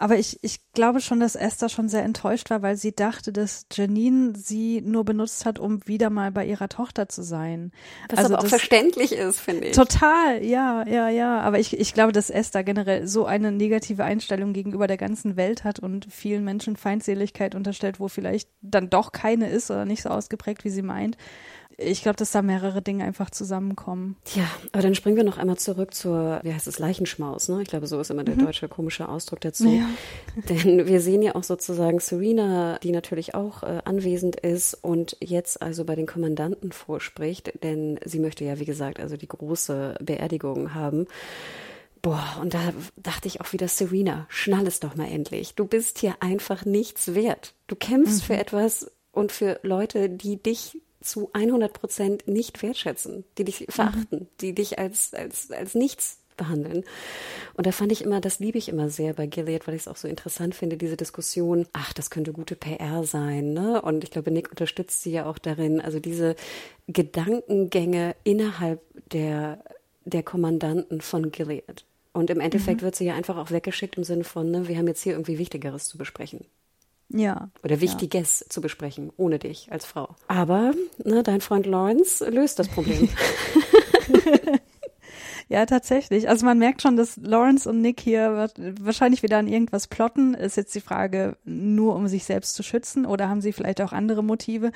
aber 0.01 0.19
ich, 0.19 0.39
ich 0.43 0.61
glaube 0.73 1.01
schon, 1.01 1.21
dass 1.21 1.35
Esther 1.35 1.69
schon 1.69 1.89
sehr 1.89 2.03
enttäuscht 2.03 2.49
war, 2.49 2.63
weil 2.63 2.77
sie 2.77 2.93
dachte, 2.93 3.33
dass 3.33 3.67
Janine 3.71 4.33
sie 4.35 4.81
nur 4.81 5.05
benutzt 5.05 5.45
hat, 5.45 5.59
um 5.59 5.87
wieder 5.87 6.09
mal 6.09 6.33
bei 6.33 6.47
ihrer 6.47 6.71
Tochter 6.71 7.09
zu 7.09 7.23
sein. 7.23 7.71
Was 8.09 8.21
also 8.21 8.35
aber 8.35 8.45
auch 8.45 8.49
verständlich 8.49 9.13
ist, 9.13 9.41
finde 9.41 9.67
ich. 9.67 9.77
Total, 9.77 10.43
ja, 10.43 10.87
ja, 10.89 11.11
ja. 11.11 11.41
Aber 11.41 11.59
ich, 11.59 11.79
ich 11.79 11.93
glaube, 11.93 12.13
dass 12.13 12.31
Esther 12.31 12.65
generell 12.65 13.07
so 13.07 13.27
eine 13.27 13.53
negative 13.53 14.03
Einstellung 14.03 14.55
gegenüber 14.55 14.87
der 14.87 14.97
ganzen 14.97 15.37
Welt 15.37 15.65
hat 15.65 15.79
und 15.81 16.07
vielen 16.11 16.45
Menschen 16.45 16.77
Feindseligkeit 16.77 17.55
unterstellt, 17.55 18.01
wo 18.01 18.09
vielleicht 18.09 18.49
dann 18.63 18.89
doch 18.89 19.13
keine 19.13 19.51
ist 19.51 19.71
oder 19.71 19.85
nicht 19.85 20.03
so 20.03 20.09
ausgeprägt, 20.09 20.65
wie 20.65 20.71
sie 20.71 20.83
meint 20.83 21.19
ich 21.81 22.03
glaube, 22.03 22.17
dass 22.17 22.31
da 22.31 22.43
mehrere 22.43 22.83
Dinge 22.83 23.05
einfach 23.05 23.31
zusammenkommen. 23.31 24.17
Ja, 24.35 24.45
aber 24.73 24.83
dann 24.83 24.95
springen 24.95 25.17
wir 25.17 25.25
noch 25.25 25.39
einmal 25.39 25.57
zurück 25.57 25.95
zur, 25.95 26.41
wie 26.43 26.53
heißt 26.53 26.67
es, 26.67 26.79
Leichenschmaus, 26.79 27.49
ne? 27.49 27.63
Ich 27.63 27.69
glaube, 27.69 27.87
so 27.87 28.01
ist 28.01 28.11
immer 28.11 28.25
der 28.25 28.37
mhm. 28.37 28.45
deutsche 28.45 28.69
komische 28.69 29.09
Ausdruck 29.09 29.41
dazu. 29.41 29.69
Ja. 29.69 29.89
Denn 30.49 30.87
wir 30.87 31.01
sehen 31.01 31.23
ja 31.23 31.35
auch 31.35 31.43
sozusagen 31.43 32.01
Serena, 32.01 32.79
die 32.83 32.93
natürlich 32.93 33.35
auch 33.35 33.63
äh, 33.63 33.81
anwesend 33.85 34.37
ist 34.37 34.75
und 34.75 35.17
jetzt 35.21 35.63
also 35.63 35.85
bei 35.85 35.95
den 35.97 36.07
Kommandanten 36.07 36.73
vorspricht, 36.73 37.53
denn 37.63 37.99
sie 38.05 38.19
möchte 38.19 38.45
ja, 38.45 38.59
wie 38.59 38.65
gesagt, 38.65 39.01
also 39.01 39.17
die 39.17 39.29
große 39.29 39.97
Beerdigung 40.01 40.75
haben. 40.75 41.07
Boah, 42.03 42.39
und 42.41 42.55
da 42.55 42.73
dachte 42.97 43.29
ich 43.29 43.41
auch 43.41 43.53
wieder, 43.53 43.69
Serena, 43.69 44.27
schnall 44.29 44.67
es 44.67 44.81
doch 44.81 44.97
mal 44.97 45.09
endlich. 45.09 45.55
Du 45.55 45.67
bist 45.67 45.99
hier 45.99 46.15
einfach 46.21 46.65
nichts 46.65 47.15
wert. 47.15 47.55
Du 47.67 47.77
kämpfst 47.77 48.23
mhm. 48.23 48.27
für 48.27 48.37
etwas 48.37 48.91
und 49.13 49.33
für 49.33 49.61
Leute, 49.63 50.09
die 50.09 50.43
dich 50.43 50.81
zu 51.01 51.31
100 51.33 51.73
Prozent 51.73 52.29
nicht 52.29 52.63
wertschätzen, 52.63 53.25
die 53.39 53.45
dich 53.45 53.67
verachten, 53.69 54.21
mhm. 54.21 54.27
die 54.41 54.55
dich 54.55 54.79
als, 54.79 55.15
als, 55.15 55.51
als 55.51 55.75
nichts 55.75 56.19
behandeln. 56.41 56.85
Und 57.55 57.67
da 57.67 57.73
fand 57.73 57.93
ich 57.93 58.03
immer, 58.03 58.21
das 58.21 58.39
liebe 58.39 58.59
ich 58.59 58.69
immer 58.69 58.89
sehr 58.89 59.13
bei 59.13 59.27
Gilead, 59.27 59.67
weil 59.67 59.75
ich 59.75 59.83
es 59.83 59.89
auch 59.89 59.97
so 59.97 60.09
interessant 60.09 60.55
finde, 60.55 60.77
diese 60.77 60.97
Diskussion, 60.97 61.67
ach, 61.73 61.93
das 61.93 62.11
könnte 62.11 62.33
gute 62.33 62.57
PR 62.57 63.05
sein, 63.05 63.53
ne? 63.53 63.83
Und 63.83 64.05
ich 64.05 64.11
glaube, 64.11 64.31
Nick 64.31 64.51
unterstützt 64.51 65.03
sie 65.03 65.13
ja 65.13 65.27
auch 65.27 65.39
darin, 65.39 65.81
also 65.81 66.01
diese 66.01 66.37
Gedankengänge 66.89 68.17
innerhalb 68.25 68.81
der, 69.13 69.63
der 70.05 70.23
Kommandanten 70.23 71.03
von 71.03 71.31
Gilead. 71.31 71.85
Und 72.13 72.31
im 72.31 72.41
Endeffekt 72.41 72.81
mhm. 72.81 72.87
wird 72.87 72.97
sie 72.97 73.05
ja 73.05 73.15
einfach 73.15 73.37
auch 73.37 73.51
weggeschickt 73.51 73.97
im 73.97 74.05
Sinne 74.05 74.25
von, 74.25 74.51
ne, 74.51 74.67
wir 74.67 74.77
haben 74.79 74.89
jetzt 74.89 75.03
hier 75.03 75.13
irgendwie 75.13 75.39
Wichtigeres 75.39 75.87
zu 75.87 75.99
besprechen. 75.99 76.47
Ja. 77.13 77.51
Oder 77.63 77.81
Wichtiges 77.81 78.41
ja. 78.41 78.51
zu 78.51 78.61
besprechen, 78.61 79.13
ohne 79.17 79.39
dich 79.39 79.71
als 79.73 79.85
Frau. 79.85 80.15
Aber 80.29 80.73
ne, 81.05 81.23
dein 81.23 81.41
Freund 81.41 81.67
Lawrence 81.67 82.29
löst 82.29 82.59
das 82.59 82.69
Problem. 82.69 83.09
Ja, 85.51 85.67
tatsächlich. 85.67 86.29
Also 86.29 86.47
man 86.47 86.61
merkt 86.61 86.81
schon, 86.81 86.97
dass 86.97 87.17
Lawrence 87.17 87.69
und 87.69 87.81
Nick 87.81 87.99
hier 87.99 88.51
wahrscheinlich 88.79 89.25
wieder 89.25 89.39
an 89.39 89.49
irgendwas 89.49 89.89
plotten. 89.89 90.35
Ist 90.35 90.57
jetzt 90.57 90.73
die 90.77 90.81
Frage, 90.81 91.37
nur 91.43 91.97
um 91.97 92.07
sich 92.07 92.23
selbst 92.23 92.55
zu 92.55 92.63
schützen 92.63 93.05
oder 93.05 93.29
haben 93.29 93.41
sie 93.41 93.53
vielleicht 93.53 93.81
auch 93.81 93.93
andere 93.93 94.23
Motive? 94.23 94.71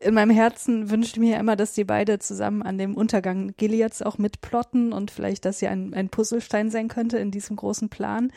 In 0.00 0.14
meinem 0.14 0.30
Herzen 0.30 0.88
wünschte 0.88 1.20
ich 1.20 1.28
mir 1.28 1.38
immer, 1.38 1.56
dass 1.56 1.74
die 1.74 1.84
beide 1.84 2.20
zusammen 2.20 2.62
an 2.62 2.78
dem 2.78 2.94
Untergang 2.94 3.52
Gileads 3.58 4.00
auch 4.00 4.16
mitplotten 4.16 4.94
und 4.94 5.10
vielleicht, 5.10 5.44
dass 5.44 5.58
sie 5.58 5.68
ein, 5.68 5.92
ein 5.92 6.08
Puzzlestein 6.08 6.70
sein 6.70 6.88
könnte 6.88 7.18
in 7.18 7.30
diesem 7.30 7.56
großen 7.56 7.90
Plan. 7.90 8.32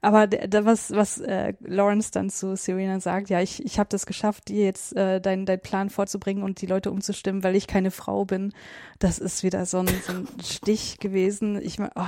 Aber 0.00 0.26
da, 0.26 0.64
was, 0.64 0.90
was 0.92 1.18
äh, 1.18 1.54
Lawrence 1.60 2.10
dann 2.10 2.30
zu 2.30 2.56
Serena 2.56 3.00
sagt, 3.00 3.30
ja, 3.30 3.40
ich, 3.40 3.64
ich 3.64 3.78
habe 3.78 3.88
das 3.90 4.06
geschafft, 4.06 4.48
dir 4.48 4.64
jetzt 4.64 4.96
äh, 4.96 5.20
deinen 5.20 5.46
dein 5.46 5.60
Plan 5.60 5.90
vorzubringen 5.90 6.42
und 6.42 6.60
die 6.60 6.66
Leute 6.66 6.90
umzustimmen, 6.90 7.42
weil 7.42 7.56
ich 7.56 7.66
keine 7.66 7.90
Frau 7.90 8.24
bin, 8.24 8.52
das 8.98 9.18
ist 9.18 9.42
wieder 9.42 9.66
so 9.66 9.78
ein, 9.78 9.88
so 9.88 10.12
ein 10.12 10.28
Stich 10.42 10.98
gewesen. 10.98 11.60
Ich 11.60 11.78
meine, 11.78 11.92
oh, 11.96 12.04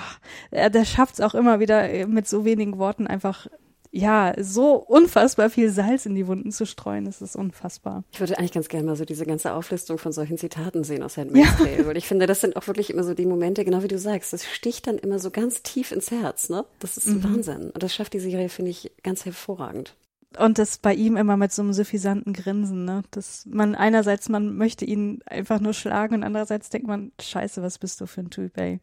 der, 0.53 0.71
der 0.71 0.85
schafft 0.85 1.15
es 1.15 1.21
auch 1.21 1.35
immer 1.35 1.61
wieder 1.61 1.91
äh, 1.91 2.07
mit 2.07 2.29
so 2.29 2.45
wenigen 2.45 2.79
Worten 2.79 3.07
einfach 3.07 3.47
ja, 3.93 4.35
so 4.39 4.75
unfassbar 4.75 5.51
viel 5.51 5.71
Salz 5.71 6.07
in 6.07 6.15
die 6.15 6.27
Wunden 6.27 6.53
zu 6.53 6.65
streuen, 6.65 7.05
das 7.05 7.21
ist 7.21 7.35
unfassbar. 7.35 8.05
Ich 8.13 8.21
würde 8.21 8.39
eigentlich 8.39 8.53
ganz 8.53 8.69
gerne 8.69 8.87
mal 8.87 8.97
so 8.97 9.05
diese 9.05 9.27
ganze 9.27 9.53
Auflistung 9.53 9.99
von 9.99 10.13
solchen 10.13 10.39
Zitaten 10.39 10.85
sehen 10.85 11.03
aus 11.03 11.17
Handmaid's 11.17 11.49
ja. 11.59 11.65
Tale, 11.65 11.87
weil 11.87 11.97
ich 11.97 12.07
finde, 12.07 12.27
das 12.27 12.41
sind 12.41 12.57
auch 12.57 12.67
wirklich 12.67 12.91
immer 12.91 13.03
so 13.03 13.15
die 13.15 13.27
Momente, 13.27 13.65
genau 13.65 13.83
wie 13.83 13.89
du 13.89 13.99
sagst, 13.99 14.33
das 14.33 14.45
sticht 14.47 14.87
dann 14.87 14.99
immer 14.99 15.19
so 15.19 15.31
ganz 15.31 15.63
tief 15.63 15.91
ins 15.91 16.11
Herz, 16.11 16.49
ne? 16.49 16.65
Das 16.79 16.97
ist 16.97 17.09
mhm. 17.09 17.25
Wahnsinn. 17.25 17.71
Und 17.71 17.83
das 17.83 17.95
schafft 17.95 18.13
die 18.13 18.21
Serie, 18.21 18.49
finde 18.49 18.71
ich, 18.71 18.93
ganz 19.03 19.25
hervorragend. 19.25 19.97
Und 20.39 20.59
das 20.59 20.79
bei 20.79 20.95
ihm 20.95 21.17
immer 21.17 21.37
mit 21.37 21.51
so 21.53 21.63
einem 21.63 21.73
suffisanten 21.73 22.33
Grinsen, 22.33 22.85
ne? 22.85 23.03
Dass 23.11 23.45
man 23.47 23.75
einerseits, 23.75 24.29
man 24.29 24.57
möchte 24.57 24.85
ihn 24.85 25.21
einfach 25.27 25.59
nur 25.59 25.75
schlagen 25.75 26.15
und 26.15 26.23
andererseits 26.23 26.71
denkt 26.71 26.87
man, 26.87 27.11
scheiße, 27.21 27.61
was 27.63 27.79
bist 27.79 28.01
du 28.01 28.07
für 28.07 28.21
ein 28.21 28.31
Typ, 28.31 28.57
ey. 28.57 28.81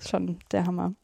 Schon 0.00 0.38
der 0.50 0.66
Hammer. 0.66 0.94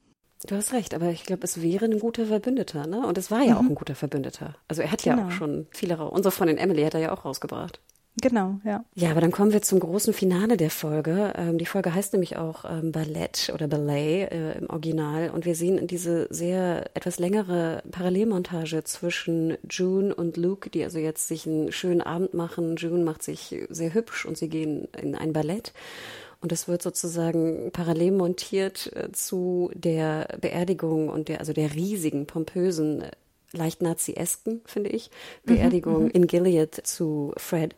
Du 0.46 0.56
hast 0.56 0.72
recht, 0.72 0.94
aber 0.94 1.10
ich 1.10 1.24
glaube, 1.24 1.44
es 1.44 1.62
wäre 1.62 1.86
ein 1.86 1.98
guter 1.98 2.26
Verbündeter, 2.26 2.86
ne? 2.86 3.06
Und 3.06 3.16
es 3.16 3.30
war 3.30 3.42
ja 3.42 3.54
mhm. 3.54 3.58
auch 3.58 3.70
ein 3.70 3.74
guter 3.74 3.94
Verbündeter. 3.94 4.54
Also 4.68 4.82
er 4.82 4.92
hat 4.92 5.04
ja 5.04 5.14
genau. 5.14 5.28
auch 5.28 5.30
schon 5.30 5.66
viele, 5.70 5.96
unsere 6.10 6.32
Freundin 6.32 6.58
Emily 6.58 6.82
hat 6.82 6.94
er 6.94 7.00
ja 7.00 7.12
auch 7.12 7.24
rausgebracht. 7.24 7.80
Genau, 8.20 8.60
ja. 8.64 8.84
Ja, 8.94 9.10
aber 9.10 9.20
dann 9.20 9.32
kommen 9.32 9.52
wir 9.52 9.62
zum 9.62 9.80
großen 9.80 10.14
Finale 10.14 10.56
der 10.56 10.70
Folge. 10.70 11.32
Ähm, 11.36 11.58
die 11.58 11.66
Folge 11.66 11.92
heißt 11.92 12.12
nämlich 12.12 12.36
auch 12.36 12.64
ähm, 12.64 12.92
Ballett 12.92 13.50
oder 13.52 13.66
Ballet 13.66 14.30
äh, 14.30 14.58
im 14.58 14.70
Original. 14.70 15.30
Und 15.30 15.44
wir 15.46 15.56
sehen 15.56 15.88
diese 15.88 16.28
sehr 16.30 16.90
etwas 16.94 17.18
längere 17.18 17.82
Parallelmontage 17.90 18.84
zwischen 18.84 19.56
June 19.68 20.14
und 20.14 20.36
Luke, 20.36 20.70
die 20.70 20.84
also 20.84 21.00
jetzt 21.00 21.26
sich 21.26 21.46
einen 21.46 21.72
schönen 21.72 22.02
Abend 22.02 22.34
machen. 22.34 22.76
June 22.76 23.02
macht 23.02 23.24
sich 23.24 23.64
sehr 23.68 23.94
hübsch 23.94 24.26
und 24.26 24.38
sie 24.38 24.48
gehen 24.48 24.86
in 25.00 25.16
ein 25.16 25.32
Ballett. 25.32 25.72
Und 26.44 26.52
es 26.52 26.68
wird 26.68 26.82
sozusagen 26.82 27.70
parallel 27.72 28.12
montiert 28.12 28.94
äh, 28.94 29.10
zu 29.12 29.70
der 29.72 30.28
Beerdigung 30.42 31.08
und 31.08 31.28
der, 31.28 31.40
also 31.40 31.54
der 31.54 31.74
riesigen, 31.74 32.26
pompösen, 32.26 33.00
äh, 33.00 33.12
leicht 33.52 33.80
naziesken, 33.80 34.60
finde 34.66 34.90
ich, 34.90 35.08
mhm, 35.44 35.54
Beerdigung 35.54 36.02
mhm, 36.04 36.10
in 36.10 36.26
Gilead 36.26 36.74
zu 36.86 37.32
Fred. 37.38 37.74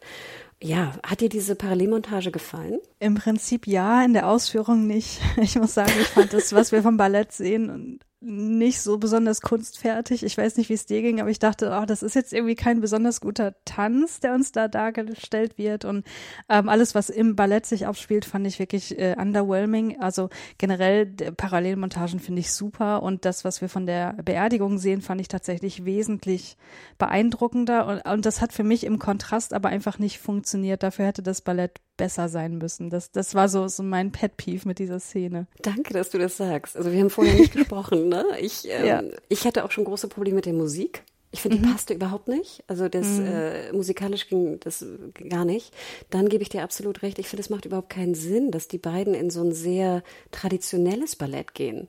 Ja, 0.61 0.99
hat 1.07 1.21
dir 1.21 1.29
diese 1.29 1.55
Parallelmontage 1.55 2.33
gefallen? 2.33 2.81
Im 2.99 3.15
Prinzip 3.15 3.69
ja, 3.69 4.05
in 4.05 4.15
der 4.15 4.29
Ausführung 4.29 4.89
nicht. 4.89 5.21
Ich 5.41 5.55
muss 5.55 5.75
sagen, 5.75 5.93
ich 6.01 6.09
fand 6.09 6.33
das, 6.33 6.53
was 6.53 6.73
wir 6.73 6.83
vom 6.83 6.97
Ballett 6.97 7.31
sehen, 7.31 8.01
nicht 8.27 8.83
so 8.83 8.99
besonders 8.99 9.41
kunstfertig. 9.41 10.25
Ich 10.25 10.37
weiß 10.37 10.57
nicht, 10.57 10.69
wie 10.69 10.75
es 10.75 10.85
dir 10.85 11.01
ging, 11.01 11.21
aber 11.21 11.31
ich 11.31 11.39
dachte, 11.39 11.79
oh, 11.81 11.87
das 11.87 12.03
ist 12.03 12.17
jetzt 12.17 12.33
irgendwie 12.33 12.57
kein 12.57 12.81
besonders 12.81 13.21
guter 13.21 13.55
Tanz, 13.65 14.19
der 14.19 14.35
uns 14.35 14.51
da 14.51 14.67
dargestellt 14.67 15.59
wird. 15.59 15.85
Und 15.85 16.05
ähm, 16.49 16.69
alles, 16.69 16.95
was 16.97 17.09
im 17.09 17.37
Ballett 17.37 17.67
sich 17.67 17.87
abspielt, 17.87 18.25
fand 18.25 18.47
ich 18.47 18.59
wirklich 18.59 18.99
äh, 18.99 19.15
underwhelming. 19.17 20.01
Also 20.01 20.29
generell 20.59 21.07
Parallelmontagen 21.07 22.19
finde 22.19 22.41
ich 22.41 22.53
super. 22.53 23.03
Und 23.03 23.25
das, 23.25 23.45
was 23.45 23.61
wir 23.61 23.69
von 23.69 23.87
der 23.87 24.15
Beerdigung 24.15 24.79
sehen, 24.79 25.03
fand 25.03 25.21
ich 25.21 25.29
tatsächlich 25.29 25.85
wesentlich 25.85 26.57
beeindruckender. 26.99 27.87
Und, 27.87 28.01
und 28.01 28.27
das 28.27 28.41
hat 28.41 28.53
für 28.53 28.65
mich 28.65 28.85
im 28.85 28.99
Kontrast 28.99 29.55
aber 29.55 29.69
einfach 29.69 30.01
nicht 30.01 30.19
funktioniert. 30.19 30.83
Dafür 30.83 31.07
hätte 31.07 31.23
das 31.23 31.43
Ballett 31.43 31.81
besser 31.97 32.29
sein 32.29 32.59
müssen. 32.59 32.91
Das, 32.91 33.11
das 33.11 33.35
war 33.35 33.49
so, 33.49 33.69
so 33.69 33.83
mein 33.83 34.13
Pet 34.13 34.37
Peeve 34.37 34.67
mit 34.67 34.79
dieser 34.79 35.01
Szene. 35.01 35.47
Danke, 35.63 35.95
dass 35.95 36.11
du 36.11 36.19
das 36.19 36.37
sagst. 36.37 36.77
Also 36.77 36.93
wir 36.93 37.01
haben 37.01 37.11
vorher 37.11 37.35
nicht 37.35 37.53
gesprochen, 37.57 38.09
ne? 38.09 38.25
Ich, 38.41 38.67
ähm, 38.69 38.87
ja. 38.87 39.03
ich 39.29 39.47
hatte 39.47 39.65
auch 39.65 39.71
schon 39.71 39.85
große 39.85 40.09
Probleme 40.09 40.37
mit 40.37 40.47
der 40.47 40.53
Musik. 40.53 41.03
Ich 41.33 41.43
finde, 41.43 41.59
die 41.59 41.67
mhm. 41.67 41.73
passte 41.73 41.95
überhaupt 41.95 42.29
nicht. 42.29 42.65
Also 42.67 42.89
das 42.89 43.07
mhm. 43.07 43.27
äh, 43.27 43.73
musikalisch 43.73 44.29
ging 44.29 44.59
das 44.61 44.85
gar 45.29 45.45
nicht. 45.45 45.75
Dann 46.11 46.29
gebe 46.29 46.43
ich 46.43 46.49
dir 46.49 46.63
absolut 46.63 47.03
recht. 47.03 47.19
Ich 47.19 47.29
finde, 47.29 47.43
es 47.43 47.51
macht 47.51 47.67
überhaupt 47.67 47.91
keinen 47.91 48.15
Sinn, 48.15 48.51
dass 48.51 48.69
die 48.69 48.79
beiden 48.79 49.15
in 49.15 49.29
so 49.31 49.43
ein 49.43 49.53
sehr 49.53 50.03
traditionelles 50.31 51.17
Ballett 51.17 51.55
gehen. 51.55 51.89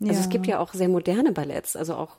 Also 0.00 0.14
ja. 0.14 0.20
es 0.20 0.28
gibt 0.28 0.46
ja 0.46 0.60
auch 0.60 0.74
sehr 0.74 0.88
moderne 0.88 1.32
Balletts, 1.32 1.74
also 1.74 1.94
auch 1.94 2.16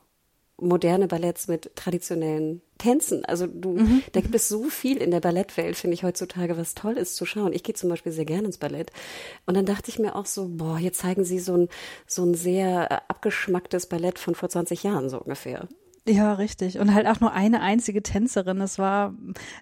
moderne 0.60 1.08
Balletts 1.08 1.48
mit 1.48 1.76
traditionellen 1.76 2.62
Tänzen. 2.78 3.26
Also 3.26 3.48
du, 3.48 3.78
mhm. 3.78 4.04
da 4.12 4.22
gibt 4.22 4.36
es 4.36 4.50
so 4.50 4.66
viel 4.66 4.98
in 4.98 5.12
der 5.12 5.20
Ballettwelt, 5.20 5.76
finde 5.76 5.94
ich 5.94 6.04
heutzutage, 6.04 6.58
was 6.58 6.74
toll 6.74 6.98
ist 6.98 7.16
zu 7.16 7.26
schauen. 7.26 7.54
Ich 7.54 7.64
gehe 7.64 7.76
zum 7.76 7.90
Beispiel 7.90 8.12
sehr 8.12 8.26
gerne 8.26 8.48
ins 8.48 8.58
Ballett. 8.58 8.92
Und 9.46 9.56
dann 9.56 9.66
dachte 9.66 9.90
ich 9.90 10.00
mir 10.00 10.16
auch 10.16 10.26
so, 10.26 10.48
boah, 10.50 10.78
hier 10.78 10.94
zeigen 10.94 11.24
sie 11.24 11.40
so 11.40 11.56
ein, 11.56 11.70
so 12.06 12.24
ein 12.24 12.34
sehr 12.34 12.92
äh, 12.92 12.98
abgeschmacktes 13.08 13.88
Ballett 13.88 14.20
von 14.20 14.36
vor 14.36 14.50
20 14.50 14.84
Jahren, 14.84 15.10
so 15.10 15.20
ungefähr. 15.20 15.68
Ja, 16.10 16.34
richtig. 16.34 16.80
Und 16.80 16.94
halt 16.94 17.06
auch 17.06 17.20
nur 17.20 17.34
eine 17.34 17.62
einzige 17.62 18.02
Tänzerin. 18.02 18.60
Das 18.60 18.80
war 18.80 19.14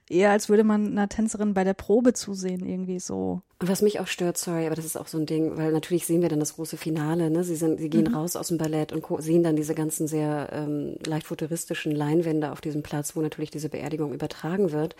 eher, 0.07 0.29
als 0.29 0.47
würde 0.47 0.63
man 0.63 0.91
einer 0.91 1.09
Tänzerin 1.09 1.55
bei 1.55 1.63
der 1.63 1.73
Probe 1.73 2.13
zusehen, 2.13 2.63
irgendwie 2.63 2.99
so. 2.99 3.41
Und 3.59 3.69
was 3.69 3.81
mich 3.81 3.99
auch 3.99 4.05
stört, 4.05 4.37
sorry, 4.37 4.67
aber 4.67 4.75
das 4.75 4.85
ist 4.85 4.95
auch 4.95 5.07
so 5.07 5.17
ein 5.17 5.25
Ding, 5.25 5.57
weil 5.57 5.71
natürlich 5.71 6.05
sehen 6.05 6.21
wir 6.21 6.29
dann 6.29 6.39
das 6.39 6.55
große 6.55 6.77
Finale, 6.77 7.31
ne? 7.31 7.43
Sie 7.43 7.55
sind, 7.55 7.79
sie 7.79 7.89
gehen 7.89 8.09
mhm. 8.09 8.15
raus 8.15 8.35
aus 8.35 8.49
dem 8.49 8.59
Ballett 8.59 8.93
und 8.93 9.05
sehen 9.23 9.41
dann 9.41 9.55
diese 9.55 9.73
ganzen 9.73 10.07
sehr 10.07 10.49
ähm, 10.51 10.97
leicht 11.05 11.25
futuristischen 11.25 11.91
Leinwände 11.91 12.51
auf 12.51 12.61
diesem 12.61 12.83
Platz, 12.83 13.15
wo 13.15 13.21
natürlich 13.21 13.49
diese 13.49 13.69
Beerdigung 13.69 14.13
übertragen 14.13 14.71
wird. 14.71 14.95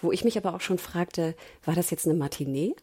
Wo 0.00 0.10
ich 0.10 0.24
mich 0.24 0.36
aber 0.38 0.54
auch 0.54 0.60
schon 0.60 0.78
fragte, 0.78 1.36
war 1.64 1.74
das 1.74 1.90
jetzt 1.90 2.08
eine 2.08 2.18
Matinee? 2.18 2.74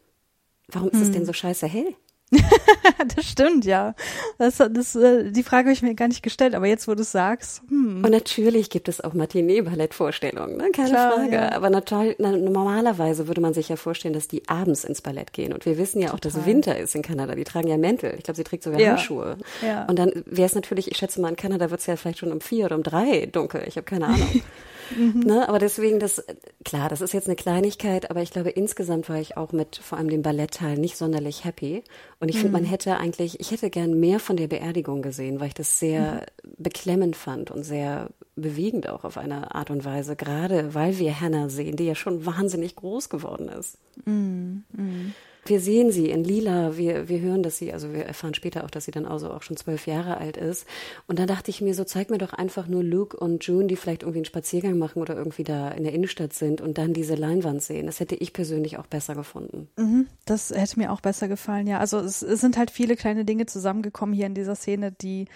Warum 0.68 0.88
ist 0.88 0.96
mhm. 0.96 1.02
es 1.02 1.10
denn 1.10 1.26
so 1.26 1.34
scheiße 1.34 1.66
hell? 1.66 1.94
das 3.16 3.24
stimmt, 3.24 3.64
ja. 3.64 3.94
Das, 4.38 4.58
das, 4.58 4.94
äh, 4.96 5.30
die 5.30 5.42
Frage 5.42 5.66
habe 5.66 5.72
ich 5.72 5.82
mir 5.82 5.94
gar 5.94 6.08
nicht 6.08 6.22
gestellt, 6.22 6.54
aber 6.54 6.66
jetzt, 6.66 6.86
wo 6.88 6.94
du 6.94 7.02
es 7.02 7.12
sagst. 7.12 7.62
Hm. 7.68 8.04
Und 8.04 8.10
natürlich 8.10 8.70
gibt 8.70 8.88
es 8.88 9.00
auch 9.00 9.14
Matinee-Ballettvorstellungen, 9.14 10.56
ne? 10.56 10.70
keine 10.72 10.90
Klar, 10.90 11.12
Frage. 11.12 11.34
Ja. 11.34 11.52
Aber 11.52 11.70
normalerweise 11.70 13.28
würde 13.28 13.40
man 13.40 13.54
sich 13.54 13.68
ja 13.68 13.76
vorstellen, 13.76 14.14
dass 14.14 14.28
die 14.28 14.48
abends 14.48 14.84
ins 14.84 15.00
Ballett 15.00 15.32
gehen. 15.32 15.52
Und 15.52 15.64
wir 15.64 15.78
wissen 15.78 16.00
ja 16.00 16.08
auch, 16.08 16.20
Total. 16.20 16.32
dass 16.32 16.46
Winter 16.46 16.78
ist 16.78 16.94
in 16.94 17.02
Kanada. 17.02 17.34
Die 17.34 17.44
tragen 17.44 17.68
ja 17.68 17.78
Mäntel. 17.78 18.14
Ich 18.18 18.24
glaube, 18.24 18.36
sie 18.36 18.44
trägt 18.44 18.62
sogar 18.62 18.80
ja. 18.80 18.90
Handschuhe. 18.90 19.38
Ja. 19.62 19.86
Und 19.86 19.98
dann 19.98 20.12
wäre 20.26 20.46
es 20.46 20.54
natürlich, 20.54 20.90
ich 20.90 20.98
schätze 20.98 21.20
mal, 21.20 21.30
in 21.30 21.36
Kanada 21.36 21.70
wird 21.70 21.80
es 21.80 21.86
ja 21.86 21.96
vielleicht 21.96 22.18
schon 22.18 22.32
um 22.32 22.40
vier 22.40 22.66
oder 22.66 22.76
um 22.76 22.82
drei 22.82 23.26
dunkel. 23.26 23.62
Ich 23.66 23.76
habe 23.76 23.84
keine 23.84 24.06
Ahnung. 24.06 24.42
Mhm. 24.96 25.20
Ne? 25.20 25.48
Aber 25.48 25.58
deswegen, 25.58 25.98
das, 25.98 26.24
klar, 26.64 26.88
das 26.88 27.00
ist 27.00 27.12
jetzt 27.12 27.26
eine 27.26 27.36
Kleinigkeit, 27.36 28.10
aber 28.10 28.22
ich 28.22 28.30
glaube, 28.30 28.50
insgesamt 28.50 29.08
war 29.08 29.20
ich 29.20 29.36
auch 29.36 29.52
mit 29.52 29.76
vor 29.76 29.98
allem 29.98 30.08
dem 30.08 30.22
Ballettteil 30.22 30.78
nicht 30.78 30.96
sonderlich 30.96 31.44
happy. 31.44 31.82
Und 32.20 32.28
ich 32.28 32.36
mhm. 32.36 32.40
finde, 32.40 32.52
man 32.54 32.64
hätte 32.64 32.96
eigentlich, 32.96 33.40
ich 33.40 33.50
hätte 33.50 33.70
gern 33.70 33.98
mehr 33.98 34.20
von 34.20 34.36
der 34.36 34.48
Beerdigung 34.48 35.02
gesehen, 35.02 35.40
weil 35.40 35.48
ich 35.48 35.54
das 35.54 35.78
sehr 35.78 36.26
mhm. 36.44 36.50
beklemmend 36.58 37.16
fand 37.16 37.50
und 37.50 37.64
sehr 37.64 38.10
bewegend 38.36 38.88
auch 38.88 39.04
auf 39.04 39.18
eine 39.18 39.54
Art 39.54 39.70
und 39.70 39.84
Weise, 39.84 40.16
gerade 40.16 40.74
weil 40.74 40.98
wir 40.98 41.20
Hannah 41.20 41.48
sehen, 41.48 41.76
die 41.76 41.86
ja 41.86 41.94
schon 41.94 42.24
wahnsinnig 42.24 42.76
groß 42.76 43.08
geworden 43.08 43.48
ist. 43.48 43.78
Mhm. 44.04 44.64
mhm. 44.72 45.14
Wir 45.44 45.60
sehen 45.60 45.90
sie 45.92 46.10
in 46.10 46.24
Lila, 46.24 46.76
wir, 46.76 47.08
wir 47.08 47.20
hören, 47.20 47.42
dass 47.42 47.58
sie, 47.58 47.72
also 47.72 47.92
wir 47.92 48.04
erfahren 48.04 48.34
später 48.34 48.64
auch, 48.64 48.70
dass 48.70 48.84
sie 48.84 48.90
dann 48.90 49.06
also 49.06 49.30
auch 49.30 49.42
schon 49.42 49.56
zwölf 49.56 49.86
Jahre 49.86 50.18
alt 50.18 50.36
ist. 50.36 50.66
Und 51.06 51.18
dann 51.18 51.26
dachte 51.26 51.50
ich 51.50 51.60
mir 51.60 51.74
so, 51.74 51.84
zeig 51.84 52.10
mir 52.10 52.18
doch 52.18 52.32
einfach 52.32 52.66
nur 52.68 52.82
Luke 52.82 53.16
und 53.16 53.44
June, 53.44 53.66
die 53.66 53.76
vielleicht 53.76 54.02
irgendwie 54.02 54.18
einen 54.18 54.24
Spaziergang 54.26 54.78
machen 54.78 55.00
oder 55.00 55.16
irgendwie 55.16 55.44
da 55.44 55.70
in 55.70 55.84
der 55.84 55.92
Innenstadt 55.92 56.32
sind 56.32 56.60
und 56.60 56.78
dann 56.78 56.92
diese 56.92 57.14
Leinwand 57.14 57.62
sehen. 57.62 57.86
Das 57.86 58.00
hätte 58.00 58.14
ich 58.14 58.32
persönlich 58.32 58.78
auch 58.78 58.86
besser 58.86 59.14
gefunden. 59.14 59.68
Mhm, 59.76 60.06
das 60.24 60.50
hätte 60.50 60.78
mir 60.78 60.92
auch 60.92 61.00
besser 61.00 61.28
gefallen, 61.28 61.66
ja. 61.66 61.78
Also 61.78 61.98
es, 61.98 62.22
es 62.22 62.40
sind 62.40 62.56
halt 62.56 62.70
viele 62.70 62.96
kleine 62.96 63.24
Dinge 63.24 63.46
zusammengekommen 63.46 64.14
hier 64.14 64.26
in 64.26 64.34
dieser 64.34 64.54
Szene, 64.54 64.92
die 64.92 65.26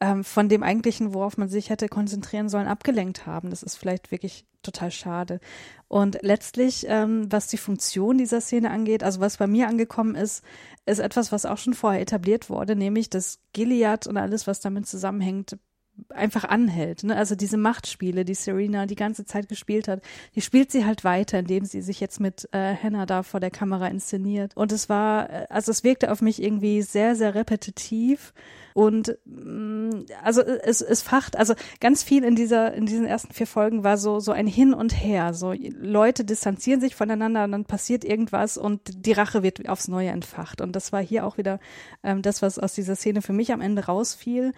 ähm, 0.00 0.24
von 0.24 0.48
dem 0.48 0.62
eigentlichen, 0.62 1.14
worauf 1.14 1.38
man 1.38 1.48
sich 1.48 1.70
hätte 1.70 1.88
konzentrieren 1.88 2.48
sollen, 2.48 2.66
abgelenkt 2.66 3.26
haben. 3.26 3.50
Das 3.50 3.62
ist 3.62 3.76
vielleicht 3.76 4.10
wirklich 4.10 4.46
total 4.62 4.90
schade. 4.90 5.40
Und 5.88 6.18
letztlich, 6.22 6.86
ähm, 6.88 7.30
was 7.30 7.46
die 7.46 7.56
Funktion 7.56 8.18
dieser 8.18 8.40
Szene 8.40 8.70
angeht, 8.70 9.02
also 9.02 9.20
was 9.20 9.36
bei 9.36 9.46
mir 9.46 9.68
angekommen 9.68 10.14
ist, 10.14 10.44
ist 10.84 10.98
etwas, 10.98 11.32
was 11.32 11.46
auch 11.46 11.58
schon 11.58 11.74
vorher 11.74 12.00
etabliert 12.00 12.50
wurde, 12.50 12.76
nämlich 12.76 13.08
dass 13.08 13.38
Gilead 13.52 14.06
und 14.06 14.16
alles, 14.16 14.46
was 14.46 14.60
damit 14.60 14.86
zusammenhängt, 14.86 15.56
einfach 16.10 16.44
anhält. 16.44 17.04
Ne? 17.04 17.16
Also 17.16 17.34
diese 17.34 17.56
Machtspiele, 17.56 18.24
die 18.24 18.34
Serena 18.34 18.86
die 18.86 18.94
ganze 18.94 19.24
Zeit 19.24 19.48
gespielt 19.48 19.88
hat, 19.88 20.02
die 20.34 20.40
spielt 20.40 20.70
sie 20.70 20.84
halt 20.84 21.04
weiter, 21.04 21.38
indem 21.38 21.64
sie 21.64 21.82
sich 21.82 22.00
jetzt 22.00 22.20
mit 22.20 22.48
äh, 22.52 22.74
Hannah 22.74 23.06
da 23.06 23.22
vor 23.22 23.40
der 23.40 23.50
Kamera 23.50 23.88
inszeniert. 23.88 24.56
Und 24.56 24.72
es 24.72 24.88
war, 24.88 25.30
äh, 25.30 25.46
also 25.50 25.70
es 25.70 25.84
wirkte 25.84 26.10
auf 26.12 26.22
mich 26.22 26.42
irgendwie 26.42 26.82
sehr, 26.82 27.16
sehr 27.16 27.34
repetitiv. 27.34 28.32
Und 28.74 29.16
mh, 29.24 29.90
mm, 29.94 30.06
also 30.22 30.42
es, 30.42 30.82
es 30.82 31.02
facht, 31.02 31.36
also 31.36 31.54
ganz 31.80 32.02
viel 32.02 32.24
in 32.24 32.36
dieser, 32.36 32.74
in 32.74 32.84
diesen 32.84 33.06
ersten 33.06 33.32
vier 33.32 33.46
Folgen 33.46 33.84
war 33.84 33.96
so, 33.96 34.20
so 34.20 34.32
ein 34.32 34.46
Hin 34.46 34.74
und 34.74 34.92
Her. 34.92 35.32
So 35.32 35.54
Leute 35.80 36.24
distanzieren 36.24 36.80
sich 36.80 36.94
voneinander 36.94 37.44
und 37.44 37.52
dann 37.52 37.64
passiert 37.64 38.04
irgendwas 38.04 38.58
und 38.58 39.06
die 39.06 39.12
Rache 39.12 39.42
wird 39.42 39.66
aufs 39.68 39.88
Neue 39.88 40.10
entfacht. 40.10 40.60
Und 40.60 40.76
das 40.76 40.92
war 40.92 41.02
hier 41.02 41.26
auch 41.26 41.38
wieder 41.38 41.58
ähm, 42.02 42.20
das, 42.20 42.42
was 42.42 42.58
aus 42.58 42.74
dieser 42.74 42.96
Szene 42.96 43.22
für 43.22 43.32
mich 43.32 43.52
am 43.52 43.62
Ende 43.62 43.86
rausfiel. 43.86 44.52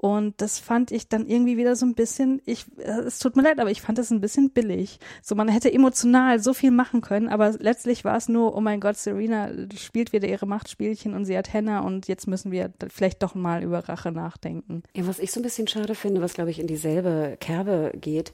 Und 0.00 0.40
das 0.40 0.60
fand 0.60 0.92
ich 0.92 1.08
dann 1.08 1.26
irgendwie 1.26 1.56
wieder 1.56 1.74
so 1.74 1.84
ein 1.84 1.96
bisschen, 1.96 2.40
ich, 2.46 2.66
äh, 2.78 3.00
es 3.00 3.18
tut 3.18 3.34
mir 3.34 3.42
leid, 3.42 3.58
aber 3.58 3.72
ich 3.72 3.82
fand 3.82 3.98
das 3.98 4.12
ein 4.12 4.20
bisschen 4.20 4.50
billig. 4.50 5.00
So, 5.22 5.34
man 5.34 5.48
hätte 5.48 5.72
emotional 5.72 6.38
so 6.38 6.54
viel 6.54 6.70
machen 6.70 7.00
können, 7.00 7.28
aber 7.28 7.50
letztlich 7.58 8.04
war 8.04 8.16
es 8.16 8.28
nur, 8.28 8.56
oh 8.56 8.60
mein 8.60 8.78
Gott, 8.78 8.96
Serena 8.96 9.50
spielt 9.76 10.12
wieder 10.12 10.28
ihre 10.28 10.46
Machtspielchen 10.46 11.14
und 11.14 11.24
sie 11.24 11.36
hat 11.36 11.52
Henna 11.52 11.80
und 11.80 12.06
jetzt 12.06 12.28
müssen 12.28 12.52
wir 12.52 12.72
vielleicht 12.88 13.24
doch 13.24 13.34
mal 13.34 13.64
über 13.64 13.88
Rache 13.88 14.12
nachdenken. 14.12 14.84
Ja, 14.94 15.04
was 15.08 15.18
ich 15.18 15.32
so 15.32 15.40
ein 15.40 15.42
bisschen 15.42 15.66
schade 15.66 15.96
finde, 15.96 16.20
was 16.20 16.34
glaube 16.34 16.50
ich 16.50 16.60
in 16.60 16.68
dieselbe 16.68 17.36
Kerbe 17.40 17.90
geht, 18.00 18.32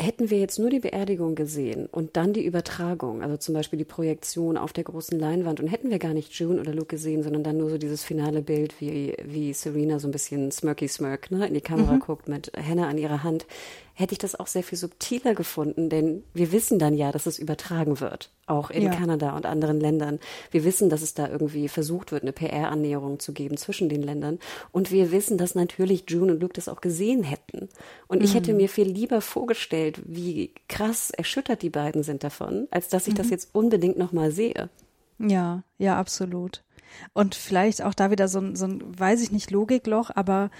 Hätten 0.00 0.28
wir 0.28 0.40
jetzt 0.40 0.58
nur 0.58 0.70
die 0.70 0.80
Beerdigung 0.80 1.36
gesehen 1.36 1.86
und 1.86 2.16
dann 2.16 2.32
die 2.32 2.44
Übertragung, 2.44 3.22
also 3.22 3.36
zum 3.36 3.54
Beispiel 3.54 3.78
die 3.78 3.84
Projektion 3.84 4.56
auf 4.56 4.72
der 4.72 4.82
großen 4.82 5.16
Leinwand 5.18 5.60
und 5.60 5.68
hätten 5.68 5.88
wir 5.88 6.00
gar 6.00 6.14
nicht 6.14 6.32
June 6.32 6.60
oder 6.60 6.74
Luke 6.74 6.88
gesehen, 6.88 7.22
sondern 7.22 7.44
dann 7.44 7.58
nur 7.58 7.70
so 7.70 7.78
dieses 7.78 8.02
finale 8.02 8.42
Bild, 8.42 8.80
wie, 8.80 9.14
wie 9.24 9.52
Serena 9.52 10.00
so 10.00 10.08
ein 10.08 10.10
bisschen 10.10 10.50
smirky 10.50 10.88
smirk 10.88 11.30
ne, 11.30 11.46
in 11.46 11.54
die 11.54 11.60
Kamera 11.60 11.92
mhm. 11.92 12.00
guckt 12.00 12.28
mit 12.28 12.50
Hannah 12.56 12.88
an 12.88 12.98
ihrer 12.98 13.22
Hand, 13.22 13.46
hätte 13.94 14.12
ich 14.12 14.18
das 14.18 14.34
auch 14.34 14.48
sehr 14.48 14.64
viel 14.64 14.76
subtiler 14.76 15.34
gefunden, 15.34 15.88
denn 15.88 16.24
wir 16.34 16.50
wissen 16.50 16.78
dann 16.78 16.94
ja, 16.94 17.12
dass 17.12 17.26
es 17.26 17.38
übertragen 17.38 18.00
wird, 18.00 18.30
auch 18.46 18.70
in 18.70 18.82
ja. 18.82 18.90
Kanada 18.90 19.36
und 19.36 19.46
anderen 19.46 19.80
Ländern. 19.80 20.18
Wir 20.50 20.64
wissen, 20.64 20.90
dass 20.90 21.00
es 21.00 21.14
da 21.14 21.28
irgendwie 21.28 21.68
versucht 21.68 22.10
wird, 22.10 22.22
eine 22.22 22.32
PR-Annäherung 22.32 23.20
zu 23.20 23.32
geben 23.32 23.56
zwischen 23.56 23.88
den 23.88 24.02
Ländern. 24.02 24.40
Und 24.72 24.90
wir 24.90 25.12
wissen, 25.12 25.38
dass 25.38 25.54
natürlich 25.54 26.04
June 26.08 26.32
und 26.32 26.40
Luke 26.40 26.54
das 26.54 26.68
auch 26.68 26.80
gesehen 26.80 27.22
hätten. 27.22 27.68
Und 28.08 28.18
mhm. 28.18 28.24
ich 28.24 28.34
hätte 28.34 28.50
mhm. 28.50 28.58
mir 28.58 28.68
viel 28.68 28.88
lieber 28.88 29.20
vorgestellt, 29.20 30.02
wie 30.04 30.52
krass 30.68 31.10
erschüttert 31.10 31.62
die 31.62 31.70
beiden 31.70 32.02
sind 32.02 32.24
davon, 32.24 32.66
als 32.72 32.88
dass 32.88 33.06
ich 33.06 33.14
mhm. 33.14 33.18
das 33.18 33.30
jetzt 33.30 33.54
unbedingt 33.54 33.96
nochmal 33.96 34.32
sehe. 34.32 34.70
Ja, 35.18 35.62
ja, 35.78 35.96
absolut. 35.96 36.64
Und 37.12 37.34
vielleicht 37.34 37.82
auch 37.82 37.94
da 37.94 38.10
wieder 38.10 38.28
so 38.28 38.40
ein, 38.40 38.56
so 38.56 38.66
ein, 38.66 38.82
weiß 38.98 39.22
ich 39.22 39.32
nicht, 39.32 39.50
Logikloch, 39.50 40.10
aber 40.14 40.50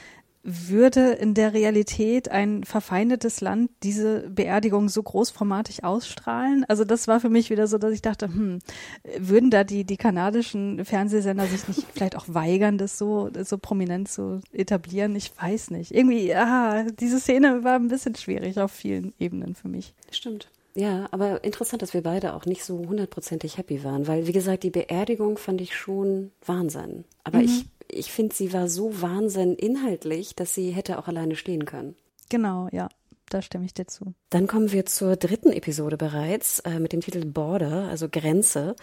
würde 0.45 1.13
in 1.13 1.33
der 1.33 1.55
Realität 1.55 2.31
ein 2.31 2.65
verfeindetes 2.65 3.41
Land 3.41 3.71
diese 3.83 4.29
Beerdigung 4.29 4.91
so 4.91 5.03
großformatig 5.03 5.85
ausstrahlen? 5.85 6.65
Also 6.69 6.85
das 6.85 7.09
war 7.09 7.19
für 7.19 7.31
mich 7.31 7.49
wieder 7.49 7.67
so, 7.67 7.79
dass 7.79 7.93
ich 7.93 8.03
dachte, 8.03 8.27
hm, 8.27 8.59
würden 9.19 9.51
da 9.51 9.65
die, 9.65 9.85
die 9.85 9.97
kanadischen 9.97 10.85
Fernsehsender 10.85 11.47
sich 11.47 11.67
nicht 11.67 11.87
vielleicht 11.95 12.17
auch 12.17 12.27
weigern, 12.29 12.77
das 12.77 12.99
so, 12.99 13.31
so 13.43 13.57
prominent 13.57 14.09
zu 14.09 14.41
etablieren? 14.53 15.17
Ich 15.17 15.33
weiß 15.41 15.71
nicht. 15.71 15.95
Irgendwie, 15.95 16.35
aha, 16.35 16.85
diese 17.01 17.19
Szene 17.19 17.65
war 17.65 17.77
ein 17.77 17.89
bisschen 17.89 18.15
schwierig 18.15 18.61
auf 18.61 18.71
vielen 18.71 19.15
Ebenen 19.19 19.55
für 19.55 19.69
mich. 19.69 19.95
Stimmt. 20.11 20.51
Ja, 20.77 21.07
aber 21.13 21.45
interessant, 21.45 21.83
dass 21.83 21.95
wir 21.95 22.03
beide 22.03 22.35
auch 22.35 22.47
nicht 22.47 22.65
so 22.65 22.77
hundertprozentig 22.77 23.59
happy 23.59 23.85
waren, 23.85 24.09
weil, 24.09 24.27
wie 24.27 24.33
gesagt, 24.33 24.65
die 24.65 24.71
Beerdigung 24.71 25.39
fand 25.39 25.61
ich 25.61 25.77
schon 25.77 26.33
Wahnsinn. 26.45 27.05
Aber 27.23 27.39
mhm. 27.39 27.45
ich 27.45 27.67
ich 27.95 28.13
finde, 28.13 28.35
sie 28.35 28.53
war 28.53 28.69
so 28.69 29.01
Wahnsinn 29.03 29.55
inhaltlich, 29.55 30.35
dass 30.35 30.55
sie 30.55 30.71
hätte 30.71 30.99
auch 30.99 31.09
alleine 31.09 31.37
stehen 31.37 31.65
können. 31.65 31.97
Genau, 32.29 32.69
ja. 32.73 32.89
Da 33.31 33.41
stimme 33.41 33.65
ich 33.65 33.75
dir 33.75 33.87
zu. 33.87 34.15
Dann 34.31 34.47
kommen 34.47 34.71
wir 34.71 34.85
zur 34.85 35.17
dritten 35.17 35.51
Episode 35.51 35.97
bereits 35.97 36.61
äh, 36.61 36.79
mit 36.79 36.93
dem 36.93 37.01
Titel 37.01 37.25
Border, 37.25 37.89
also 37.89 38.09
Grenze. 38.09 38.77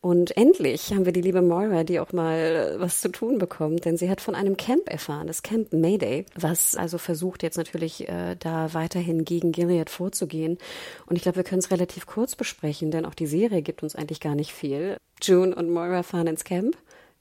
Und 0.00 0.36
endlich 0.36 0.92
haben 0.92 1.06
wir 1.06 1.12
die 1.12 1.22
liebe 1.22 1.42
Moira, 1.42 1.82
die 1.82 1.98
auch 1.98 2.12
mal 2.12 2.76
was 2.78 3.00
zu 3.00 3.08
tun 3.08 3.38
bekommt, 3.38 3.84
denn 3.84 3.96
sie 3.96 4.10
hat 4.10 4.20
von 4.20 4.34
einem 4.34 4.56
Camp 4.56 4.88
erfahren, 4.88 5.26
das 5.26 5.42
Camp 5.42 5.72
Mayday, 5.72 6.26
was 6.36 6.76
also 6.76 6.98
versucht 6.98 7.42
jetzt 7.42 7.56
natürlich 7.56 8.08
äh, 8.08 8.36
da 8.38 8.74
weiterhin 8.74 9.24
gegen 9.24 9.50
Gilead 9.50 9.90
vorzugehen. 9.90 10.58
Und 11.06 11.16
ich 11.16 11.22
glaube, 11.22 11.36
wir 11.36 11.44
können 11.44 11.60
es 11.60 11.70
relativ 11.70 12.06
kurz 12.06 12.36
besprechen, 12.36 12.90
denn 12.90 13.06
auch 13.06 13.14
die 13.14 13.26
Serie 13.26 13.62
gibt 13.62 13.82
uns 13.82 13.96
eigentlich 13.96 14.20
gar 14.20 14.34
nicht 14.34 14.52
viel. 14.52 14.98
June 15.22 15.54
und 15.54 15.70
Moira 15.70 16.02
fahren 16.02 16.26
ins 16.26 16.44
Camp 16.44 16.76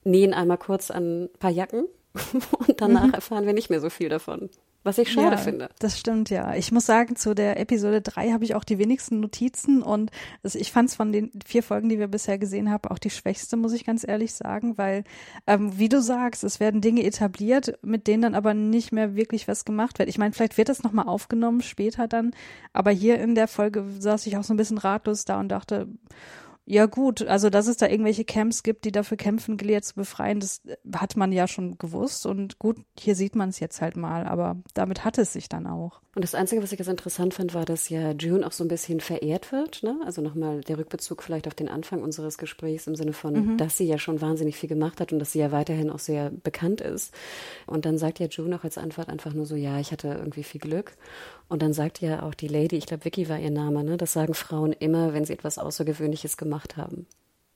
nähen 0.05 0.33
einmal 0.33 0.57
kurz 0.57 0.91
an 0.91 1.25
ein 1.25 1.29
paar 1.39 1.51
Jacken 1.51 1.87
und 2.67 2.79
danach 2.79 3.07
mhm. 3.07 3.13
erfahren 3.13 3.45
wir 3.45 3.53
nicht 3.53 3.69
mehr 3.69 3.81
so 3.81 3.89
viel 3.89 4.09
davon. 4.09 4.49
Was 4.85 4.99
ich 4.99 5.11
schade 5.11 5.35
ja, 5.35 5.37
finde. 5.37 5.69
Das 5.79 5.99
stimmt, 5.99 6.29
ja. 6.29 6.53
Ich 6.53 6.71
muss 6.71 6.85
sagen, 6.85 7.15
zu 7.15 7.33
der 7.33 7.59
Episode 7.59 8.01
3 8.01 8.33
habe 8.33 8.43
ich 8.43 8.53
auch 8.53 8.63
die 8.63 8.77
wenigsten 8.77 9.19
Notizen 9.19 9.81
und 9.81 10.11
also 10.43 10.59
ich 10.59 10.71
fand 10.71 10.89
es 10.89 10.95
von 10.95 11.11
den 11.11 11.31
vier 11.43 11.63
Folgen, 11.63 11.89
die 11.89 11.97
wir 11.97 12.07
bisher 12.07 12.37
gesehen 12.37 12.69
haben, 12.69 12.87
auch 12.91 12.99
die 12.99 13.09
schwächste, 13.09 13.57
muss 13.57 13.73
ich 13.73 13.83
ganz 13.83 14.07
ehrlich 14.07 14.35
sagen, 14.35 14.77
weil, 14.77 15.03
ähm, 15.47 15.79
wie 15.79 15.89
du 15.89 16.03
sagst, 16.03 16.43
es 16.43 16.59
werden 16.59 16.81
Dinge 16.81 17.03
etabliert, 17.03 17.79
mit 17.81 18.05
denen 18.05 18.21
dann 18.21 18.35
aber 18.35 18.53
nicht 18.53 18.91
mehr 18.91 19.15
wirklich 19.15 19.47
was 19.47 19.65
gemacht 19.65 19.97
wird. 19.97 20.07
Ich 20.07 20.19
meine, 20.19 20.33
vielleicht 20.33 20.55
wird 20.55 20.69
das 20.69 20.83
nochmal 20.83 21.07
aufgenommen 21.07 21.63
später 21.63 22.07
dann, 22.07 22.35
aber 22.71 22.91
hier 22.91 23.17
in 23.17 23.33
der 23.33 23.47
Folge 23.47 23.85
saß 23.97 24.27
ich 24.27 24.37
auch 24.37 24.43
so 24.43 24.53
ein 24.53 24.57
bisschen 24.57 24.77
ratlos 24.77 25.25
da 25.25 25.39
und 25.39 25.49
dachte, 25.49 25.87
ja 26.65 26.87
gut, 26.87 27.21
also 27.21 27.49
dass 27.51 27.67
es 27.67 27.77
da 27.77 27.87
irgendwelche 27.87 28.25
Camps 28.25 28.63
gibt, 28.63 28.85
die 28.85 28.91
dafür 28.91 29.17
kämpfen, 29.17 29.57
Gilead 29.57 29.85
zu 29.85 29.93
befreien, 29.93 30.39
das 30.39 30.61
hat 30.95 31.15
man 31.15 31.31
ja 31.31 31.47
schon 31.47 31.77
gewusst 31.77 32.25
und 32.25 32.57
gut, 32.57 32.77
hier 32.97 33.15
sieht 33.15 33.35
man 33.35 33.49
es 33.49 33.59
jetzt 33.59 33.81
halt 33.81 33.95
mal, 33.95 34.25
aber 34.25 34.57
damit 34.73 35.05
hat 35.05 35.19
es 35.19 35.33
sich 35.33 35.47
dann 35.47 35.67
auch. 35.67 36.01
Und 36.15 36.23
das 36.23 36.33
Einzige, 36.33 36.63
was 36.63 36.71
ich 36.71 36.77
ganz 36.77 36.87
interessant 36.87 37.33
fand, 37.33 37.53
war, 37.53 37.65
dass 37.65 37.89
ja 37.89 38.11
June 38.11 38.47
auch 38.47 38.53
so 38.53 38.63
ein 38.63 38.69
bisschen 38.69 39.01
verehrt 39.01 39.51
wird, 39.51 39.83
ne? 39.83 39.99
Also 40.05 40.21
nochmal 40.21 40.61
der 40.61 40.77
Rückbezug 40.77 41.21
vielleicht 41.21 41.45
auf 41.45 41.55
den 41.55 41.67
Anfang 41.67 42.01
unseres 42.01 42.37
Gesprächs 42.37 42.87
im 42.87 42.95
Sinne 42.95 43.11
von, 43.11 43.33
mhm. 43.33 43.57
dass 43.57 43.77
sie 43.77 43.85
ja 43.85 43.97
schon 43.97 44.21
wahnsinnig 44.21 44.55
viel 44.55 44.69
gemacht 44.69 45.01
hat 45.01 45.11
und 45.11 45.19
dass 45.19 45.33
sie 45.33 45.39
ja 45.39 45.51
weiterhin 45.51 45.89
auch 45.89 45.99
sehr 45.99 46.31
bekannt 46.31 46.79
ist. 46.79 47.13
Und 47.67 47.85
dann 47.85 47.97
sagt 47.97 48.19
ja 48.19 48.27
June 48.27 48.55
auch 48.55 48.63
als 48.63 48.77
Antwort 48.77 49.09
einfach 49.09 49.33
nur 49.33 49.45
so, 49.45 49.57
ja, 49.57 49.77
ich 49.79 49.91
hatte 49.91 50.07
irgendwie 50.07 50.43
viel 50.43 50.61
Glück. 50.61 50.93
Und 51.47 51.61
dann 51.61 51.73
sagt 51.73 52.01
ja 52.01 52.23
auch 52.23 52.33
die 52.33 52.47
Lady, 52.47 52.75
ich 52.75 52.87
glaube, 52.87 53.05
Vicky 53.05 53.29
war 53.29 53.39
ihr 53.39 53.51
Name, 53.51 53.83
ne? 53.83 53.97
Das 53.97 54.13
sagen 54.13 54.33
Frauen 54.33 54.73
immer, 54.73 55.13
wenn 55.13 55.25
sie 55.25 55.33
etwas 55.33 55.57
Außergewöhnliches 55.57 56.37
gemacht 56.37 56.77
haben. 56.77 57.07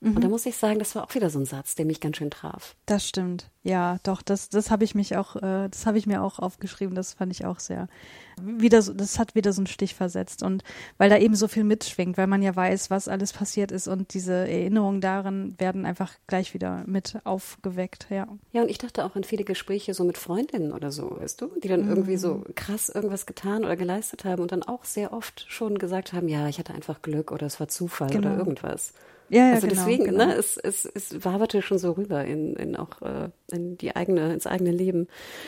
Mhm. 0.01 0.15
Und 0.15 0.23
da 0.23 0.29
muss 0.29 0.45
ich 0.45 0.55
sagen, 0.55 0.79
das 0.79 0.95
war 0.95 1.03
auch 1.03 1.13
wieder 1.13 1.29
so 1.29 1.39
ein 1.39 1.45
Satz, 1.45 1.75
der 1.75 1.85
mich 1.85 1.99
ganz 1.99 2.17
schön 2.17 2.31
traf. 2.31 2.75
Das 2.85 3.07
stimmt. 3.07 3.49
Ja, 3.63 3.97
doch, 4.03 4.21
das, 4.21 4.47
das 4.47 4.71
habe 4.71 4.85
ich 4.85 4.95
mich 4.95 5.17
auch, 5.17 5.35
äh, 5.35 5.67
das 5.69 5.85
habe 5.85 5.97
ich 5.97 6.07
mir 6.07 6.23
auch 6.23 6.39
aufgeschrieben, 6.39 6.95
das 6.95 7.13
fand 7.13 7.33
ich 7.33 7.43
auch 7.43 7.59
sehr, 7.59 7.89
wieder 8.41 8.81
so, 8.81 8.93
das 8.93 9.19
hat 9.19 9.35
wieder 9.35 9.51
so 9.51 9.59
einen 9.59 9.67
Stich 9.67 9.95
versetzt 9.95 10.43
und 10.43 10.63
weil 10.97 11.09
da 11.09 11.17
eben 11.17 11.35
so 11.35 11.49
viel 11.49 11.65
mitschwingt, 11.65 12.17
weil 12.17 12.27
man 12.27 12.41
ja 12.41 12.55
weiß, 12.55 12.89
was 12.89 13.09
alles 13.09 13.33
passiert 13.33 13.73
ist 13.73 13.89
und 13.89 14.13
diese 14.13 14.31
Erinnerungen 14.31 15.01
daran 15.01 15.55
werden 15.59 15.85
einfach 15.85 16.13
gleich 16.27 16.53
wieder 16.53 16.85
mit 16.87 17.17
aufgeweckt, 17.25 18.07
ja. 18.09 18.29
Ja, 18.53 18.61
und 18.61 18.69
ich 18.69 18.77
dachte 18.77 19.03
auch 19.03 19.17
an 19.17 19.25
viele 19.25 19.43
Gespräche 19.43 19.93
so 19.93 20.05
mit 20.05 20.17
Freundinnen 20.17 20.71
oder 20.71 20.93
so, 20.93 21.19
weißt 21.19 21.41
du, 21.41 21.51
die 21.61 21.67
dann 21.67 21.83
mhm. 21.83 21.89
irgendwie 21.89 22.17
so 22.17 22.45
krass 22.55 22.87
irgendwas 22.87 23.25
getan 23.25 23.65
oder 23.65 23.75
geleistet 23.75 24.23
haben 24.23 24.41
und 24.41 24.53
dann 24.53 24.63
auch 24.63 24.85
sehr 24.85 25.11
oft 25.11 25.45
schon 25.49 25.77
gesagt 25.77 26.13
haben, 26.13 26.29
ja, 26.29 26.47
ich 26.47 26.59
hatte 26.59 26.73
einfach 26.73 27.01
Glück 27.01 27.33
oder 27.33 27.45
es 27.45 27.59
war 27.59 27.67
Zufall 27.67 28.09
genau. 28.09 28.29
oder 28.29 28.37
irgendwas. 28.37 28.93
Ja, 29.29 29.47
ja, 29.47 29.53
also 29.53 29.67
genau, 29.67 29.81
deswegen, 29.81 30.05
genau. 30.05 30.25
ne, 30.25 30.33
es, 30.35 30.57
es, 30.57 30.85
es 30.85 31.23
waberte 31.23 31.61
schon 31.61 31.77
so 31.77 31.91
rüber 31.91 32.25
in, 32.25 32.55
in 32.55 32.75
auch 32.75 33.01
äh, 33.01 33.29
in 33.51 33.77
die 33.77 33.95
eigene, 33.95 34.33
ins 34.33 34.47
eigene 34.47 34.71
Leben. 34.71 35.07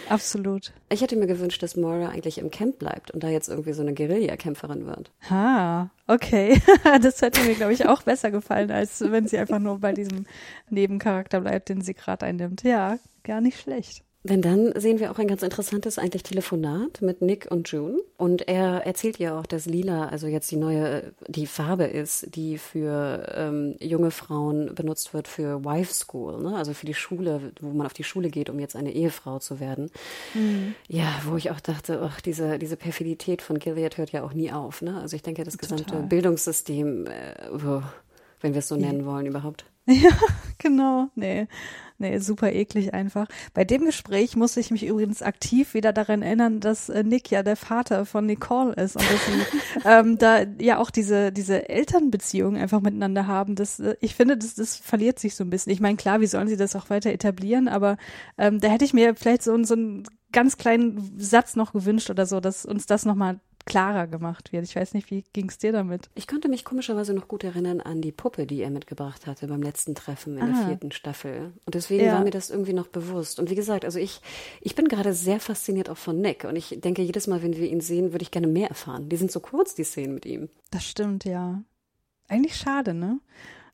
Absolut. 0.09 0.71
Ich 0.89 1.01
hätte 1.01 1.15
mir 1.15 1.27
gewünscht, 1.27 1.63
dass 1.63 1.75
Moira 1.75 2.09
eigentlich 2.09 2.38
im 2.38 2.51
Camp 2.51 2.79
bleibt 2.79 3.11
und 3.11 3.23
da 3.23 3.29
jetzt 3.29 3.49
irgendwie 3.49 3.73
so 3.73 3.82
eine 3.82 3.93
Guerillakämpferin 3.93 4.86
wird. 4.86 5.11
Ha, 5.29 5.89
okay. 6.07 6.61
das 7.01 7.21
hätte 7.21 7.41
mir, 7.41 7.55
glaube 7.55 7.73
ich, 7.73 7.88
auch 7.88 8.03
besser 8.03 8.32
gefallen, 8.32 8.71
als 8.71 9.01
wenn 9.01 9.27
sie 9.27 9.38
einfach 9.38 9.59
nur 9.59 9.79
bei 9.79 9.93
diesem 9.93 10.25
Nebencharakter 10.69 11.41
bleibt, 11.41 11.69
den 11.69 11.82
sie 11.82 11.93
gerade 11.93 12.25
einnimmt. 12.25 12.63
Ja, 12.63 12.97
gar 13.23 13.41
nicht 13.41 13.59
schlecht. 13.59 14.03
Denn 14.24 14.43
dann 14.43 14.72
sehen 14.80 14.99
wir 14.99 15.11
auch 15.11 15.17
ein 15.17 15.28
ganz 15.28 15.41
interessantes 15.41 15.97
eigentlich 15.97 16.22
Telefonat 16.22 17.01
mit 17.01 17.22
Nick 17.22 17.47
und 17.49 17.72
June. 17.72 18.01
Und 18.17 18.47
er 18.47 18.86
erzählt 18.86 19.17
ja 19.17 19.39
auch, 19.39 19.47
dass 19.47 19.65
Lila 19.65 20.09
also 20.09 20.28
jetzt 20.28 20.51
die 20.51 20.57
neue, 20.57 21.13
die 21.28 21.47
Farbe 21.47 21.86
ist, 21.86 22.36
die 22.36 22.59
für 22.59 23.34
ähm, 23.36 23.76
junge 23.80 24.11
Frauen 24.11 24.76
benutzt 24.76 25.15
wird 25.15 25.28
für 25.28 25.65
Wife 25.65 25.91
School, 25.91 26.43
ne? 26.43 26.55
also 26.55 26.74
für 26.74 26.86
die 26.86 26.93
Schule, 26.93 27.51
wo 27.61 27.69
man 27.69 27.88
auf 27.88 27.93
die 27.93 28.03
Schule 28.03 28.30
geht, 28.30 28.51
um 28.51 28.59
jetzt 28.59 28.76
eine 28.76 28.91
Ehefrau 28.91 29.39
zu 29.39 29.59
werden. 29.59 29.89
Mhm. 30.36 30.76
Ja, 30.88 31.07
wo 31.26 31.36
ich 31.36 31.49
auch 31.49 31.59
dachte, 31.59 32.01
ach, 32.03 32.22
diese, 32.22 32.59
diese 32.59 32.78
Perfidität 32.78 33.41
von 33.41 33.57
Gilead 33.57 33.97
hört 33.97 34.11
ja 34.11 34.24
auch 34.24 34.34
nie 34.34 34.51
auf. 34.51 34.84
Ne? 34.84 35.01
Also 35.01 35.15
ich 35.15 35.24
denke, 35.24 35.43
das 35.43 35.57
gesamte 35.57 35.86
Total. 35.86 36.03
Bildungssystem, 36.03 37.07
äh, 37.07 37.49
wenn 38.41 38.53
wir 38.53 38.59
es 38.59 38.67
so 38.67 38.76
nennen 38.76 39.05
wollen 39.07 39.26
überhaupt. 39.26 39.65
Ja, 39.88 40.11
genau. 40.59 41.09
Nee. 41.15 41.47
Nee, 42.01 42.17
super 42.17 42.51
eklig 42.51 42.95
einfach. 42.95 43.27
Bei 43.53 43.63
dem 43.63 43.86
Gespräch 43.86 44.36
musste 44.36 44.59
ich 44.59 44.71
mich 44.71 44.84
übrigens 44.88 45.21
aktiv 45.21 45.75
wieder 45.75 45.93
daran 45.93 46.23
erinnern, 46.23 46.59
dass 46.59 46.89
äh, 46.89 47.03
Nick 47.03 47.29
ja 47.29 47.43
der 47.43 47.55
Vater 47.55 48.07
von 48.07 48.25
Nicole 48.25 48.73
ist 48.73 48.95
und 48.95 49.05
dass 49.05 49.25
sie 49.27 49.59
ähm, 49.86 50.17
da 50.17 50.41
ja 50.59 50.79
auch 50.79 50.89
diese, 50.89 51.32
diese 51.32 51.69
Elternbeziehung 51.69 52.57
einfach 52.57 52.82
miteinander 52.82 53.27
haben. 53.27 53.53
Das, 53.53 53.79
äh, 53.79 53.97
ich 54.01 54.15
finde, 54.15 54.36
das, 54.36 54.55
das 54.55 54.77
verliert 54.77 55.19
sich 55.19 55.36
so 55.36 55.43
ein 55.43 55.51
bisschen. 55.51 55.71
Ich 55.71 55.79
meine, 55.79 55.95
klar, 55.95 56.21
wie 56.21 56.27
sollen 56.27 56.47
sie 56.47 56.57
das 56.57 56.75
auch 56.75 56.89
weiter 56.89 57.11
etablieren, 57.11 57.67
aber 57.67 57.97
ähm, 58.39 58.59
da 58.59 58.69
hätte 58.69 58.86
ich 58.86 58.93
mir 58.93 59.15
vielleicht 59.15 59.43
so, 59.43 59.63
so 59.63 59.75
einen 59.75 60.03
ganz 60.32 60.57
kleinen 60.57 61.19
Satz 61.19 61.55
noch 61.55 61.71
gewünscht 61.73 62.09
oder 62.09 62.25
so, 62.25 62.39
dass 62.39 62.65
uns 62.65 62.88
das 62.88 63.05
nochmal 63.05 63.39
klarer 63.66 64.07
gemacht 64.07 64.51
wird. 64.51 64.64
Ich 64.64 64.76
weiß 64.76 64.93
nicht, 64.93 65.12
wie 65.12 65.24
ging 65.34 65.49
es 65.49 65.57
dir 65.57 65.72
damit? 65.72 66.09
Ich 66.16 66.28
konnte 66.28 66.49
mich 66.49 66.66
komischerweise 66.66 67.14
noch 67.14 67.28
gut 67.28 67.43
erinnern 67.43 67.82
an 67.82 68.01
die 68.01 68.12
Puppe, 68.12 68.45
die 68.45 68.62
er 68.62 68.70
mitgebracht 68.70 69.28
hatte 69.28 69.47
beim 69.47 69.62
letzten 69.62 69.95
Treffen 69.95 70.38
in 70.38 70.43
ah. 70.43 70.47
der 70.47 70.68
vierten 70.68 70.91
Staffel. 70.91 71.53
Und 71.66 71.76
deswegen 71.76 72.05
ja. 72.05 72.14
war 72.14 72.24
mir 72.24 72.32
das 72.32 72.49
irgendwie 72.49 72.74
noch 72.74 72.88
bewusst. 72.88 73.39
Und 73.39 73.49
wie 73.49 73.55
gesagt, 73.55 73.86
also 73.86 73.99
ich, 73.99 74.22
ich 74.62 74.76
bin 74.76 74.88
gerade 74.88 75.14
sehr 75.14 75.39
fasziniert 75.39 75.89
auch 75.89 75.97
von 75.97 76.20
Nick. 76.20 76.43
Und 76.43 76.55
ich 76.55 76.80
denke, 76.80 77.01
jedes 77.01 77.28
Mal, 77.28 77.41
wenn 77.41 77.55
wir 77.55 77.70
ihn 77.70 77.82
sehen, 77.82 78.12
würde 78.12 78.24
ich 78.24 78.32
gerne 78.32 78.47
mehr 78.47 78.70
erfahren. 78.70 79.09
Die 79.09 79.18
sind 79.18 79.32
so 79.32 79.39
kurz, 79.39 79.76
die 79.76 79.84
Szenen 79.84 80.14
mit 80.14 80.26
ihm. 80.26 80.49
Das 80.70 80.86
stimmt, 80.86 81.26
ja. 81.26 81.62
Eigentlich 82.28 82.55
schade, 82.55 82.93
ne? 82.93 83.20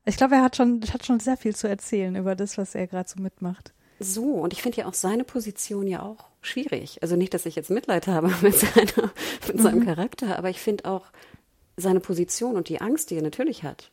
Ich 0.05 0.17
glaube, 0.17 0.35
er 0.35 0.41
hat 0.41 0.55
schon, 0.55 0.81
hat 0.93 1.05
schon 1.05 1.19
sehr 1.19 1.37
viel 1.37 1.55
zu 1.55 1.67
erzählen 1.67 2.15
über 2.15 2.35
das, 2.35 2.57
was 2.57 2.75
er 2.75 2.87
gerade 2.87 3.09
so 3.09 3.21
mitmacht. 3.21 3.73
So, 3.99 4.23
und 4.35 4.53
ich 4.53 4.61
finde 4.61 4.77
ja 4.79 4.87
auch 4.87 4.93
seine 4.93 5.23
Position 5.23 5.87
ja 5.87 6.01
auch 6.01 6.26
schwierig. 6.41 7.01
Also 7.01 7.15
nicht, 7.15 7.33
dass 7.33 7.45
ich 7.45 7.55
jetzt 7.55 7.69
Mitleid 7.69 8.07
habe 8.07 8.33
mit, 8.41 8.55
seiner, 8.55 9.11
mit 9.47 9.59
seinem 9.59 9.79
mhm. 9.79 9.85
Charakter, 9.85 10.37
aber 10.37 10.49
ich 10.49 10.59
finde 10.59 10.85
auch 10.85 11.05
seine 11.75 11.99
Position 11.99 12.55
und 12.55 12.69
die 12.69 12.81
Angst, 12.81 13.11
die 13.11 13.15
er 13.15 13.21
natürlich 13.21 13.63
hat, 13.63 13.91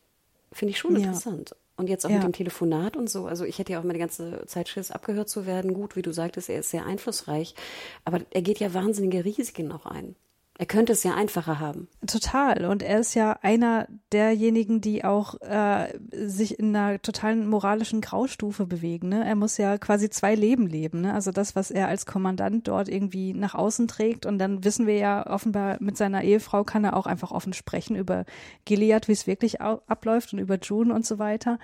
finde 0.53 0.70
ich 0.72 0.78
schon 0.78 0.92
ja. 0.92 0.99
interessant. 0.99 1.55
Und 1.76 1.88
jetzt 1.88 2.07
auch 2.07 2.11
ja. 2.11 2.16
mit 2.16 2.24
dem 2.24 2.32
Telefonat 2.32 2.97
und 2.97 3.11
so. 3.11 3.26
Also 3.26 3.45
ich 3.45 3.59
hätte 3.59 3.72
ja 3.72 3.80
auch 3.80 3.84
immer 3.84 3.95
die 3.95 3.99
ganze 3.99 4.45
Zeit 4.47 4.68
Schiss, 4.68 4.92
abgehört 4.92 5.28
zu 5.28 5.45
werden. 5.45 5.74
Gut, 5.74 5.97
wie 5.97 6.03
du 6.03 6.12
sagtest, 6.12 6.49
er 6.49 6.61
ist 6.61 6.70
sehr 6.70 6.86
einflussreich. 6.86 7.57
Aber 8.05 8.20
er 8.30 8.42
geht 8.42 8.61
ja 8.61 8.72
wahnsinnige 8.74 9.24
Risiken 9.24 9.72
auch 9.72 9.84
ein. 9.84 10.14
Er 10.57 10.66
könnte 10.66 10.92
es 10.92 11.02
ja 11.02 11.14
einfacher 11.14 11.59
haben. 11.59 11.88
Total. 12.07 12.66
Und 12.66 12.84
er 12.84 13.00
ist 13.00 13.14
ja 13.14 13.32
einer 13.42 13.88
derjenigen, 14.12 14.80
die 14.80 15.05
auch 15.05 15.40
äh, 15.40 15.92
sich 16.12 16.61
in 16.61 16.76
einer 16.76 17.02
totalen 17.02 17.48
moralischen 17.48 18.00
Graustufe 18.00 18.64
bewegen. 18.64 19.09
Ne? 19.09 19.24
Er 19.24 19.34
muss 19.34 19.57
ja 19.57 19.78
quasi 19.78 20.11
zwei 20.11 20.36
Leben 20.36 20.68
leben. 20.68 21.00
Ne? 21.00 21.12
Also 21.12 21.32
das, 21.32 21.57
was 21.57 21.72
er 21.72 21.88
als 21.88 22.07
Kommandant 22.07 22.68
dort 22.68 22.88
irgendwie 22.88 23.34
nach 23.34 23.57
außen 23.57 23.88
trägt. 23.88 24.26
Und 24.26 24.38
dann 24.38 24.62
wissen 24.62 24.86
wir 24.86 24.96
ja 24.96 25.26
offenbar, 25.26 25.76
mit 25.80 25.96
seiner 25.96 26.22
Ehefrau 26.22 26.62
kann 26.62 26.84
er 26.84 26.96
auch 26.96 27.07
einfach 27.07 27.32
offen 27.32 27.52
sprechen 27.52 27.96
über 27.96 28.24
Gilead, 28.64 29.09
wie 29.09 29.12
es 29.12 29.26
wirklich 29.26 29.61
abläuft 29.61 30.32
und 30.34 30.38
über 30.38 30.59
June 30.61 30.94
und 30.94 31.05
so 31.05 31.18
weiter. 31.18 31.59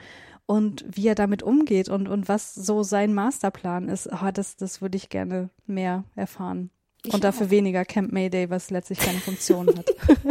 Und 0.47 0.85
wie 0.89 1.07
er 1.07 1.15
damit 1.15 1.45
umgeht 1.45 1.89
und, 1.89 2.09
und 2.09 2.29
was 2.29 2.55
so 2.57 2.83
sein 2.83 3.15
Masterplan 3.15 3.89
ist, 3.89 4.09
oh, 4.13 4.31
das, 4.35 4.57
das 4.57 4.83
würde 4.83 4.97
ich 4.97 5.11
gerne 5.11 5.51
mehr 5.69 6.03
erfahren. 6.17 6.71
Ich 7.05 7.15
und 7.15 7.25
dafür 7.25 7.47
auch. 7.47 7.51
weniger 7.51 7.85
Camp 7.85 8.13
Mayday, 8.13 8.51
was 8.51 8.71
letztlich 8.71 8.99
keine 8.99 9.19
Funktion 9.19 9.69
hat. 9.69 9.87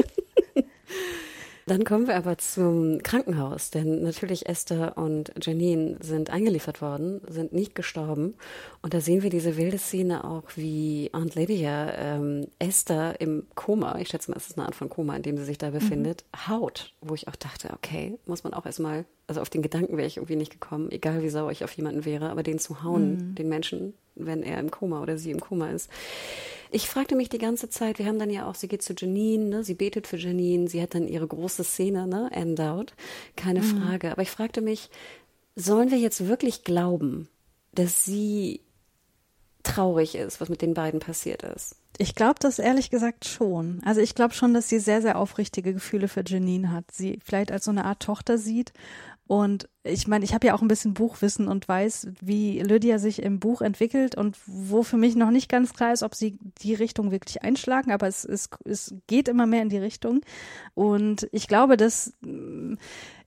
Dann 1.69 1.83
kommen 1.83 2.07
wir 2.07 2.15
aber 2.15 2.39
zum 2.39 3.03
Krankenhaus, 3.03 3.69
denn 3.69 4.01
natürlich 4.01 4.49
Esther 4.49 4.97
und 4.97 5.31
Janine 5.39 5.97
sind 6.01 6.31
eingeliefert 6.31 6.81
worden, 6.81 7.21
sind 7.27 7.53
nicht 7.53 7.75
gestorben. 7.75 8.33
Und 8.81 8.95
da 8.95 9.01
sehen 9.01 9.21
wir 9.21 9.29
diese 9.29 9.55
wilde 9.55 9.77
Szene 9.77 10.23
auch, 10.23 10.45
wie 10.55 11.11
Aunt 11.13 11.35
Lydia 11.35 11.93
ähm, 11.93 12.47
Esther 12.57 13.21
im 13.21 13.45
Koma, 13.53 13.99
ich 13.99 14.07
schätze 14.07 14.31
mal, 14.31 14.37
es 14.37 14.47
ist 14.47 14.57
eine 14.57 14.65
Art 14.65 14.73
von 14.73 14.89
Koma, 14.89 15.15
in 15.15 15.21
dem 15.21 15.37
sie 15.37 15.43
sich 15.45 15.59
da 15.59 15.69
befindet, 15.69 16.25
mhm. 16.33 16.47
haut. 16.47 16.95
Wo 17.01 17.13
ich 17.13 17.27
auch 17.27 17.35
dachte, 17.35 17.69
okay, 17.71 18.17
muss 18.25 18.43
man 18.43 18.55
auch 18.55 18.65
erstmal, 18.65 19.05
also 19.29 19.41
auf 19.41 19.49
den 19.49 19.61
Gedanken 19.61 19.95
wäre 19.95 20.07
ich 20.07 20.17
irgendwie 20.17 20.35
nicht 20.35 20.51
gekommen, 20.51 20.91
egal 20.91 21.23
wie 21.23 21.29
sauer 21.29 21.51
ich 21.51 21.63
auf 21.63 21.71
jemanden 21.73 22.03
wäre, 22.03 22.29
aber 22.29 22.43
den 22.43 22.59
zu 22.59 22.83
hauen, 22.83 23.11
mhm. 23.11 23.35
den 23.35 23.47
Menschen, 23.47 23.93
wenn 24.15 24.43
er 24.43 24.59
im 24.59 24.71
Koma 24.71 25.01
oder 25.01 25.17
sie 25.17 25.31
im 25.31 25.39
Koma 25.39 25.69
ist 25.69 25.89
ich 26.71 26.87
fragte 26.87 27.15
mich 27.15 27.29
die 27.29 27.37
ganze 27.37 27.69
Zeit, 27.69 27.99
wir 27.99 28.05
haben 28.05 28.19
dann 28.19 28.29
ja 28.29 28.47
auch, 28.47 28.55
sie 28.55 28.67
geht 28.67 28.83
zu 28.83 28.93
Janine, 28.93 29.45
ne, 29.45 29.63
sie 29.63 29.73
betet 29.73 30.07
für 30.07 30.17
Janine, 30.17 30.67
sie 30.67 30.81
hat 30.81 30.93
dann 30.93 31.07
ihre 31.07 31.27
große 31.27 31.63
Szene, 31.63 32.07
ne, 32.07 32.29
End 32.31 32.59
Out, 32.59 32.93
keine 33.35 33.61
mhm. 33.61 33.81
Frage. 33.81 34.11
Aber 34.11 34.21
ich 34.21 34.29
fragte 34.29 34.61
mich, 34.61 34.89
sollen 35.55 35.91
wir 35.91 35.97
jetzt 35.97 36.27
wirklich 36.27 36.63
glauben, 36.63 37.27
dass 37.73 38.05
sie 38.05 38.61
traurig 39.63 40.15
ist, 40.15 40.39
was 40.41 40.49
mit 40.49 40.61
den 40.61 40.73
beiden 40.73 40.99
passiert 40.99 41.43
ist? 41.43 41.75
Ich 41.97 42.15
glaube 42.15 42.39
das 42.39 42.59
ehrlich 42.59 42.89
gesagt 42.89 43.25
schon. 43.25 43.81
Also 43.85 43.99
ich 43.99 44.15
glaube 44.15 44.33
schon, 44.33 44.53
dass 44.53 44.69
sie 44.69 44.79
sehr, 44.79 45.01
sehr 45.01 45.17
aufrichtige 45.17 45.73
Gefühle 45.73 46.07
für 46.07 46.23
Janine 46.25 46.71
hat. 46.71 46.85
Sie 46.91 47.19
vielleicht 47.23 47.51
als 47.51 47.65
so 47.65 47.71
eine 47.71 47.85
Art 47.85 48.01
Tochter 48.01 48.37
sieht 48.37 48.71
und 49.29 49.69
ich 49.83 50.07
meine, 50.07 50.25
ich 50.25 50.33
habe 50.33 50.47
ja 50.47 50.55
auch 50.55 50.63
ein 50.63 50.67
bisschen 50.67 50.95
Buchwissen 50.95 51.47
und 51.47 51.67
weiß, 51.67 52.07
wie 52.19 52.61
Lydia 52.61 52.97
sich 52.97 53.21
im 53.21 53.39
Buch 53.39 53.61
entwickelt 53.61 54.15
und 54.15 54.35
wo 54.47 54.81
für 54.81 54.97
mich 54.97 55.15
noch 55.15 55.29
nicht 55.29 55.51
ganz 55.51 55.75
klar 55.75 55.93
ist, 55.93 56.01
ob 56.01 56.15
sie 56.15 56.39
die 56.63 56.73
Richtung 56.73 57.11
wirklich 57.11 57.43
einschlagen, 57.43 57.91
aber 57.91 58.07
es, 58.07 58.25
es, 58.25 58.49
es 58.65 58.95
geht 59.05 59.27
immer 59.27 59.45
mehr 59.45 59.61
in 59.61 59.69
die 59.69 59.77
Richtung. 59.77 60.21
Und 60.73 61.29
ich 61.31 61.47
glaube, 61.47 61.77
dass 61.77 62.13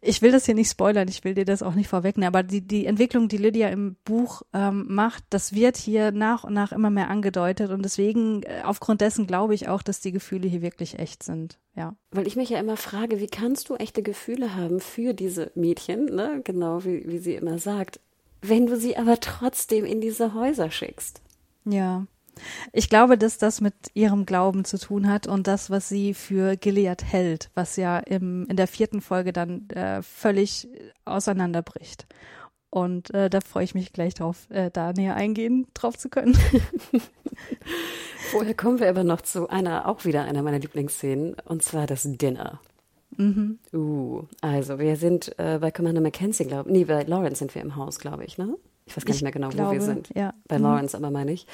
ich 0.05 0.21
will 0.21 0.33
das 0.33 0.47
hier 0.47 0.57
nicht 0.57 0.69
spoilern, 0.69 1.07
ich 1.07 1.23
will 1.23 1.35
dir 1.35 1.45
das 1.45 1.63
auch 1.63 1.75
nicht 1.75 1.89
vorwegnehmen, 1.89 2.27
aber 2.27 2.43
die, 2.43 2.61
die 2.61 2.87
Entwicklung, 2.87 3.29
die 3.29 3.37
Lydia 3.37 3.69
im 3.69 3.95
Buch 4.05 4.43
ähm, 4.53 4.87
macht, 4.89 5.23
das 5.31 5.55
wird 5.55 5.77
hier 5.77 6.11
nach 6.11 6.43
und 6.43 6.55
nach 6.55 6.73
immer 6.73 6.91
mehr 6.91 7.09
angedeutet 7.09 7.71
und 7.71 7.85
deswegen, 7.85 8.43
äh, 8.43 8.63
aufgrund 8.65 9.01
dessen 9.01 9.29
glaube 9.29 9.55
ich 9.55 9.69
auch, 9.69 9.81
dass 9.81 10.01
die 10.01 10.11
Gefühle 10.11 10.49
hier 10.49 10.61
wirklich 10.61 10.99
echt 10.99 11.23
sind, 11.23 11.61
ja. 11.77 11.95
Weil 12.11 12.27
ich 12.27 12.35
mich 12.35 12.51
ja 12.51 12.59
immer 12.59 12.77
frage, 12.77 13.21
wie 13.21 13.29
kannst 13.29 13.69
du 13.69 13.77
echte 13.77 14.03
Gefühle 14.03 14.57
haben 14.57 14.81
für 14.81 15.15
diese 15.15 15.53
Mädchen, 15.55 16.07
ne? 16.07 16.41
genau 16.43 16.85
wie, 16.85 17.05
wie 17.07 17.19
sie 17.19 17.37
immer 17.37 17.59
sagt, 17.59 18.01
wenn 18.41 18.67
du 18.67 18.77
sie 18.77 18.97
aber 18.97 19.21
trotzdem 19.21 19.85
in 19.85 20.01
diese 20.01 20.35
Häuser 20.35 20.73
schickst? 20.73 21.23
Ja. 21.65 22.07
Ich 22.73 22.89
glaube, 22.89 23.19
dass 23.19 23.39
das 23.39 23.61
mit 23.61 23.75
ihrem 23.95 24.27
Glauben 24.27 24.65
zu 24.65 24.79
tun 24.79 25.09
hat 25.09 25.27
und 25.27 25.47
das, 25.47 25.71
was 25.71 25.89
sie 25.89 26.15
für 26.15 26.57
Gilead 26.57 27.05
hält, 27.05 27.51
was 27.55 27.77
ja 27.77 27.99
im, 27.99 28.47
in 28.49 28.57
der 28.57 28.67
vierten 28.67 29.01
Folge 29.01 29.33
dann 29.33 29.69
äh, 29.71 30.03
völlig 30.03 30.69
auseinanderbricht. 31.05 32.07
Und 32.71 33.13
äh, 33.13 33.29
da 33.29 33.41
freue 33.43 33.65
ich 33.65 33.75
mich 33.75 33.93
gleich 33.93 34.15
drauf, 34.15 34.47
äh, 34.49 34.71
da 34.71 34.95
näher 34.95 35.15
eingehen, 35.15 35.67
drauf 35.75 35.99
zu 35.99 36.09
können. 36.09 36.39
Vorher 38.31 38.55
kommen 38.55 38.81
wir 38.81 38.89
aber 38.89 39.05
noch 39.05 39.21
zu 39.21 39.49
einer, 39.51 39.87
auch 39.87 40.07
wieder 40.07 40.25
einer 40.25 40.43
meiner 40.43 40.59
Lieblingsszenen, 40.59 41.37
und 41.45 41.63
zwar 41.63 41.87
das 41.87 42.05
Dinner. 42.05 42.61
Mhm. 43.19 43.59
Uh, 43.75 44.23
also 44.41 44.79
wir 44.79 44.97
sind 44.97 45.39
äh, 45.39 45.59
bei 45.61 45.71
Commander 45.71 46.01
Mackenzie, 46.01 46.47
glaube 46.47 46.71
ich. 46.71 46.73
Nee, 46.75 46.85
bei 46.85 47.03
Lawrence 47.03 47.41
sind 47.41 47.55
wir 47.55 47.61
im 47.61 47.77
Haus, 47.77 47.99
glaube 47.99 48.25
ich, 48.25 48.39
ne? 48.39 48.57
Ich 48.87 48.97
weiß 48.97 49.05
gar 49.05 49.13
nicht 49.13 49.23
mehr 49.23 49.33
genau, 49.33 49.49
glaube, 49.49 49.71
wo 49.71 49.75
wir 49.75 49.81
sind. 49.81 50.11
Ja. 50.15 50.35
Bei 50.49 50.59
mhm. 50.59 50.65
Lawrence 50.65 50.97
aber 50.97 51.11
meine 51.11 51.33
ich. 51.33 51.47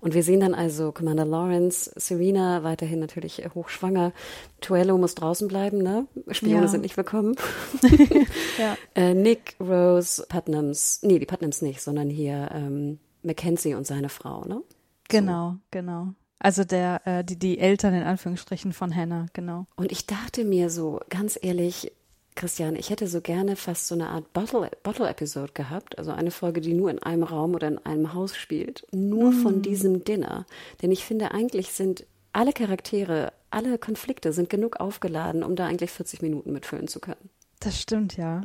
Und 0.00 0.14
wir 0.14 0.22
sehen 0.22 0.40
dann 0.40 0.54
also 0.54 0.92
Commander 0.92 1.24
Lawrence, 1.24 1.92
Serena 1.96 2.64
weiterhin 2.64 2.98
natürlich 2.98 3.42
hochschwanger. 3.54 4.12
Tuello 4.60 4.98
muss 4.98 5.14
draußen 5.14 5.48
bleiben, 5.48 5.78
ne? 5.78 6.06
Spione 6.30 6.62
ja. 6.62 6.68
sind 6.68 6.82
nicht 6.82 6.96
willkommen. 6.96 7.36
ja. 8.58 8.76
äh, 8.94 9.14
Nick, 9.14 9.54
Rose, 9.60 10.24
Putnams, 10.28 11.00
nee, 11.02 11.18
die 11.18 11.26
Putnams 11.26 11.62
nicht, 11.62 11.80
sondern 11.80 12.10
hier 12.10 12.50
ähm, 12.52 12.98
Mackenzie 13.22 13.74
und 13.74 13.86
seine 13.86 14.08
Frau, 14.08 14.44
ne? 14.44 14.62
Genau, 15.08 15.50
so. 15.50 15.58
genau. 15.70 16.08
Also 16.38 16.64
der, 16.64 17.06
äh, 17.06 17.22
die, 17.22 17.38
die 17.38 17.58
Eltern 17.58 17.94
in 17.94 18.02
Anführungsstrichen 18.02 18.72
von 18.72 18.94
Hannah, 18.94 19.26
genau. 19.32 19.66
Und 19.76 19.92
ich 19.92 20.06
dachte 20.06 20.44
mir 20.44 20.70
so, 20.70 21.00
ganz 21.08 21.38
ehrlich, 21.40 21.92
Christian, 22.34 22.76
ich 22.76 22.90
hätte 22.90 23.06
so 23.06 23.20
gerne 23.20 23.56
fast 23.56 23.86
so 23.86 23.94
eine 23.94 24.08
Art 24.08 24.32
Bottle-Episode 24.32 25.52
gehabt, 25.52 25.98
also 25.98 26.12
eine 26.12 26.30
Folge, 26.30 26.60
die 26.60 26.72
nur 26.72 26.90
in 26.90 26.98
einem 26.98 27.22
Raum 27.22 27.54
oder 27.54 27.68
in 27.68 27.78
einem 27.78 28.14
Haus 28.14 28.36
spielt, 28.36 28.86
nur 28.90 29.32
mm. 29.32 29.42
von 29.42 29.62
diesem 29.62 30.04
Dinner. 30.04 30.46
Denn 30.80 30.90
ich 30.90 31.04
finde, 31.04 31.32
eigentlich 31.32 31.72
sind 31.72 32.06
alle 32.32 32.52
Charaktere, 32.52 33.32
alle 33.50 33.78
Konflikte 33.78 34.32
sind 34.32 34.48
genug 34.48 34.80
aufgeladen, 34.80 35.42
um 35.42 35.56
da 35.56 35.66
eigentlich 35.66 35.90
40 35.90 36.22
Minuten 36.22 36.52
mitfüllen 36.52 36.88
zu 36.88 37.00
können. 37.00 37.30
Das 37.62 37.80
stimmt, 37.80 38.16
ja. 38.16 38.40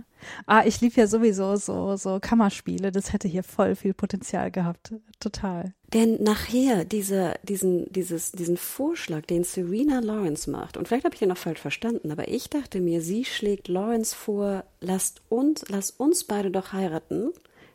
Ah, 0.46 0.64
ich 0.66 0.80
liebe 0.82 1.00
ja 1.00 1.08
sowieso 1.08 1.56
so, 1.56 1.96
so 1.96 2.20
Kammerspiele. 2.20 2.92
Das 2.92 3.14
hätte 3.14 3.28
hier 3.28 3.44
voll 3.44 3.76
viel 3.76 3.94
Potenzial 3.94 4.52
gehabt. 4.52 4.94
Total. 5.20 5.74
Denn 5.94 6.22
nachher 6.22 6.86
diese, 6.86 7.36
diesen, 7.44 7.92
dieses, 7.92 8.32
diesen 8.32 8.58
Vorschlag, 8.58 9.26
den 9.26 9.44
Serena 9.44 10.00
Lawrence 10.00 10.50
macht, 10.50 10.78
und 10.78 10.88
vielleicht 10.88 11.06
habe 11.06 11.16
ich 11.16 11.20
den 11.20 11.30
noch 11.30 11.38
falsch 11.38 11.62
verstanden, 11.62 12.12
aber 12.12 12.28
ich 12.28 12.50
dachte 12.50 12.80
mir, 12.80 13.02
sie 13.02 13.26
schlägt 13.26 13.68
Lawrence 13.70 14.14
vor, 14.14 14.66
lasst 14.82 15.22
uns, 15.30 15.66
lass 15.70 15.92
uns 15.92 16.26
beide 16.26 16.52
doch 16.52 16.74
heiraten 16.74 17.32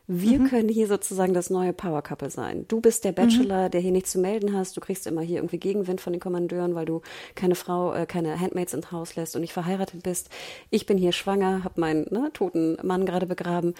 wir 0.07 0.39
mhm. 0.39 0.47
können 0.49 0.69
hier 0.69 0.87
sozusagen 0.87 1.33
das 1.33 1.49
neue 1.49 1.71
Power 1.71 2.01
Couple 2.01 2.29
sein. 2.29 2.65
Du 2.67 2.81
bist 2.81 3.05
der 3.05 3.11
mhm. 3.11 3.15
Bachelor, 3.15 3.65
mhm. 3.67 3.71
der 3.71 3.81
hier 3.81 3.91
nichts 3.91 4.11
zu 4.11 4.19
melden 4.19 4.53
hast. 4.53 4.75
Du 4.75 4.81
kriegst 4.81 5.07
immer 5.07 5.21
hier 5.21 5.37
irgendwie 5.37 5.59
Gegenwind 5.59 6.01
von 6.01 6.11
den 6.11 6.19
Kommandeuren, 6.19 6.75
weil 6.75 6.85
du 6.85 7.01
keine 7.35 7.55
Frau, 7.55 7.93
äh, 7.93 8.05
keine 8.05 8.39
Handmaids 8.39 8.73
ins 8.73 8.91
Haus 8.91 9.15
lässt 9.15 9.35
und 9.35 9.41
nicht 9.41 9.53
verheiratet 9.53 10.03
bist. 10.03 10.29
Ich 10.69 10.85
bin 10.85 10.97
hier 10.97 11.13
schwanger, 11.13 11.63
habe 11.63 11.79
meinen 11.79 12.05
ne, 12.11 12.31
toten 12.33 12.77
Mann 12.83 13.05
gerade 13.05 13.25
begraben. 13.25 13.75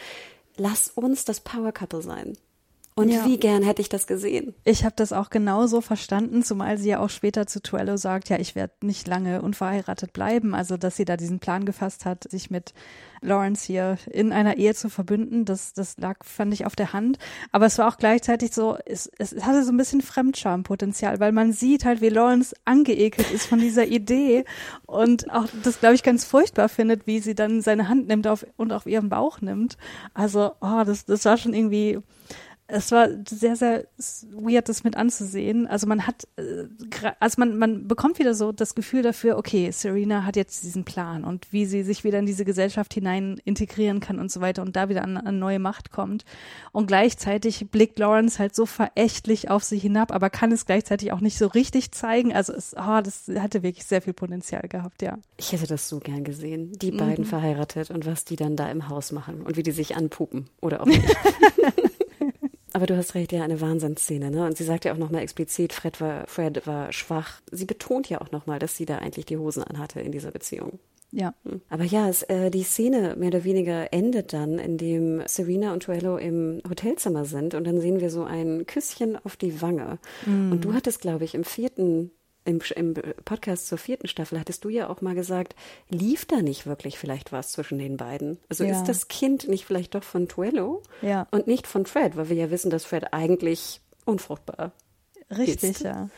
Lass 0.56 0.90
uns 0.90 1.26
das 1.26 1.42
Power 1.42 1.72
Couple 1.72 2.02
sein. 2.02 2.38
Und 2.96 3.10
ja. 3.10 3.26
wie 3.26 3.38
gern 3.38 3.64
hätte 3.64 3.82
ich 3.82 3.90
das 3.90 4.06
gesehen? 4.08 4.54
Ich 4.64 4.84
habe 4.86 4.94
das 4.96 5.14
auch 5.14 5.30
genauso 5.30 5.82
verstanden, 5.82 6.44
zumal 6.44 6.78
sie 6.78 6.90
ja 6.90 7.00
auch 7.00 7.10
später 7.10 7.48
zu 7.48 7.62
Tuello 7.62 7.98
sagt, 7.98 8.30
ja, 8.30 8.38
ich 8.38 8.56
werde 8.56 8.74
nicht 8.82 9.08
lange 9.08 9.42
unverheiratet 9.42 10.14
bleiben. 10.14 10.54
Also, 10.54 10.78
dass 10.78 10.96
sie 10.96 11.06
da 11.06 11.18
diesen 11.18 11.40
Plan 11.40 11.66
gefasst 11.66 12.06
hat, 12.06 12.30
sich 12.30 12.52
mit 12.52 12.74
Lawrence 13.24 13.66
hier 13.66 13.98
in 14.12 14.32
einer 14.32 14.58
Ehe 14.58 14.76
zu 14.76 14.90
verbünden, 14.90 15.46
das, 15.46 15.74
das 15.74 15.98
lag, 15.98 16.24
fand 16.24 16.54
ich, 16.54 16.66
auf 16.66 16.76
der 16.76 16.94
Hand. 16.94 17.18
Aber 17.52 17.66
es 17.66 17.78
war 17.78 17.88
auch 17.88 17.98
gleichzeitig 17.98 18.52
so, 18.54 18.78
es, 18.86 19.10
es 19.18 19.44
hatte 19.44 19.64
so 19.64 19.72
ein 19.72 19.78
bisschen 19.78 20.02
Fremdschampotenzial, 20.02 21.20
weil 21.20 21.32
man 21.32 21.54
sieht 21.54 21.86
halt, 21.86 22.02
wie 22.02 22.10
Lawrence 22.10 22.56
angeekelt 22.66 23.32
ist 23.32 23.48
von 23.48 23.60
dieser 23.60 23.88
Idee 23.88 24.46
und 24.86 25.32
auch 25.32 25.48
das, 25.64 25.80
glaube 25.80 25.96
ich, 25.96 26.04
ganz 26.04 26.26
furchtbar 26.26 26.70
findet, 26.70 27.08
wie 27.08 27.20
sie 27.20 27.36
dann 27.36 27.62
seine 27.62 27.90
Hand 27.90 28.08
nimmt 28.08 28.28
auf, 28.28 28.46
und 28.58 28.72
auf 28.72 28.86
ihren 28.86 29.10
Bauch 29.10 29.42
nimmt. 29.42 29.78
Also, 30.14 30.52
oh, 30.62 30.84
das, 30.86 31.06
das 31.06 31.26
war 31.26 31.38
schon 31.38 31.54
irgendwie, 31.54 32.00
es 32.68 32.92
war 32.92 33.10
sehr, 33.28 33.56
sehr 33.56 33.86
weird, 34.32 34.70
das 34.70 34.84
mit 34.84 34.96
anzusehen. 34.96 35.68
Also 35.68 35.86
man 35.86 36.08
hat, 36.08 36.28
äh, 36.38 36.66
also 37.20 37.36
man, 37.40 37.58
man 37.58 37.88
bekommt 37.88 38.20
wieder 38.20 38.34
so 38.34 38.52
das 38.52 38.74
Gefühl 38.74 39.02
dafür, 39.02 39.38
okay, 39.38 39.70
Serena 39.72 40.26
hat 40.26 40.38
jetzt 40.38 40.64
diesen 40.64 40.86
Plan 40.86 41.26
und 41.26 41.52
wie 41.52 41.66
sie 41.66 41.84
sich 41.84 42.04
wieder 42.04 42.20
in 42.20 42.26
diese 42.26 42.46
Gesellschaft 42.46 42.94
hinein 42.94 43.40
integrieren 43.44 44.00
kann 44.00 44.18
und 44.18 44.32
so 44.32 44.40
weiter 44.40 44.62
und 44.62 44.76
da 44.76 44.88
wieder 44.88 45.04
an, 45.04 45.18
an 45.18 45.40
neue 45.40 45.60
Macht 45.60 45.92
kommt. 45.92 46.24
Und 46.72 46.88
gleichzeitig 46.88 47.70
blickt 47.70 48.00
Lawrence 48.00 48.40
halt 48.40 48.56
so 48.56 48.66
verächtlich 48.66 49.50
auf 49.50 49.64
sie 49.64 49.78
hinab, 49.78 50.14
aber 50.14 50.30
kann 50.30 50.52
es 50.54 50.66
gleichzeitig 50.66 51.12
auch 51.12 51.20
nicht 51.20 51.38
so 51.38 51.48
richtig 51.48 51.92
zeigen. 51.92 52.34
Also 52.34 52.54
es, 52.54 52.76
oh, 52.78 53.02
das 53.04 53.30
hatte 53.38 53.62
wirklich 53.62 53.86
sehr 53.86 54.02
viel 54.02 54.14
Potenzial 54.14 54.68
gehabt, 54.70 55.02
ja. 55.02 55.18
Ich 55.36 55.52
hätte 55.52 55.68
das 55.68 55.90
so 55.90 56.00
gern 56.00 56.24
gesehen, 56.24 56.72
die 56.80 56.92
beiden 56.92 57.26
mhm. 57.26 57.30
verheiratet 57.30 57.92
und 57.92 58.06
was 58.06 58.24
die 58.24 58.38
dann 58.38 58.56
da 58.56 58.72
im 58.72 58.88
Haus 58.88 59.12
machen 59.12 59.42
und 59.42 59.58
wie 59.58 59.64
die 59.64 59.72
sich 59.72 59.98
anpupen 59.98 60.50
oder 60.62 60.82
auch 60.82 60.86
nicht. 60.86 61.04
Aber 62.74 62.88
du 62.88 62.98
hast 62.98 63.14
recht, 63.14 63.32
ja, 63.32 63.44
eine 63.44 63.62
Wahnsinnsszene, 63.62 64.32
ne? 64.32 64.46
Und 64.46 64.58
sie 64.58 64.64
sagt 64.64 64.86
ja 64.86 64.94
auch 64.94 64.98
nochmal 64.98 65.22
explizit, 65.22 65.74
Fred 65.74 66.02
war, 66.02 66.26
Fred 66.28 66.66
war 66.66 66.92
schwach. 66.92 67.42
Sie 67.52 67.66
betont 67.66 68.10
ja 68.10 68.20
auch 68.20 68.32
nochmal, 68.32 68.60
dass 68.60 68.76
sie 68.76 68.86
da 68.86 68.98
eigentlich 68.98 69.28
die 69.28 69.38
Hosen 69.38 69.64
anhatte 69.64 70.02
in 70.02 70.12
dieser 70.12 70.32
Beziehung. 70.32 70.80
Ja. 71.12 71.36
Hm. 71.44 71.62
Aber 71.70 71.84
ja, 71.84 72.10
es, 72.10 72.24
äh, 72.24 72.50
die 72.50 72.64
Szene 72.64 73.16
mehr 73.16 73.28
oder 73.28 73.44
weniger 73.44 73.94
endet 73.94 74.34
dann, 74.34 74.58
indem 74.58 75.22
Serena 75.28 75.72
und 75.72 75.84
Tuello 75.84 76.18
im 76.18 76.62
Hotelzimmer 76.68 77.26
sind 77.26 77.54
und 77.54 77.66
dann 77.66 77.80
sehen 77.80 78.00
wir 78.00 78.10
so 78.10 78.24
ein 78.24 78.66
Küsschen 78.66 79.18
auf 79.24 79.38
die 79.38 79.62
Wange. 79.62 80.00
Mm. 80.26 80.52
Und 80.52 80.66
du 80.66 80.74
hattest, 80.74 81.02
glaube 81.02 81.24
ich, 81.24 81.36
im 81.36 81.44
vierten 81.44 82.10
im, 82.46 82.60
im 82.76 82.94
Podcast 83.26 83.68
zur 83.68 83.78
vierten 83.78 84.08
Staffel 84.08 84.40
hattest 84.40 84.64
du 84.66 84.70
ja 84.70 84.90
auch 84.90 85.02
mal 85.02 85.16
gesagt, 85.16 85.56
lief 85.90 86.26
da 86.26 86.42
nicht 86.42 86.66
wirklich 86.66 86.98
vielleicht 86.98 87.32
was 87.32 87.52
zwischen 87.52 87.80
den 87.80 87.98
beiden? 87.98 88.38
Also 88.50 88.64
ja. 88.64 88.72
ist 88.72 88.86
das 88.86 89.08
Kind 89.08 89.48
nicht 89.48 89.66
vielleicht 89.66 89.96
doch 89.96 90.04
von 90.04 90.28
Tuello 90.28 90.84
ja. 91.02 91.28
und 91.32 91.48
nicht 91.48 91.68
von 91.68 91.86
Fred, 91.86 92.16
weil 92.16 92.30
wir 92.30 92.36
ja 92.36 92.52
wissen, 92.52 92.70
dass 92.70 92.86
Fred 92.86 93.14
eigentlich 93.14 93.82
unfruchtbar 94.06 94.74
Richtig, 95.30 95.64
ist. 95.64 95.82
ja. 95.84 96.10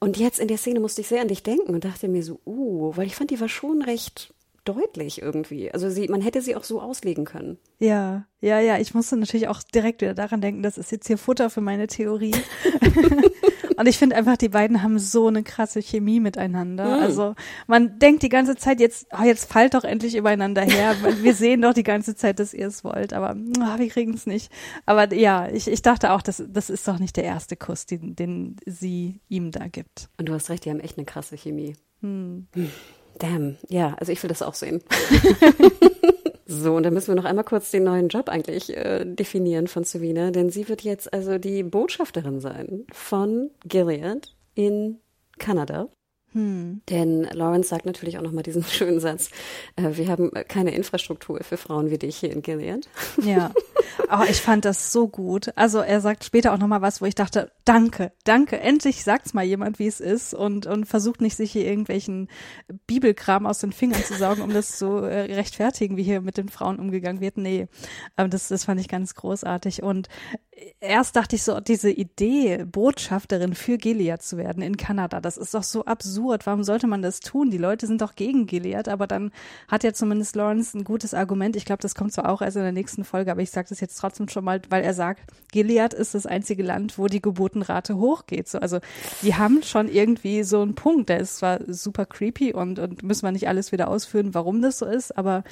Und 0.00 0.16
jetzt 0.16 0.38
in 0.38 0.48
der 0.48 0.58
Szene 0.58 0.80
musste 0.80 1.00
ich 1.00 1.08
sehr 1.08 1.22
an 1.22 1.28
dich 1.28 1.42
denken 1.42 1.74
und 1.74 1.84
dachte 1.84 2.08
mir 2.08 2.22
so, 2.22 2.40
uh, 2.46 2.96
weil 2.96 3.06
ich 3.06 3.16
fand, 3.16 3.30
die 3.30 3.40
war 3.40 3.48
schon 3.48 3.82
recht 3.82 4.32
deutlich 4.68 5.22
irgendwie. 5.22 5.72
Also 5.72 5.88
sie, 5.88 6.08
man 6.08 6.20
hätte 6.20 6.42
sie 6.42 6.54
auch 6.54 6.64
so 6.64 6.80
auslegen 6.80 7.24
können. 7.24 7.58
Ja, 7.78 8.26
ja, 8.40 8.60
ja. 8.60 8.78
Ich 8.78 8.94
musste 8.94 9.16
natürlich 9.16 9.48
auch 9.48 9.62
direkt 9.62 10.02
wieder 10.02 10.14
daran 10.14 10.40
denken, 10.40 10.62
das 10.62 10.76
ist 10.76 10.92
jetzt 10.92 11.06
hier 11.06 11.18
Futter 11.18 11.48
für 11.48 11.62
meine 11.62 11.86
Theorie. 11.86 12.34
Und 13.78 13.86
ich 13.86 13.96
finde 13.96 14.16
einfach, 14.16 14.36
die 14.36 14.48
beiden 14.48 14.82
haben 14.82 14.98
so 14.98 15.28
eine 15.28 15.44
krasse 15.44 15.80
Chemie 15.80 16.18
miteinander. 16.18 16.96
Mhm. 16.96 17.02
Also 17.02 17.34
man 17.68 18.00
denkt 18.00 18.24
die 18.24 18.28
ganze 18.28 18.56
Zeit, 18.56 18.80
jetzt, 18.80 19.06
oh, 19.16 19.24
jetzt 19.24 19.50
fallt 19.50 19.74
doch 19.74 19.84
endlich 19.84 20.16
übereinander 20.16 20.62
her. 20.62 20.96
Wir 21.22 21.32
sehen 21.32 21.62
doch 21.62 21.74
die 21.74 21.84
ganze 21.84 22.16
Zeit, 22.16 22.40
dass 22.40 22.52
ihr 22.52 22.66
es 22.66 22.82
wollt, 22.82 23.12
aber 23.12 23.36
oh, 23.36 23.78
wir 23.78 23.88
kriegen 23.88 24.14
es 24.14 24.26
nicht. 24.26 24.50
Aber 24.84 25.14
ja, 25.14 25.48
ich, 25.48 25.68
ich 25.68 25.82
dachte 25.82 26.12
auch, 26.12 26.22
das, 26.22 26.42
das 26.48 26.70
ist 26.70 26.88
doch 26.88 26.98
nicht 26.98 27.16
der 27.16 27.24
erste 27.24 27.56
Kuss, 27.56 27.86
den, 27.86 28.16
den 28.16 28.56
sie 28.66 29.20
ihm 29.28 29.52
da 29.52 29.68
gibt. 29.68 30.08
Und 30.18 30.28
du 30.28 30.34
hast 30.34 30.50
recht, 30.50 30.64
die 30.64 30.70
haben 30.70 30.80
echt 30.80 30.98
eine 30.98 31.06
krasse 31.06 31.36
Chemie. 31.36 31.76
Hm. 32.00 32.48
Damn, 33.18 33.56
ja, 33.68 33.94
also 33.98 34.12
ich 34.12 34.22
will 34.22 34.28
das 34.28 34.42
auch 34.42 34.54
sehen. 34.54 34.82
So, 36.50 36.74
und 36.74 36.82
dann 36.82 36.94
müssen 36.94 37.08
wir 37.08 37.14
noch 37.14 37.26
einmal 37.26 37.44
kurz 37.44 37.70
den 37.70 37.84
neuen 37.84 38.08
Job 38.08 38.30
eigentlich 38.30 38.74
äh, 38.74 39.04
definieren 39.04 39.68
von 39.68 39.84
Savina, 39.84 40.30
denn 40.30 40.48
sie 40.48 40.66
wird 40.70 40.80
jetzt 40.80 41.12
also 41.12 41.36
die 41.36 41.62
Botschafterin 41.62 42.40
sein 42.40 42.86
von 42.90 43.50
Gilead 43.66 44.34
in 44.54 44.98
Kanada. 45.38 45.88
Hm. 46.32 46.80
Denn 46.88 47.24
Lawrence 47.24 47.68
sagt 47.68 47.84
natürlich 47.84 48.16
auch 48.16 48.22
nochmal 48.22 48.44
diesen 48.44 48.64
schönen 48.70 48.98
Satz, 48.98 49.30
äh, 49.76 49.90
wir 49.92 50.08
haben 50.08 50.30
keine 50.48 50.74
Infrastruktur 50.74 51.38
für 51.44 51.58
Frauen 51.58 51.90
wie 51.90 51.98
dich 51.98 52.16
hier 52.16 52.32
in 52.32 52.40
Gilead. 52.40 52.88
Ja, 53.22 53.52
aber 54.08 54.28
ich 54.28 54.40
fand 54.40 54.64
das 54.64 54.92
so 54.92 55.08
gut. 55.08 55.52
Also 55.56 55.80
er 55.80 56.00
sagt 56.00 56.24
später 56.24 56.52
auch 56.52 56.58
nochmal 56.58 56.82
was, 56.82 57.00
wo 57.00 57.06
ich 57.06 57.14
dachte, 57.14 57.52
danke, 57.64 58.12
danke, 58.24 58.60
endlich 58.60 59.04
sagt's 59.04 59.34
mal 59.34 59.44
jemand, 59.44 59.78
wie 59.78 59.86
es 59.86 60.00
ist 60.00 60.34
und, 60.34 60.66
und 60.66 60.86
versucht 60.86 61.20
nicht, 61.20 61.36
sich 61.36 61.52
hier 61.52 61.66
irgendwelchen 61.66 62.28
Bibelkram 62.86 63.46
aus 63.46 63.58
den 63.58 63.72
Fingern 63.72 64.02
zu 64.02 64.14
saugen, 64.14 64.42
um 64.42 64.52
das 64.52 64.78
zu 64.78 64.96
äh, 64.98 65.34
rechtfertigen, 65.34 65.96
wie 65.96 66.02
hier 66.02 66.20
mit 66.20 66.36
den 66.36 66.48
Frauen 66.48 66.78
umgegangen 66.78 67.20
wird. 67.20 67.36
Nee, 67.36 67.68
ähm, 68.16 68.30
das, 68.30 68.48
das 68.48 68.64
fand 68.64 68.80
ich 68.80 68.88
ganz 68.88 69.14
großartig. 69.14 69.82
Und 69.82 70.08
erst 70.80 71.16
dachte 71.16 71.36
ich 71.36 71.42
so, 71.42 71.60
diese 71.60 71.90
Idee, 71.90 72.64
Botschafterin 72.64 73.54
für 73.54 73.78
Gilead 73.78 74.22
zu 74.22 74.36
werden 74.36 74.62
in 74.62 74.76
Kanada, 74.76 75.20
das 75.20 75.36
ist 75.36 75.54
doch 75.54 75.62
so 75.62 75.84
absurd. 75.84 76.46
Warum 76.46 76.64
sollte 76.64 76.86
man 76.86 77.02
das 77.02 77.20
tun? 77.20 77.50
Die 77.50 77.58
Leute 77.58 77.86
sind 77.86 78.00
doch 78.00 78.14
gegen 78.14 78.46
Gilead, 78.46 78.88
aber 78.88 79.06
dann 79.06 79.32
hat 79.68 79.84
ja 79.84 79.92
zumindest 79.92 80.36
Lawrence 80.36 80.76
ein 80.76 80.84
gutes 80.84 81.14
Argument. 81.14 81.56
Ich 81.56 81.64
glaube, 81.64 81.82
das 81.82 81.94
kommt 81.94 82.12
zwar 82.12 82.28
auch 82.28 82.42
erst 82.42 82.56
in 82.56 82.62
der 82.62 82.72
nächsten 82.72 83.04
Folge, 83.04 83.30
aber 83.30 83.42
ich 83.42 83.50
sage 83.68 83.78
das 83.78 83.80
jetzt 83.80 83.96
trotzdem 83.96 84.28
schon 84.28 84.44
mal, 84.44 84.60
weil 84.70 84.82
er 84.82 84.94
sagt, 84.94 85.22
Gilead 85.52 85.94
ist 85.94 86.14
das 86.14 86.26
einzige 86.26 86.62
Land, 86.62 86.98
wo 86.98 87.06
die 87.06 87.22
Geburtenrate 87.22 87.96
hochgeht. 87.96 88.48
So, 88.48 88.58
also 88.58 88.78
die 89.22 89.34
haben 89.34 89.62
schon 89.62 89.88
irgendwie 89.88 90.42
so 90.42 90.62
einen 90.62 90.74
Punkt. 90.74 91.08
Der 91.08 91.20
ist 91.20 91.36
zwar 91.36 91.60
super 91.66 92.06
creepy 92.06 92.52
und, 92.52 92.78
und 92.78 93.02
müssen 93.02 93.26
wir 93.26 93.32
nicht 93.32 93.48
alles 93.48 93.72
wieder 93.72 93.88
ausführen, 93.88 94.34
warum 94.34 94.62
das 94.62 94.78
so 94.78 94.86
ist, 94.86 95.16
aber 95.16 95.44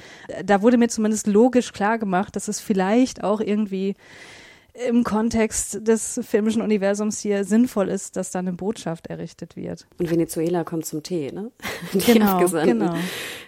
da 0.43 0.61
wurde 0.61 0.77
mir 0.77 0.89
zumindest 0.89 1.27
logisch 1.27 1.73
klar 1.73 1.97
gemacht, 1.97 2.35
dass 2.35 2.47
es 2.47 2.59
vielleicht 2.59 3.23
auch 3.23 3.39
irgendwie 3.39 3.95
im 4.85 5.03
Kontext 5.03 5.87
des 5.87 6.19
filmischen 6.23 6.61
Universums 6.61 7.19
hier 7.19 7.43
sinnvoll 7.43 7.89
ist, 7.89 8.15
dass 8.15 8.31
da 8.31 8.39
eine 8.39 8.53
Botschaft 8.53 9.07
errichtet 9.07 9.55
wird. 9.55 9.87
Und 9.97 10.09
Venezuela 10.11 10.63
kommt 10.63 10.85
zum 10.85 11.03
Tee, 11.03 11.31
ne? 11.31 11.51
Die 11.93 12.13
genau, 12.13 12.45
genau. 12.47 12.95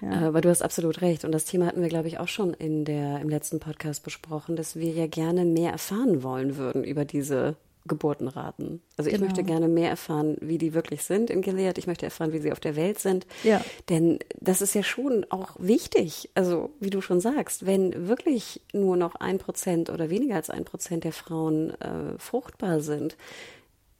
Ja. 0.01 0.27
Aber 0.27 0.41
du 0.41 0.49
hast 0.49 0.61
absolut 0.61 1.01
recht. 1.01 1.25
Und 1.25 1.31
das 1.31 1.45
Thema 1.45 1.67
hatten 1.67 1.81
wir, 1.81 1.89
glaube 1.89 2.07
ich, 2.07 2.19
auch 2.19 2.27
schon 2.27 2.53
in 2.53 2.85
der, 2.85 3.19
im 3.19 3.29
letzten 3.29 3.59
Podcast 3.59 4.03
besprochen, 4.03 4.55
dass 4.55 4.75
wir 4.75 4.91
ja 4.91 5.07
gerne 5.07 5.45
mehr 5.45 5.71
erfahren 5.71 6.23
wollen 6.23 6.57
würden 6.57 6.83
über 6.83 7.05
diese 7.05 7.55
Geburtenraten. 7.85 8.81
Also 8.97 9.09
ich 9.09 9.15
genau. 9.15 9.27
möchte 9.27 9.43
gerne 9.43 9.67
mehr 9.67 9.89
erfahren, 9.89 10.37
wie 10.41 10.57
die 10.57 10.73
wirklich 10.73 11.03
sind 11.03 11.29
in 11.29 11.41
Gilead. 11.41 11.77
Ich 11.77 11.87
möchte 11.87 12.05
erfahren, 12.05 12.33
wie 12.33 12.39
sie 12.39 12.51
auf 12.51 12.59
der 12.59 12.75
Welt 12.75 12.99
sind. 12.99 13.25
Ja. 13.43 13.61
Denn 13.89 14.19
das 14.39 14.61
ist 14.61 14.75
ja 14.75 14.83
schon 14.83 15.25
auch 15.29 15.55
wichtig. 15.59 16.29
Also 16.35 16.71
wie 16.79 16.89
du 16.89 17.01
schon 17.01 17.19
sagst, 17.19 17.65
wenn 17.65 18.07
wirklich 18.07 18.61
nur 18.73 18.97
noch 18.97 19.15
ein 19.15 19.37
Prozent 19.37 19.89
oder 19.89 20.09
weniger 20.09 20.35
als 20.35 20.49
ein 20.49 20.65
Prozent 20.65 21.03
der 21.03 21.13
Frauen 21.13 21.71
äh, 21.81 22.17
fruchtbar 22.17 22.81
sind, 22.81 23.17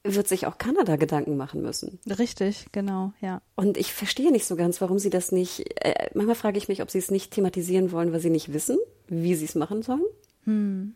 wird 0.04 0.28
sich 0.28 0.46
auch 0.46 0.58
Kanada 0.58 0.96
Gedanken 0.96 1.36
machen 1.36 1.62
müssen. 1.62 2.00
Richtig, 2.08 2.68
genau, 2.72 3.12
ja. 3.20 3.42
Und 3.56 3.78
ich 3.78 3.94
verstehe 3.94 4.32
nicht 4.32 4.46
so 4.46 4.56
ganz, 4.56 4.80
warum 4.82 4.98
sie 4.98 5.10
das 5.10 5.32
nicht. 5.32 5.84
Äh, 5.84 6.10
manchmal 6.14 6.36
frage 6.36 6.58
ich 6.58 6.68
mich, 6.68 6.82
ob 6.82 6.90
sie 6.90 7.00
es 7.00 7.12
nicht 7.12 7.32
thematisieren 7.32 7.92
wollen, 7.92 8.14
weil 8.14 8.22
sie 8.22 8.30
nicht 8.30 8.54
wissen, 8.54 8.78
wie 9.08 9.36
sie 9.36 9.46
es 9.46 9.56
machen 9.56 9.82
sollen. 9.82 10.06
Hm. 10.46 10.96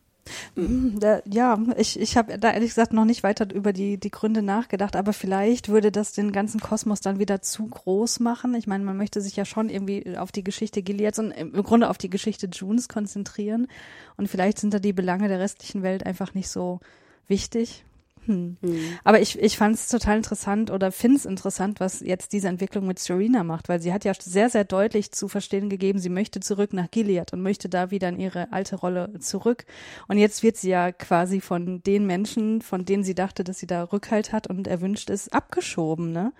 Mhm, 0.55 0.99
ja, 1.25 1.59
ich, 1.77 1.99
ich 1.99 2.15
habe 2.15 2.37
da 2.37 2.51
ehrlich 2.51 2.69
gesagt 2.69 2.93
noch 2.93 3.05
nicht 3.05 3.23
weiter 3.23 3.53
über 3.53 3.73
die, 3.73 3.97
die 3.97 4.11
Gründe 4.11 4.41
nachgedacht, 4.41 4.95
aber 4.95 5.13
vielleicht 5.13 5.69
würde 5.69 5.91
das 5.91 6.13
den 6.13 6.31
ganzen 6.31 6.59
Kosmos 6.59 7.01
dann 7.01 7.19
wieder 7.19 7.41
zu 7.41 7.67
groß 7.67 8.19
machen. 8.19 8.55
Ich 8.55 8.67
meine, 8.67 8.83
man 8.83 8.97
möchte 8.97 9.21
sich 9.21 9.35
ja 9.35 9.45
schon 9.45 9.69
irgendwie 9.69 10.17
auf 10.17 10.31
die 10.31 10.43
Geschichte 10.43 10.81
Gileads 10.81 11.19
und 11.19 11.31
im 11.31 11.51
Grunde 11.63 11.89
auf 11.89 11.97
die 11.97 12.09
Geschichte 12.09 12.47
Junes 12.51 12.87
konzentrieren. 12.87 13.67
Und 14.15 14.27
vielleicht 14.27 14.59
sind 14.59 14.73
da 14.73 14.79
die 14.79 14.93
Belange 14.93 15.27
der 15.27 15.39
restlichen 15.39 15.83
Welt 15.83 16.05
einfach 16.05 16.33
nicht 16.33 16.49
so 16.49 16.79
wichtig. 17.27 17.83
Hm. 18.25 18.57
Mhm. 18.61 18.97
Aber 19.03 19.19
ich, 19.21 19.37
ich 19.39 19.57
fand 19.57 19.75
es 19.75 19.87
total 19.89 20.17
interessant 20.17 20.71
oder 20.71 20.91
finde 20.91 21.17
es 21.17 21.25
interessant, 21.25 21.79
was 21.79 21.99
jetzt 21.99 22.31
diese 22.31 22.47
Entwicklung 22.47 22.87
mit 22.87 22.99
Serena 22.99 23.43
macht, 23.43 23.69
weil 23.69 23.81
sie 23.81 23.91
hat 23.91 24.05
ja 24.05 24.13
sehr, 24.13 24.49
sehr 24.49 24.63
deutlich 24.63 25.11
zu 25.11 25.27
verstehen 25.27 25.69
gegeben, 25.69 25.99
sie 25.99 26.09
möchte 26.09 26.39
zurück 26.39 26.73
nach 26.73 26.89
Gilead 26.89 27.33
und 27.33 27.41
möchte 27.41 27.69
da 27.69 27.91
wieder 27.91 28.09
in 28.09 28.19
ihre 28.19 28.51
alte 28.51 28.77
Rolle 28.77 29.19
zurück. 29.19 29.65
Und 30.07 30.17
jetzt 30.17 30.43
wird 30.43 30.57
sie 30.57 30.69
ja 30.69 30.91
quasi 30.91 31.41
von 31.41 31.83
den 31.83 32.05
Menschen, 32.05 32.61
von 32.61 32.85
denen 32.85 33.03
sie 33.03 33.15
dachte, 33.15 33.43
dass 33.43 33.59
sie 33.59 33.67
da 33.67 33.83
Rückhalt 33.83 34.31
hat 34.31 34.47
und 34.47 34.67
erwünscht 34.67 35.09
ist, 35.09 35.33
abgeschoben, 35.33 36.11
ne? 36.11 36.33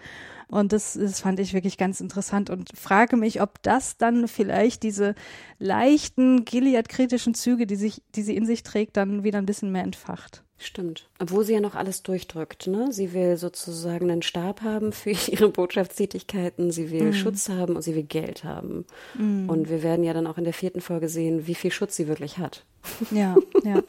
Und 0.50 0.72
das, 0.72 0.94
das 0.94 1.20
fand 1.20 1.40
ich 1.40 1.54
wirklich 1.54 1.78
ganz 1.78 2.00
interessant 2.00 2.52
und 2.52 2.70
frage 2.78 3.18
mich, 3.18 3.42
ob 3.42 3.64
das 3.64 3.98
dann 3.98 4.28
vielleicht 4.28 4.84
diese 4.84 5.16
leichten 5.58 6.46
Gilead-kritischen 6.46 7.34
Züge, 7.34 7.66
die 7.66 7.76
sich, 7.76 8.04
die 8.14 8.22
sie 8.22 8.36
in 8.36 8.46
sich 8.46 8.62
trägt, 8.62 8.96
dann 8.98 9.24
wieder 9.24 9.40
ein 9.40 9.48
bisschen 9.48 9.72
mehr 9.72 9.84
entfacht. 9.84 10.43
Stimmt. 10.58 11.10
Obwohl 11.20 11.44
sie 11.44 11.54
ja 11.54 11.60
noch 11.60 11.76
alles 11.76 12.04
durchdrückt, 12.04 12.68
ne? 12.68 12.92
Sie 12.92 13.14
will 13.14 13.38
sozusagen 13.38 14.10
einen 14.10 14.22
Stab 14.22 14.62
haben 14.62 14.94
für 14.94 15.10
ihre 15.32 15.50
Botschaftstätigkeiten, 15.50 16.72
sie 16.72 16.92
will 16.92 17.10
mm. 17.10 17.14
Schutz 17.14 17.50
haben 17.50 17.76
und 17.76 17.82
sie 17.82 17.96
will 17.96 18.04
Geld 18.04 18.44
haben. 18.44 18.86
Mm. 19.16 19.50
Und 19.50 19.70
wir 19.70 19.84
werden 19.84 20.04
ja 20.04 20.14
dann 20.14 20.28
auch 20.28 20.38
in 20.38 20.44
der 20.44 20.54
vierten 20.54 20.82
Folge 20.82 21.10
sehen, 21.10 21.48
wie 21.48 21.56
viel 21.56 21.72
Schutz 21.72 21.96
sie 21.96 22.08
wirklich 22.08 22.38
hat. 22.38 22.66
Ja, 23.12 23.36
ja. 23.64 23.84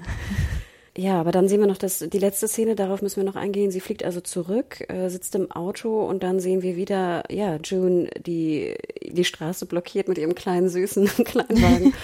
Ja, 0.96 1.18
aber 1.18 1.32
dann 1.32 1.48
sehen 1.48 1.58
wir 1.58 1.66
noch 1.66 1.78
das, 1.78 1.98
die 1.98 2.18
letzte 2.18 2.46
Szene, 2.46 2.76
darauf 2.76 3.02
müssen 3.02 3.16
wir 3.16 3.24
noch 3.24 3.34
eingehen. 3.34 3.72
Sie 3.72 3.80
fliegt 3.80 4.04
also 4.04 4.20
zurück, 4.20 4.84
äh, 4.88 5.08
sitzt 5.08 5.34
im 5.34 5.50
Auto 5.50 6.06
und 6.06 6.22
dann 6.22 6.38
sehen 6.38 6.62
wir 6.62 6.76
wieder, 6.76 7.24
ja, 7.32 7.56
June, 7.56 8.08
die 8.24 8.76
die 9.02 9.24
Straße 9.24 9.66
blockiert 9.66 10.06
mit 10.06 10.18
ihrem 10.18 10.36
kleinen, 10.36 10.68
süßen 10.68 11.06
Kleinwagen 11.24 11.94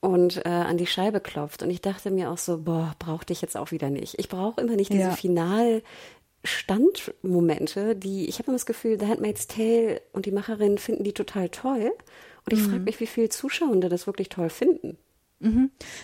und 0.00 0.44
äh, 0.44 0.48
an 0.48 0.76
die 0.78 0.86
Scheibe 0.86 1.20
klopft. 1.20 1.62
Und 1.62 1.70
ich 1.70 1.80
dachte 1.80 2.10
mir 2.10 2.30
auch 2.30 2.38
so, 2.38 2.58
boah, 2.62 2.94
brauchte 2.98 3.32
ich 3.32 3.42
jetzt 3.42 3.56
auch 3.56 3.70
wieder 3.70 3.90
nicht. 3.90 4.18
Ich 4.18 4.28
brauche 4.28 4.60
immer 4.60 4.76
nicht 4.76 4.92
diese 4.92 5.02
Ja. 5.02 5.10
Final- 5.12 5.82
Standmomente, 6.42 7.94
die, 7.96 8.26
ich 8.26 8.38
habe 8.38 8.46
immer 8.48 8.54
das 8.56 8.64
Gefühl, 8.64 8.98
The 8.98 9.06
Handmaid's 9.06 9.46
Tale 9.46 10.00
und 10.12 10.24
die 10.24 10.32
Macherinnen 10.32 10.78
finden 10.78 11.04
die 11.04 11.12
total 11.12 11.50
toll. 11.50 11.92
Und 12.46 12.52
ich 12.54 12.62
frage 12.62 12.80
mich, 12.80 12.98
wie 13.00 13.06
viele 13.06 13.28
Zuschauende 13.28 13.90
das 13.90 14.06
wirklich 14.06 14.30
toll 14.30 14.48
finden. 14.48 14.96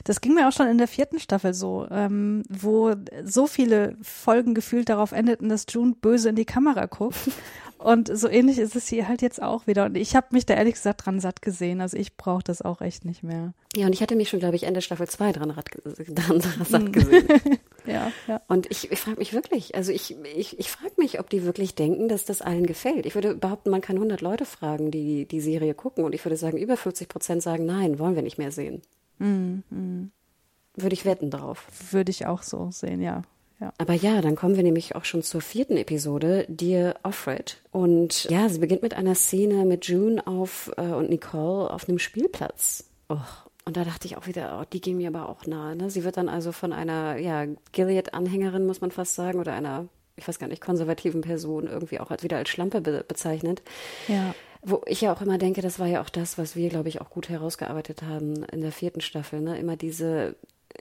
Das 0.04 0.20
ging 0.20 0.34
mir 0.34 0.48
auch 0.48 0.52
schon 0.52 0.68
in 0.68 0.78
der 0.78 0.88
vierten 0.88 1.18
Staffel 1.18 1.52
so, 1.54 1.86
ähm, 1.90 2.42
wo 2.48 2.94
so 3.24 3.46
viele 3.46 3.96
Folgen 4.02 4.54
gefühlt 4.54 4.88
darauf 4.88 5.12
endeten, 5.12 5.48
dass 5.48 5.66
June 5.68 5.94
böse 6.00 6.30
in 6.30 6.36
die 6.36 6.44
Kamera 6.44 6.86
guckt. 6.86 7.16
Und 7.78 8.08
so 8.16 8.28
ähnlich 8.28 8.58
ist 8.58 8.74
es 8.74 8.88
hier 8.88 9.06
halt 9.06 9.20
jetzt 9.20 9.42
auch 9.42 9.66
wieder. 9.66 9.84
Und 9.84 9.96
ich 9.96 10.16
habe 10.16 10.28
mich 10.30 10.46
da 10.46 10.54
ehrlich 10.54 10.74
gesagt 10.74 11.04
dran 11.04 11.20
satt 11.20 11.42
gesehen. 11.42 11.82
Also 11.82 11.98
ich 11.98 12.16
brauche 12.16 12.42
das 12.42 12.62
auch 12.62 12.80
echt 12.80 13.04
nicht 13.04 13.22
mehr. 13.22 13.52
Ja, 13.76 13.86
und 13.86 13.92
ich 13.92 14.00
hatte 14.00 14.16
mich 14.16 14.30
schon, 14.30 14.40
glaube 14.40 14.56
ich, 14.56 14.62
Ende 14.62 14.80
Staffel 14.80 15.06
2 15.06 15.32
dran, 15.32 15.54
dran 15.94 16.40
satt 16.64 16.92
gesehen. 16.92 17.28
Ja, 17.86 18.10
ja. 18.26 18.40
Und 18.48 18.68
ich, 18.68 18.90
ich 18.90 18.98
frage 18.98 19.18
mich 19.18 19.32
wirklich, 19.32 19.76
also 19.76 19.92
ich, 19.92 20.16
ich, 20.34 20.58
ich 20.58 20.70
frage 20.72 20.94
mich, 20.96 21.20
ob 21.20 21.30
die 21.30 21.44
wirklich 21.44 21.76
denken, 21.76 22.08
dass 22.08 22.24
das 22.24 22.42
allen 22.42 22.66
gefällt. 22.66 23.06
Ich 23.06 23.14
würde 23.14 23.36
behaupten, 23.36 23.70
man 23.70 23.80
kann 23.80 23.94
100 23.94 24.22
Leute 24.22 24.44
fragen, 24.44 24.90
die 24.90 25.24
die 25.24 25.40
Serie 25.40 25.72
gucken. 25.72 26.04
Und 26.04 26.12
ich 26.12 26.24
würde 26.24 26.36
sagen, 26.36 26.58
über 26.58 26.76
50 26.76 27.08
Prozent 27.08 27.42
sagen, 27.44 27.64
nein, 27.64 28.00
wollen 28.00 28.16
wir 28.16 28.22
nicht 28.22 28.38
mehr 28.38 28.50
sehen. 28.50 28.82
Würde 29.18 30.94
ich 30.94 31.04
wetten 31.04 31.30
drauf. 31.30 31.66
Würde 31.90 32.10
ich 32.10 32.26
auch 32.26 32.42
so 32.42 32.70
sehen, 32.70 33.00
ja. 33.00 33.22
Ja. 33.60 33.72
Aber 33.78 33.94
ja, 33.94 34.20
dann 34.20 34.36
kommen 34.36 34.56
wir 34.56 34.62
nämlich 34.62 34.96
auch 34.96 35.06
schon 35.06 35.22
zur 35.22 35.40
vierten 35.40 35.78
Episode, 35.78 36.44
Dear 36.48 36.96
Offred. 37.02 37.62
Und 37.70 38.24
ja, 38.24 38.48
sie 38.50 38.58
beginnt 38.58 38.82
mit 38.82 38.94
einer 38.94 39.14
Szene 39.14 39.64
mit 39.64 39.86
June 39.86 40.26
auf, 40.26 40.70
äh, 40.76 40.82
und 40.82 41.08
Nicole 41.08 41.70
auf 41.70 41.88
einem 41.88 41.98
Spielplatz. 41.98 42.84
Och. 43.10 43.46
Und 43.64 43.76
da 43.76 43.84
dachte 43.84 44.06
ich 44.06 44.16
auch 44.16 44.26
wieder, 44.26 44.60
oh, 44.60 44.64
die 44.70 44.80
gehen 44.80 44.98
mir 44.98 45.08
aber 45.08 45.28
auch 45.28 45.46
nahe. 45.46 45.74
Ne? 45.74 45.90
Sie 45.90 46.04
wird 46.04 46.18
dann 46.18 46.28
also 46.28 46.52
von 46.52 46.72
einer, 46.72 47.16
ja, 47.16 47.46
Gilead-Anhängerin, 47.72 48.64
muss 48.64 48.80
man 48.80 48.92
fast 48.92 49.14
sagen, 49.14 49.40
oder 49.40 49.54
einer, 49.54 49.88
ich 50.16 50.28
weiß 50.28 50.38
gar 50.38 50.46
nicht, 50.46 50.62
konservativen 50.62 51.22
Person 51.22 51.66
irgendwie 51.66 51.98
auch 51.98 52.10
als, 52.10 52.22
wieder 52.22 52.36
als 52.36 52.48
Schlampe 52.48 52.80
be 52.80 53.04
bezeichnet. 53.08 53.62
Ja. 54.06 54.34
Wo 54.68 54.82
ich 54.86 55.00
ja 55.00 55.12
auch 55.12 55.22
immer 55.22 55.38
denke, 55.38 55.62
das 55.62 55.78
war 55.78 55.86
ja 55.86 56.02
auch 56.02 56.08
das, 56.08 56.38
was 56.38 56.56
wir, 56.56 56.68
glaube 56.70 56.88
ich, 56.88 57.00
auch 57.00 57.08
gut 57.08 57.28
herausgearbeitet 57.28 58.02
haben 58.02 58.42
in 58.46 58.62
der 58.62 58.72
vierten 58.72 59.00
Staffel. 59.00 59.40
Ne? 59.40 59.56
Immer 59.60 59.76
diese, 59.76 60.34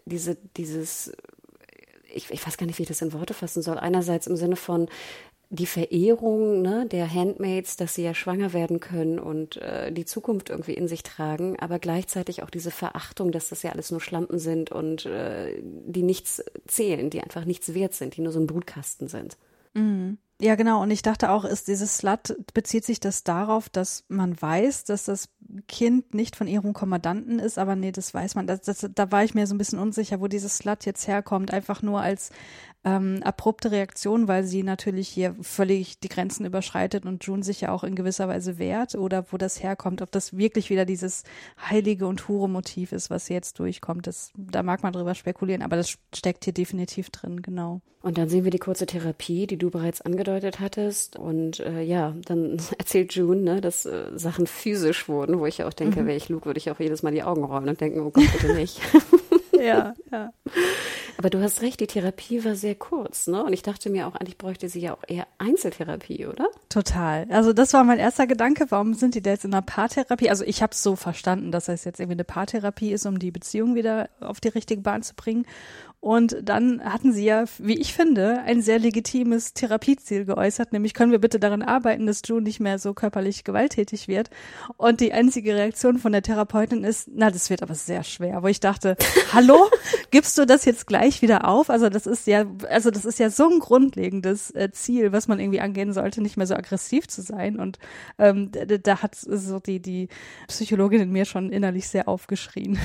diese, 0.06 0.38
dieses, 0.58 1.16
ich, 2.12 2.32
ich 2.32 2.48
weiß 2.48 2.58
gar 2.58 2.66
nicht, 2.66 2.80
wie 2.80 2.82
ich 2.82 2.90
das 2.90 3.04
in 3.04 3.14
Worte 3.14 3.36
fassen 3.36 3.62
soll. 3.62 3.78
Einerseits 3.78 4.26
im 4.26 4.38
Sinne 4.38 4.56
von 4.56 4.88
die 5.52 5.68
Verehrung 5.68 6.64
ne, 6.64 6.88
der 6.88 7.14
Handmaids, 7.14 7.78
dass 7.78 7.94
sie 7.94 8.04
ja 8.04 8.16
schwanger 8.16 8.54
werden 8.54 8.80
können 8.80 9.20
und 9.20 9.58
äh, 9.58 9.92
die 9.92 10.06
Zukunft 10.06 10.50
irgendwie 10.50 10.74
in 10.74 10.88
sich 10.88 11.04
tragen, 11.04 11.56
aber 11.60 11.78
gleichzeitig 11.78 12.42
auch 12.42 12.50
diese 12.50 12.72
Verachtung, 12.72 13.32
dass 13.32 13.50
das 13.50 13.62
ja 13.62 13.72
alles 13.72 13.92
nur 13.92 14.02
Schlampen 14.02 14.40
sind 14.40 14.72
und 14.72 15.06
äh, 15.06 15.62
die 15.62 16.02
nichts 16.02 16.44
zählen, 16.66 17.12
die 17.12 17.22
einfach 17.22 17.46
nichts 17.46 17.76
wert 17.76 17.94
sind, 17.94 18.18
die 18.18 18.22
nur 18.22 18.32
so 18.32 18.40
ein 18.40 18.48
Brutkasten 18.48 19.08
sind. 19.08 19.38
Ja, 20.42 20.56
genau. 20.56 20.82
Und 20.82 20.92
ich 20.92 21.02
dachte 21.02 21.30
auch, 21.32 21.46
ist 21.46 21.70
dieses 21.70 21.98
Slut, 21.98 22.36
bezieht 22.54 22.84
sich 22.84 23.00
das 23.00 23.24
darauf, 23.24 23.70
dass 23.70 24.04
man 24.10 24.40
weiß, 24.42 24.84
dass 24.84 25.06
das 25.06 25.30
Kind 25.70 26.14
nicht 26.14 26.36
von 26.36 26.48
ihrem 26.48 26.74
Kommandanten 26.74 27.40
ist, 27.40 27.58
aber 27.58 27.78
nee, 27.78 27.94
das 27.94 28.14
weiß 28.14 28.36
man. 28.36 28.46
Das, 28.46 28.62
das, 28.62 28.90
da 28.94 29.12
war 29.12 29.24
ich 29.24 29.34
mir 29.34 29.48
so 29.48 29.56
ein 29.56 29.58
bisschen 29.58 29.80
unsicher, 29.80 30.20
wo 30.20 30.28
dieses 30.28 30.58
Slut 30.58 30.86
jetzt 30.86 31.08
herkommt. 31.08 31.54
Einfach 31.54 31.82
nur 31.82 32.02
als 32.02 32.32
ähm, 32.86 33.20
abrupte 33.24 33.72
Reaktion, 33.72 34.28
weil 34.28 34.44
sie 34.44 34.62
natürlich 34.62 35.10
hier 35.10 35.36
völlig 35.42 36.00
die 36.00 36.08
Grenzen 36.08 36.46
überschreitet 36.46 37.06
und 37.06 37.26
June 37.26 37.44
sich 37.44 37.62
ja 37.62 37.72
auch 37.72 37.84
in 37.84 37.96
gewisser 37.96 38.28
Weise 38.28 38.60
wehrt 38.60 38.94
oder 38.94 39.26
wo 39.32 39.38
das 39.38 39.62
herkommt, 39.62 40.04
ob 40.04 40.12
das 40.12 40.38
wirklich 40.38 40.70
wieder 40.70 40.86
dieses 40.86 41.24
heilige 41.60 42.06
und 42.06 42.28
hure 42.28 42.48
Motiv 42.48 42.92
ist, 42.92 43.10
was 43.10 43.28
jetzt 43.28 43.58
durchkommt. 43.58 44.06
Das, 44.06 44.32
da 44.38 44.62
mag 44.62 44.84
man 44.84 44.94
drüber 44.94 45.16
spekulieren, 45.16 45.64
aber 45.64 45.78
das 45.78 45.98
steckt 46.14 46.44
hier 46.46 46.54
definitiv 46.54 47.10
drin, 47.10 47.42
genau. 47.42 47.82
Und 48.04 48.20
dann 48.20 48.30
sehen 48.30 48.44
wir 48.44 48.52
die 48.52 48.60
kurze 48.60 48.86
Therapie, 48.86 49.48
die 49.48 49.58
du 49.58 49.72
bereits 49.72 50.02
angedeutet 50.02 50.60
hattest. 50.60 51.16
Und 51.16 51.60
äh, 51.62 51.82
ja, 51.82 52.14
dann 52.26 52.62
erzählt 52.78 53.16
June, 53.16 53.42
ne, 53.42 53.62
dass 53.62 53.88
äh, 53.88 54.12
Sachen 54.14 54.46
physisch 54.46 55.10
wurden, 55.10 55.40
wo 55.40 55.48
ich 55.48 55.58
ja 55.58 55.68
auch 55.68 55.74
denke, 55.74 56.06
wäre 56.06 56.16
ich 56.16 56.30
Luke, 56.30 56.46
würde 56.46 56.60
ich 56.60 56.70
auch 56.70 56.80
jedes 56.80 57.02
Mal 57.02 57.14
die 57.14 57.24
Augen 57.24 57.44
rollen 57.44 57.68
und 57.68 57.82
denken, 57.82 58.02
oh 58.02 58.12
Gott, 58.12 58.32
bitte 58.32 58.54
nicht. 58.54 58.80
Ja, 59.66 59.94
ja. 60.12 60.34
Aber 61.18 61.30
du 61.30 61.42
hast 61.42 61.62
recht, 61.62 61.80
die 61.80 61.88
Therapie 61.88 62.44
war 62.44 62.56
sehr 62.56 62.76
kurz, 62.76 63.28
ne? 63.28 63.44
Und 63.44 63.54
ich 63.54 63.62
dachte 63.62 63.90
mir 63.90 64.08
auch, 64.08 64.16
eigentlich 64.16 64.38
bräuchte 64.38 64.68
sie 64.68 64.82
ja 64.82 64.94
auch 64.94 65.04
eher 65.08 65.28
Einzeltherapie, 65.38 66.26
oder? 66.26 66.50
Total. 66.70 67.26
Also 67.30 67.54
das 67.54 67.74
war 67.74 67.84
mein 67.84 68.00
erster 68.00 68.28
Gedanke. 68.28 68.68
Warum 68.70 68.94
sind 68.94 69.16
die 69.16 69.22
da 69.22 69.32
jetzt 69.32 69.46
in 69.46 69.54
einer 69.54 69.62
Paartherapie? 69.62 70.30
Also 70.30 70.44
ich 70.44 70.62
habe 70.62 70.72
es 70.74 70.84
so 70.84 70.96
verstanden, 70.96 71.52
dass 71.52 71.66
das 71.66 71.86
jetzt 71.86 72.00
irgendwie 72.00 72.18
eine 72.18 72.26
Paartherapie 72.26 72.92
ist, 72.92 73.06
um 73.06 73.20
die 73.20 73.32
Beziehung 73.32 73.76
wieder 73.76 74.10
auf 74.20 74.42
die 74.42 74.50
richtige 74.50 74.82
Bahn 74.82 75.04
zu 75.04 75.16
bringen. 75.16 75.46
Und 76.06 76.38
dann 76.44 76.84
hatten 76.84 77.14
sie 77.14 77.26
ja, 77.26 77.46
wie 77.58 77.80
ich 77.80 77.96
finde, 77.96 78.44
ein 78.44 78.62
sehr 78.62 78.78
legitimes 78.78 79.56
Therapieziel 79.56 80.24
geäußert, 80.26 80.72
nämlich 80.72 80.94
können 80.94 81.12
wir 81.12 81.18
bitte 81.18 81.40
daran 81.40 81.64
arbeiten, 81.64 82.06
dass 82.06 82.22
June 82.24 82.44
nicht 82.44 82.60
mehr 82.60 82.78
so 82.78 82.94
körperlich 82.94 83.44
gewalttätig 83.44 84.08
wird. 84.08 84.30
Und 84.78 85.00
die 85.00 85.14
einzige 85.14 85.56
Reaktion 85.56 85.98
von 85.98 86.12
der 86.12 86.22
Therapeutin 86.22 86.84
ist, 86.84 87.10
na, 87.12 87.32
das 87.32 87.50
wird 87.50 87.64
aber 87.64 87.74
sehr 87.74 88.04
schwer. 88.04 88.44
Wo 88.44 88.48
ich 88.48 88.60
dachte, 88.60 88.98
hallo, 89.34 89.58
gibst 90.12 90.38
du 90.38 90.46
das 90.46 90.64
jetzt 90.66 90.86
gleich 90.86 91.24
wieder 91.24 91.48
auf? 91.48 91.72
Also 91.72 91.90
das 91.90 92.06
ist 92.06 92.28
ja, 92.28 92.46
also 92.70 92.92
das 92.92 93.04
ist 93.04 93.18
ja 93.18 93.32
so 93.32 93.50
ein 93.50 93.58
grundlegendes 93.58 94.52
äh, 94.52 94.70
Ziel, 94.72 95.12
was 95.12 95.28
man 95.28 95.40
irgendwie 95.40 95.60
angehen 95.60 95.92
sollte, 95.92 96.22
nicht 96.22 96.38
mehr 96.38 96.46
so 96.46 96.54
aggressiv 96.54 97.08
zu 97.08 97.24
sein. 97.24 97.58
Und 97.58 97.80
ähm, 98.20 98.52
da, 98.52 98.78
da 98.78 99.02
hat 99.02 99.16
so 99.16 99.60
die, 99.60 99.80
die 99.80 100.10
Psychologin 100.50 101.02
in 101.02 101.12
mir 101.12 101.26
schon 101.26 101.52
innerlich 101.52 101.88
sehr 101.88 102.08
aufgeschrien. 102.08 102.78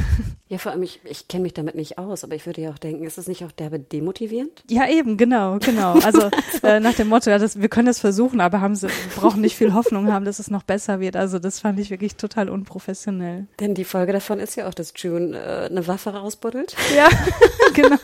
Ja, 0.49 0.57
vor 0.57 0.73
allem, 0.73 0.83
ich, 0.83 1.01
ich 1.05 1.29
kenne 1.29 1.43
mich 1.43 1.55
damit 1.55 1.75
nicht 1.75 1.99
aus, 1.99 2.25
aber 2.25 2.35
ich 2.35 2.47
würde 2.47 2.63
ja 2.63 2.71
auch 2.71 2.79
denken, 2.79 3.10
ist 3.11 3.19
das 3.19 3.27
nicht 3.27 3.45
auch 3.45 3.53
derbe 3.53 3.79
demotivierend? 3.79 4.63
Ja, 4.69 4.89
eben, 4.89 5.17
genau, 5.17 5.59
genau. 5.59 5.99
Also 6.05 6.31
äh, 6.63 6.81
nach 6.81 6.95
dem 6.95 7.09
Motto, 7.09 7.31
ja, 7.31 7.39
das, 7.39 7.61
wir 7.61 7.69
können 7.69 7.87
das 7.87 8.01
versuchen, 8.01 8.41
aber 8.41 8.61
haben 8.61 8.75
sie, 8.75 8.89
brauchen 9.17 9.41
nicht 9.41 9.57
viel 9.57 9.75
Hoffnung 9.75 10.13
haben, 10.13 10.25
dass 10.25 10.39
es 10.39 10.51
noch 10.51 10.63
besser 10.63 11.01
wird. 11.01 11.17
Also 11.17 11.39
das 11.39 11.61
fand 11.61 11.79
ich 11.79 11.91
wirklich 11.91 12.17
total 12.17 12.49
unprofessionell. 12.49 13.47
Denn 13.61 13.75
die 13.75 13.85
Folge 13.85 14.13
davon 14.13 14.39
ist 14.39 14.57
ja 14.57 14.69
auch, 14.69 14.75
dass 14.75 14.93
June 14.97 15.37
äh, 15.37 15.67
eine 15.67 15.87
Waffe 15.87 16.11
rausbuddelt. 16.11 16.77
Ja, 16.97 17.09
genau. 17.75 17.99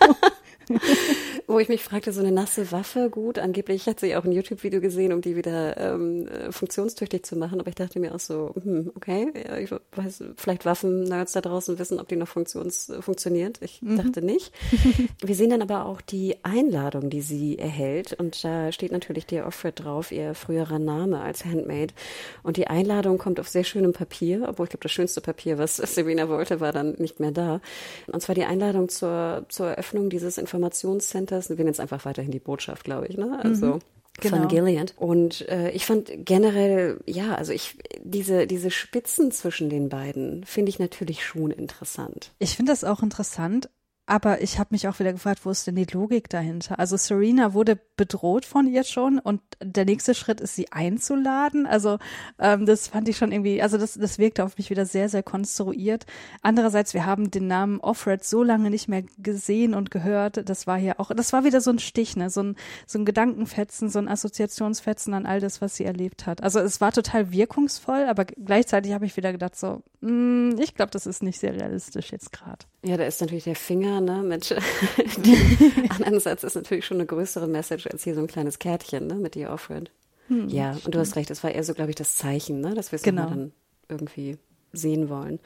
Wo 1.46 1.60
ich 1.60 1.68
mich 1.68 1.84
fragte, 1.84 2.12
so 2.12 2.20
eine 2.20 2.32
nasse 2.32 2.72
Waffe, 2.72 3.08
gut, 3.08 3.38
angeblich 3.38 3.86
hat 3.86 4.00
sie 4.00 4.16
auch 4.16 4.24
ein 4.24 4.32
YouTube-Video 4.32 4.80
gesehen, 4.80 5.12
um 5.12 5.20
die 5.20 5.36
wieder 5.36 5.76
ähm, 5.76 6.26
äh, 6.26 6.50
funktionstüchtig 6.50 7.24
zu 7.24 7.36
machen, 7.36 7.60
aber 7.60 7.68
ich 7.68 7.76
dachte 7.76 8.00
mir 8.00 8.14
auch 8.14 8.20
so, 8.20 8.52
hm, 8.60 8.90
okay, 8.96 9.32
ja, 9.46 9.56
ich 9.58 9.70
weiß, 9.70 10.24
vielleicht 10.36 10.64
Waffen-Nerds 10.64 11.32
da 11.32 11.40
draußen 11.40 11.78
wissen, 11.78 12.00
ob 12.00 12.08
die 12.08 12.16
noch 12.16 12.28
funktions 12.28 12.88
äh, 12.88 13.00
funktioniert. 13.00 13.58
Ich 13.60 13.80
dachte 13.82 14.22
nicht. 14.22 14.52
Wir 15.22 15.34
sehen 15.34 15.50
dann 15.50 15.62
aber 15.62 15.86
auch 15.86 16.00
die 16.00 16.36
Einladung, 16.42 17.10
die 17.10 17.22
sie 17.22 17.58
erhält 17.58 18.12
und 18.14 18.42
da 18.42 18.72
steht 18.72 18.92
natürlich 18.92 19.26
Dear 19.26 19.46
Offred 19.46 19.84
drauf, 19.84 20.10
ihr 20.10 20.34
früherer 20.34 20.78
Name 20.78 21.20
als 21.20 21.44
Handmaid 21.44 21.94
und 22.42 22.56
die 22.56 22.66
Einladung 22.66 23.18
kommt 23.18 23.38
auf 23.38 23.48
sehr 23.48 23.64
schönem 23.64 23.92
Papier, 23.92 24.46
obwohl 24.48 24.64
ich 24.64 24.70
glaube, 24.70 24.82
das 24.82 24.92
schönste 24.92 25.20
Papier, 25.20 25.58
was 25.58 25.76
Serena 25.94 26.28
wollte, 26.28 26.60
war 26.60 26.72
dann 26.72 26.94
nicht 26.98 27.20
mehr 27.20 27.30
da. 27.30 27.60
Und 28.08 28.20
zwar 28.20 28.34
die 28.34 28.44
Einladung 28.44 28.88
zur, 28.88 29.44
zur 29.48 29.68
Eröffnung 29.68 30.10
dieses 30.10 30.38
Informationscenters. 30.57 31.50
Wir 31.50 31.57
nennen 31.57 31.70
es 31.70 31.80
einfach 31.80 32.04
weiterhin 32.04 32.32
die 32.32 32.38
Botschaft, 32.38 32.84
glaube 32.84 33.07
ich, 33.07 33.16
ne? 33.16 33.38
Also. 33.42 33.80
Genau. 34.18 34.38
Von 34.38 34.48
Gilead. 34.48 34.94
Und 34.96 35.46
äh, 35.48 35.70
ich 35.72 35.84
fand 35.84 36.11
generell, 36.24 37.00
ja, 37.04 37.34
also 37.34 37.52
ich, 37.52 37.76
diese, 38.02 38.46
diese 38.46 38.70
Spitzen 38.70 39.30
zwischen 39.30 39.68
den 39.68 39.90
beiden 39.90 40.42
finde 40.44 40.70
ich 40.70 40.78
natürlich 40.78 41.22
schon 41.22 41.50
interessant. 41.50 42.32
Ich 42.38 42.57
finde 42.57 42.72
das 42.72 42.82
auch 42.82 43.02
interessant, 43.02 43.68
aber 44.07 44.40
ich 44.40 44.61
habe 44.61 44.68
mich 44.70 44.86
auch 44.86 45.00
wieder 45.00 45.12
gefragt, 45.12 45.40
wo 45.44 45.50
ist 45.50 45.66
denn 45.66 45.74
die 45.74 45.84
Logik 45.84 46.28
dahinter? 46.28 46.78
Also 46.78 46.96
Serena 46.96 47.54
wurde 47.54 47.76
bedroht 47.96 48.44
von 48.44 48.68
ihr 48.68 48.84
schon 48.84 49.18
und 49.18 49.40
der 49.61 49.84
nächste 49.84 50.14
Schritt 50.14 50.40
ist, 50.40 50.54
sie 50.54 50.70
einzuladen. 50.70 51.66
Also 51.66 51.98
ähm, 52.38 52.66
das 52.66 52.86
fand 52.86 53.09
ich 53.09 53.16
schon 53.16 53.32
irgendwie, 53.32 53.61
also 53.61 53.78
das, 53.78 53.94
das 53.94 54.18
wirkte 54.18 54.44
auf 54.44 54.59
mich 54.59 54.70
wieder 54.70 54.86
sehr, 54.86 55.09
sehr 55.09 55.24
konstruiert. 55.24 56.07
Andererseits, 56.40 56.94
wir 56.94 57.04
haben 57.04 57.32
den 57.32 57.48
Namen 57.48 57.80
Offred 57.80 58.22
so 58.22 58.44
lange 58.44 58.70
nicht 58.70 58.86
mehr 58.86 59.02
gesehen 59.18 59.74
und 59.74 59.90
gehört. 59.90 60.48
Das 60.48 60.68
war 60.68 60.78
hier 60.78 61.00
auch, 61.00 61.11
das 61.12 61.32
war 61.32 61.42
wieder 61.42 61.61
so 61.61 61.70
ein 61.70 61.80
Stich, 61.80 62.16
ne? 62.16 62.30
so, 62.30 62.44
ein, 62.44 62.57
so 62.86 63.00
ein 63.00 63.07
Gedankenfetzen, 63.07 63.88
so 63.88 63.98
ein 63.98 64.09
Assoziationsfetzen 64.09 65.14
an 65.14 65.26
all 65.26 65.40
das, 65.40 65.61
was 65.61 65.74
sie 65.74 65.84
erlebt 65.84 66.26
hat. 66.26 66.44
Also 66.44 66.61
es 66.61 66.80
war 66.80 66.92
total 66.92 67.32
wirkungsvoll, 67.32 68.04
aber 68.04 68.24
gleichzeitig 68.24 68.92
habe 68.92 69.04
ich 69.04 69.16
wieder 69.16 69.32
gedacht, 69.32 69.57
so, 69.57 69.82
mh, 70.00 70.62
ich 70.62 70.74
glaube, 70.74 70.92
das 70.92 71.07
ist 71.07 71.24
nicht 71.24 71.40
sehr 71.40 71.54
realistisch 71.54 72.12
jetzt 72.12 72.32
gerade. 72.32 72.66
Ja, 72.87 72.97
da 72.97 73.05
ist 73.05 73.20
natürlich 73.20 73.45
der 73.45 73.57
Finger, 73.57 74.01
ne, 74.01 74.22
mit 74.22 74.55
anderen 75.91 76.20
Satz 76.20 76.45
ist 76.45 76.55
natürlich 76.55 76.84
schon 76.87 76.99
eine 76.99 77.07
größere 77.07 77.49
Message 77.49 77.87
als 77.89 78.05
hier 78.05 78.14
so 78.14 78.20
ein 78.20 78.26
kleines 78.26 78.59
Kärtchen, 78.59 79.07
ne, 79.07 79.14
mit 79.14 79.34
dir 79.34 79.51
Offred. 79.51 79.91
Hm, 80.28 80.49
ja, 80.49 80.76
und 80.84 80.95
du 80.95 80.99
hast 80.99 81.16
recht, 81.16 81.30
es 81.30 81.43
war 81.43 81.51
eher 81.53 81.64
so, 81.64 81.74
glaube 81.74 81.91
ich, 81.91 81.97
das 81.97 82.16
Zeichen, 82.16 82.61
ne, 82.61 82.74
dass 82.74 82.93
wir 82.93 82.97
es 82.97 83.03
Genau. 83.03 83.26
dann 83.26 83.53
irgendwie 83.89 84.39
sehen 84.72 85.09
wollen. 85.09 85.41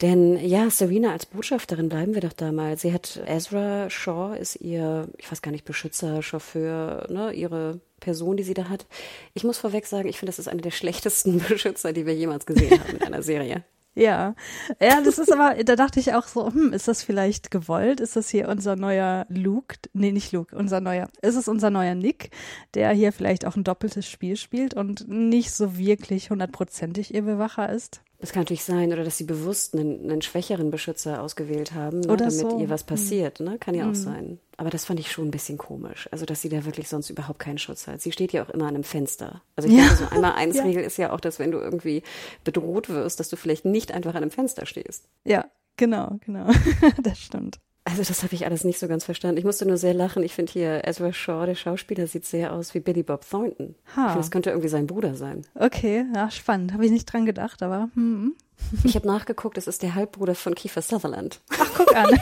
Denn 0.00 0.36
ja, 0.38 0.70
Serena 0.70 1.12
als 1.12 1.26
Botschafterin 1.26 1.88
bleiben 1.88 2.14
wir 2.14 2.20
doch 2.20 2.32
da 2.32 2.52
mal. 2.52 2.76
Sie 2.78 2.92
hat 2.92 3.20
Ezra 3.26 3.90
Shaw 3.90 4.34
ist 4.38 4.56
ihr, 4.56 5.08
ich 5.18 5.30
weiß 5.30 5.42
gar 5.42 5.50
nicht, 5.50 5.64
Beschützer, 5.64 6.22
Chauffeur, 6.22 7.06
ne, 7.10 7.32
ihre 7.32 7.80
Person, 8.00 8.36
die 8.36 8.44
sie 8.44 8.54
da 8.54 8.68
hat. 8.68 8.86
Ich 9.34 9.44
muss 9.44 9.58
vorweg 9.58 9.86
sagen, 9.86 10.08
ich 10.08 10.18
finde, 10.18 10.30
das 10.30 10.38
ist 10.38 10.48
eine 10.48 10.62
der 10.62 10.70
schlechtesten 10.72 11.38
Beschützer, 11.40 11.92
die 11.92 12.06
wir 12.06 12.14
jemals 12.14 12.46
gesehen 12.46 12.78
haben 12.80 12.96
in 12.96 13.02
einer 13.02 13.22
Serie. 13.22 13.64
Ja, 13.94 14.34
ja, 14.80 15.02
das 15.02 15.18
ist 15.18 15.30
aber, 15.30 15.62
da 15.64 15.76
dachte 15.76 16.00
ich 16.00 16.14
auch 16.14 16.26
so, 16.26 16.46
hm, 16.50 16.72
ist 16.72 16.88
das 16.88 17.02
vielleicht 17.02 17.50
gewollt? 17.50 18.00
Ist 18.00 18.16
das 18.16 18.30
hier 18.30 18.48
unser 18.48 18.74
neuer 18.74 19.26
Luke? 19.28 19.76
Nee, 19.92 20.12
nicht 20.12 20.32
Luke, 20.32 20.56
unser 20.56 20.80
neuer, 20.80 21.08
ist 21.20 21.36
es 21.36 21.46
unser 21.46 21.68
neuer 21.68 21.94
Nick, 21.94 22.30
der 22.72 22.90
hier 22.92 23.12
vielleicht 23.12 23.44
auch 23.44 23.54
ein 23.54 23.64
doppeltes 23.64 24.08
Spiel 24.08 24.36
spielt 24.36 24.72
und 24.72 25.08
nicht 25.08 25.52
so 25.52 25.76
wirklich 25.76 26.30
hundertprozentig 26.30 27.12
ihr 27.12 27.22
Bewacher 27.22 27.68
ist? 27.68 28.00
Das 28.22 28.32
kann 28.32 28.42
natürlich 28.42 28.62
sein, 28.64 28.92
oder 28.92 29.02
dass 29.04 29.18
sie 29.18 29.24
bewusst 29.24 29.74
einen, 29.74 30.08
einen 30.10 30.22
schwächeren 30.22 30.70
Beschützer 30.70 31.20
ausgewählt 31.20 31.74
haben, 31.74 32.00
ne, 32.00 32.16
damit 32.16 32.32
so. 32.32 32.58
ihr 32.60 32.70
was 32.70 32.82
Hm. 32.82 32.86
passiert. 32.86 33.40
Ne? 33.40 33.58
Kann 33.58 33.74
ja 33.74 33.82
auch 33.84 33.88
Hm. 33.88 33.94
sein. 33.94 34.38
Aber 34.56 34.70
das 34.70 34.84
fand 34.84 35.00
ich 35.00 35.10
schon 35.10 35.26
ein 35.26 35.30
bisschen 35.32 35.58
komisch. 35.58 36.08
Also, 36.12 36.24
dass 36.24 36.40
sie 36.40 36.48
da 36.48 36.64
wirklich 36.64 36.88
sonst 36.88 37.10
überhaupt 37.10 37.40
keinen 37.40 37.58
Schutz 37.58 37.86
hat. 37.88 38.00
Sie 38.00 38.12
steht 38.12 38.32
ja 38.32 38.44
auch 38.44 38.48
immer 38.48 38.64
an 38.68 38.76
einem 38.76 38.84
Fenster. 38.84 39.42
Also, 39.56 39.68
ich 39.68 39.74
Ja. 39.74 39.80
denke, 39.88 39.96
so 39.96 40.04
einmal 40.16 40.32
eins 40.34 40.56
Ja. 40.56 40.62
Regel 40.62 40.84
ist 40.84 40.96
ja 40.98 41.12
auch, 41.12 41.20
dass 41.20 41.38
wenn 41.40 41.50
du 41.50 41.58
irgendwie 41.58 42.02
bedroht 42.44 42.88
wirst, 42.88 43.18
dass 43.20 43.28
du 43.28 43.36
vielleicht 43.36 43.64
nicht 43.64 43.90
einfach 43.92 44.10
an 44.14 44.22
einem 44.22 44.30
Fenster 44.30 44.66
stehst. 44.66 45.08
Ja, 45.24 45.46
genau, 45.76 46.16
genau. 46.24 46.46
das 47.02 47.18
stimmt. 47.18 47.58
Also, 47.84 48.02
das 48.04 48.22
habe 48.22 48.34
ich 48.34 48.44
alles 48.46 48.62
nicht 48.62 48.78
so 48.78 48.86
ganz 48.86 49.04
verstanden. 49.04 49.38
Ich 49.38 49.44
musste 49.44 49.66
nur 49.66 49.76
sehr 49.76 49.92
lachen. 49.92 50.22
Ich 50.22 50.34
finde 50.34 50.52
hier 50.52 50.86
Ezra 50.86 51.12
Shaw, 51.12 51.46
der 51.46 51.56
Schauspieler, 51.56 52.06
sieht 52.06 52.24
sehr 52.24 52.52
aus 52.52 52.74
wie 52.74 52.80
Billy 52.80 53.02
Bob 53.02 53.28
Thornton. 53.28 53.74
Ich 53.88 53.96
Ha. 53.96 54.02
finde, 54.08 54.18
das 54.18 54.30
könnte 54.30 54.50
irgendwie 54.50 54.68
sein 54.68 54.86
Bruder 54.86 55.16
sein. 55.16 55.42
Okay, 55.56 56.04
ja, 56.14 56.30
spannend. 56.30 56.72
Habe 56.72 56.86
ich 56.86 56.92
nicht 56.92 57.06
dran 57.06 57.26
gedacht, 57.26 57.60
aber 57.62 57.90
hm. 57.94 58.34
Ich 58.84 58.94
habe 58.96 59.06
nachgeguckt, 59.06 59.58
es 59.58 59.66
ist 59.66 59.82
der 59.82 59.94
Halbbruder 59.94 60.34
von 60.34 60.54
Kiefer 60.54 60.82
Sutherland. 60.82 61.40
Ach, 61.58 61.70
guck 61.76 61.94
an. 61.94 62.08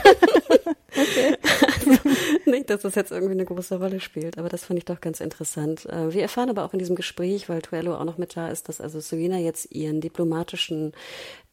Nicht, 2.45 2.69
dass 2.69 2.81
das 2.81 2.95
jetzt 2.95 3.11
irgendwie 3.11 3.33
eine 3.33 3.45
große 3.45 3.79
Rolle 3.79 3.99
spielt, 3.99 4.37
aber 4.37 4.49
das 4.49 4.65
fand 4.65 4.77
ich 4.77 4.85
doch 4.85 4.99
ganz 4.99 5.21
interessant. 5.21 5.85
Äh, 5.85 6.13
Wir 6.13 6.21
erfahren 6.23 6.49
aber 6.49 6.63
auch 6.65 6.73
in 6.73 6.79
diesem 6.79 6.95
Gespräch, 6.95 7.47
weil 7.49 7.61
Tuello 7.61 7.95
auch 7.95 8.03
noch 8.03 8.17
mit 8.17 8.35
da 8.35 8.49
ist, 8.49 8.67
dass 8.69 8.81
also 8.81 8.99
Serena 8.99 9.37
jetzt 9.37 9.71
ihren 9.71 10.01
diplomatischen 10.01 10.91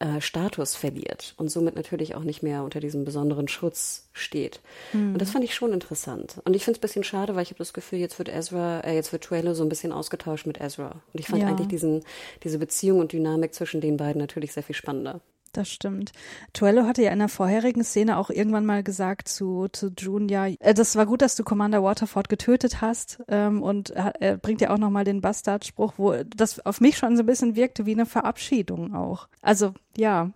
äh, 0.01 0.21
Status 0.21 0.75
verliert 0.75 1.35
und 1.37 1.51
somit 1.51 1.77
natürlich 1.77 2.15
auch 2.15 2.25
nicht 2.25 2.43
mehr 2.43 2.65
unter 2.65 2.81
diesem 2.81 3.05
besonderen 3.05 3.49
Schutz 3.49 4.09
steht. 4.13 4.61
Und 4.93 5.19
das 5.19 5.31
fand 5.31 5.45
ich 5.45 5.55
schon 5.55 5.73
interessant. 5.73 6.41
Und 6.45 6.57
ich 6.57 6.65
finde 6.65 6.77
es 6.77 6.79
ein 6.79 6.83
bisschen 6.83 7.05
schade, 7.05 7.37
weil 7.37 7.43
ich 7.43 7.51
habe 7.51 7.59
das 7.59 7.73
Gefühl, 7.73 8.01
jetzt 8.01 8.19
wird 8.19 8.29
Ezra, 8.29 8.81
äh, 8.81 8.95
jetzt 8.95 9.13
wird 9.13 9.25
Tuello 9.25 9.55
so 9.55 9.63
ein 9.63 9.69
bisschen 9.69 9.93
ausgetauscht 9.93 10.47
mit 10.47 10.61
Ezra. 10.61 10.97
Und 11.13 11.21
ich 11.21 11.29
fand 11.29 11.43
Ja. 11.43 11.49
eigentlich 11.49 11.69
diesen, 11.69 12.05
diese 12.43 12.59
Beziehung 12.59 12.99
und 12.99 13.13
Dynamik 13.13 13.55
zwischen 13.55 13.81
den 13.81 13.97
beiden 13.97 14.21
natürlich 14.21 14.53
sehr 14.53 14.65
viel 14.65 14.75
spannender. 14.79 15.21
Das 15.53 15.71
stimmt. 15.71 16.13
Tuello 16.53 16.85
hatte 16.85 17.03
ja 17.03 17.11
in 17.11 17.19
der 17.19 17.29
vorherigen 17.29 17.83
Szene 17.83 18.19
auch 18.19 18.31
irgendwann 18.31 18.67
mal 18.67 18.83
gesagt 18.83 19.29
zu, 19.29 19.69
zu 19.73 19.91
June, 19.97 20.31
ja, 20.31 20.47
äh, 20.47 20.75
das 20.75 20.95
war 20.97 21.07
gut, 21.07 21.23
dass 21.23 21.37
du 21.37 21.45
Commander 21.45 21.83
Waterford 21.83 22.29
getötet 22.29 22.81
hast. 22.81 23.23
Ähm, 23.29 23.63
und 23.63 23.91
er, 23.91 24.37
bringt 24.37 24.61
ja 24.61 24.71
auch 24.71 24.79
nochmal 24.79 25.05
den 25.05 25.21
Bastardspruch, 25.21 25.95
wo 25.97 26.15
das 26.25 26.65
auf 26.65 26.81
mich 26.81 26.99
schon 26.99 27.17
so 27.17 27.23
ein 27.23 27.27
bisschen 27.27 27.57
wirkte 27.57 27.87
wie 27.87 27.95
eine 27.95 28.07
Verabschiedung 28.07 28.95
auch. 28.95 29.29
Also 29.41 29.73
ja, 29.97 30.31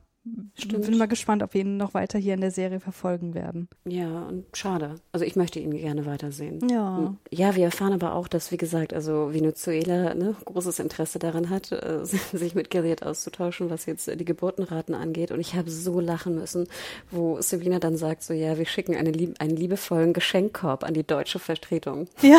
Stimmt. 0.55 0.87
bin 0.87 0.99
mal 0.99 1.09
gespannt, 1.09 1.43
ob 1.43 1.55
wir 1.55 1.63
ihn 1.63 1.77
noch 1.77 1.95
weiter 1.95 2.19
hier 2.19 2.35
in 2.35 2.41
der 2.41 2.53
Serie 2.53 2.79
verfolgen 2.79 3.35
werden. 3.35 3.69
Ja, 3.85 4.23
und 4.23 4.45
schade. 4.57 4.97
Also 5.11 5.25
ich 5.25 5.35
möchte 5.35 5.59
ihn 5.59 5.73
gerne 5.73 6.07
weitersehen. 6.07 6.69
Ja. 6.69 7.17
Ja, 7.31 7.57
wir 7.57 7.65
erfahren 7.65 7.93
aber 7.93 8.15
auch, 8.15 8.29
dass, 8.29 8.53
wie 8.53 8.57
gesagt, 8.57 8.95
also 8.95 9.33
Venezuela 9.33 10.15
ne, 10.15 10.37
großes 10.45 10.79
Interesse 10.79 11.19
daran 11.19 11.51
hat, 11.51 11.73
äh, 11.73 12.05
sich 12.05 12.55
mit 12.55 12.71
Gilead 12.71 13.03
auszutauschen, 13.03 13.69
was 13.69 13.87
jetzt 13.87 14.07
äh, 14.07 14.17
die 14.17 14.25
Geburtenraten 14.25 14.95
angeht. 14.95 15.33
Und 15.33 15.41
ich 15.41 15.55
habe 15.55 15.71
so 15.71 15.99
lachen 15.99 16.37
müssen, 16.37 16.69
wo 17.11 17.41
Sabina 17.41 17.81
dann 17.81 17.97
sagt, 17.97 18.23
so 18.23 18.33
ja, 18.33 18.59
wir 18.59 18.67
schicken 18.67 18.95
eine 18.95 19.13
einen 19.39 19.57
liebevollen 19.57 20.13
Geschenkkorb 20.13 20.85
an 20.85 20.95
die 20.95 21.07
deutsche 21.07 21.39
Vertretung. 21.39 22.07
Ja. 22.23 22.39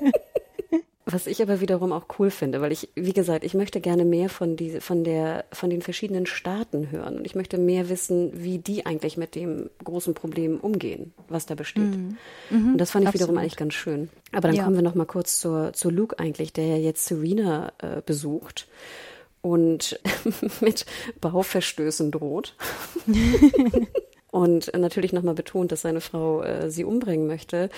Was 1.12 1.26
ich 1.26 1.42
aber 1.42 1.60
wiederum 1.60 1.92
auch 1.92 2.06
cool 2.18 2.30
finde, 2.30 2.60
weil 2.60 2.72
ich, 2.72 2.88
wie 2.94 3.12
gesagt, 3.12 3.44
ich 3.44 3.54
möchte 3.54 3.80
gerne 3.80 4.04
mehr 4.04 4.28
von 4.28 4.56
diese, 4.56 4.80
von 4.80 5.04
der, 5.04 5.44
von 5.52 5.68
den 5.70 5.82
verschiedenen 5.82 6.26
Staaten 6.26 6.90
hören 6.90 7.16
und 7.18 7.26
ich 7.26 7.34
möchte 7.34 7.58
mehr 7.58 7.88
wissen, 7.90 8.30
wie 8.42 8.58
die 8.58 8.86
eigentlich 8.86 9.16
mit 9.16 9.34
dem 9.34 9.68
großen 9.84 10.14
Problem 10.14 10.58
umgehen, 10.58 11.12
was 11.28 11.44
da 11.46 11.54
besteht. 11.54 11.82
und 12.50 12.78
das 12.78 12.90
fand 12.90 13.06
ich 13.06 13.14
wiederum 13.14 13.36
absolut. 13.36 13.42
eigentlich 13.42 13.56
ganz 13.56 13.74
schön. 13.74 14.08
Aber 14.32 14.48
dann 14.48 14.56
Ja. 14.56 14.64
kommen 14.64 14.76
wir 14.76 14.82
noch 14.82 14.94
mal 14.94 15.04
kurz 15.06 15.38
zur, 15.38 15.72
zu 15.74 15.90
Luke 15.90 16.18
eigentlich, 16.18 16.52
der 16.52 16.66
ja 16.66 16.76
jetzt 16.76 17.04
Serena 17.04 17.72
äh, 17.78 18.00
besucht 18.04 18.66
und 19.42 20.00
mit 20.60 20.86
Bauverstößen 21.20 22.10
droht. 22.10 22.56
Und 24.32 24.72
natürlich 24.74 25.12
nochmal 25.12 25.34
betont, 25.34 25.72
dass 25.72 25.82
seine 25.82 26.00
Frau 26.00 26.42
äh, 26.42 26.70
sie 26.70 26.84
umbringen 26.84 27.26
möchte. 27.26 27.68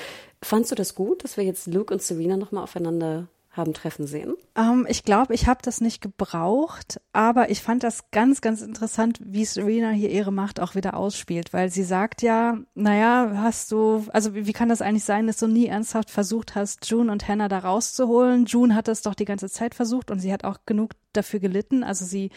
Fandst 0.41 0.71
du 0.71 0.77
das 0.77 0.95
gut, 0.95 1.25
dass 1.25 1.37
wir 1.37 1.43
jetzt 1.43 1.67
Luke 1.67 1.93
und 1.93 2.01
Serena 2.01 2.37
nochmal 2.37 2.63
aufeinander 2.63 3.27
haben 3.51 3.75
treffen 3.75 4.07
sehen? 4.07 4.37
Ähm, 4.55 4.87
ich 4.89 5.03
glaube, 5.03 5.35
ich 5.35 5.49
habe 5.49 5.61
das 5.63 5.81
nicht 5.81 6.01
gebraucht, 6.01 7.01
aber 7.13 7.51
ich 7.51 7.61
fand 7.61 7.83
das 7.83 8.11
ganz, 8.13 8.41
ganz 8.41 8.63
interessant, 8.63 9.19
wie 9.21 9.45
Serena 9.45 9.91
hier 9.91 10.11
ihre 10.11 10.33
Macht 10.33 10.61
auch 10.61 10.77
wieder 10.77 10.97
ausspielt, 10.97 11.53
weil 11.53 11.71
sie 11.71 11.83
sagt 11.83 12.23
ja, 12.23 12.59
naja, 12.75 13.33
hast 13.35 13.73
du, 13.73 14.07
also 14.13 14.37
wie, 14.37 14.47
wie 14.47 14.53
kann 14.53 14.69
das 14.69 14.81
eigentlich 14.81 15.05
sein, 15.05 15.27
dass 15.27 15.39
du 15.39 15.49
nie 15.49 15.67
ernsthaft 15.67 16.09
versucht 16.09 16.55
hast, 16.55 16.89
June 16.89 17.11
und 17.11 17.27
Hannah 17.27 17.49
da 17.49 17.59
rauszuholen? 17.59 18.47
June 18.47 18.77
hat 18.77 18.87
das 18.87 19.03
doch 19.03 19.15
die 19.15 19.25
ganze 19.25 19.51
Zeit 19.51 19.75
versucht 19.75 20.13
und 20.13 20.21
sie 20.21 20.33
hat 20.33 20.45
auch 20.45 20.59
genug 20.67 20.93
dafür 21.17 21.41
gelitten. 21.41 21.85
Also 21.85 22.05
sie 22.05 22.31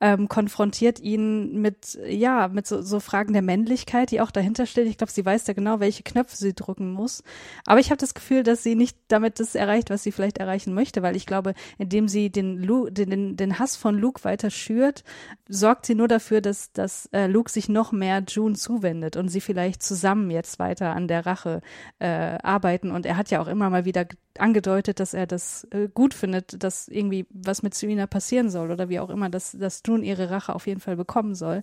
ähm, 0.00 0.28
konfrontiert 0.28 1.00
ihn 1.00 1.60
mit, 1.60 1.98
ja, 2.06 2.48
mit 2.48 2.66
so, 2.66 2.82
so 2.82 3.00
Fragen 3.00 3.32
der 3.32 3.42
Männlichkeit, 3.42 4.10
die 4.10 4.20
auch 4.20 4.30
dahinter 4.30 4.66
stehen. 4.66 4.86
Ich 4.86 4.96
glaube, 4.96 5.12
sie 5.12 5.24
weiß 5.24 5.46
ja 5.48 5.54
genau, 5.54 5.80
welche 5.80 6.04
Knöpfe 6.04 6.36
sie 6.36 6.54
drücken 6.54 6.92
muss. 6.92 7.24
Aber 7.66 7.80
ich 7.80 7.90
habe 7.90 7.98
das 7.98 8.14
Gefühl, 8.14 8.44
dass 8.44 8.62
sie 8.62 8.76
nicht 8.76 8.96
damit 9.08 9.40
das 9.40 9.54
erreicht, 9.54 9.90
was 9.90 10.04
sie 10.04 10.12
vielleicht 10.12 10.38
erreichen 10.38 10.72
möchte, 10.72 11.02
weil 11.02 11.16
ich 11.16 11.26
glaube, 11.26 11.54
indem 11.78 12.06
sie 12.06 12.30
den, 12.30 12.62
Lu 12.62 12.88
den, 12.90 13.10
den, 13.10 13.36
den 13.36 13.58
Hass 13.58 13.74
von 13.74 13.98
Luke 13.98 14.22
weiter 14.22 14.50
schürt, 14.50 15.02
sorgt 15.48 15.86
sie 15.86 15.96
nur 15.96 16.08
dafür, 16.08 16.40
dass, 16.40 16.72
dass 16.72 17.06
äh, 17.06 17.26
Luke 17.26 17.50
sich 17.50 17.68
noch 17.68 17.90
mehr 17.90 18.22
June 18.28 18.54
zuwendet 18.54 19.16
und 19.16 19.28
sie 19.28 19.40
vielleicht 19.40 19.82
zusammen 19.82 20.30
jetzt 20.30 20.60
weiter 20.60 20.94
an 20.94 21.08
der 21.08 21.26
Rache 21.26 21.60
äh, 21.98 22.38
arbeiten. 22.42 22.92
Und 22.92 23.04
er 23.04 23.16
hat 23.16 23.30
ja 23.30 23.40
auch 23.40 23.48
immer 23.48 23.68
mal 23.68 23.84
wieder 23.84 24.06
angedeutet, 24.38 25.00
dass 25.00 25.14
er 25.14 25.26
das 25.26 25.64
äh, 25.70 25.88
gut 25.92 26.14
findet, 26.14 26.62
dass 26.62 26.86
irgendwie 26.86 27.26
was 27.30 27.62
mit 27.62 27.74
Serena 27.74 28.06
passieren 28.18 28.50
soll 28.50 28.72
oder 28.72 28.88
wie 28.88 28.98
auch 28.98 29.10
immer, 29.10 29.28
dass, 29.30 29.52
dass 29.52 29.80
June 29.86 30.04
ihre 30.04 30.28
Rache 30.30 30.52
auf 30.52 30.66
jeden 30.66 30.80
Fall 30.80 30.96
bekommen 30.96 31.36
soll. 31.36 31.62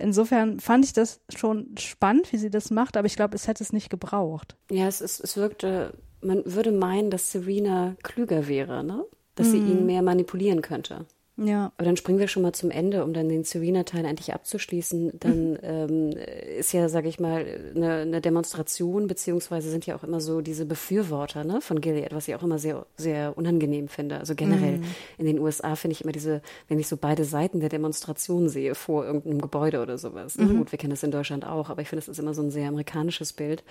Insofern 0.00 0.58
fand 0.58 0.86
ich 0.86 0.94
das 0.94 1.20
schon 1.28 1.74
spannend, 1.78 2.32
wie 2.32 2.38
sie 2.38 2.48
das 2.48 2.70
macht, 2.70 2.96
aber 2.96 3.06
ich 3.06 3.14
glaube, 3.14 3.34
es 3.34 3.46
hätte 3.46 3.62
es 3.62 3.74
nicht 3.74 3.90
gebraucht. 3.90 4.56
Ja, 4.70 4.88
es, 4.88 5.02
ist, 5.02 5.20
es 5.20 5.36
wirkte, 5.36 5.92
man 6.22 6.42
würde 6.46 6.72
meinen, 6.72 7.10
dass 7.10 7.30
Serena 7.30 7.94
klüger 8.02 8.48
wäre, 8.48 8.82
ne? 8.82 9.04
Dass 9.34 9.50
sie 9.50 9.58
ihn 9.58 9.86
mehr 9.86 10.02
manipulieren 10.02 10.62
könnte. 10.62 11.06
Ja. 11.36 11.72
Aber 11.76 11.86
dann 11.86 11.96
springen 11.96 12.18
wir 12.18 12.28
schon 12.28 12.42
mal 12.42 12.52
zum 12.52 12.70
Ende, 12.70 13.04
um 13.04 13.14
dann 13.14 13.28
den 13.28 13.44
Serena-Teil 13.44 14.04
endlich 14.04 14.34
abzuschließen. 14.34 15.12
Dann 15.18 15.58
ähm, 15.62 16.10
ist 16.58 16.72
ja, 16.72 16.88
sage 16.88 17.08
ich 17.08 17.18
mal, 17.18 17.46
eine, 17.74 17.92
eine 18.02 18.20
Demonstration, 18.20 19.06
beziehungsweise 19.06 19.70
sind 19.70 19.86
ja 19.86 19.96
auch 19.96 20.04
immer 20.04 20.20
so 20.20 20.42
diese 20.42 20.66
Befürworter 20.66 21.44
ne, 21.44 21.60
von 21.60 21.80
Gilead, 21.80 22.14
was 22.14 22.28
ich 22.28 22.34
auch 22.34 22.42
immer 22.42 22.58
sehr, 22.58 22.86
sehr 22.96 23.36
unangenehm 23.36 23.88
finde. 23.88 24.18
Also 24.18 24.34
generell 24.34 24.80
in 25.18 25.26
den 25.26 25.38
USA 25.38 25.74
finde 25.74 25.92
ich 25.92 26.02
immer 26.02 26.12
diese, 26.12 26.42
wenn 26.68 26.78
ich 26.78 26.88
so 26.88 26.96
beide 26.96 27.24
Seiten 27.24 27.60
der 27.60 27.70
Demonstration 27.70 28.48
sehe 28.48 28.74
vor 28.74 29.04
irgendeinem 29.04 29.40
Gebäude 29.40 29.80
oder 29.80 29.96
sowas. 29.96 30.36
Ne? 30.36 30.46
Gut, 30.54 30.72
wir 30.72 30.78
kennen 30.78 30.90
das 30.90 31.02
in 31.02 31.10
Deutschland 31.10 31.46
auch, 31.46 31.70
aber 31.70 31.80
ich 31.80 31.88
finde, 31.88 32.00
es 32.00 32.08
ist 32.08 32.18
immer 32.18 32.34
so 32.34 32.42
ein 32.42 32.50
sehr 32.50 32.68
amerikanisches 32.68 33.32
Bild. 33.32 33.64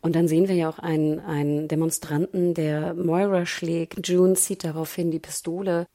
Und 0.00 0.16
dann 0.16 0.28
sehen 0.28 0.48
wir 0.48 0.54
ja 0.54 0.68
auch 0.68 0.78
einen, 0.78 1.20
einen 1.20 1.68
Demonstranten, 1.68 2.54
der 2.54 2.94
Moira 2.94 3.46
schlägt. 3.46 4.06
June 4.08 4.34
zieht 4.34 4.64
daraufhin 4.64 5.10
die 5.10 5.18
Pistole. 5.18 5.86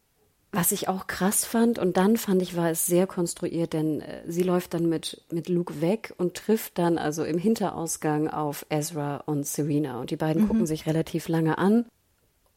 Was 0.55 0.71
ich 0.71 0.87
auch 0.87 1.07
krass 1.07 1.45
fand, 1.45 1.79
und 1.79 1.97
dann 1.97 2.15
fand 2.15 2.39
ich, 2.43 2.55
war 2.55 2.69
es 2.69 2.85
sehr 2.85 3.07
konstruiert, 3.07 3.73
denn 3.73 4.01
äh, 4.01 4.21
sie 4.27 4.43
läuft 4.43 4.75
dann 4.75 4.87
mit, 4.87 5.23
mit 5.31 5.49
Luke 5.49 5.81
weg 5.81 6.13
und 6.19 6.35
trifft 6.35 6.77
dann 6.77 6.99
also 6.99 7.23
im 7.23 7.39
Hinterausgang 7.39 8.27
auf 8.27 8.63
Ezra 8.69 9.17
und 9.25 9.47
Serena. 9.47 9.99
Und 9.99 10.11
die 10.11 10.15
beiden 10.15 10.47
gucken 10.47 10.67
sich 10.67 10.85
relativ 10.85 11.27
lange 11.27 11.57
an. 11.57 11.85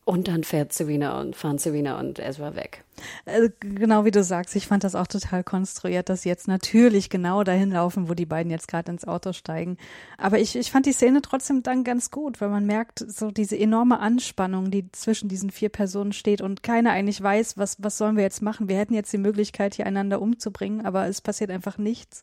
Und 0.07 0.29
dann 0.29 0.45
fährt 0.45 0.73
Serena 0.73 1.21
und 1.21 1.35
fahren 1.35 1.59
Serena 1.59 1.99
und 1.99 2.21
Ezra 2.21 2.55
weg. 2.55 2.85
Also, 3.25 3.49
genau 3.59 4.05
wie 4.05 4.13
du 4.13 4.23
sagst, 4.23 4.55
ich 4.55 4.69
fand 4.69 4.85
das 4.85 4.95
auch 4.95 5.09
total 5.09 5.43
konstruiert, 5.43 6.09
dass 6.09 6.23
sie 6.23 6.29
jetzt 6.29 6.47
natürlich 6.47 7.11
genau 7.11 7.43
dahin 7.43 7.73
laufen, 7.73 8.09
wo 8.09 8.15
die 8.15 8.25
beiden 8.25 8.53
jetzt 8.53 8.69
gerade 8.69 8.93
ins 8.93 9.05
Auto 9.05 9.33
steigen. 9.33 9.79
Aber 10.17 10.39
ich, 10.39 10.55
ich 10.55 10.71
fand 10.71 10.87
die 10.87 10.93
Szene 10.93 11.23
trotzdem 11.23 11.65
dann 11.65 11.83
ganz 11.83 12.13
gut, 12.13 12.41
weil 12.41 12.51
man 12.51 12.67
merkt 12.67 13.01
so 13.01 13.33
diese 13.33 13.59
enorme 13.59 13.99
Anspannung, 13.99 14.71
die 14.71 14.93
zwischen 14.93 15.29
diesen 15.29 15.51
vier 15.51 15.71
Personen 15.71 16.13
steht 16.13 16.41
und 16.41 16.63
keiner 16.63 16.93
eigentlich 16.93 17.21
weiß, 17.21 17.59
was, 17.59 17.83
was 17.83 17.99
sollen 17.99 18.15
wir 18.15 18.23
jetzt 18.23 18.43
machen. 18.43 18.69
Wir 18.69 18.79
hätten 18.79 18.95
jetzt 18.95 19.13
die 19.13 19.19
Möglichkeit, 19.19 19.75
hier 19.75 19.87
einander 19.87 20.23
umzubringen, 20.23 20.87
aber 20.87 21.09
es 21.09 21.21
passiert 21.21 21.51
einfach 21.51 21.79
nichts. 21.79 22.23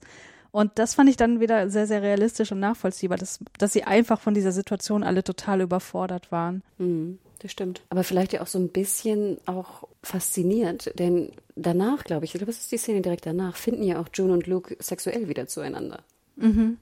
Und 0.52 0.72
das 0.76 0.94
fand 0.94 1.10
ich 1.10 1.18
dann 1.18 1.42
wieder 1.42 1.70
sehr, 1.70 1.88
sehr 1.88 2.02
realistisch 2.02 2.54
und 2.54 2.62
nachvollziehbar, 2.62 3.18
dass, 3.18 3.40
dass 3.58 3.74
sie 3.74 3.84
einfach 3.84 4.22
von 4.22 4.34
dieser 4.34 4.54
Situation 4.54 5.04
alle 5.04 5.26
total 5.26 5.60
überfordert 5.60 6.32
waren. 6.32 6.64
Mhm. 6.78 7.20
Das 7.44 7.52
stimmt. 7.52 7.82
Aber 7.90 8.04
vielleicht 8.04 8.34
ja 8.34 8.42
auch 8.42 8.48
so 8.48 8.58
ein 8.58 8.70
bisschen 8.70 9.38
auch 9.46 9.88
fasziniert, 10.02 10.98
denn 10.98 11.32
danach, 11.56 12.06
glaube 12.06 12.26
ich, 12.26 12.34
ich 12.34 12.40
glaube, 12.40 12.52
es 12.52 12.60
ist 12.60 12.72
die 12.72 12.78
Szene 12.78 13.02
direkt 13.02 13.26
danach, 13.26 13.58
finden 13.58 13.84
ja 13.84 14.00
auch 14.02 14.08
June 14.14 14.34
und 14.34 14.48
Luke 14.48 14.76
sexuell 14.80 15.28
wieder 15.28 15.46
zueinander. 15.48 16.04
Mhm. 16.38 16.78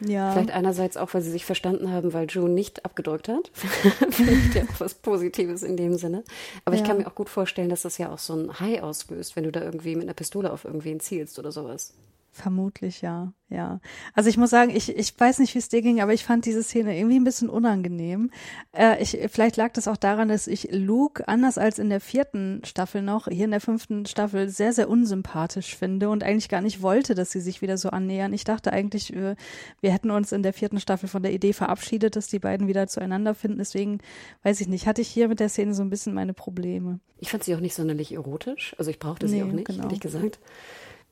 Ja. 0.00 0.32
Vielleicht 0.32 0.50
einerseits 0.50 0.96
auch, 0.96 1.12
weil 1.12 1.22
sie 1.22 1.30
sich 1.30 1.44
verstanden 1.44 1.92
haben, 1.92 2.12
weil 2.14 2.26
June 2.28 2.52
nicht 2.52 2.84
abgedrückt 2.84 3.28
hat. 3.28 3.50
Vielleicht 4.10 4.54
ja 4.54 4.62
auch 4.64 4.80
was 4.80 4.94
Positives 4.94 5.62
in 5.62 5.76
dem 5.76 5.96
Sinne. 5.96 6.24
Aber 6.64 6.74
ja. 6.74 6.82
ich 6.82 6.88
kann 6.88 6.98
mir 6.98 7.06
auch 7.06 7.14
gut 7.14 7.28
vorstellen, 7.28 7.68
dass 7.68 7.82
das 7.82 7.98
ja 7.98 8.10
auch 8.10 8.18
so 8.18 8.34
ein 8.34 8.58
High 8.58 8.82
auslöst, 8.82 9.36
wenn 9.36 9.44
du 9.44 9.52
da 9.52 9.62
irgendwie 9.62 9.94
mit 9.94 10.04
einer 10.04 10.14
Pistole 10.14 10.52
auf 10.52 10.64
irgendwen 10.64 10.98
zielst 10.98 11.38
oder 11.38 11.52
sowas. 11.52 11.92
Vermutlich 12.36 13.00
ja, 13.00 13.32
ja. 13.48 13.78
Also 14.12 14.28
ich 14.28 14.36
muss 14.36 14.50
sagen, 14.50 14.74
ich, 14.74 14.96
ich 14.96 15.14
weiß 15.16 15.38
nicht, 15.38 15.54
wie 15.54 15.60
es 15.60 15.68
dir 15.68 15.82
ging, 15.82 16.00
aber 16.00 16.12
ich 16.12 16.24
fand 16.24 16.46
diese 16.46 16.64
Szene 16.64 16.98
irgendwie 16.98 17.14
ein 17.14 17.22
bisschen 17.22 17.48
unangenehm. 17.48 18.32
Äh, 18.72 19.00
ich, 19.00 19.16
vielleicht 19.30 19.56
lag 19.56 19.72
das 19.72 19.86
auch 19.86 19.96
daran, 19.96 20.26
dass 20.26 20.48
ich 20.48 20.66
Luke 20.72 21.28
anders 21.28 21.58
als 21.58 21.78
in 21.78 21.90
der 21.90 22.00
vierten 22.00 22.60
Staffel 22.64 23.02
noch, 23.02 23.28
hier 23.28 23.44
in 23.44 23.52
der 23.52 23.60
fünften 23.60 24.04
Staffel 24.04 24.48
sehr, 24.48 24.72
sehr 24.72 24.90
unsympathisch 24.90 25.76
finde 25.76 26.08
und 26.08 26.24
eigentlich 26.24 26.48
gar 26.48 26.60
nicht 26.60 26.82
wollte, 26.82 27.14
dass 27.14 27.30
sie 27.30 27.40
sich 27.40 27.62
wieder 27.62 27.78
so 27.78 27.90
annähern. 27.90 28.32
Ich 28.32 28.42
dachte 28.42 28.72
eigentlich, 28.72 29.14
wir, 29.14 29.36
wir 29.80 29.92
hätten 29.92 30.10
uns 30.10 30.32
in 30.32 30.42
der 30.42 30.52
vierten 30.52 30.80
Staffel 30.80 31.08
von 31.08 31.22
der 31.22 31.32
Idee 31.32 31.52
verabschiedet, 31.52 32.16
dass 32.16 32.26
die 32.26 32.40
beiden 32.40 32.66
wieder 32.66 32.88
zueinander 32.88 33.36
finden. 33.36 33.58
Deswegen, 33.58 34.00
weiß 34.42 34.60
ich 34.60 34.66
nicht, 34.66 34.88
hatte 34.88 35.02
ich 35.02 35.08
hier 35.08 35.28
mit 35.28 35.38
der 35.38 35.50
Szene 35.50 35.72
so 35.72 35.82
ein 35.82 35.90
bisschen 35.90 36.14
meine 36.14 36.34
Probleme. 36.34 36.98
Ich 37.20 37.30
fand 37.30 37.44
sie 37.44 37.54
auch 37.54 37.60
nicht 37.60 37.76
sonderlich 37.76 38.12
erotisch. 38.12 38.74
Also 38.76 38.90
ich 38.90 38.98
brauchte 38.98 39.28
sie 39.28 39.36
nee, 39.36 39.42
auch 39.44 39.54
nicht, 39.54 39.68
genau. 39.68 39.84
ehrlich 39.84 40.00
gesagt. 40.00 40.40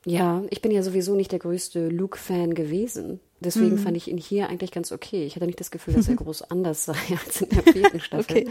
Ja, 0.05 0.43
ich 0.51 0.61
bin 0.61 0.73
ja 0.73 0.83
sowieso 0.83 1.15
nicht 1.15 1.33
der 1.33 1.39
größte 1.39 1.89
Luke-Fan 1.89 2.55
gewesen. 2.55 3.21
Deswegen 3.41 3.73
mhm. 3.73 3.79
fand 3.79 3.97
ich 3.97 4.09
ihn 4.09 4.19
hier 4.19 4.49
eigentlich 4.49 4.73
ganz 4.73 4.93
okay. 4.93 5.25
Ich 5.25 5.37
hatte 5.37 5.47
nicht 5.47 5.61
das 5.61 5.71
Gefühl, 5.71 5.95
dass 5.95 6.09
er 6.09 6.17
groß 6.17 6.43
anders 6.51 6.85
sei 6.85 6.97
als 7.25 7.41
in 7.41 7.49
der 7.51 7.63
vierten 7.63 8.01
Staffel. 8.01 8.39
okay. 8.39 8.51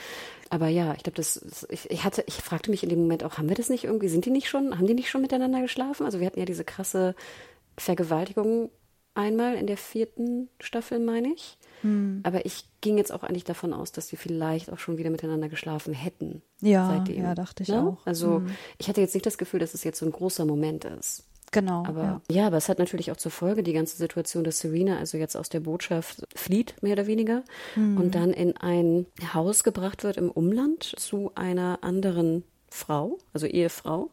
Aber 0.50 0.68
ja, 0.68 0.94
ich 0.96 1.04
glaube, 1.04 1.16
das, 1.16 1.66
ich, 1.70 1.90
ich 1.90 2.04
hatte, 2.04 2.24
ich 2.28 2.36
fragte 2.36 2.72
mich 2.72 2.84
in 2.84 2.90
dem 2.90 3.00
Moment 3.00 3.24
auch, 3.24 3.38
haben 3.38 3.50
wir 3.50 3.56
das 3.56 3.70
nicht 3.70 3.84
irgendwie, 3.84 4.08
sind 4.08 4.26
die 4.26 4.32
nicht 4.32 4.50
schon, 4.50 4.78
haben 4.78 4.88
die 4.88 4.94
nicht 4.94 5.10
schon 5.10 5.22
miteinander 5.22 5.62
geschlafen? 5.62 6.06
Also 6.06 6.20
wir 6.20 6.28
hatten 6.28 6.40
ja 6.40 6.46
diese 6.46 6.64
krasse 6.64 7.16
Vergewaltigung 7.78 8.70
einmal 9.14 9.56
in 9.56 9.68
der 9.68 9.78
vierten 9.78 10.50
Staffel, 10.60 11.00
meine 11.00 11.34
ich. 11.34 11.58
Mhm. 11.84 12.22
Aber 12.24 12.46
ich 12.46 12.66
ging 12.80 12.98
jetzt 12.98 13.12
auch 13.12 13.24
eigentlich 13.24 13.44
davon 13.44 13.74
aus, 13.74 13.92
dass 13.92 14.08
die 14.08 14.18
vielleicht 14.18 14.72
auch 14.72 14.80
schon 14.80 14.98
wieder 14.98 15.10
miteinander 15.10 15.50
geschlafen 15.50 15.94
hätten. 15.94 16.42
Ja, 16.62 16.88
seitdem. 16.88 17.24
ja, 17.24 17.36
dachte 17.36 17.64
ich 17.64 17.70
ja? 17.70 17.82
Ne? 17.82 17.90
auch. 17.90 18.06
Also 18.06 18.40
mhm. 18.40 18.52
ich 18.78 18.88
hatte 18.88 19.02
jetzt 19.02 19.14
nicht 19.14 19.26
das 19.26 19.38
Gefühl, 19.38 19.60
dass 19.60 19.74
es 19.74 19.84
jetzt 19.84 20.00
so 20.00 20.06
ein 20.06 20.12
großer 20.12 20.46
Moment 20.46 20.86
ist. 20.86 21.26
Genau. 21.52 21.84
Aber 21.86 22.04
ja. 22.04 22.22
ja. 22.32 22.48
aber 22.48 22.58
es 22.58 22.70
hat 22.70 22.80
natürlich 22.80 23.12
auch 23.12 23.18
zur 23.18 23.32
Folge 23.32 23.62
die 23.62 23.74
ganze 23.74 23.98
Situation, 23.98 24.44
dass 24.44 24.60
Serena 24.60 24.98
also 24.98 25.18
jetzt 25.18 25.36
aus 25.36 25.50
der 25.50 25.60
Botschaft 25.60 26.24
flieht, 26.34 26.76
mehr 26.82 26.94
oder 26.94 27.08
weniger, 27.08 27.44
mhm. 27.76 27.98
und 27.98 28.16
dann 28.16 28.32
in 28.32 28.56
ein 28.58 29.06
Haus 29.34 29.64
gebracht 29.64 30.04
wird 30.04 30.18
im 30.18 30.32
Umland 30.32 30.84
zu 30.84 31.32
einer 31.36 31.80
anderen 31.82 32.44
Frau, 32.70 33.18
also 33.34 33.48
Ehefrau, 33.48 34.10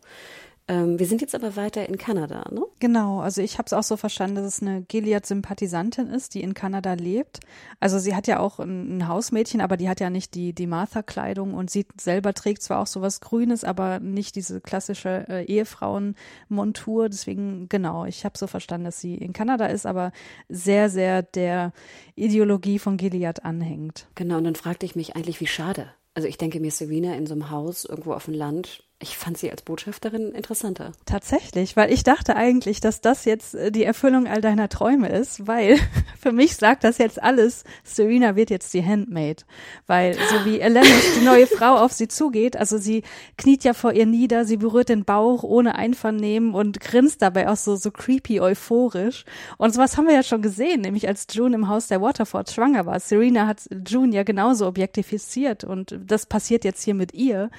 wir 0.71 1.07
sind 1.07 1.23
jetzt 1.23 1.35
aber 1.35 1.57
weiter 1.57 1.89
in 1.89 1.97
Kanada, 1.97 2.45
ne? 2.51 2.63
Genau, 2.79 3.21
also 3.21 3.41
ich 3.41 3.57
habe 3.57 3.65
es 3.67 3.73
auch 3.73 3.83
so 3.83 3.97
verstanden, 3.97 4.37
dass 4.37 4.45
es 4.45 4.63
eine 4.63 4.83
Gilead-Sympathisantin 4.83 6.09
ist, 6.09 6.35
die 6.35 6.43
in 6.43 6.53
Kanada 6.53 6.93
lebt. 6.93 7.41
Also 7.81 7.99
sie 7.99 8.15
hat 8.15 8.27
ja 8.27 8.39
auch 8.39 8.59
ein, 8.59 8.99
ein 8.99 9.09
Hausmädchen, 9.09 9.63
aber 9.63 9.79
die 9.79 9.89
hat 9.89 9.99
ja 9.99 10.11
nicht 10.11 10.35
die, 10.35 10.53
die 10.53 10.67
Martha-Kleidung 10.67 11.55
und 11.55 11.71
sie 11.71 11.87
selber 11.99 12.35
trägt 12.35 12.63
zwar 12.63 12.81
auch 12.81 12.87
sowas 12.87 13.21
Grünes, 13.21 13.65
aber 13.65 13.99
nicht 13.99 14.37
diese 14.37 14.61
klassische 14.61 15.27
äh, 15.29 15.45
Ehefrauen-Montur. 15.45 17.09
Deswegen, 17.09 17.71
genau, 17.71 18.05
ich 18.05 18.27
habe 18.27 18.37
so 18.37 18.47
verstanden, 18.47 18.85
dass 18.85 19.01
sie 19.01 19.15
in 19.15 19.33
Kanada 19.33 19.67
ist, 19.67 19.87
aber 19.87 20.13
sehr, 20.51 20.91
sehr 20.91 21.23
der 21.23 21.73
Ideologie 22.15 22.79
von 22.79 22.99
Gilead 22.99 23.43
anhängt. 23.43 24.07
Genau, 24.17 24.37
und 24.37 24.45
dann 24.45 24.55
fragte 24.55 24.85
ich 24.85 24.97
mich 24.97 25.17
eigentlich, 25.17 25.41
wie 25.41 25.47
schade. 25.47 25.89
Also 26.13 26.29
ich 26.29 26.37
denke 26.37 26.61
mir, 26.61 26.73
Serena 26.73 27.15
in 27.15 27.27
so 27.27 27.35
einem 27.35 27.51
Haus 27.51 27.85
irgendwo 27.85 28.13
auf 28.13 28.27
dem 28.27 28.35
Land 28.35 28.85
ich 29.01 29.17
fand 29.17 29.39
sie 29.39 29.49
als 29.49 29.63
Botschafterin 29.63 30.33
interessanter. 30.33 30.91
Tatsächlich, 31.07 31.77
weil 31.77 31.93
ich 31.93 32.03
dachte 32.03 32.35
eigentlich, 32.35 32.81
dass 32.81 33.01
das 33.01 33.25
jetzt 33.27 33.55
äh, 33.55 33.71
die 33.71 33.85
Erfüllung 33.85 34.27
all 34.27 34.41
deiner 34.41 34.69
Träume 34.69 35.09
ist, 35.09 35.47
weil 35.47 35.79
für 36.21 36.33
mich 36.33 36.57
sagt 36.57 36.83
das 36.83 36.99
jetzt 36.99 37.23
alles, 37.23 37.63
Serena 37.85 38.35
wird 38.35 38.51
jetzt 38.51 38.75
die 38.75 38.85
Handmaid. 38.85 39.47
Weil 39.87 40.15
so 40.15 40.45
wie 40.45 40.59
Elenis, 40.61 41.15
die 41.17 41.25
neue 41.25 41.47
Frau, 41.47 41.77
auf 41.77 41.93
sie 41.93 42.09
zugeht, 42.09 42.57
also 42.57 42.77
sie 42.77 43.05
kniet 43.37 43.63
ja 43.63 43.73
vor 43.73 43.93
ihr 43.93 44.07
nieder, 44.07 44.45
sie 44.45 44.57
berührt 44.57 44.89
den 44.89 45.05
Bauch 45.05 45.45
ohne 45.45 45.77
Einvernehmen 45.77 46.55
und 46.55 46.81
grinst 46.81 47.23
dabei 47.23 47.49
auch 47.49 47.57
so, 47.57 47.77
so 47.77 47.93
creepy 47.93 48.41
euphorisch. 48.41 49.25
Und 49.59 49.75
sowas 49.75 49.97
haben 49.97 50.09
wir 50.09 50.15
ja 50.15 50.25
schon 50.25 50.43
gesehen, 50.43 50.81
nämlich 50.81 51.07
als 51.07 51.29
June 51.31 51.55
im 51.55 51.69
Haus 51.69 51.87
der 51.87 52.03
Waterford 52.03 52.51
schwanger 52.51 52.85
war. 52.85 52.99
Serena 52.99 53.47
hat 53.47 53.61
June 53.87 54.13
ja 54.13 54.25
genauso 54.25 54.67
objektifiziert 54.67 55.63
und 55.63 55.97
das 56.05 56.27
passiert 56.27 56.65
jetzt 56.65 56.83
hier 56.83 56.95
mit 56.95 57.15
ihr. 57.15 57.51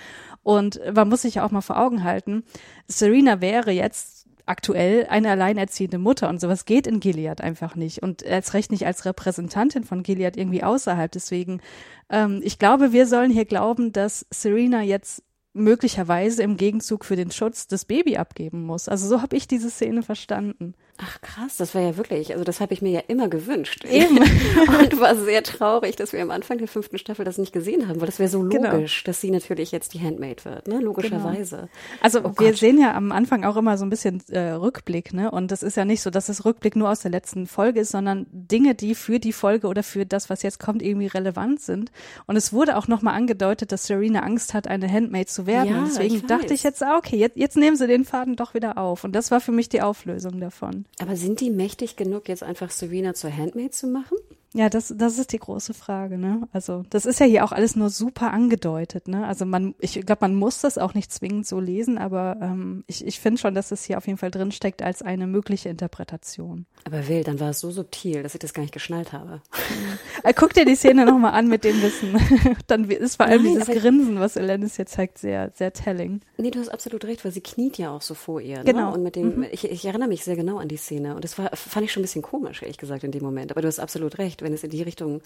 Und 0.43 0.79
man 0.93 1.09
muss 1.09 1.23
sich 1.23 1.35
ja 1.35 1.45
auch 1.45 1.51
mal 1.51 1.61
vor 1.61 1.77
Augen 1.77 2.03
halten, 2.03 2.43
Serena 2.87 3.41
wäre 3.41 3.71
jetzt 3.71 4.19
aktuell 4.49 5.05
eine 5.07 5.29
alleinerziehende 5.29 5.99
Mutter 5.99 6.27
und 6.27 6.41
sowas 6.41 6.65
geht 6.65 6.87
in 6.87 6.99
Gilead 6.99 7.39
einfach 7.39 7.75
nicht 7.75 8.01
und 8.01 8.25
als 8.25 8.55
recht 8.55 8.71
nicht 8.71 8.85
als 8.87 9.05
Repräsentantin 9.05 9.83
von 9.83 10.01
Gilead 10.01 10.35
irgendwie 10.37 10.63
außerhalb. 10.63 11.11
Deswegen, 11.11 11.61
ähm, 12.09 12.41
ich 12.43 12.57
glaube, 12.57 12.91
wir 12.91 13.05
sollen 13.05 13.29
hier 13.29 13.45
glauben, 13.45 13.93
dass 13.93 14.25
Serena 14.31 14.81
jetzt 14.81 15.23
möglicherweise 15.53 16.41
im 16.41 16.57
Gegenzug 16.57 17.05
für 17.05 17.15
den 17.15 17.31
Schutz 17.31 17.67
das 17.67 17.85
Baby 17.85 18.17
abgeben 18.17 18.63
muss. 18.63 18.89
Also 18.89 19.07
so 19.07 19.21
habe 19.21 19.35
ich 19.35 19.47
diese 19.47 19.69
Szene 19.69 20.01
verstanden. 20.01 20.73
Ach 21.01 21.21
krass, 21.21 21.55
das 21.55 21.73
war 21.75 21.81
ja 21.81 21.95
wirklich, 21.95 22.33
also 22.33 22.43
das 22.43 22.59
habe 22.59 22.73
ich 22.73 22.81
mir 22.81 22.91
ja 22.91 22.99
immer 23.07 23.29
gewünscht. 23.29 23.85
Eben. 23.85 24.17
und 24.79 24.99
war 24.99 25.15
sehr 25.15 25.43
traurig, 25.43 25.95
dass 25.95 26.11
wir 26.11 26.21
am 26.21 26.29
Anfang 26.29 26.57
der 26.57 26.67
fünften 26.67 26.97
Staffel 26.97 27.23
das 27.23 27.37
nicht 27.37 27.53
gesehen 27.53 27.87
haben, 27.87 28.01
weil 28.01 28.07
das 28.07 28.19
wäre 28.19 28.27
so 28.27 28.41
genau. 28.41 28.73
logisch, 28.73 29.03
genau. 29.03 29.09
dass 29.09 29.21
sie 29.21 29.31
natürlich 29.31 29.71
jetzt 29.71 29.93
die 29.93 30.01
Handmaid 30.01 30.43
wird, 30.43 30.67
ne? 30.67 30.79
Logischerweise. 30.79 31.55
Genau. 31.55 31.69
Also 32.01 32.19
oh 32.19 32.33
wir 32.37 32.49
Gott. 32.49 32.57
sehen 32.57 32.81
ja 32.81 32.95
am 32.95 33.13
Anfang 33.13 33.45
auch 33.45 33.55
immer 33.55 33.77
so 33.77 33.85
ein 33.85 33.89
bisschen 33.89 34.21
äh, 34.27 34.51
Rückblick, 34.51 35.13
ne? 35.13 35.31
Und 35.31 35.51
das 35.51 35.63
ist 35.63 35.77
ja 35.77 35.85
nicht 35.85 36.01
so, 36.01 36.09
dass 36.09 36.25
das 36.25 36.43
Rückblick 36.43 36.75
nur 36.75 36.89
aus 36.89 36.99
der 36.99 37.11
letzten 37.11 37.47
Folge 37.47 37.79
ist, 37.79 37.91
sondern 37.91 38.25
Dinge, 38.31 38.75
die 38.75 38.93
für 38.93 39.19
die 39.19 39.31
Folge 39.31 39.67
oder 39.67 39.83
für 39.83 40.05
das, 40.05 40.29
was 40.29 40.43
jetzt 40.43 40.59
kommt, 40.59 40.81
irgendwie 40.81 41.07
relevant 41.07 41.61
sind. 41.61 41.93
Und 42.27 42.35
es 42.35 42.51
wurde 42.51 42.75
auch 42.75 42.89
nochmal 42.89 43.15
angedeutet, 43.15 43.71
dass 43.71 43.85
Serena 43.85 44.19
Angst 44.19 44.53
hat, 44.53 44.67
eine 44.67 44.91
Handmaid 44.91 45.29
zu 45.29 45.47
werden. 45.47 45.69
Ja, 45.69 45.83
deswegen 45.85 46.15
ich 46.15 46.25
dachte 46.25 46.53
ich 46.53 46.63
jetzt, 46.63 46.83
ah, 46.83 46.97
okay, 46.97 47.15
jetzt, 47.15 47.37
jetzt 47.37 47.55
nehmen 47.55 47.77
sie 47.77 47.87
den 47.87 48.03
Faden 48.03 48.35
doch 48.35 48.53
wieder 48.53 48.77
auf. 48.77 49.05
Und 49.05 49.13
das 49.13 49.31
war 49.31 49.39
für 49.39 49.53
mich 49.53 49.69
die 49.69 49.81
Auflösung 49.81 50.41
davon. 50.41 50.85
Aber 50.97 51.15
sind 51.15 51.39
die 51.39 51.49
mächtig 51.49 51.95
genug, 51.95 52.27
jetzt 52.27 52.43
einfach 52.43 52.71
Serena 52.71 53.13
zur 53.13 53.35
Handmaid 53.35 53.73
zu 53.73 53.87
machen? 53.87 54.17
Ja, 54.53 54.67
das, 54.67 54.91
das 54.97 55.19
ist 55.19 55.31
die 55.31 55.37
große 55.37 55.75
Frage, 55.75 56.17
ne? 56.17 56.47
Also, 56.51 56.83
das 56.89 57.05
ist 57.05 57.19
ja 57.19 57.27
hier 57.27 57.43
auch 57.43 57.51
alles 57.51 57.75
nur 57.75 57.91
super 57.91 58.33
angedeutet, 58.33 59.07
ne? 59.07 59.27
Also 59.27 59.45
man, 59.45 59.75
ich 59.79 59.93
glaube, 60.05 60.21
man 60.21 60.33
muss 60.33 60.61
das 60.61 60.79
auch 60.79 60.95
nicht 60.95 61.13
zwingend 61.13 61.45
so 61.45 61.59
lesen, 61.59 61.99
aber 61.99 62.37
ähm, 62.41 62.83
ich, 62.87 63.05
ich 63.05 63.19
finde 63.19 63.39
schon, 63.39 63.53
dass 63.53 63.71
es 63.71 63.83
hier 63.83 63.97
auf 63.99 64.07
jeden 64.07 64.17
Fall 64.17 64.31
drinsteckt 64.31 64.81
als 64.81 65.03
eine 65.03 65.27
mögliche 65.27 65.69
Interpretation. 65.69 66.65
Aber 66.85 67.07
wild, 67.07 67.27
dann 67.27 67.39
war 67.39 67.51
es 67.51 67.59
so 67.59 67.69
subtil, 67.69 68.23
dass 68.23 68.33
ich 68.33 68.39
das 68.39 68.55
gar 68.55 68.63
nicht 68.63 68.73
geschnallt 68.73 69.13
habe. 69.13 69.41
äh, 70.23 70.33
guck 70.33 70.53
dir 70.53 70.65
die 70.65 70.75
Szene 70.75 71.05
nochmal 71.05 71.33
an 71.33 71.47
mit 71.47 71.63
dem 71.63 71.79
Wissen. 71.83 72.17
dann 72.67 72.89
ist 72.89 73.17
vor 73.17 73.27
allem 73.27 73.43
Nein, 73.43 73.59
dieses 73.59 73.81
Grinsen, 73.81 74.19
was 74.19 74.35
Elenis 74.35 74.77
hier 74.77 74.87
zeigt, 74.87 75.19
sehr, 75.19 75.51
sehr 75.53 75.73
telling. 75.73 76.21
Nee, 76.37 76.49
du 76.49 76.59
hast 76.59 76.69
absolut 76.69 77.05
recht, 77.05 77.23
weil 77.23 77.31
sie 77.31 77.41
kniet 77.41 77.77
ja 77.77 77.91
auch 77.91 78.01
so 78.01 78.15
vor 78.15 78.41
ihr. 78.41 78.57
Ne? 78.57 78.63
Genau. 78.63 78.93
Und 78.95 79.03
mit 79.03 79.15
dem, 79.15 79.37
mhm. 79.37 79.47
ich, 79.51 79.69
ich 79.69 79.85
erinnere 79.85 80.09
mich 80.09 80.23
sehr 80.23 80.35
genau 80.35 80.57
an 80.57 80.67
die 80.67 80.77
Szene. 80.77 81.13
Und 81.13 81.23
das 81.23 81.37
war, 81.37 81.55
fand 81.55 81.85
ich 81.85 81.91
schon 81.91 82.01
ein 82.01 82.05
bisschen 82.05 82.23
komisch, 82.23 82.63
ehrlich 82.63 82.79
gesagt, 82.79 83.03
in 83.03 83.11
dem 83.11 83.21
Moment. 83.21 83.51
Aber 83.51 83.61
du 83.61 83.67
hast 83.67 83.79
absolut 83.79 84.17
recht 84.17 84.38
wenn 84.41 84.53
es 84.53 84.63
in 84.63 84.69
die 84.69 84.83
Richtung, 84.83 85.21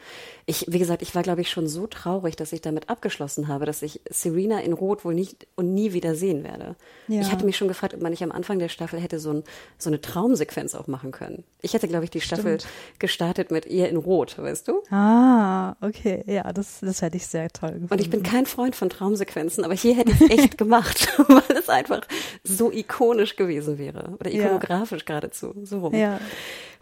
ich, 0.45 0.65
wie 0.67 0.79
gesagt, 0.79 1.01
ich 1.01 1.15
war, 1.15 1.23
glaube 1.23 1.41
ich, 1.41 1.49
schon 1.49 1.67
so 1.67 1.87
traurig, 1.87 2.35
dass 2.35 2.53
ich 2.53 2.61
damit 2.61 2.89
abgeschlossen 2.89 3.47
habe, 3.47 3.65
dass 3.65 3.81
ich 3.81 4.01
Serena 4.09 4.59
in 4.61 4.73
Rot 4.73 5.05
wohl 5.05 5.13
nicht 5.13 5.47
und 5.55 5.73
nie 5.73 5.93
wieder 5.93 6.15
sehen 6.15 6.43
werde. 6.43 6.75
Ja. 7.07 7.21
Ich 7.21 7.31
hatte 7.31 7.45
mich 7.45 7.57
schon 7.57 7.67
gefragt, 7.67 7.93
ob 7.93 8.01
man 8.01 8.11
nicht 8.11 8.23
am 8.23 8.31
Anfang 8.31 8.59
der 8.59 8.69
Staffel 8.69 8.99
hätte 8.99 9.19
so, 9.19 9.31
ein, 9.31 9.43
so 9.77 9.89
eine 9.89 10.01
Traumsequenz 10.01 10.75
auch 10.75 10.87
machen 10.87 11.11
können. 11.11 11.43
Ich 11.61 11.73
hätte, 11.73 11.87
glaube 11.87 12.05
ich, 12.05 12.11
die 12.11 12.21
Staffel 12.21 12.59
Stimmt. 12.59 12.73
gestartet 12.99 13.51
mit 13.51 13.65
ihr 13.65 13.89
in 13.89 13.97
Rot, 13.97 14.37
weißt 14.37 14.67
du? 14.67 14.81
Ah, 14.89 15.75
okay. 15.81 16.23
Ja, 16.27 16.51
das, 16.53 16.79
das 16.81 17.01
hätte 17.01 17.17
ich 17.17 17.27
sehr 17.27 17.49
toll 17.49 17.71
gefunden. 17.71 17.93
Und 17.93 18.01
ich 18.01 18.09
bin 18.09 18.23
kein 18.23 18.45
Freund 18.45 18.75
von 18.75 18.89
Traumsequenzen, 18.89 19.63
aber 19.63 19.73
hier 19.73 19.95
hätte 19.95 20.11
ich 20.11 20.21
es 20.21 20.29
echt 20.29 20.57
gemacht, 20.57 21.07
weil 21.27 21.57
es 21.57 21.69
einfach 21.69 22.01
so 22.43 22.71
ikonisch 22.71 23.35
gewesen 23.35 23.77
wäre. 23.77 24.15
Oder 24.19 24.31
ikonografisch 24.31 25.01
ja. 25.01 25.05
geradezu. 25.05 25.53
So 25.63 25.79
rum. 25.79 25.93
Ja. 25.95 26.19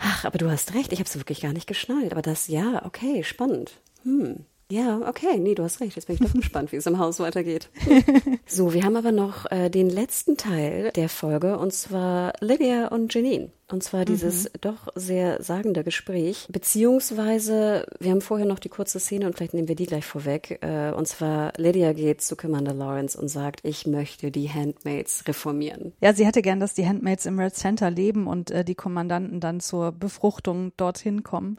Ach, 0.04 0.26
aber 0.26 0.40
du 0.40 0.50
hast 0.50 0.74
recht, 0.74 0.92
ich 0.92 1.00
habe 1.00 1.08
es 1.08 1.16
wirklich 1.16 1.42
gar 1.42 1.54
nicht 1.54 1.68
geschnallt. 1.68 2.12
Aber 2.12 2.24
das, 2.24 2.48
ja, 2.48 2.84
okay, 2.86 3.24
spannend. 3.24 3.80
Hm. 4.04 4.46
Ja, 4.72 5.02
okay, 5.06 5.38
nee, 5.38 5.54
du 5.54 5.64
hast 5.64 5.82
recht. 5.82 5.98
Jetzt 5.98 6.06
bin 6.06 6.16
ich 6.16 6.22
doch 6.22 6.34
gespannt, 6.40 6.72
wie 6.72 6.78
es 6.78 6.86
im 6.86 6.98
Haus 6.98 7.20
weitergeht. 7.20 7.70
so, 8.46 8.74
wir 8.74 8.84
haben 8.84 8.96
aber 8.96 9.12
noch 9.12 9.52
äh, 9.52 9.70
den 9.70 9.90
letzten 9.90 10.38
Teil 10.38 10.92
der 10.96 11.10
Folge 11.10 11.58
und 11.58 11.74
zwar 11.74 12.34
Lydia 12.40 12.88
und 12.88 13.14
Janine. 13.14 13.50
Und 13.70 13.84
zwar 13.84 14.04
dieses 14.04 14.46
mhm. 14.46 14.50
doch 14.62 14.88
sehr 14.96 15.42
sagende 15.42 15.84
Gespräch. 15.84 16.48
Beziehungsweise, 16.50 17.86
wir 18.00 18.12
haben 18.12 18.22
vorher 18.22 18.46
noch 18.46 18.60
die 18.60 18.70
kurze 18.70 19.00
Szene 19.00 19.26
und 19.26 19.36
vielleicht 19.36 19.54
nehmen 19.54 19.68
wir 19.68 19.76
die 19.76 19.86
gleich 19.86 20.06
vorweg. 20.06 20.60
Äh, 20.62 20.92
und 20.92 21.08
zwar 21.08 21.52
Lydia 21.58 21.92
geht 21.92 22.22
zu 22.22 22.38
Commander 22.38 22.74
Lawrence 22.74 23.20
und 23.20 23.28
sagt, 23.28 23.62
ich 23.64 23.86
möchte 23.88 24.32
die 24.32 24.50
Handmaids 24.50 25.26
reformieren. 25.28 25.94
Ja, 26.02 26.14
sie 26.14 26.26
hätte 26.26 26.42
gern, 26.42 26.62
dass 26.62 26.74
die 26.74 26.88
Handmaids 26.88 27.26
im 27.26 27.40
Red 27.40 27.56
Center 27.56 27.92
leben 27.92 28.28
und 28.28 28.52
äh, 28.52 28.64
die 28.64 28.76
Kommandanten 28.76 29.42
dann 29.42 29.60
zur 29.60 29.92
Befruchtung 29.92 30.72
dorthin 30.78 31.24
kommen. 31.24 31.58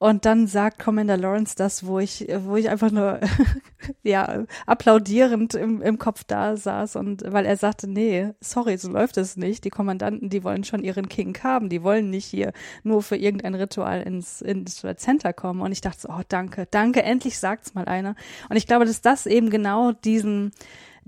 Und 0.00 0.26
dann 0.26 0.46
sagt 0.46 0.78
Commander 0.78 1.16
Lawrence 1.16 1.56
das, 1.56 1.84
wo 1.84 1.98
ich, 1.98 2.26
wo 2.44 2.54
ich 2.54 2.68
einfach 2.68 2.92
nur, 2.92 3.18
ja, 4.04 4.44
applaudierend 4.64 5.54
im, 5.54 5.82
im 5.82 5.98
Kopf 5.98 6.22
da 6.22 6.56
saß 6.56 6.94
und 6.94 7.24
weil 7.26 7.44
er 7.44 7.56
sagte, 7.56 7.90
nee, 7.90 8.30
sorry, 8.40 8.76
so 8.78 8.88
läuft 8.90 9.16
es 9.16 9.36
nicht. 9.36 9.64
Die 9.64 9.70
Kommandanten, 9.70 10.30
die 10.30 10.44
wollen 10.44 10.62
schon 10.62 10.84
ihren 10.84 11.08
King 11.08 11.36
haben. 11.42 11.68
Die 11.68 11.82
wollen 11.82 12.10
nicht 12.10 12.26
hier 12.26 12.52
nur 12.84 13.02
für 13.02 13.16
irgendein 13.16 13.56
Ritual 13.56 14.02
ins, 14.02 14.40
ins 14.40 14.84
Center 14.96 15.32
kommen. 15.32 15.62
Und 15.62 15.72
ich 15.72 15.80
dachte 15.80 16.02
so, 16.02 16.08
oh, 16.10 16.22
danke, 16.28 16.68
danke, 16.70 17.02
endlich 17.02 17.36
sagt's 17.36 17.74
mal 17.74 17.86
einer. 17.86 18.14
Und 18.48 18.56
ich 18.56 18.68
glaube, 18.68 18.84
dass 18.84 19.00
das 19.00 19.26
eben 19.26 19.50
genau 19.50 19.90
diesen, 19.90 20.52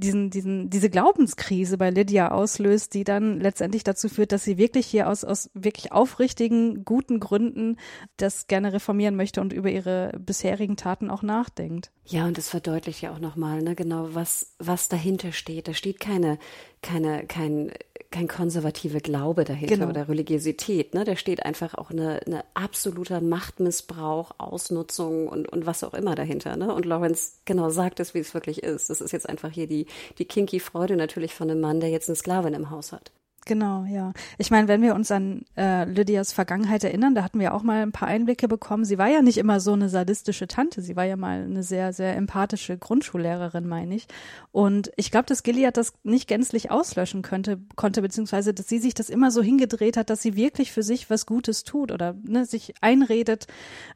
diesen, 0.00 0.30
diesen, 0.30 0.70
diese 0.70 0.90
Glaubenskrise 0.90 1.78
bei 1.78 1.90
Lydia 1.90 2.30
auslöst, 2.30 2.94
die 2.94 3.04
dann 3.04 3.38
letztendlich 3.38 3.84
dazu 3.84 4.08
führt, 4.08 4.32
dass 4.32 4.44
sie 4.44 4.58
wirklich 4.58 4.86
hier 4.86 5.08
aus, 5.08 5.24
aus 5.24 5.50
wirklich 5.54 5.92
aufrichtigen, 5.92 6.84
guten 6.84 7.20
Gründen 7.20 7.76
das 8.16 8.46
gerne 8.46 8.72
reformieren 8.72 9.16
möchte 9.16 9.40
und 9.40 9.52
über 9.52 9.70
ihre 9.70 10.12
bisherigen 10.18 10.76
Taten 10.76 11.10
auch 11.10 11.22
nachdenkt. 11.22 11.92
Ja, 12.06 12.26
und 12.26 12.38
es 12.38 12.48
verdeutlicht 12.48 13.02
ja 13.02 13.12
auch 13.12 13.20
nochmal, 13.20 13.62
ne, 13.62 13.74
genau, 13.74 14.08
was, 14.12 14.54
was 14.58 14.88
dahinter 14.88 15.32
steht. 15.32 15.68
Da 15.68 15.74
steht 15.74 16.00
keine, 16.00 16.38
keine, 16.82 17.26
kein, 17.26 17.72
kein 18.10 18.26
konservativer 18.26 19.00
Glaube 19.00 19.44
dahinter 19.44 19.76
genau. 19.76 19.90
oder 19.90 20.08
Religiosität. 20.08 20.94
Ne? 20.94 21.04
Da 21.04 21.16
steht 21.16 21.44
einfach 21.44 21.74
auch 21.74 21.90
eine, 21.90 22.20
eine 22.26 22.44
absoluter 22.54 23.20
Machtmissbrauch, 23.20 24.32
Ausnutzung 24.38 25.28
und, 25.28 25.48
und 25.48 25.66
was 25.66 25.84
auch 25.84 25.94
immer 25.94 26.14
dahinter. 26.14 26.56
Ne? 26.56 26.74
Und 26.74 26.86
Lawrence 26.86 27.34
genau 27.44 27.70
sagt 27.70 28.00
es, 28.00 28.14
wie 28.14 28.18
es 28.18 28.34
wirklich 28.34 28.62
ist. 28.62 28.90
Das 28.90 29.00
ist 29.00 29.12
jetzt 29.12 29.28
einfach 29.28 29.50
hier 29.50 29.66
die, 29.66 29.86
die 30.18 30.24
kinky 30.24 30.60
Freude 30.60 30.96
natürlich 30.96 31.34
von 31.34 31.50
einem 31.50 31.60
Mann, 31.60 31.80
der 31.80 31.90
jetzt 31.90 32.08
eine 32.08 32.16
Sklavin 32.16 32.54
im 32.54 32.70
Haus 32.70 32.92
hat. 32.92 33.12
Genau, 33.50 33.84
ja. 33.84 34.12
Ich 34.38 34.52
meine, 34.52 34.68
wenn 34.68 34.80
wir 34.80 34.94
uns 34.94 35.10
an 35.10 35.42
äh, 35.56 35.84
Lydias 35.84 36.32
Vergangenheit 36.32 36.84
erinnern, 36.84 37.16
da 37.16 37.24
hatten 37.24 37.40
wir 37.40 37.52
auch 37.52 37.64
mal 37.64 37.82
ein 37.82 37.90
paar 37.90 38.06
Einblicke 38.06 38.46
bekommen. 38.46 38.84
Sie 38.84 38.96
war 38.96 39.08
ja 39.08 39.22
nicht 39.22 39.38
immer 39.38 39.58
so 39.58 39.72
eine 39.72 39.88
sadistische 39.88 40.46
Tante. 40.46 40.82
Sie 40.82 40.94
war 40.94 41.02
ja 41.02 41.16
mal 41.16 41.42
eine 41.42 41.64
sehr, 41.64 41.92
sehr 41.92 42.14
empathische 42.16 42.78
Grundschullehrerin, 42.78 43.66
meine 43.66 43.96
ich. 43.96 44.06
Und 44.52 44.92
ich 44.94 45.10
glaube, 45.10 45.26
dass 45.26 45.42
Gilead 45.42 45.76
das 45.76 45.94
nicht 46.04 46.28
gänzlich 46.28 46.70
auslöschen 46.70 47.22
könnte, 47.22 47.58
konnte, 47.74 48.02
beziehungsweise, 48.02 48.54
dass 48.54 48.68
sie 48.68 48.78
sich 48.78 48.94
das 48.94 49.10
immer 49.10 49.32
so 49.32 49.42
hingedreht 49.42 49.96
hat, 49.96 50.10
dass 50.10 50.22
sie 50.22 50.36
wirklich 50.36 50.70
für 50.70 50.84
sich 50.84 51.10
was 51.10 51.26
Gutes 51.26 51.64
tut 51.64 51.90
oder 51.90 52.14
ne, 52.22 52.44
sich 52.46 52.74
einredet. 52.80 53.48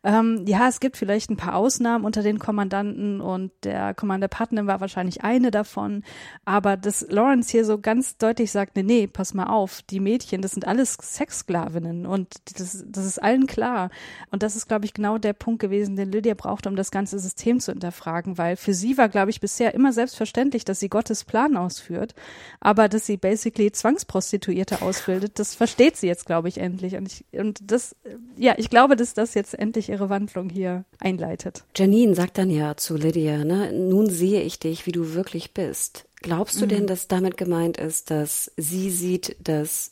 Ähm, 0.03 0.47
ja, 0.49 0.67
es 0.67 0.81
gibt 0.81 0.97
vielleicht 0.97 1.31
ein 1.31 1.37
paar 1.37 1.55
Ausnahmen 1.55 2.05
unter 2.05 2.25
den 2.25 2.41
Kommandanten 2.41 3.21
und 3.21 3.53
der 3.63 3.95
Commander 3.95 4.27
Putnam 4.27 4.67
war 4.67 4.81
wahrscheinlich 4.81 5.23
eine 5.23 5.53
davon. 5.53 6.03
Aber 6.45 6.77
dass 6.77 7.07
Lawrence 7.09 7.53
hier 7.53 7.65
so 7.65 7.79
ganz 7.79 8.17
deutlich 8.17 8.51
sagt, 8.51 8.75
nee, 8.75 8.83
nee, 8.83 9.07
pass 9.07 9.33
mal 9.33 9.44
auf, 9.51 9.83
die 9.83 10.01
Mädchen, 10.01 10.43
das 10.43 10.53
sind 10.53 10.66
alles 10.66 10.97
Sexsklavinnen 11.01 12.07
und 12.07 12.35
das, 12.59 12.85
das 12.87 13.05
ist 13.05 13.23
allen 13.23 13.47
klar. 13.47 13.91
Und 14.31 14.43
das 14.43 14.57
ist, 14.57 14.66
glaube 14.66 14.85
ich, 14.85 14.95
genau 14.95 15.19
der 15.19 15.33
Punkt 15.33 15.61
gewesen, 15.61 15.97
den 15.97 16.11
Lydia 16.11 16.35
brauchte, 16.35 16.69
um 16.69 16.77
das 16.77 16.91
ganze 16.91 17.19
System 17.19 17.61
zu 17.61 17.73
hinterfragen, 17.73 18.39
weil 18.39 18.57
für 18.57 18.75
sie 18.75 18.99
war, 18.99 19.09
glaube 19.09 19.31
ich, 19.31 19.41
bisher 19.41 19.75
immer 19.75 19.93
selbstverständlich, 19.93 20.65
dass 20.65 20.81
sie 20.81 20.89
Gottes 20.89 21.25
Plan 21.25 21.57
ausführt, 21.57 22.15
aber 22.61 22.89
dass 22.89 23.07
sie 23.07 23.16
basically 23.16 23.71
Zwangsprostituierte 23.73 24.83
ausbildet, 24.83 25.39
das 25.39 25.55
versteht 25.55 25.97
sie 25.97 26.07
jetzt, 26.07 26.27
glaube 26.27 26.49
ich, 26.49 26.59
endlich. 26.59 26.97
Und, 26.97 27.07
ich, 27.07 27.25
und 27.39 27.59
das, 27.62 27.97
ja, 28.37 28.55
ich 28.57 28.71
glaube, 28.71 28.97
dass 28.97 29.15
das 29.15 29.35
jetzt 29.35 29.59
endlich 29.59 29.89
ihre 29.89 30.09
Wandlung 30.09 30.49
hier 30.49 30.85
einleitet. 31.01 31.65
Janine 31.77 32.15
sagt 32.15 32.39
dann 32.39 32.51
ja 32.51 32.77
zu 32.77 32.97
Lydia, 32.97 33.45
ne, 33.45 33.73
nun 33.73 34.11
sehe 34.11 34.43
ich 34.43 34.59
dich, 34.59 34.87
wie 34.87 34.93
du 34.93 35.15
wirklich 35.15 35.53
bist. 35.53 36.07
Glaubst 36.25 36.59
du 36.59 36.65
mhm. 36.65 36.71
denn, 36.71 36.87
dass 36.87 37.07
damit 37.07 37.37
gemeint 37.37 37.77
ist, 37.77 38.11
dass 38.11 38.51
sie 38.57 38.91
sieht, 38.91 39.37
dass 39.47 39.91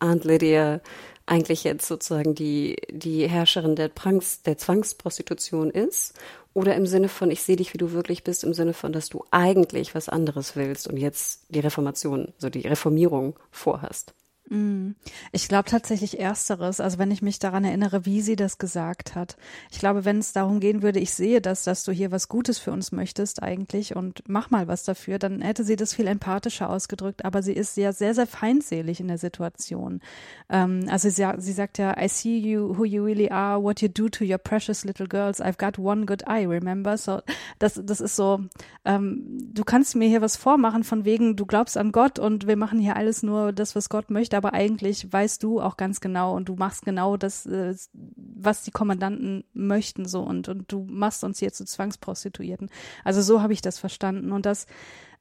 Aunt 0.00 0.24
Lydia 0.24 0.80
eigentlich 1.26 1.62
jetzt 1.62 1.86
sozusagen 1.86 2.34
die, 2.34 2.76
die 2.90 3.28
Herrscherin 3.28 3.76
der, 3.76 3.86
Pranks, 3.86 4.42
der 4.42 4.58
Zwangsprostitution 4.58 5.70
ist? 5.70 6.14
Oder 6.54 6.74
im 6.74 6.86
Sinne 6.86 7.08
von, 7.08 7.30
ich 7.30 7.44
sehe 7.44 7.54
dich, 7.54 7.72
wie 7.72 7.78
du 7.78 7.92
wirklich 7.92 8.24
bist, 8.24 8.42
im 8.42 8.52
Sinne 8.52 8.74
von, 8.74 8.92
dass 8.92 9.10
du 9.10 9.24
eigentlich 9.30 9.94
was 9.94 10.08
anderes 10.08 10.56
willst 10.56 10.88
und 10.88 10.96
jetzt 10.96 11.44
die 11.50 11.60
Reformation, 11.60 12.32
so 12.36 12.50
die 12.50 12.66
Reformierung 12.66 13.38
vorhast? 13.52 14.12
Mm. 14.50 14.96
Ich 15.30 15.46
glaube 15.46 15.70
tatsächlich 15.70 16.18
ersteres, 16.18 16.80
also 16.80 16.98
wenn 16.98 17.12
ich 17.12 17.22
mich 17.22 17.38
daran 17.38 17.62
erinnere, 17.64 18.04
wie 18.04 18.20
sie 18.20 18.34
das 18.34 18.58
gesagt 18.58 19.14
hat. 19.14 19.36
Ich 19.70 19.78
glaube, 19.78 20.04
wenn 20.04 20.18
es 20.18 20.32
darum 20.32 20.58
gehen 20.58 20.82
würde, 20.82 20.98
ich 20.98 21.12
sehe 21.14 21.40
das, 21.40 21.62
dass 21.62 21.84
du 21.84 21.92
hier 21.92 22.10
was 22.10 22.28
Gutes 22.28 22.58
für 22.58 22.72
uns 22.72 22.90
möchtest 22.90 23.44
eigentlich 23.44 23.94
und 23.94 24.24
mach 24.26 24.50
mal 24.50 24.66
was 24.66 24.82
dafür, 24.82 25.20
dann 25.20 25.40
hätte 25.40 25.62
sie 25.62 25.76
das 25.76 25.94
viel 25.94 26.08
empathischer 26.08 26.68
ausgedrückt, 26.68 27.24
aber 27.24 27.44
sie 27.44 27.52
ist 27.52 27.76
ja 27.76 27.92
sehr, 27.92 28.12
sehr 28.12 28.26
feindselig 28.26 28.98
in 28.98 29.06
der 29.06 29.18
Situation. 29.18 30.00
Ähm, 30.48 30.86
also 30.88 31.08
sie, 31.08 31.24
sie 31.38 31.52
sagt 31.52 31.78
ja, 31.78 31.96
I 31.96 32.08
see 32.08 32.38
you 32.38 32.76
who 32.76 32.84
you 32.84 33.04
really 33.04 33.30
are, 33.30 33.62
what 33.62 33.80
you 33.80 33.88
do 33.88 34.08
to 34.08 34.24
your 34.24 34.38
precious 34.38 34.84
little 34.84 35.06
girls, 35.06 35.40
I've 35.40 35.58
got 35.58 35.78
one 35.78 36.06
good 36.06 36.24
eye, 36.26 36.44
remember? 36.44 36.96
So, 36.96 37.20
das, 37.60 37.80
das 37.84 38.00
ist 38.00 38.16
so, 38.16 38.40
ähm, 38.84 39.52
du 39.54 39.62
kannst 39.62 39.94
mir 39.94 40.08
hier 40.08 40.22
was 40.22 40.36
vormachen 40.36 40.82
von 40.82 41.04
wegen, 41.04 41.36
du 41.36 41.46
glaubst 41.46 41.76
an 41.76 41.92
Gott 41.92 42.18
und 42.18 42.48
wir 42.48 42.56
machen 42.56 42.80
hier 42.80 42.96
alles 42.96 43.22
nur 43.22 43.52
das, 43.52 43.76
was 43.76 43.88
Gott 43.88 44.10
möchte, 44.10 44.39
aber 44.40 44.54
eigentlich 44.54 45.12
weißt 45.12 45.42
du 45.42 45.60
auch 45.60 45.76
ganz 45.76 46.00
genau 46.00 46.34
und 46.34 46.48
du 46.48 46.54
machst 46.54 46.86
genau 46.86 47.18
das, 47.18 47.44
äh, 47.44 47.74
was 47.92 48.62
die 48.62 48.70
Kommandanten 48.70 49.44
möchten 49.52 50.06
so 50.06 50.22
und, 50.22 50.48
und 50.48 50.72
du 50.72 50.86
machst 50.88 51.24
uns 51.24 51.38
hier 51.40 51.52
zu 51.52 51.66
Zwangsprostituierten. 51.66 52.70
Also 53.04 53.20
so 53.20 53.42
habe 53.42 53.52
ich 53.52 53.60
das 53.60 53.78
verstanden 53.78 54.32
und 54.32 54.46
das 54.46 54.64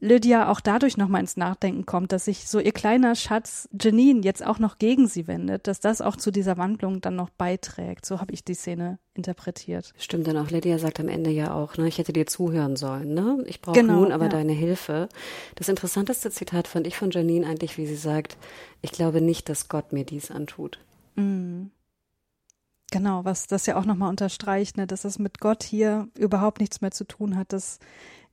Lydia 0.02 0.50
auch 0.50 0.62
dadurch 0.62 0.96
nochmal 0.96 1.22
ins 1.22 1.36
Nachdenken 1.36 1.86
kommt, 1.86 2.12
dass 2.12 2.26
sich 2.26 2.48
so 2.48 2.60
ihr 2.60 2.72
kleiner 2.72 3.16
Schatz 3.16 3.68
Janine 3.80 4.22
jetzt 4.22 4.46
auch 4.46 4.58
noch 4.58 4.78
gegen 4.78 5.08
sie 5.08 5.28
wendet, 5.28 5.68
dass 5.68 5.82
das 5.82 6.00
auch 6.00 6.16
zu 6.16 6.32
dieser 6.32 6.58
Wandlung 6.58 7.02
dann 7.02 7.18
noch 7.18 7.30
beiträgt. 7.30 8.06
So 8.06 8.22
habe 8.22 8.34
ich 8.34 8.46
die 8.46 8.54
Szene 8.54 9.00
interpretiert. 9.14 9.94
Stimmt 9.98 10.28
dann 10.28 10.38
auch. 10.38 10.52
Lydia 10.52 10.80
sagt 10.80 11.02
am 11.02 11.10
Ende 11.10 11.30
ja 11.32 11.54
auch, 11.54 11.76
ne, 11.76 11.88
ich 11.88 11.98
hätte 11.98 12.14
dir 12.14 12.28
zuhören 12.28 12.78
sollen, 12.78 13.14
ne? 13.14 13.44
Ich 13.48 13.62
brauche 13.62 13.78
genau, 13.80 14.02
nun 14.02 14.12
aber 14.14 14.26
ja. 14.26 14.32
deine 14.32 14.54
Hilfe. 14.54 15.10
Das 15.56 15.68
interessanteste 15.68 16.32
Zitat 16.32 16.70
fand 16.70 16.88
ich 16.88 16.96
von 16.96 17.12
Janine 17.12 17.46
eigentlich, 17.46 17.78
wie 17.78 17.86
sie 17.86 17.96
sagt, 17.96 18.38
ich 18.82 18.94
glaube 18.94 19.20
nicht, 19.20 19.50
dass 19.50 19.68
Gott 19.68 19.92
mir 19.92 20.06
dies 20.06 20.32
antut. 20.32 20.80
Mhm. 21.16 21.72
Genau, 22.92 23.24
was 23.24 23.48
das 23.48 23.66
ja 23.66 23.78
auch 23.78 23.86
nochmal 23.86 24.10
unterstreicht, 24.10 24.78
ne, 24.78 24.88
dass 24.88 25.06
es 25.06 25.20
mit 25.20 25.40
Gott 25.40 25.64
hier 25.64 26.08
überhaupt 26.18 26.60
nichts 26.60 26.82
mehr 26.82 26.92
zu 26.92 27.04
tun 27.04 27.36
hat, 27.36 27.54
dass 27.54 27.80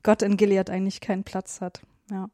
Gott 0.06 0.22
in 0.22 0.36
Gilead 0.36 0.70
eigentlich 0.70 1.00
keinen 1.00 1.24
Platz 1.24 1.60
hat. 1.60 1.80
Ja. 2.12 2.30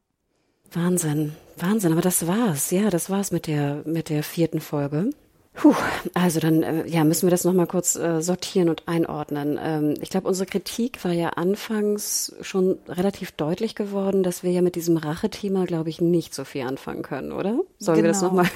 Wahnsinn, 0.73 1.33
Wahnsinn, 1.57 1.93
aber 1.93 2.03
das 2.03 2.27
war's. 2.27 2.71
Ja, 2.71 2.91
das 2.91 3.09
war's 3.09 3.33
mit 3.33 3.47
der 3.47 3.83
mit 3.87 4.11
der 4.11 4.23
vierten 4.23 4.61
Folge. 4.61 5.09
Puh, 5.55 5.75
also 6.13 6.39
dann 6.39 6.63
äh, 6.63 6.87
ja, 6.87 7.03
müssen 7.03 7.27
wir 7.27 7.31
das 7.31 7.45
nochmal 7.45 7.67
kurz 7.67 7.97
äh, 7.97 8.21
sortieren 8.21 8.69
und 8.69 8.89
einordnen. 8.89 9.59
Ähm, 9.59 9.95
ich 10.03 10.11
glaube, 10.11 10.29
unsere 10.29 10.45
Kritik 10.45 11.03
war 11.03 11.13
ja 11.13 11.31
anfangs 11.31 12.35
schon 12.43 12.79
relativ 12.89 13.33
deutlich 13.33 13.75
geworden, 13.75 14.23
dass 14.23 14.43
wir 14.43 14.51
ja 14.51 14.61
mit 14.61 14.77
diesem 14.77 14.99
Rachethema, 14.99 15.65
glaube 15.65 15.89
ich, 15.89 16.03
nicht 16.03 16.35
so 16.35 16.45
viel 16.45 16.67
anfangen 16.67 17.03
können, 17.03 17.33
oder? 17.33 17.59
Sollen 17.79 17.97
genau. 17.97 18.03
wir 18.03 18.09
das 18.09 18.21
nochmal? 18.21 18.49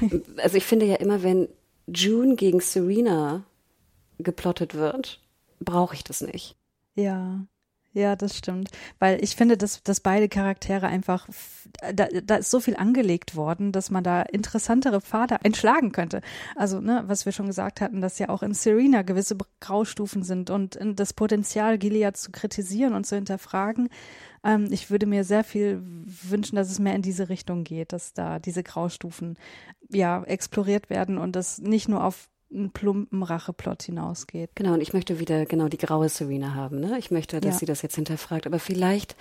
Also 0.36 0.56
ich 0.56 0.64
finde 0.64 0.86
ja 0.86 0.96
immer, 0.96 1.24
wenn 1.24 1.48
June 1.88 2.36
gegen 2.36 2.60
Serena 2.60 3.42
geplottet 4.18 4.74
wird, 4.74 5.20
brauche 5.58 5.96
ich 5.96 6.04
das 6.04 6.20
nicht. 6.20 6.54
Ja. 6.94 7.40
Ja, 7.94 8.16
das 8.16 8.38
stimmt. 8.38 8.70
Weil 8.98 9.22
ich 9.22 9.36
finde, 9.36 9.58
dass, 9.58 9.82
dass 9.82 10.00
beide 10.00 10.28
Charaktere 10.30 10.86
einfach, 10.86 11.28
da, 11.92 12.06
da 12.06 12.36
ist 12.36 12.50
so 12.50 12.58
viel 12.58 12.74
angelegt 12.74 13.36
worden, 13.36 13.70
dass 13.70 13.90
man 13.90 14.02
da 14.02 14.22
interessantere 14.22 15.02
Pfade 15.02 15.44
einschlagen 15.44 15.92
könnte. 15.92 16.22
Also, 16.56 16.80
ne, 16.80 17.04
was 17.06 17.26
wir 17.26 17.32
schon 17.32 17.46
gesagt 17.46 17.82
hatten, 17.82 18.00
dass 18.00 18.18
ja 18.18 18.30
auch 18.30 18.42
in 18.42 18.54
Serena 18.54 19.02
gewisse 19.02 19.36
Graustufen 19.60 20.22
sind 20.22 20.48
und 20.48 20.78
das 20.80 21.12
Potenzial, 21.12 21.76
Gilead 21.76 22.16
zu 22.16 22.32
kritisieren 22.32 22.94
und 22.94 23.06
zu 23.06 23.14
hinterfragen. 23.16 23.90
Ähm, 24.42 24.68
ich 24.70 24.90
würde 24.90 25.04
mir 25.06 25.24
sehr 25.24 25.44
viel 25.44 25.82
wünschen, 25.84 26.56
dass 26.56 26.70
es 26.70 26.78
mehr 26.78 26.94
in 26.94 27.02
diese 27.02 27.28
Richtung 27.28 27.62
geht, 27.62 27.92
dass 27.92 28.14
da 28.14 28.38
diese 28.38 28.62
Graustufen 28.62 29.36
ja 29.90 30.24
exploriert 30.24 30.88
werden 30.88 31.18
und 31.18 31.36
das 31.36 31.58
nicht 31.58 31.88
nur 31.88 32.02
auf 32.02 32.30
einen 32.54 32.70
plumpen 32.70 33.22
Racheplot 33.22 33.82
hinausgeht. 33.82 34.50
Genau, 34.54 34.74
und 34.74 34.80
ich 34.80 34.92
möchte 34.92 35.18
wieder 35.18 35.46
genau 35.46 35.68
die 35.68 35.78
graue 35.78 36.08
Serena 36.08 36.54
haben. 36.54 36.80
Ne? 36.80 36.98
Ich 36.98 37.10
möchte, 37.10 37.40
dass 37.40 37.54
ja. 37.54 37.58
sie 37.60 37.66
das 37.66 37.82
jetzt 37.82 37.96
hinterfragt. 37.96 38.46
Aber 38.46 38.58
vielleicht 38.58 39.16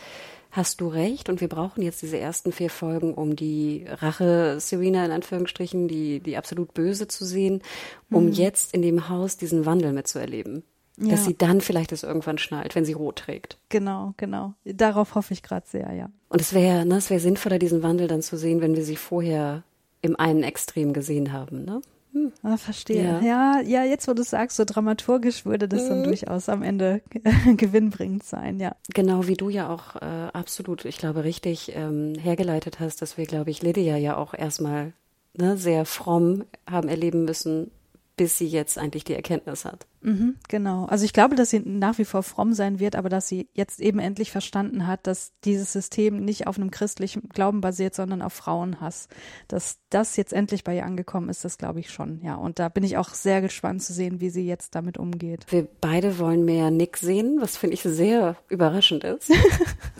hast 0.51 0.81
du 0.81 0.87
recht 0.87 1.29
und 1.29 1.41
wir 1.41 1.47
brauchen 1.47 1.81
jetzt 1.81 2.01
diese 2.01 2.19
ersten 2.19 2.51
vier 2.51 2.69
Folgen, 2.69 3.13
um 3.13 3.35
die 3.35 3.85
Rache 3.87 4.59
Serena 4.59 5.05
in 5.05 5.11
Anführungsstrichen, 5.11 5.87
die, 5.87 6.19
die 6.19 6.37
absolut 6.37 6.73
böse 6.73 7.07
zu 7.07 7.25
sehen, 7.25 7.61
um 8.09 8.25
mhm. 8.25 8.31
jetzt 8.33 8.73
in 8.73 8.81
dem 8.81 9.09
Haus 9.09 9.37
diesen 9.37 9.65
Wandel 9.65 9.93
mitzuerleben. 9.93 10.63
Ja. 10.97 11.11
Dass 11.11 11.25
sie 11.25 11.37
dann 11.37 11.61
vielleicht 11.61 11.93
es 11.93 12.03
irgendwann 12.03 12.37
schnallt, 12.37 12.75
wenn 12.75 12.85
sie 12.85 12.93
rot 12.93 13.15
trägt. 13.15 13.57
Genau, 13.69 14.13
genau. 14.17 14.53
Darauf 14.65 15.15
hoffe 15.15 15.33
ich 15.33 15.41
gerade 15.41 15.65
sehr, 15.67 15.91
ja. 15.93 16.09
Und 16.29 16.41
es 16.41 16.53
wäre, 16.53 16.85
ne, 16.85 16.97
es 16.97 17.09
wäre 17.09 17.21
sinnvoller, 17.21 17.57
diesen 17.57 17.81
Wandel 17.81 18.07
dann 18.07 18.21
zu 18.21 18.37
sehen, 18.37 18.61
wenn 18.61 18.75
wir 18.75 18.83
sie 18.83 18.97
vorher 18.97 19.63
im 20.01 20.15
einen 20.17 20.43
Extrem 20.43 20.93
gesehen 20.93 21.31
haben, 21.31 21.63
ne? 21.63 21.81
Hm. 22.13 22.31
Ah, 22.43 22.57
verstehe. 22.57 23.03
Ja. 23.03 23.21
ja. 23.21 23.61
ja, 23.61 23.83
jetzt 23.83 24.07
wo 24.07 24.13
du 24.13 24.23
sagst, 24.23 24.57
so 24.57 24.65
dramaturgisch 24.65 25.45
würde 25.45 25.67
das 25.67 25.83
mhm. 25.83 25.89
dann 25.89 26.03
durchaus 26.03 26.49
am 26.49 26.61
Ende 26.61 27.01
gewinnbringend 27.57 28.23
sein, 28.23 28.59
ja. 28.59 28.75
Genau, 28.93 29.27
wie 29.27 29.35
du 29.35 29.49
ja 29.49 29.69
auch 29.69 29.95
äh, 29.95 30.29
absolut, 30.33 30.85
ich 30.85 30.97
glaube, 30.97 31.23
richtig 31.23 31.71
ähm, 31.75 32.15
hergeleitet 32.15 32.79
hast, 32.79 33.01
dass 33.01 33.17
wir, 33.17 33.25
glaube 33.25 33.49
ich, 33.49 33.61
Lydia 33.61 33.97
ja 33.97 34.17
auch 34.17 34.33
erstmal 34.33 34.93
ne, 35.33 35.57
sehr 35.57 35.85
fromm 35.85 36.43
haben 36.69 36.89
erleben 36.89 37.25
müssen, 37.25 37.71
bis 38.17 38.37
sie 38.37 38.47
jetzt 38.47 38.77
eigentlich 38.77 39.03
die 39.03 39.15
Erkenntnis 39.15 39.65
hat. 39.65 39.87
Mhm, 40.01 40.35
genau. 40.47 40.85
Also 40.85 41.05
ich 41.05 41.13
glaube, 41.13 41.35
dass 41.35 41.51
sie 41.51 41.59
nach 41.59 41.97
wie 41.97 42.05
vor 42.05 42.23
fromm 42.23 42.53
sein 42.53 42.79
wird, 42.79 42.95
aber 42.95 43.09
dass 43.09 43.27
sie 43.27 43.49
jetzt 43.53 43.79
eben 43.79 43.99
endlich 43.99 44.31
verstanden 44.31 44.87
hat, 44.87 45.05
dass 45.05 45.33
dieses 45.43 45.71
System 45.71 46.23
nicht 46.25 46.47
auf 46.47 46.57
einem 46.57 46.71
christlichen 46.71 47.29
Glauben 47.29 47.61
basiert, 47.61 47.93
sondern 47.93 48.21
auf 48.21 48.33
Frauenhass. 48.33 49.07
Dass 49.47 49.79
das 49.89 50.17
jetzt 50.17 50.33
endlich 50.33 50.63
bei 50.63 50.75
ihr 50.75 50.85
angekommen 50.85 51.29
ist, 51.29 51.45
das 51.45 51.57
glaube 51.57 51.79
ich 51.79 51.91
schon, 51.91 52.21
ja. 52.21 52.35
Und 52.35 52.59
da 52.59 52.69
bin 52.69 52.83
ich 52.83 52.97
auch 52.97 53.09
sehr 53.13 53.41
gespannt 53.41 53.83
zu 53.83 53.93
sehen, 53.93 54.21
wie 54.21 54.29
sie 54.29 54.45
jetzt 54.45 54.75
damit 54.75 54.97
umgeht. 54.97 55.45
Wir 55.49 55.67
beide 55.79 56.17
wollen 56.17 56.45
mehr 56.45 56.71
Nick 56.71 56.97
sehen, 56.97 57.37
was 57.39 57.57
finde 57.57 57.75
ich 57.75 57.83
sehr 57.83 58.37
überraschend 58.49 59.03
ist. 59.03 59.31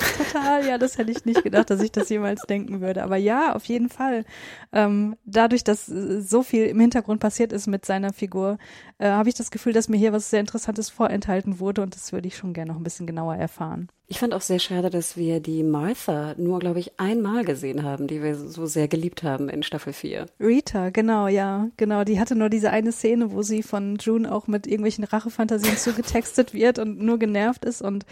Total, 0.18 0.65
ja, 0.65 0.78
das 0.78 0.98
hätte 0.98 1.11
ich 1.11 1.26
nicht 1.26 1.44
gedacht, 1.44 1.69
dass 1.69 1.82
ich 1.82 1.91
das 1.91 2.10
jemals 2.10 2.44
denken 2.44 2.82
würde. 2.82 3.03
Aber 3.03 3.18
ja, 3.18 3.56
auf 3.56 3.65
jeden 3.65 3.90
Fall. 3.90 4.26
Ähm, 4.72 5.15
dadurch, 5.26 5.64
dass 5.64 5.86
so 5.86 6.44
viel 6.44 6.65
im 6.65 6.80
Hintergrund 6.80 7.19
passiert 7.19 7.53
ist 7.53 7.68
mit 7.68 7.86
seiner 7.86 8.14
Figur, 8.14 8.57
äh, 8.98 9.10
habe 9.10 9.30
ich 9.30 9.36
das 9.36 9.52
Gefühl, 9.52 9.73
dass 9.73 9.90
mir 9.91 9.97
hier 9.97 10.13
was 10.13 10.30
sehr 10.30 10.39
Interessantes 10.39 10.89
vorenthalten 10.89 11.59
wurde 11.59 11.81
und 11.81 11.95
das 11.95 12.11
würde 12.11 12.27
ich 12.27 12.35
schon 12.35 12.53
gerne 12.53 12.72
noch 12.72 12.80
ein 12.80 12.84
bisschen 12.84 13.07
genauer 13.07 13.35
erfahren. 13.35 13.89
Ich 14.07 14.19
fand 14.19 14.34
auch 14.34 14.41
sehr 14.41 14.59
schade, 14.59 14.89
dass 14.89 15.15
wir 15.15 15.39
die 15.39 15.63
Martha 15.63 16.35
nur, 16.38 16.59
glaube 16.59 16.80
ich, 16.80 16.99
einmal 16.99 17.45
gesehen 17.45 17.84
haben, 17.84 18.07
die 18.07 18.22
wir 18.22 18.35
so 18.35 18.65
sehr 18.65 18.89
geliebt 18.89 19.23
haben 19.23 19.47
in 19.47 19.63
Staffel 19.63 19.93
4. 19.93 20.26
Rita, 20.38 20.89
genau, 20.89 21.30
ja, 21.30 21.69
genau. 21.77 22.03
Die 22.03 22.19
hatte 22.19 22.35
nur 22.35 22.49
diese 22.49 22.72
eine 22.72 22.91
Szene, 22.91 23.31
wo 23.31 23.41
sie 23.41 23.63
von 23.63 23.95
June 24.01 24.30
auch 24.30 24.47
mit 24.47 24.68
irgendwelchen 24.68 25.05
Rachefantasien 25.05 25.77
zugetextet 25.77 26.53
wird 26.53 26.77
und 26.77 26.99
nur 26.99 27.19
genervt 27.19 27.63
ist 27.63 27.81
und 27.81 28.05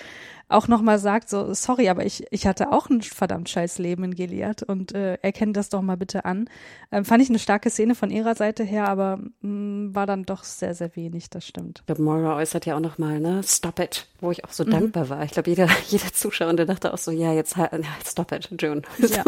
auch 0.49 0.67
nochmal 0.67 0.97
sagt, 0.97 1.29
so, 1.29 1.53
sorry, 1.53 1.89
aber 1.89 2.05
ich, 2.05 2.25
ich 2.31 2.47
hatte 2.47 2.71
auch 2.71 2.89
ein 2.89 3.03
verdammt 3.03 3.49
scheiß 3.49 3.77
Leben 3.77 4.03
in 4.03 4.15
Gilead 4.15 4.63
und 4.63 4.93
äh, 4.95 5.13
erkennt 5.21 5.55
das 5.55 5.69
doch 5.69 5.83
mal 5.83 5.95
bitte 5.95 6.25
an. 6.25 6.49
Ähm, 6.91 7.05
fand 7.05 7.21
ich 7.21 7.29
eine 7.29 7.37
starke 7.37 7.69
Szene 7.69 7.93
von 7.93 8.09
ihrer 8.09 8.33
Seite 8.33 8.63
her, 8.63 8.87
aber 8.87 9.17
mh, 9.41 9.47
mm, 9.49 9.95
war 9.95 10.07
dann 10.07 10.23
doch 10.25 10.43
sehr, 10.43 10.73
sehr 10.73 10.95
wenig, 10.95 11.29
das 11.29 11.45
stimmt. 11.45 11.79
Ich 11.81 11.85
glaube, 11.85 12.01
Moira 12.01 12.35
äußert 12.35 12.65
ja 12.65 12.75
auch 12.75 12.79
nochmal, 12.79 13.19
ne, 13.19 13.41
stop 13.45 13.79
it, 13.79 14.07
wo 14.21 14.31
ich 14.31 14.43
auch 14.43 14.51
so 14.51 14.65
mhm. 14.65 14.71
dankbar 14.71 15.09
war. 15.09 15.23
Ich 15.23 15.31
glaube, 15.31 15.51
jeder, 15.51 15.67
jeder 15.87 16.11
Zuschauer 16.11 16.53
dachte 16.53 16.93
auch 16.93 16.97
so, 16.97 17.11
ja, 17.11 17.31
jetzt 17.31 17.55
halt, 17.55 17.85
stop 18.05 18.31
it, 18.31 18.49
June. 18.59 18.81
Ja. 19.09 19.23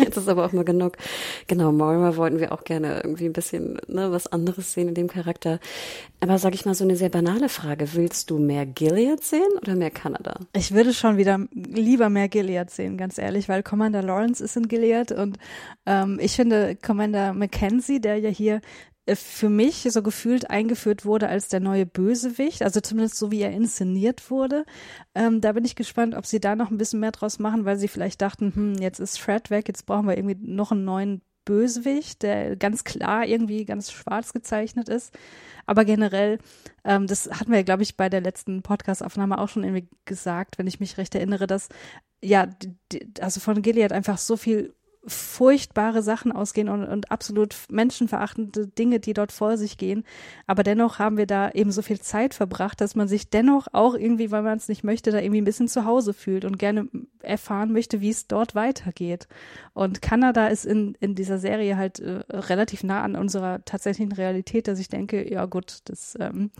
jetzt 0.00 0.16
ist 0.16 0.28
aber 0.28 0.46
auch 0.46 0.52
mal 0.52 0.64
genug. 0.64 0.96
Genau, 1.46 1.72
Moira 1.72 2.16
wollten 2.16 2.38
wir 2.38 2.52
auch 2.52 2.64
gerne 2.64 3.02
irgendwie 3.02 3.26
ein 3.26 3.34
bisschen 3.34 3.78
ne, 3.86 4.10
was 4.12 4.26
anderes 4.26 4.72
sehen 4.72 4.88
in 4.88 4.94
dem 4.94 5.08
Charakter. 5.08 5.58
Aber 6.20 6.38
sag 6.38 6.54
ich 6.54 6.64
mal 6.64 6.74
so 6.74 6.84
eine 6.84 6.96
sehr 6.96 7.10
banale 7.10 7.50
Frage. 7.50 7.92
Willst 7.92 8.30
du 8.30 8.38
mehr 8.38 8.64
Gilead 8.64 9.22
sehen 9.22 9.42
oder 9.60 9.74
mehr 9.74 9.90
Kanada? 9.90 10.33
Ich 10.52 10.72
würde 10.72 10.92
schon 10.92 11.16
wieder 11.16 11.46
lieber 11.52 12.10
mehr 12.10 12.28
Gilead 12.28 12.70
sehen, 12.70 12.96
ganz 12.96 13.18
ehrlich, 13.18 13.48
weil 13.48 13.62
Commander 13.62 14.02
Lawrence 14.02 14.42
ist 14.42 14.56
in 14.56 14.68
Gilead 14.68 15.12
und 15.12 15.38
ähm, 15.86 16.18
ich 16.20 16.34
finde 16.36 16.76
Commander 16.76 17.34
Mackenzie, 17.34 18.00
der 18.00 18.18
ja 18.18 18.30
hier 18.30 18.60
äh, 19.06 19.16
für 19.16 19.48
mich 19.48 19.86
so 19.90 20.02
gefühlt 20.02 20.50
eingeführt 20.50 21.04
wurde 21.04 21.28
als 21.28 21.48
der 21.48 21.60
neue 21.60 21.86
Bösewicht, 21.86 22.62
also 22.62 22.80
zumindest 22.80 23.16
so 23.16 23.30
wie 23.30 23.42
er 23.42 23.52
inszeniert 23.52 24.30
wurde. 24.30 24.64
Ähm, 25.14 25.40
da 25.40 25.52
bin 25.52 25.64
ich 25.64 25.76
gespannt, 25.76 26.14
ob 26.14 26.26
sie 26.26 26.40
da 26.40 26.56
noch 26.56 26.70
ein 26.70 26.78
bisschen 26.78 27.00
mehr 27.00 27.12
draus 27.12 27.38
machen, 27.38 27.64
weil 27.64 27.76
sie 27.76 27.88
vielleicht 27.88 28.22
dachten, 28.22 28.52
hm, 28.54 28.74
jetzt 28.80 29.00
ist 29.00 29.18
Fred 29.20 29.50
weg, 29.50 29.68
jetzt 29.68 29.86
brauchen 29.86 30.06
wir 30.06 30.16
irgendwie 30.16 30.38
noch 30.40 30.72
einen 30.72 30.84
neuen 30.84 31.22
Bösewicht, 31.44 32.22
der 32.22 32.56
ganz 32.56 32.84
klar 32.84 33.26
irgendwie 33.26 33.64
ganz 33.64 33.90
schwarz 33.92 34.32
gezeichnet 34.32 34.88
ist. 34.88 35.16
Aber 35.66 35.84
generell, 35.84 36.38
ähm, 36.84 37.06
das 37.06 37.30
hatten 37.30 37.52
wir, 37.52 37.64
glaube 37.64 37.82
ich, 37.82 37.96
bei 37.96 38.08
der 38.08 38.20
letzten 38.20 38.62
Podcast-Aufnahme 38.62 39.38
auch 39.38 39.48
schon 39.48 39.64
irgendwie 39.64 39.88
gesagt, 40.04 40.58
wenn 40.58 40.66
ich 40.66 40.80
mich 40.80 40.98
recht 40.98 41.14
erinnere, 41.14 41.46
dass 41.46 41.68
ja, 42.22 42.46
die, 42.46 43.10
also 43.20 43.40
von 43.40 43.62
Gilead 43.62 43.92
einfach 43.92 44.18
so 44.18 44.36
viel 44.36 44.74
furchtbare 45.06 46.02
Sachen 46.02 46.32
ausgehen 46.32 46.68
und, 46.68 46.84
und 46.84 47.10
absolut 47.10 47.54
menschenverachtende 47.70 48.68
Dinge, 48.68 49.00
die 49.00 49.12
dort 49.12 49.32
vor 49.32 49.58
sich 49.58 49.76
gehen. 49.76 50.04
Aber 50.46 50.62
dennoch 50.62 50.98
haben 50.98 51.16
wir 51.16 51.26
da 51.26 51.50
eben 51.50 51.72
so 51.72 51.82
viel 51.82 52.00
Zeit 52.00 52.34
verbracht, 52.34 52.80
dass 52.80 52.94
man 52.94 53.08
sich 53.08 53.28
dennoch 53.28 53.68
auch 53.72 53.94
irgendwie, 53.94 54.30
weil 54.30 54.42
man 54.42 54.56
es 54.56 54.68
nicht 54.68 54.84
möchte, 54.84 55.10
da 55.10 55.18
irgendwie 55.18 55.42
ein 55.42 55.46
bisschen 55.46 55.68
zu 55.68 55.84
Hause 55.84 56.14
fühlt 56.14 56.44
und 56.44 56.58
gerne 56.58 56.88
erfahren 57.24 57.72
möchte, 57.72 58.00
wie 58.00 58.10
es 58.10 58.26
dort 58.26 58.54
weitergeht. 58.54 59.28
Und 59.72 60.02
Kanada 60.02 60.48
ist 60.48 60.64
in, 60.64 60.96
in 61.00 61.14
dieser 61.14 61.38
Serie 61.38 61.76
halt 61.76 62.00
äh, 62.00 62.22
relativ 62.30 62.84
nah 62.84 63.02
an 63.02 63.16
unserer 63.16 63.64
tatsächlichen 63.64 64.12
Realität, 64.12 64.68
dass 64.68 64.78
ich 64.78 64.88
denke, 64.88 65.30
ja 65.30 65.44
gut, 65.46 65.78
das 65.86 66.16
ähm, 66.20 66.50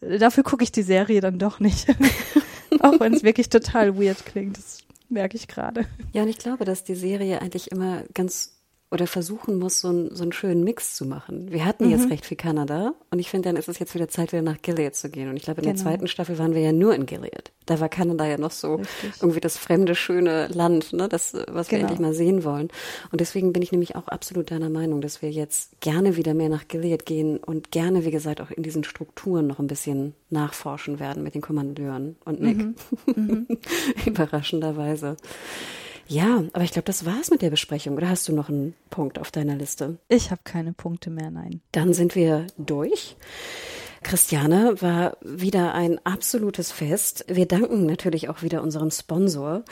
dafür 0.00 0.42
gucke 0.42 0.64
ich 0.64 0.72
die 0.72 0.82
Serie 0.82 1.20
dann 1.20 1.38
doch 1.38 1.60
nicht. 1.60 1.86
auch 2.80 2.98
wenn 3.00 3.14
es 3.14 3.22
wirklich 3.22 3.48
total 3.48 3.98
weird 3.98 4.24
klingt. 4.26 4.58
Das 4.58 4.78
merke 5.08 5.36
ich 5.36 5.48
gerade. 5.48 5.86
Ja, 6.12 6.22
und 6.22 6.28
ich 6.28 6.38
glaube, 6.38 6.64
dass 6.64 6.84
die 6.84 6.94
Serie 6.94 7.40
eigentlich 7.40 7.70
immer 7.70 8.02
ganz 8.14 8.53
oder 8.94 9.08
versuchen 9.08 9.58
muss, 9.58 9.80
so, 9.80 9.88
ein, 9.88 10.14
so 10.14 10.22
einen 10.22 10.32
schönen 10.32 10.62
Mix 10.62 10.94
zu 10.94 11.04
machen. 11.04 11.50
Wir 11.50 11.64
hatten 11.64 11.86
mhm. 11.86 11.90
jetzt 11.90 12.10
recht 12.10 12.24
viel 12.24 12.36
Kanada 12.36 12.94
und 13.10 13.18
ich 13.18 13.28
finde, 13.28 13.48
dann 13.48 13.56
ist 13.56 13.68
es 13.68 13.80
jetzt 13.80 13.92
wieder 13.96 14.06
Zeit, 14.06 14.32
wieder 14.32 14.42
nach 14.42 14.62
Gilead 14.62 14.94
zu 14.94 15.10
gehen. 15.10 15.28
Und 15.28 15.36
ich 15.36 15.42
glaube, 15.42 15.60
in 15.60 15.66
genau. 15.66 15.74
der 15.74 15.82
zweiten 15.82 16.06
Staffel 16.06 16.38
waren 16.38 16.54
wir 16.54 16.60
ja 16.60 16.72
nur 16.72 16.94
in 16.94 17.04
Gilead. 17.04 17.50
Da 17.66 17.80
war 17.80 17.88
Kanada 17.88 18.24
ja 18.24 18.38
noch 18.38 18.52
so 18.52 18.76
Richtig. 18.76 19.20
irgendwie 19.20 19.40
das 19.40 19.58
fremde, 19.58 19.96
schöne 19.96 20.46
Land, 20.46 20.92
ne, 20.92 21.08
das, 21.08 21.34
was 21.48 21.72
wir 21.72 21.78
genau. 21.78 21.90
endlich 21.90 21.98
mal 21.98 22.14
sehen 22.14 22.44
wollen. 22.44 22.68
Und 23.10 23.20
deswegen 23.20 23.52
bin 23.52 23.62
ich 23.62 23.72
nämlich 23.72 23.96
auch 23.96 24.06
absolut 24.06 24.52
deiner 24.52 24.70
Meinung, 24.70 25.00
dass 25.00 25.22
wir 25.22 25.30
jetzt 25.30 25.80
gerne 25.80 26.16
wieder 26.16 26.32
mehr 26.32 26.48
nach 26.48 26.68
Gilead 26.68 27.04
gehen 27.04 27.38
und 27.38 27.72
gerne, 27.72 28.04
wie 28.04 28.12
gesagt, 28.12 28.40
auch 28.40 28.52
in 28.52 28.62
diesen 28.62 28.84
Strukturen 28.84 29.48
noch 29.48 29.58
ein 29.58 29.66
bisschen 29.66 30.14
nachforschen 30.30 31.00
werden 31.00 31.24
mit 31.24 31.34
den 31.34 31.42
Kommandeuren 31.42 32.14
und 32.24 32.40
Nick. 32.40 32.58
Mhm. 32.58 32.74
Mhm. 33.16 33.46
Überraschenderweise. 34.06 35.16
Ja, 36.06 36.44
aber 36.52 36.64
ich 36.64 36.72
glaube, 36.72 36.86
das 36.86 37.06
war's 37.06 37.30
mit 37.30 37.42
der 37.42 37.50
Besprechung. 37.50 37.96
Oder 37.96 38.08
hast 38.08 38.28
du 38.28 38.32
noch 38.32 38.48
einen 38.48 38.74
Punkt 38.90 39.18
auf 39.18 39.30
deiner 39.30 39.56
Liste? 39.56 39.98
Ich 40.08 40.30
habe 40.30 40.42
keine 40.44 40.72
Punkte 40.72 41.10
mehr, 41.10 41.30
nein. 41.30 41.60
Dann 41.72 41.94
sind 41.94 42.14
wir 42.14 42.46
durch. 42.58 43.16
Christiane 44.04 44.80
war 44.82 45.16
wieder 45.22 45.72
ein 45.74 45.98
absolutes 46.04 46.70
Fest. 46.70 47.24
Wir 47.26 47.46
danken 47.46 47.86
natürlich 47.86 48.28
auch 48.28 48.42
wieder 48.42 48.62
unserem 48.62 48.90
Sponsor. 48.90 49.64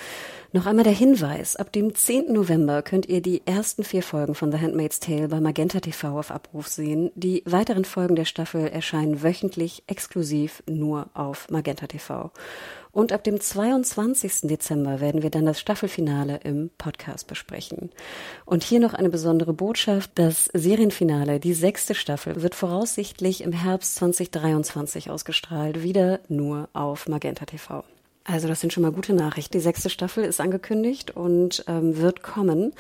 Noch 0.52 0.66
einmal 0.66 0.84
der 0.84 0.94
Hinweis, 0.94 1.54
ab 1.54 1.70
dem 1.72 1.94
10. 1.94 2.32
November 2.32 2.82
könnt 2.82 3.06
ihr 3.06 3.20
die 3.20 3.42
ersten 3.46 3.84
vier 3.84 4.02
Folgen 4.02 4.34
von 4.34 4.50
The 4.50 4.58
Handmaid's 4.58 5.00
Tale 5.00 5.28
bei 5.28 5.40
Magenta 5.40 5.80
TV 5.80 6.18
auf 6.18 6.30
Abruf 6.30 6.68
sehen. 6.68 7.10
Die 7.14 7.42
weiteren 7.44 7.84
Folgen 7.84 8.16
der 8.16 8.24
Staffel 8.24 8.68
erscheinen 8.68 9.22
wöchentlich 9.22 9.84
exklusiv 9.86 10.62
nur 10.66 11.10
auf 11.14 11.50
Magenta 11.50 11.86
TV. 11.86 12.30
Und 12.92 13.10
ab 13.10 13.24
dem 13.24 13.40
22. 13.40 14.42
Dezember 14.42 15.00
werden 15.00 15.22
wir 15.22 15.30
dann 15.30 15.46
das 15.46 15.58
Staffelfinale 15.58 16.40
im 16.44 16.70
Podcast 16.76 17.26
besprechen. 17.26 17.90
Und 18.44 18.62
hier 18.62 18.80
noch 18.80 18.92
eine 18.92 19.08
besondere 19.08 19.54
Botschaft. 19.54 20.10
Das 20.16 20.50
Serienfinale, 20.52 21.40
die 21.40 21.54
sechste 21.54 21.94
Staffel, 21.94 22.42
wird 22.42 22.54
voraussichtlich 22.54 23.40
im 23.40 23.52
Herbst 23.52 23.94
2023 23.96 25.10
ausgestrahlt. 25.10 25.82
Wieder 25.82 26.20
nur 26.28 26.68
auf 26.74 27.08
Magenta 27.08 27.46
TV. 27.46 27.82
Also 28.24 28.46
das 28.46 28.60
sind 28.60 28.72
schon 28.72 28.84
mal 28.84 28.92
gute 28.92 29.14
Nachrichten. 29.14 29.52
Die 29.52 29.60
sechste 29.60 29.90
Staffel 29.90 30.24
ist 30.24 30.40
angekündigt 30.40 31.10
und 31.10 31.64
ähm, 31.66 31.96
wird 31.96 32.22
kommen. 32.22 32.72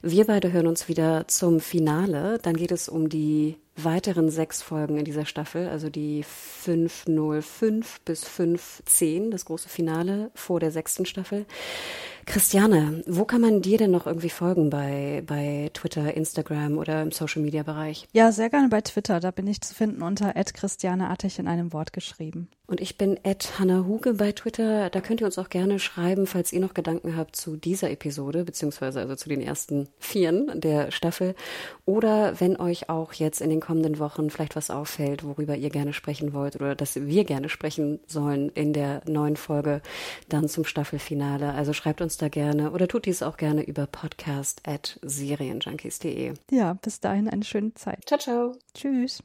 Wir 0.00 0.24
beide 0.24 0.52
hören 0.52 0.66
uns 0.66 0.88
wieder 0.88 1.28
zum 1.28 1.60
Finale. 1.60 2.38
Dann 2.42 2.56
geht 2.56 2.72
es 2.72 2.88
um 2.88 3.08
die 3.08 3.56
weiteren 3.76 4.30
sechs 4.30 4.62
Folgen 4.62 4.96
in 4.96 5.04
dieser 5.04 5.26
Staffel, 5.26 5.68
also 5.68 5.90
die 5.90 6.22
505 6.22 8.00
bis 8.06 8.24
510, 8.24 9.30
das 9.30 9.44
große 9.44 9.68
Finale 9.68 10.30
vor 10.34 10.60
der 10.60 10.70
sechsten 10.70 11.04
Staffel. 11.04 11.44
Christiane, 12.26 13.04
wo 13.06 13.24
kann 13.24 13.40
man 13.40 13.62
dir 13.62 13.78
denn 13.78 13.92
noch 13.92 14.06
irgendwie 14.06 14.30
folgen 14.30 14.68
bei, 14.68 15.22
bei 15.24 15.70
Twitter, 15.72 16.14
Instagram 16.14 16.76
oder 16.76 17.00
im 17.00 17.12
Social 17.12 17.40
Media 17.40 17.62
Bereich? 17.62 18.08
Ja, 18.12 18.32
sehr 18.32 18.50
gerne 18.50 18.68
bei 18.68 18.80
Twitter. 18.80 19.20
Da 19.20 19.30
bin 19.30 19.46
ich 19.46 19.60
zu 19.60 19.74
finden 19.74 20.02
unter 20.02 20.34
Christiane 20.34 21.08
Attich 21.08 21.38
in 21.38 21.46
einem 21.46 21.72
Wort 21.72 21.92
geschrieben. 21.92 22.48
Und 22.68 22.80
ich 22.80 22.98
bin 22.98 23.16
Hanna 23.58 23.84
Huge 23.86 24.14
bei 24.14 24.32
Twitter. 24.32 24.90
Da 24.90 25.00
könnt 25.00 25.20
ihr 25.20 25.26
uns 25.26 25.38
auch 25.38 25.50
gerne 25.50 25.78
schreiben, 25.78 26.26
falls 26.26 26.52
ihr 26.52 26.58
noch 26.58 26.74
Gedanken 26.74 27.16
habt 27.16 27.36
zu 27.36 27.56
dieser 27.56 27.90
Episode, 27.92 28.44
beziehungsweise 28.44 28.98
also 28.98 29.14
zu 29.14 29.28
den 29.28 29.40
ersten 29.40 29.88
Vieren 29.98 30.60
der 30.60 30.90
Staffel. 30.90 31.36
Oder 31.84 32.40
wenn 32.40 32.58
euch 32.58 32.88
auch 32.90 33.12
jetzt 33.12 33.40
in 33.40 33.50
den 33.50 33.60
kommenden 33.60 34.00
Wochen 34.00 34.30
vielleicht 34.30 34.56
was 34.56 34.70
auffällt, 34.70 35.22
worüber 35.22 35.54
ihr 35.54 35.70
gerne 35.70 35.92
sprechen 35.92 36.32
wollt 36.32 36.56
oder 36.56 36.74
dass 36.74 36.96
wir 36.96 37.24
gerne 37.24 37.48
sprechen 37.48 38.00
sollen 38.08 38.48
in 38.50 38.72
der 38.72 39.02
neuen 39.06 39.36
Folge 39.36 39.80
dann 40.28 40.48
zum 40.48 40.64
Staffelfinale. 40.64 41.54
Also 41.54 41.72
schreibt 41.72 42.00
uns 42.00 42.15
da 42.16 42.28
gerne 42.28 42.70
oder 42.72 42.88
tut 42.88 43.06
dies 43.06 43.22
auch 43.22 43.36
gerne 43.36 43.62
über 43.62 43.86
podcast 43.86 44.62
at 44.66 44.98
serienjunkies.de. 45.02 46.34
Ja, 46.50 46.74
bis 46.74 47.00
dahin 47.00 47.28
eine 47.28 47.44
schöne 47.44 47.74
Zeit. 47.74 48.04
Ciao, 48.06 48.18
ciao. 48.18 48.56
Tschüss. 48.74 49.22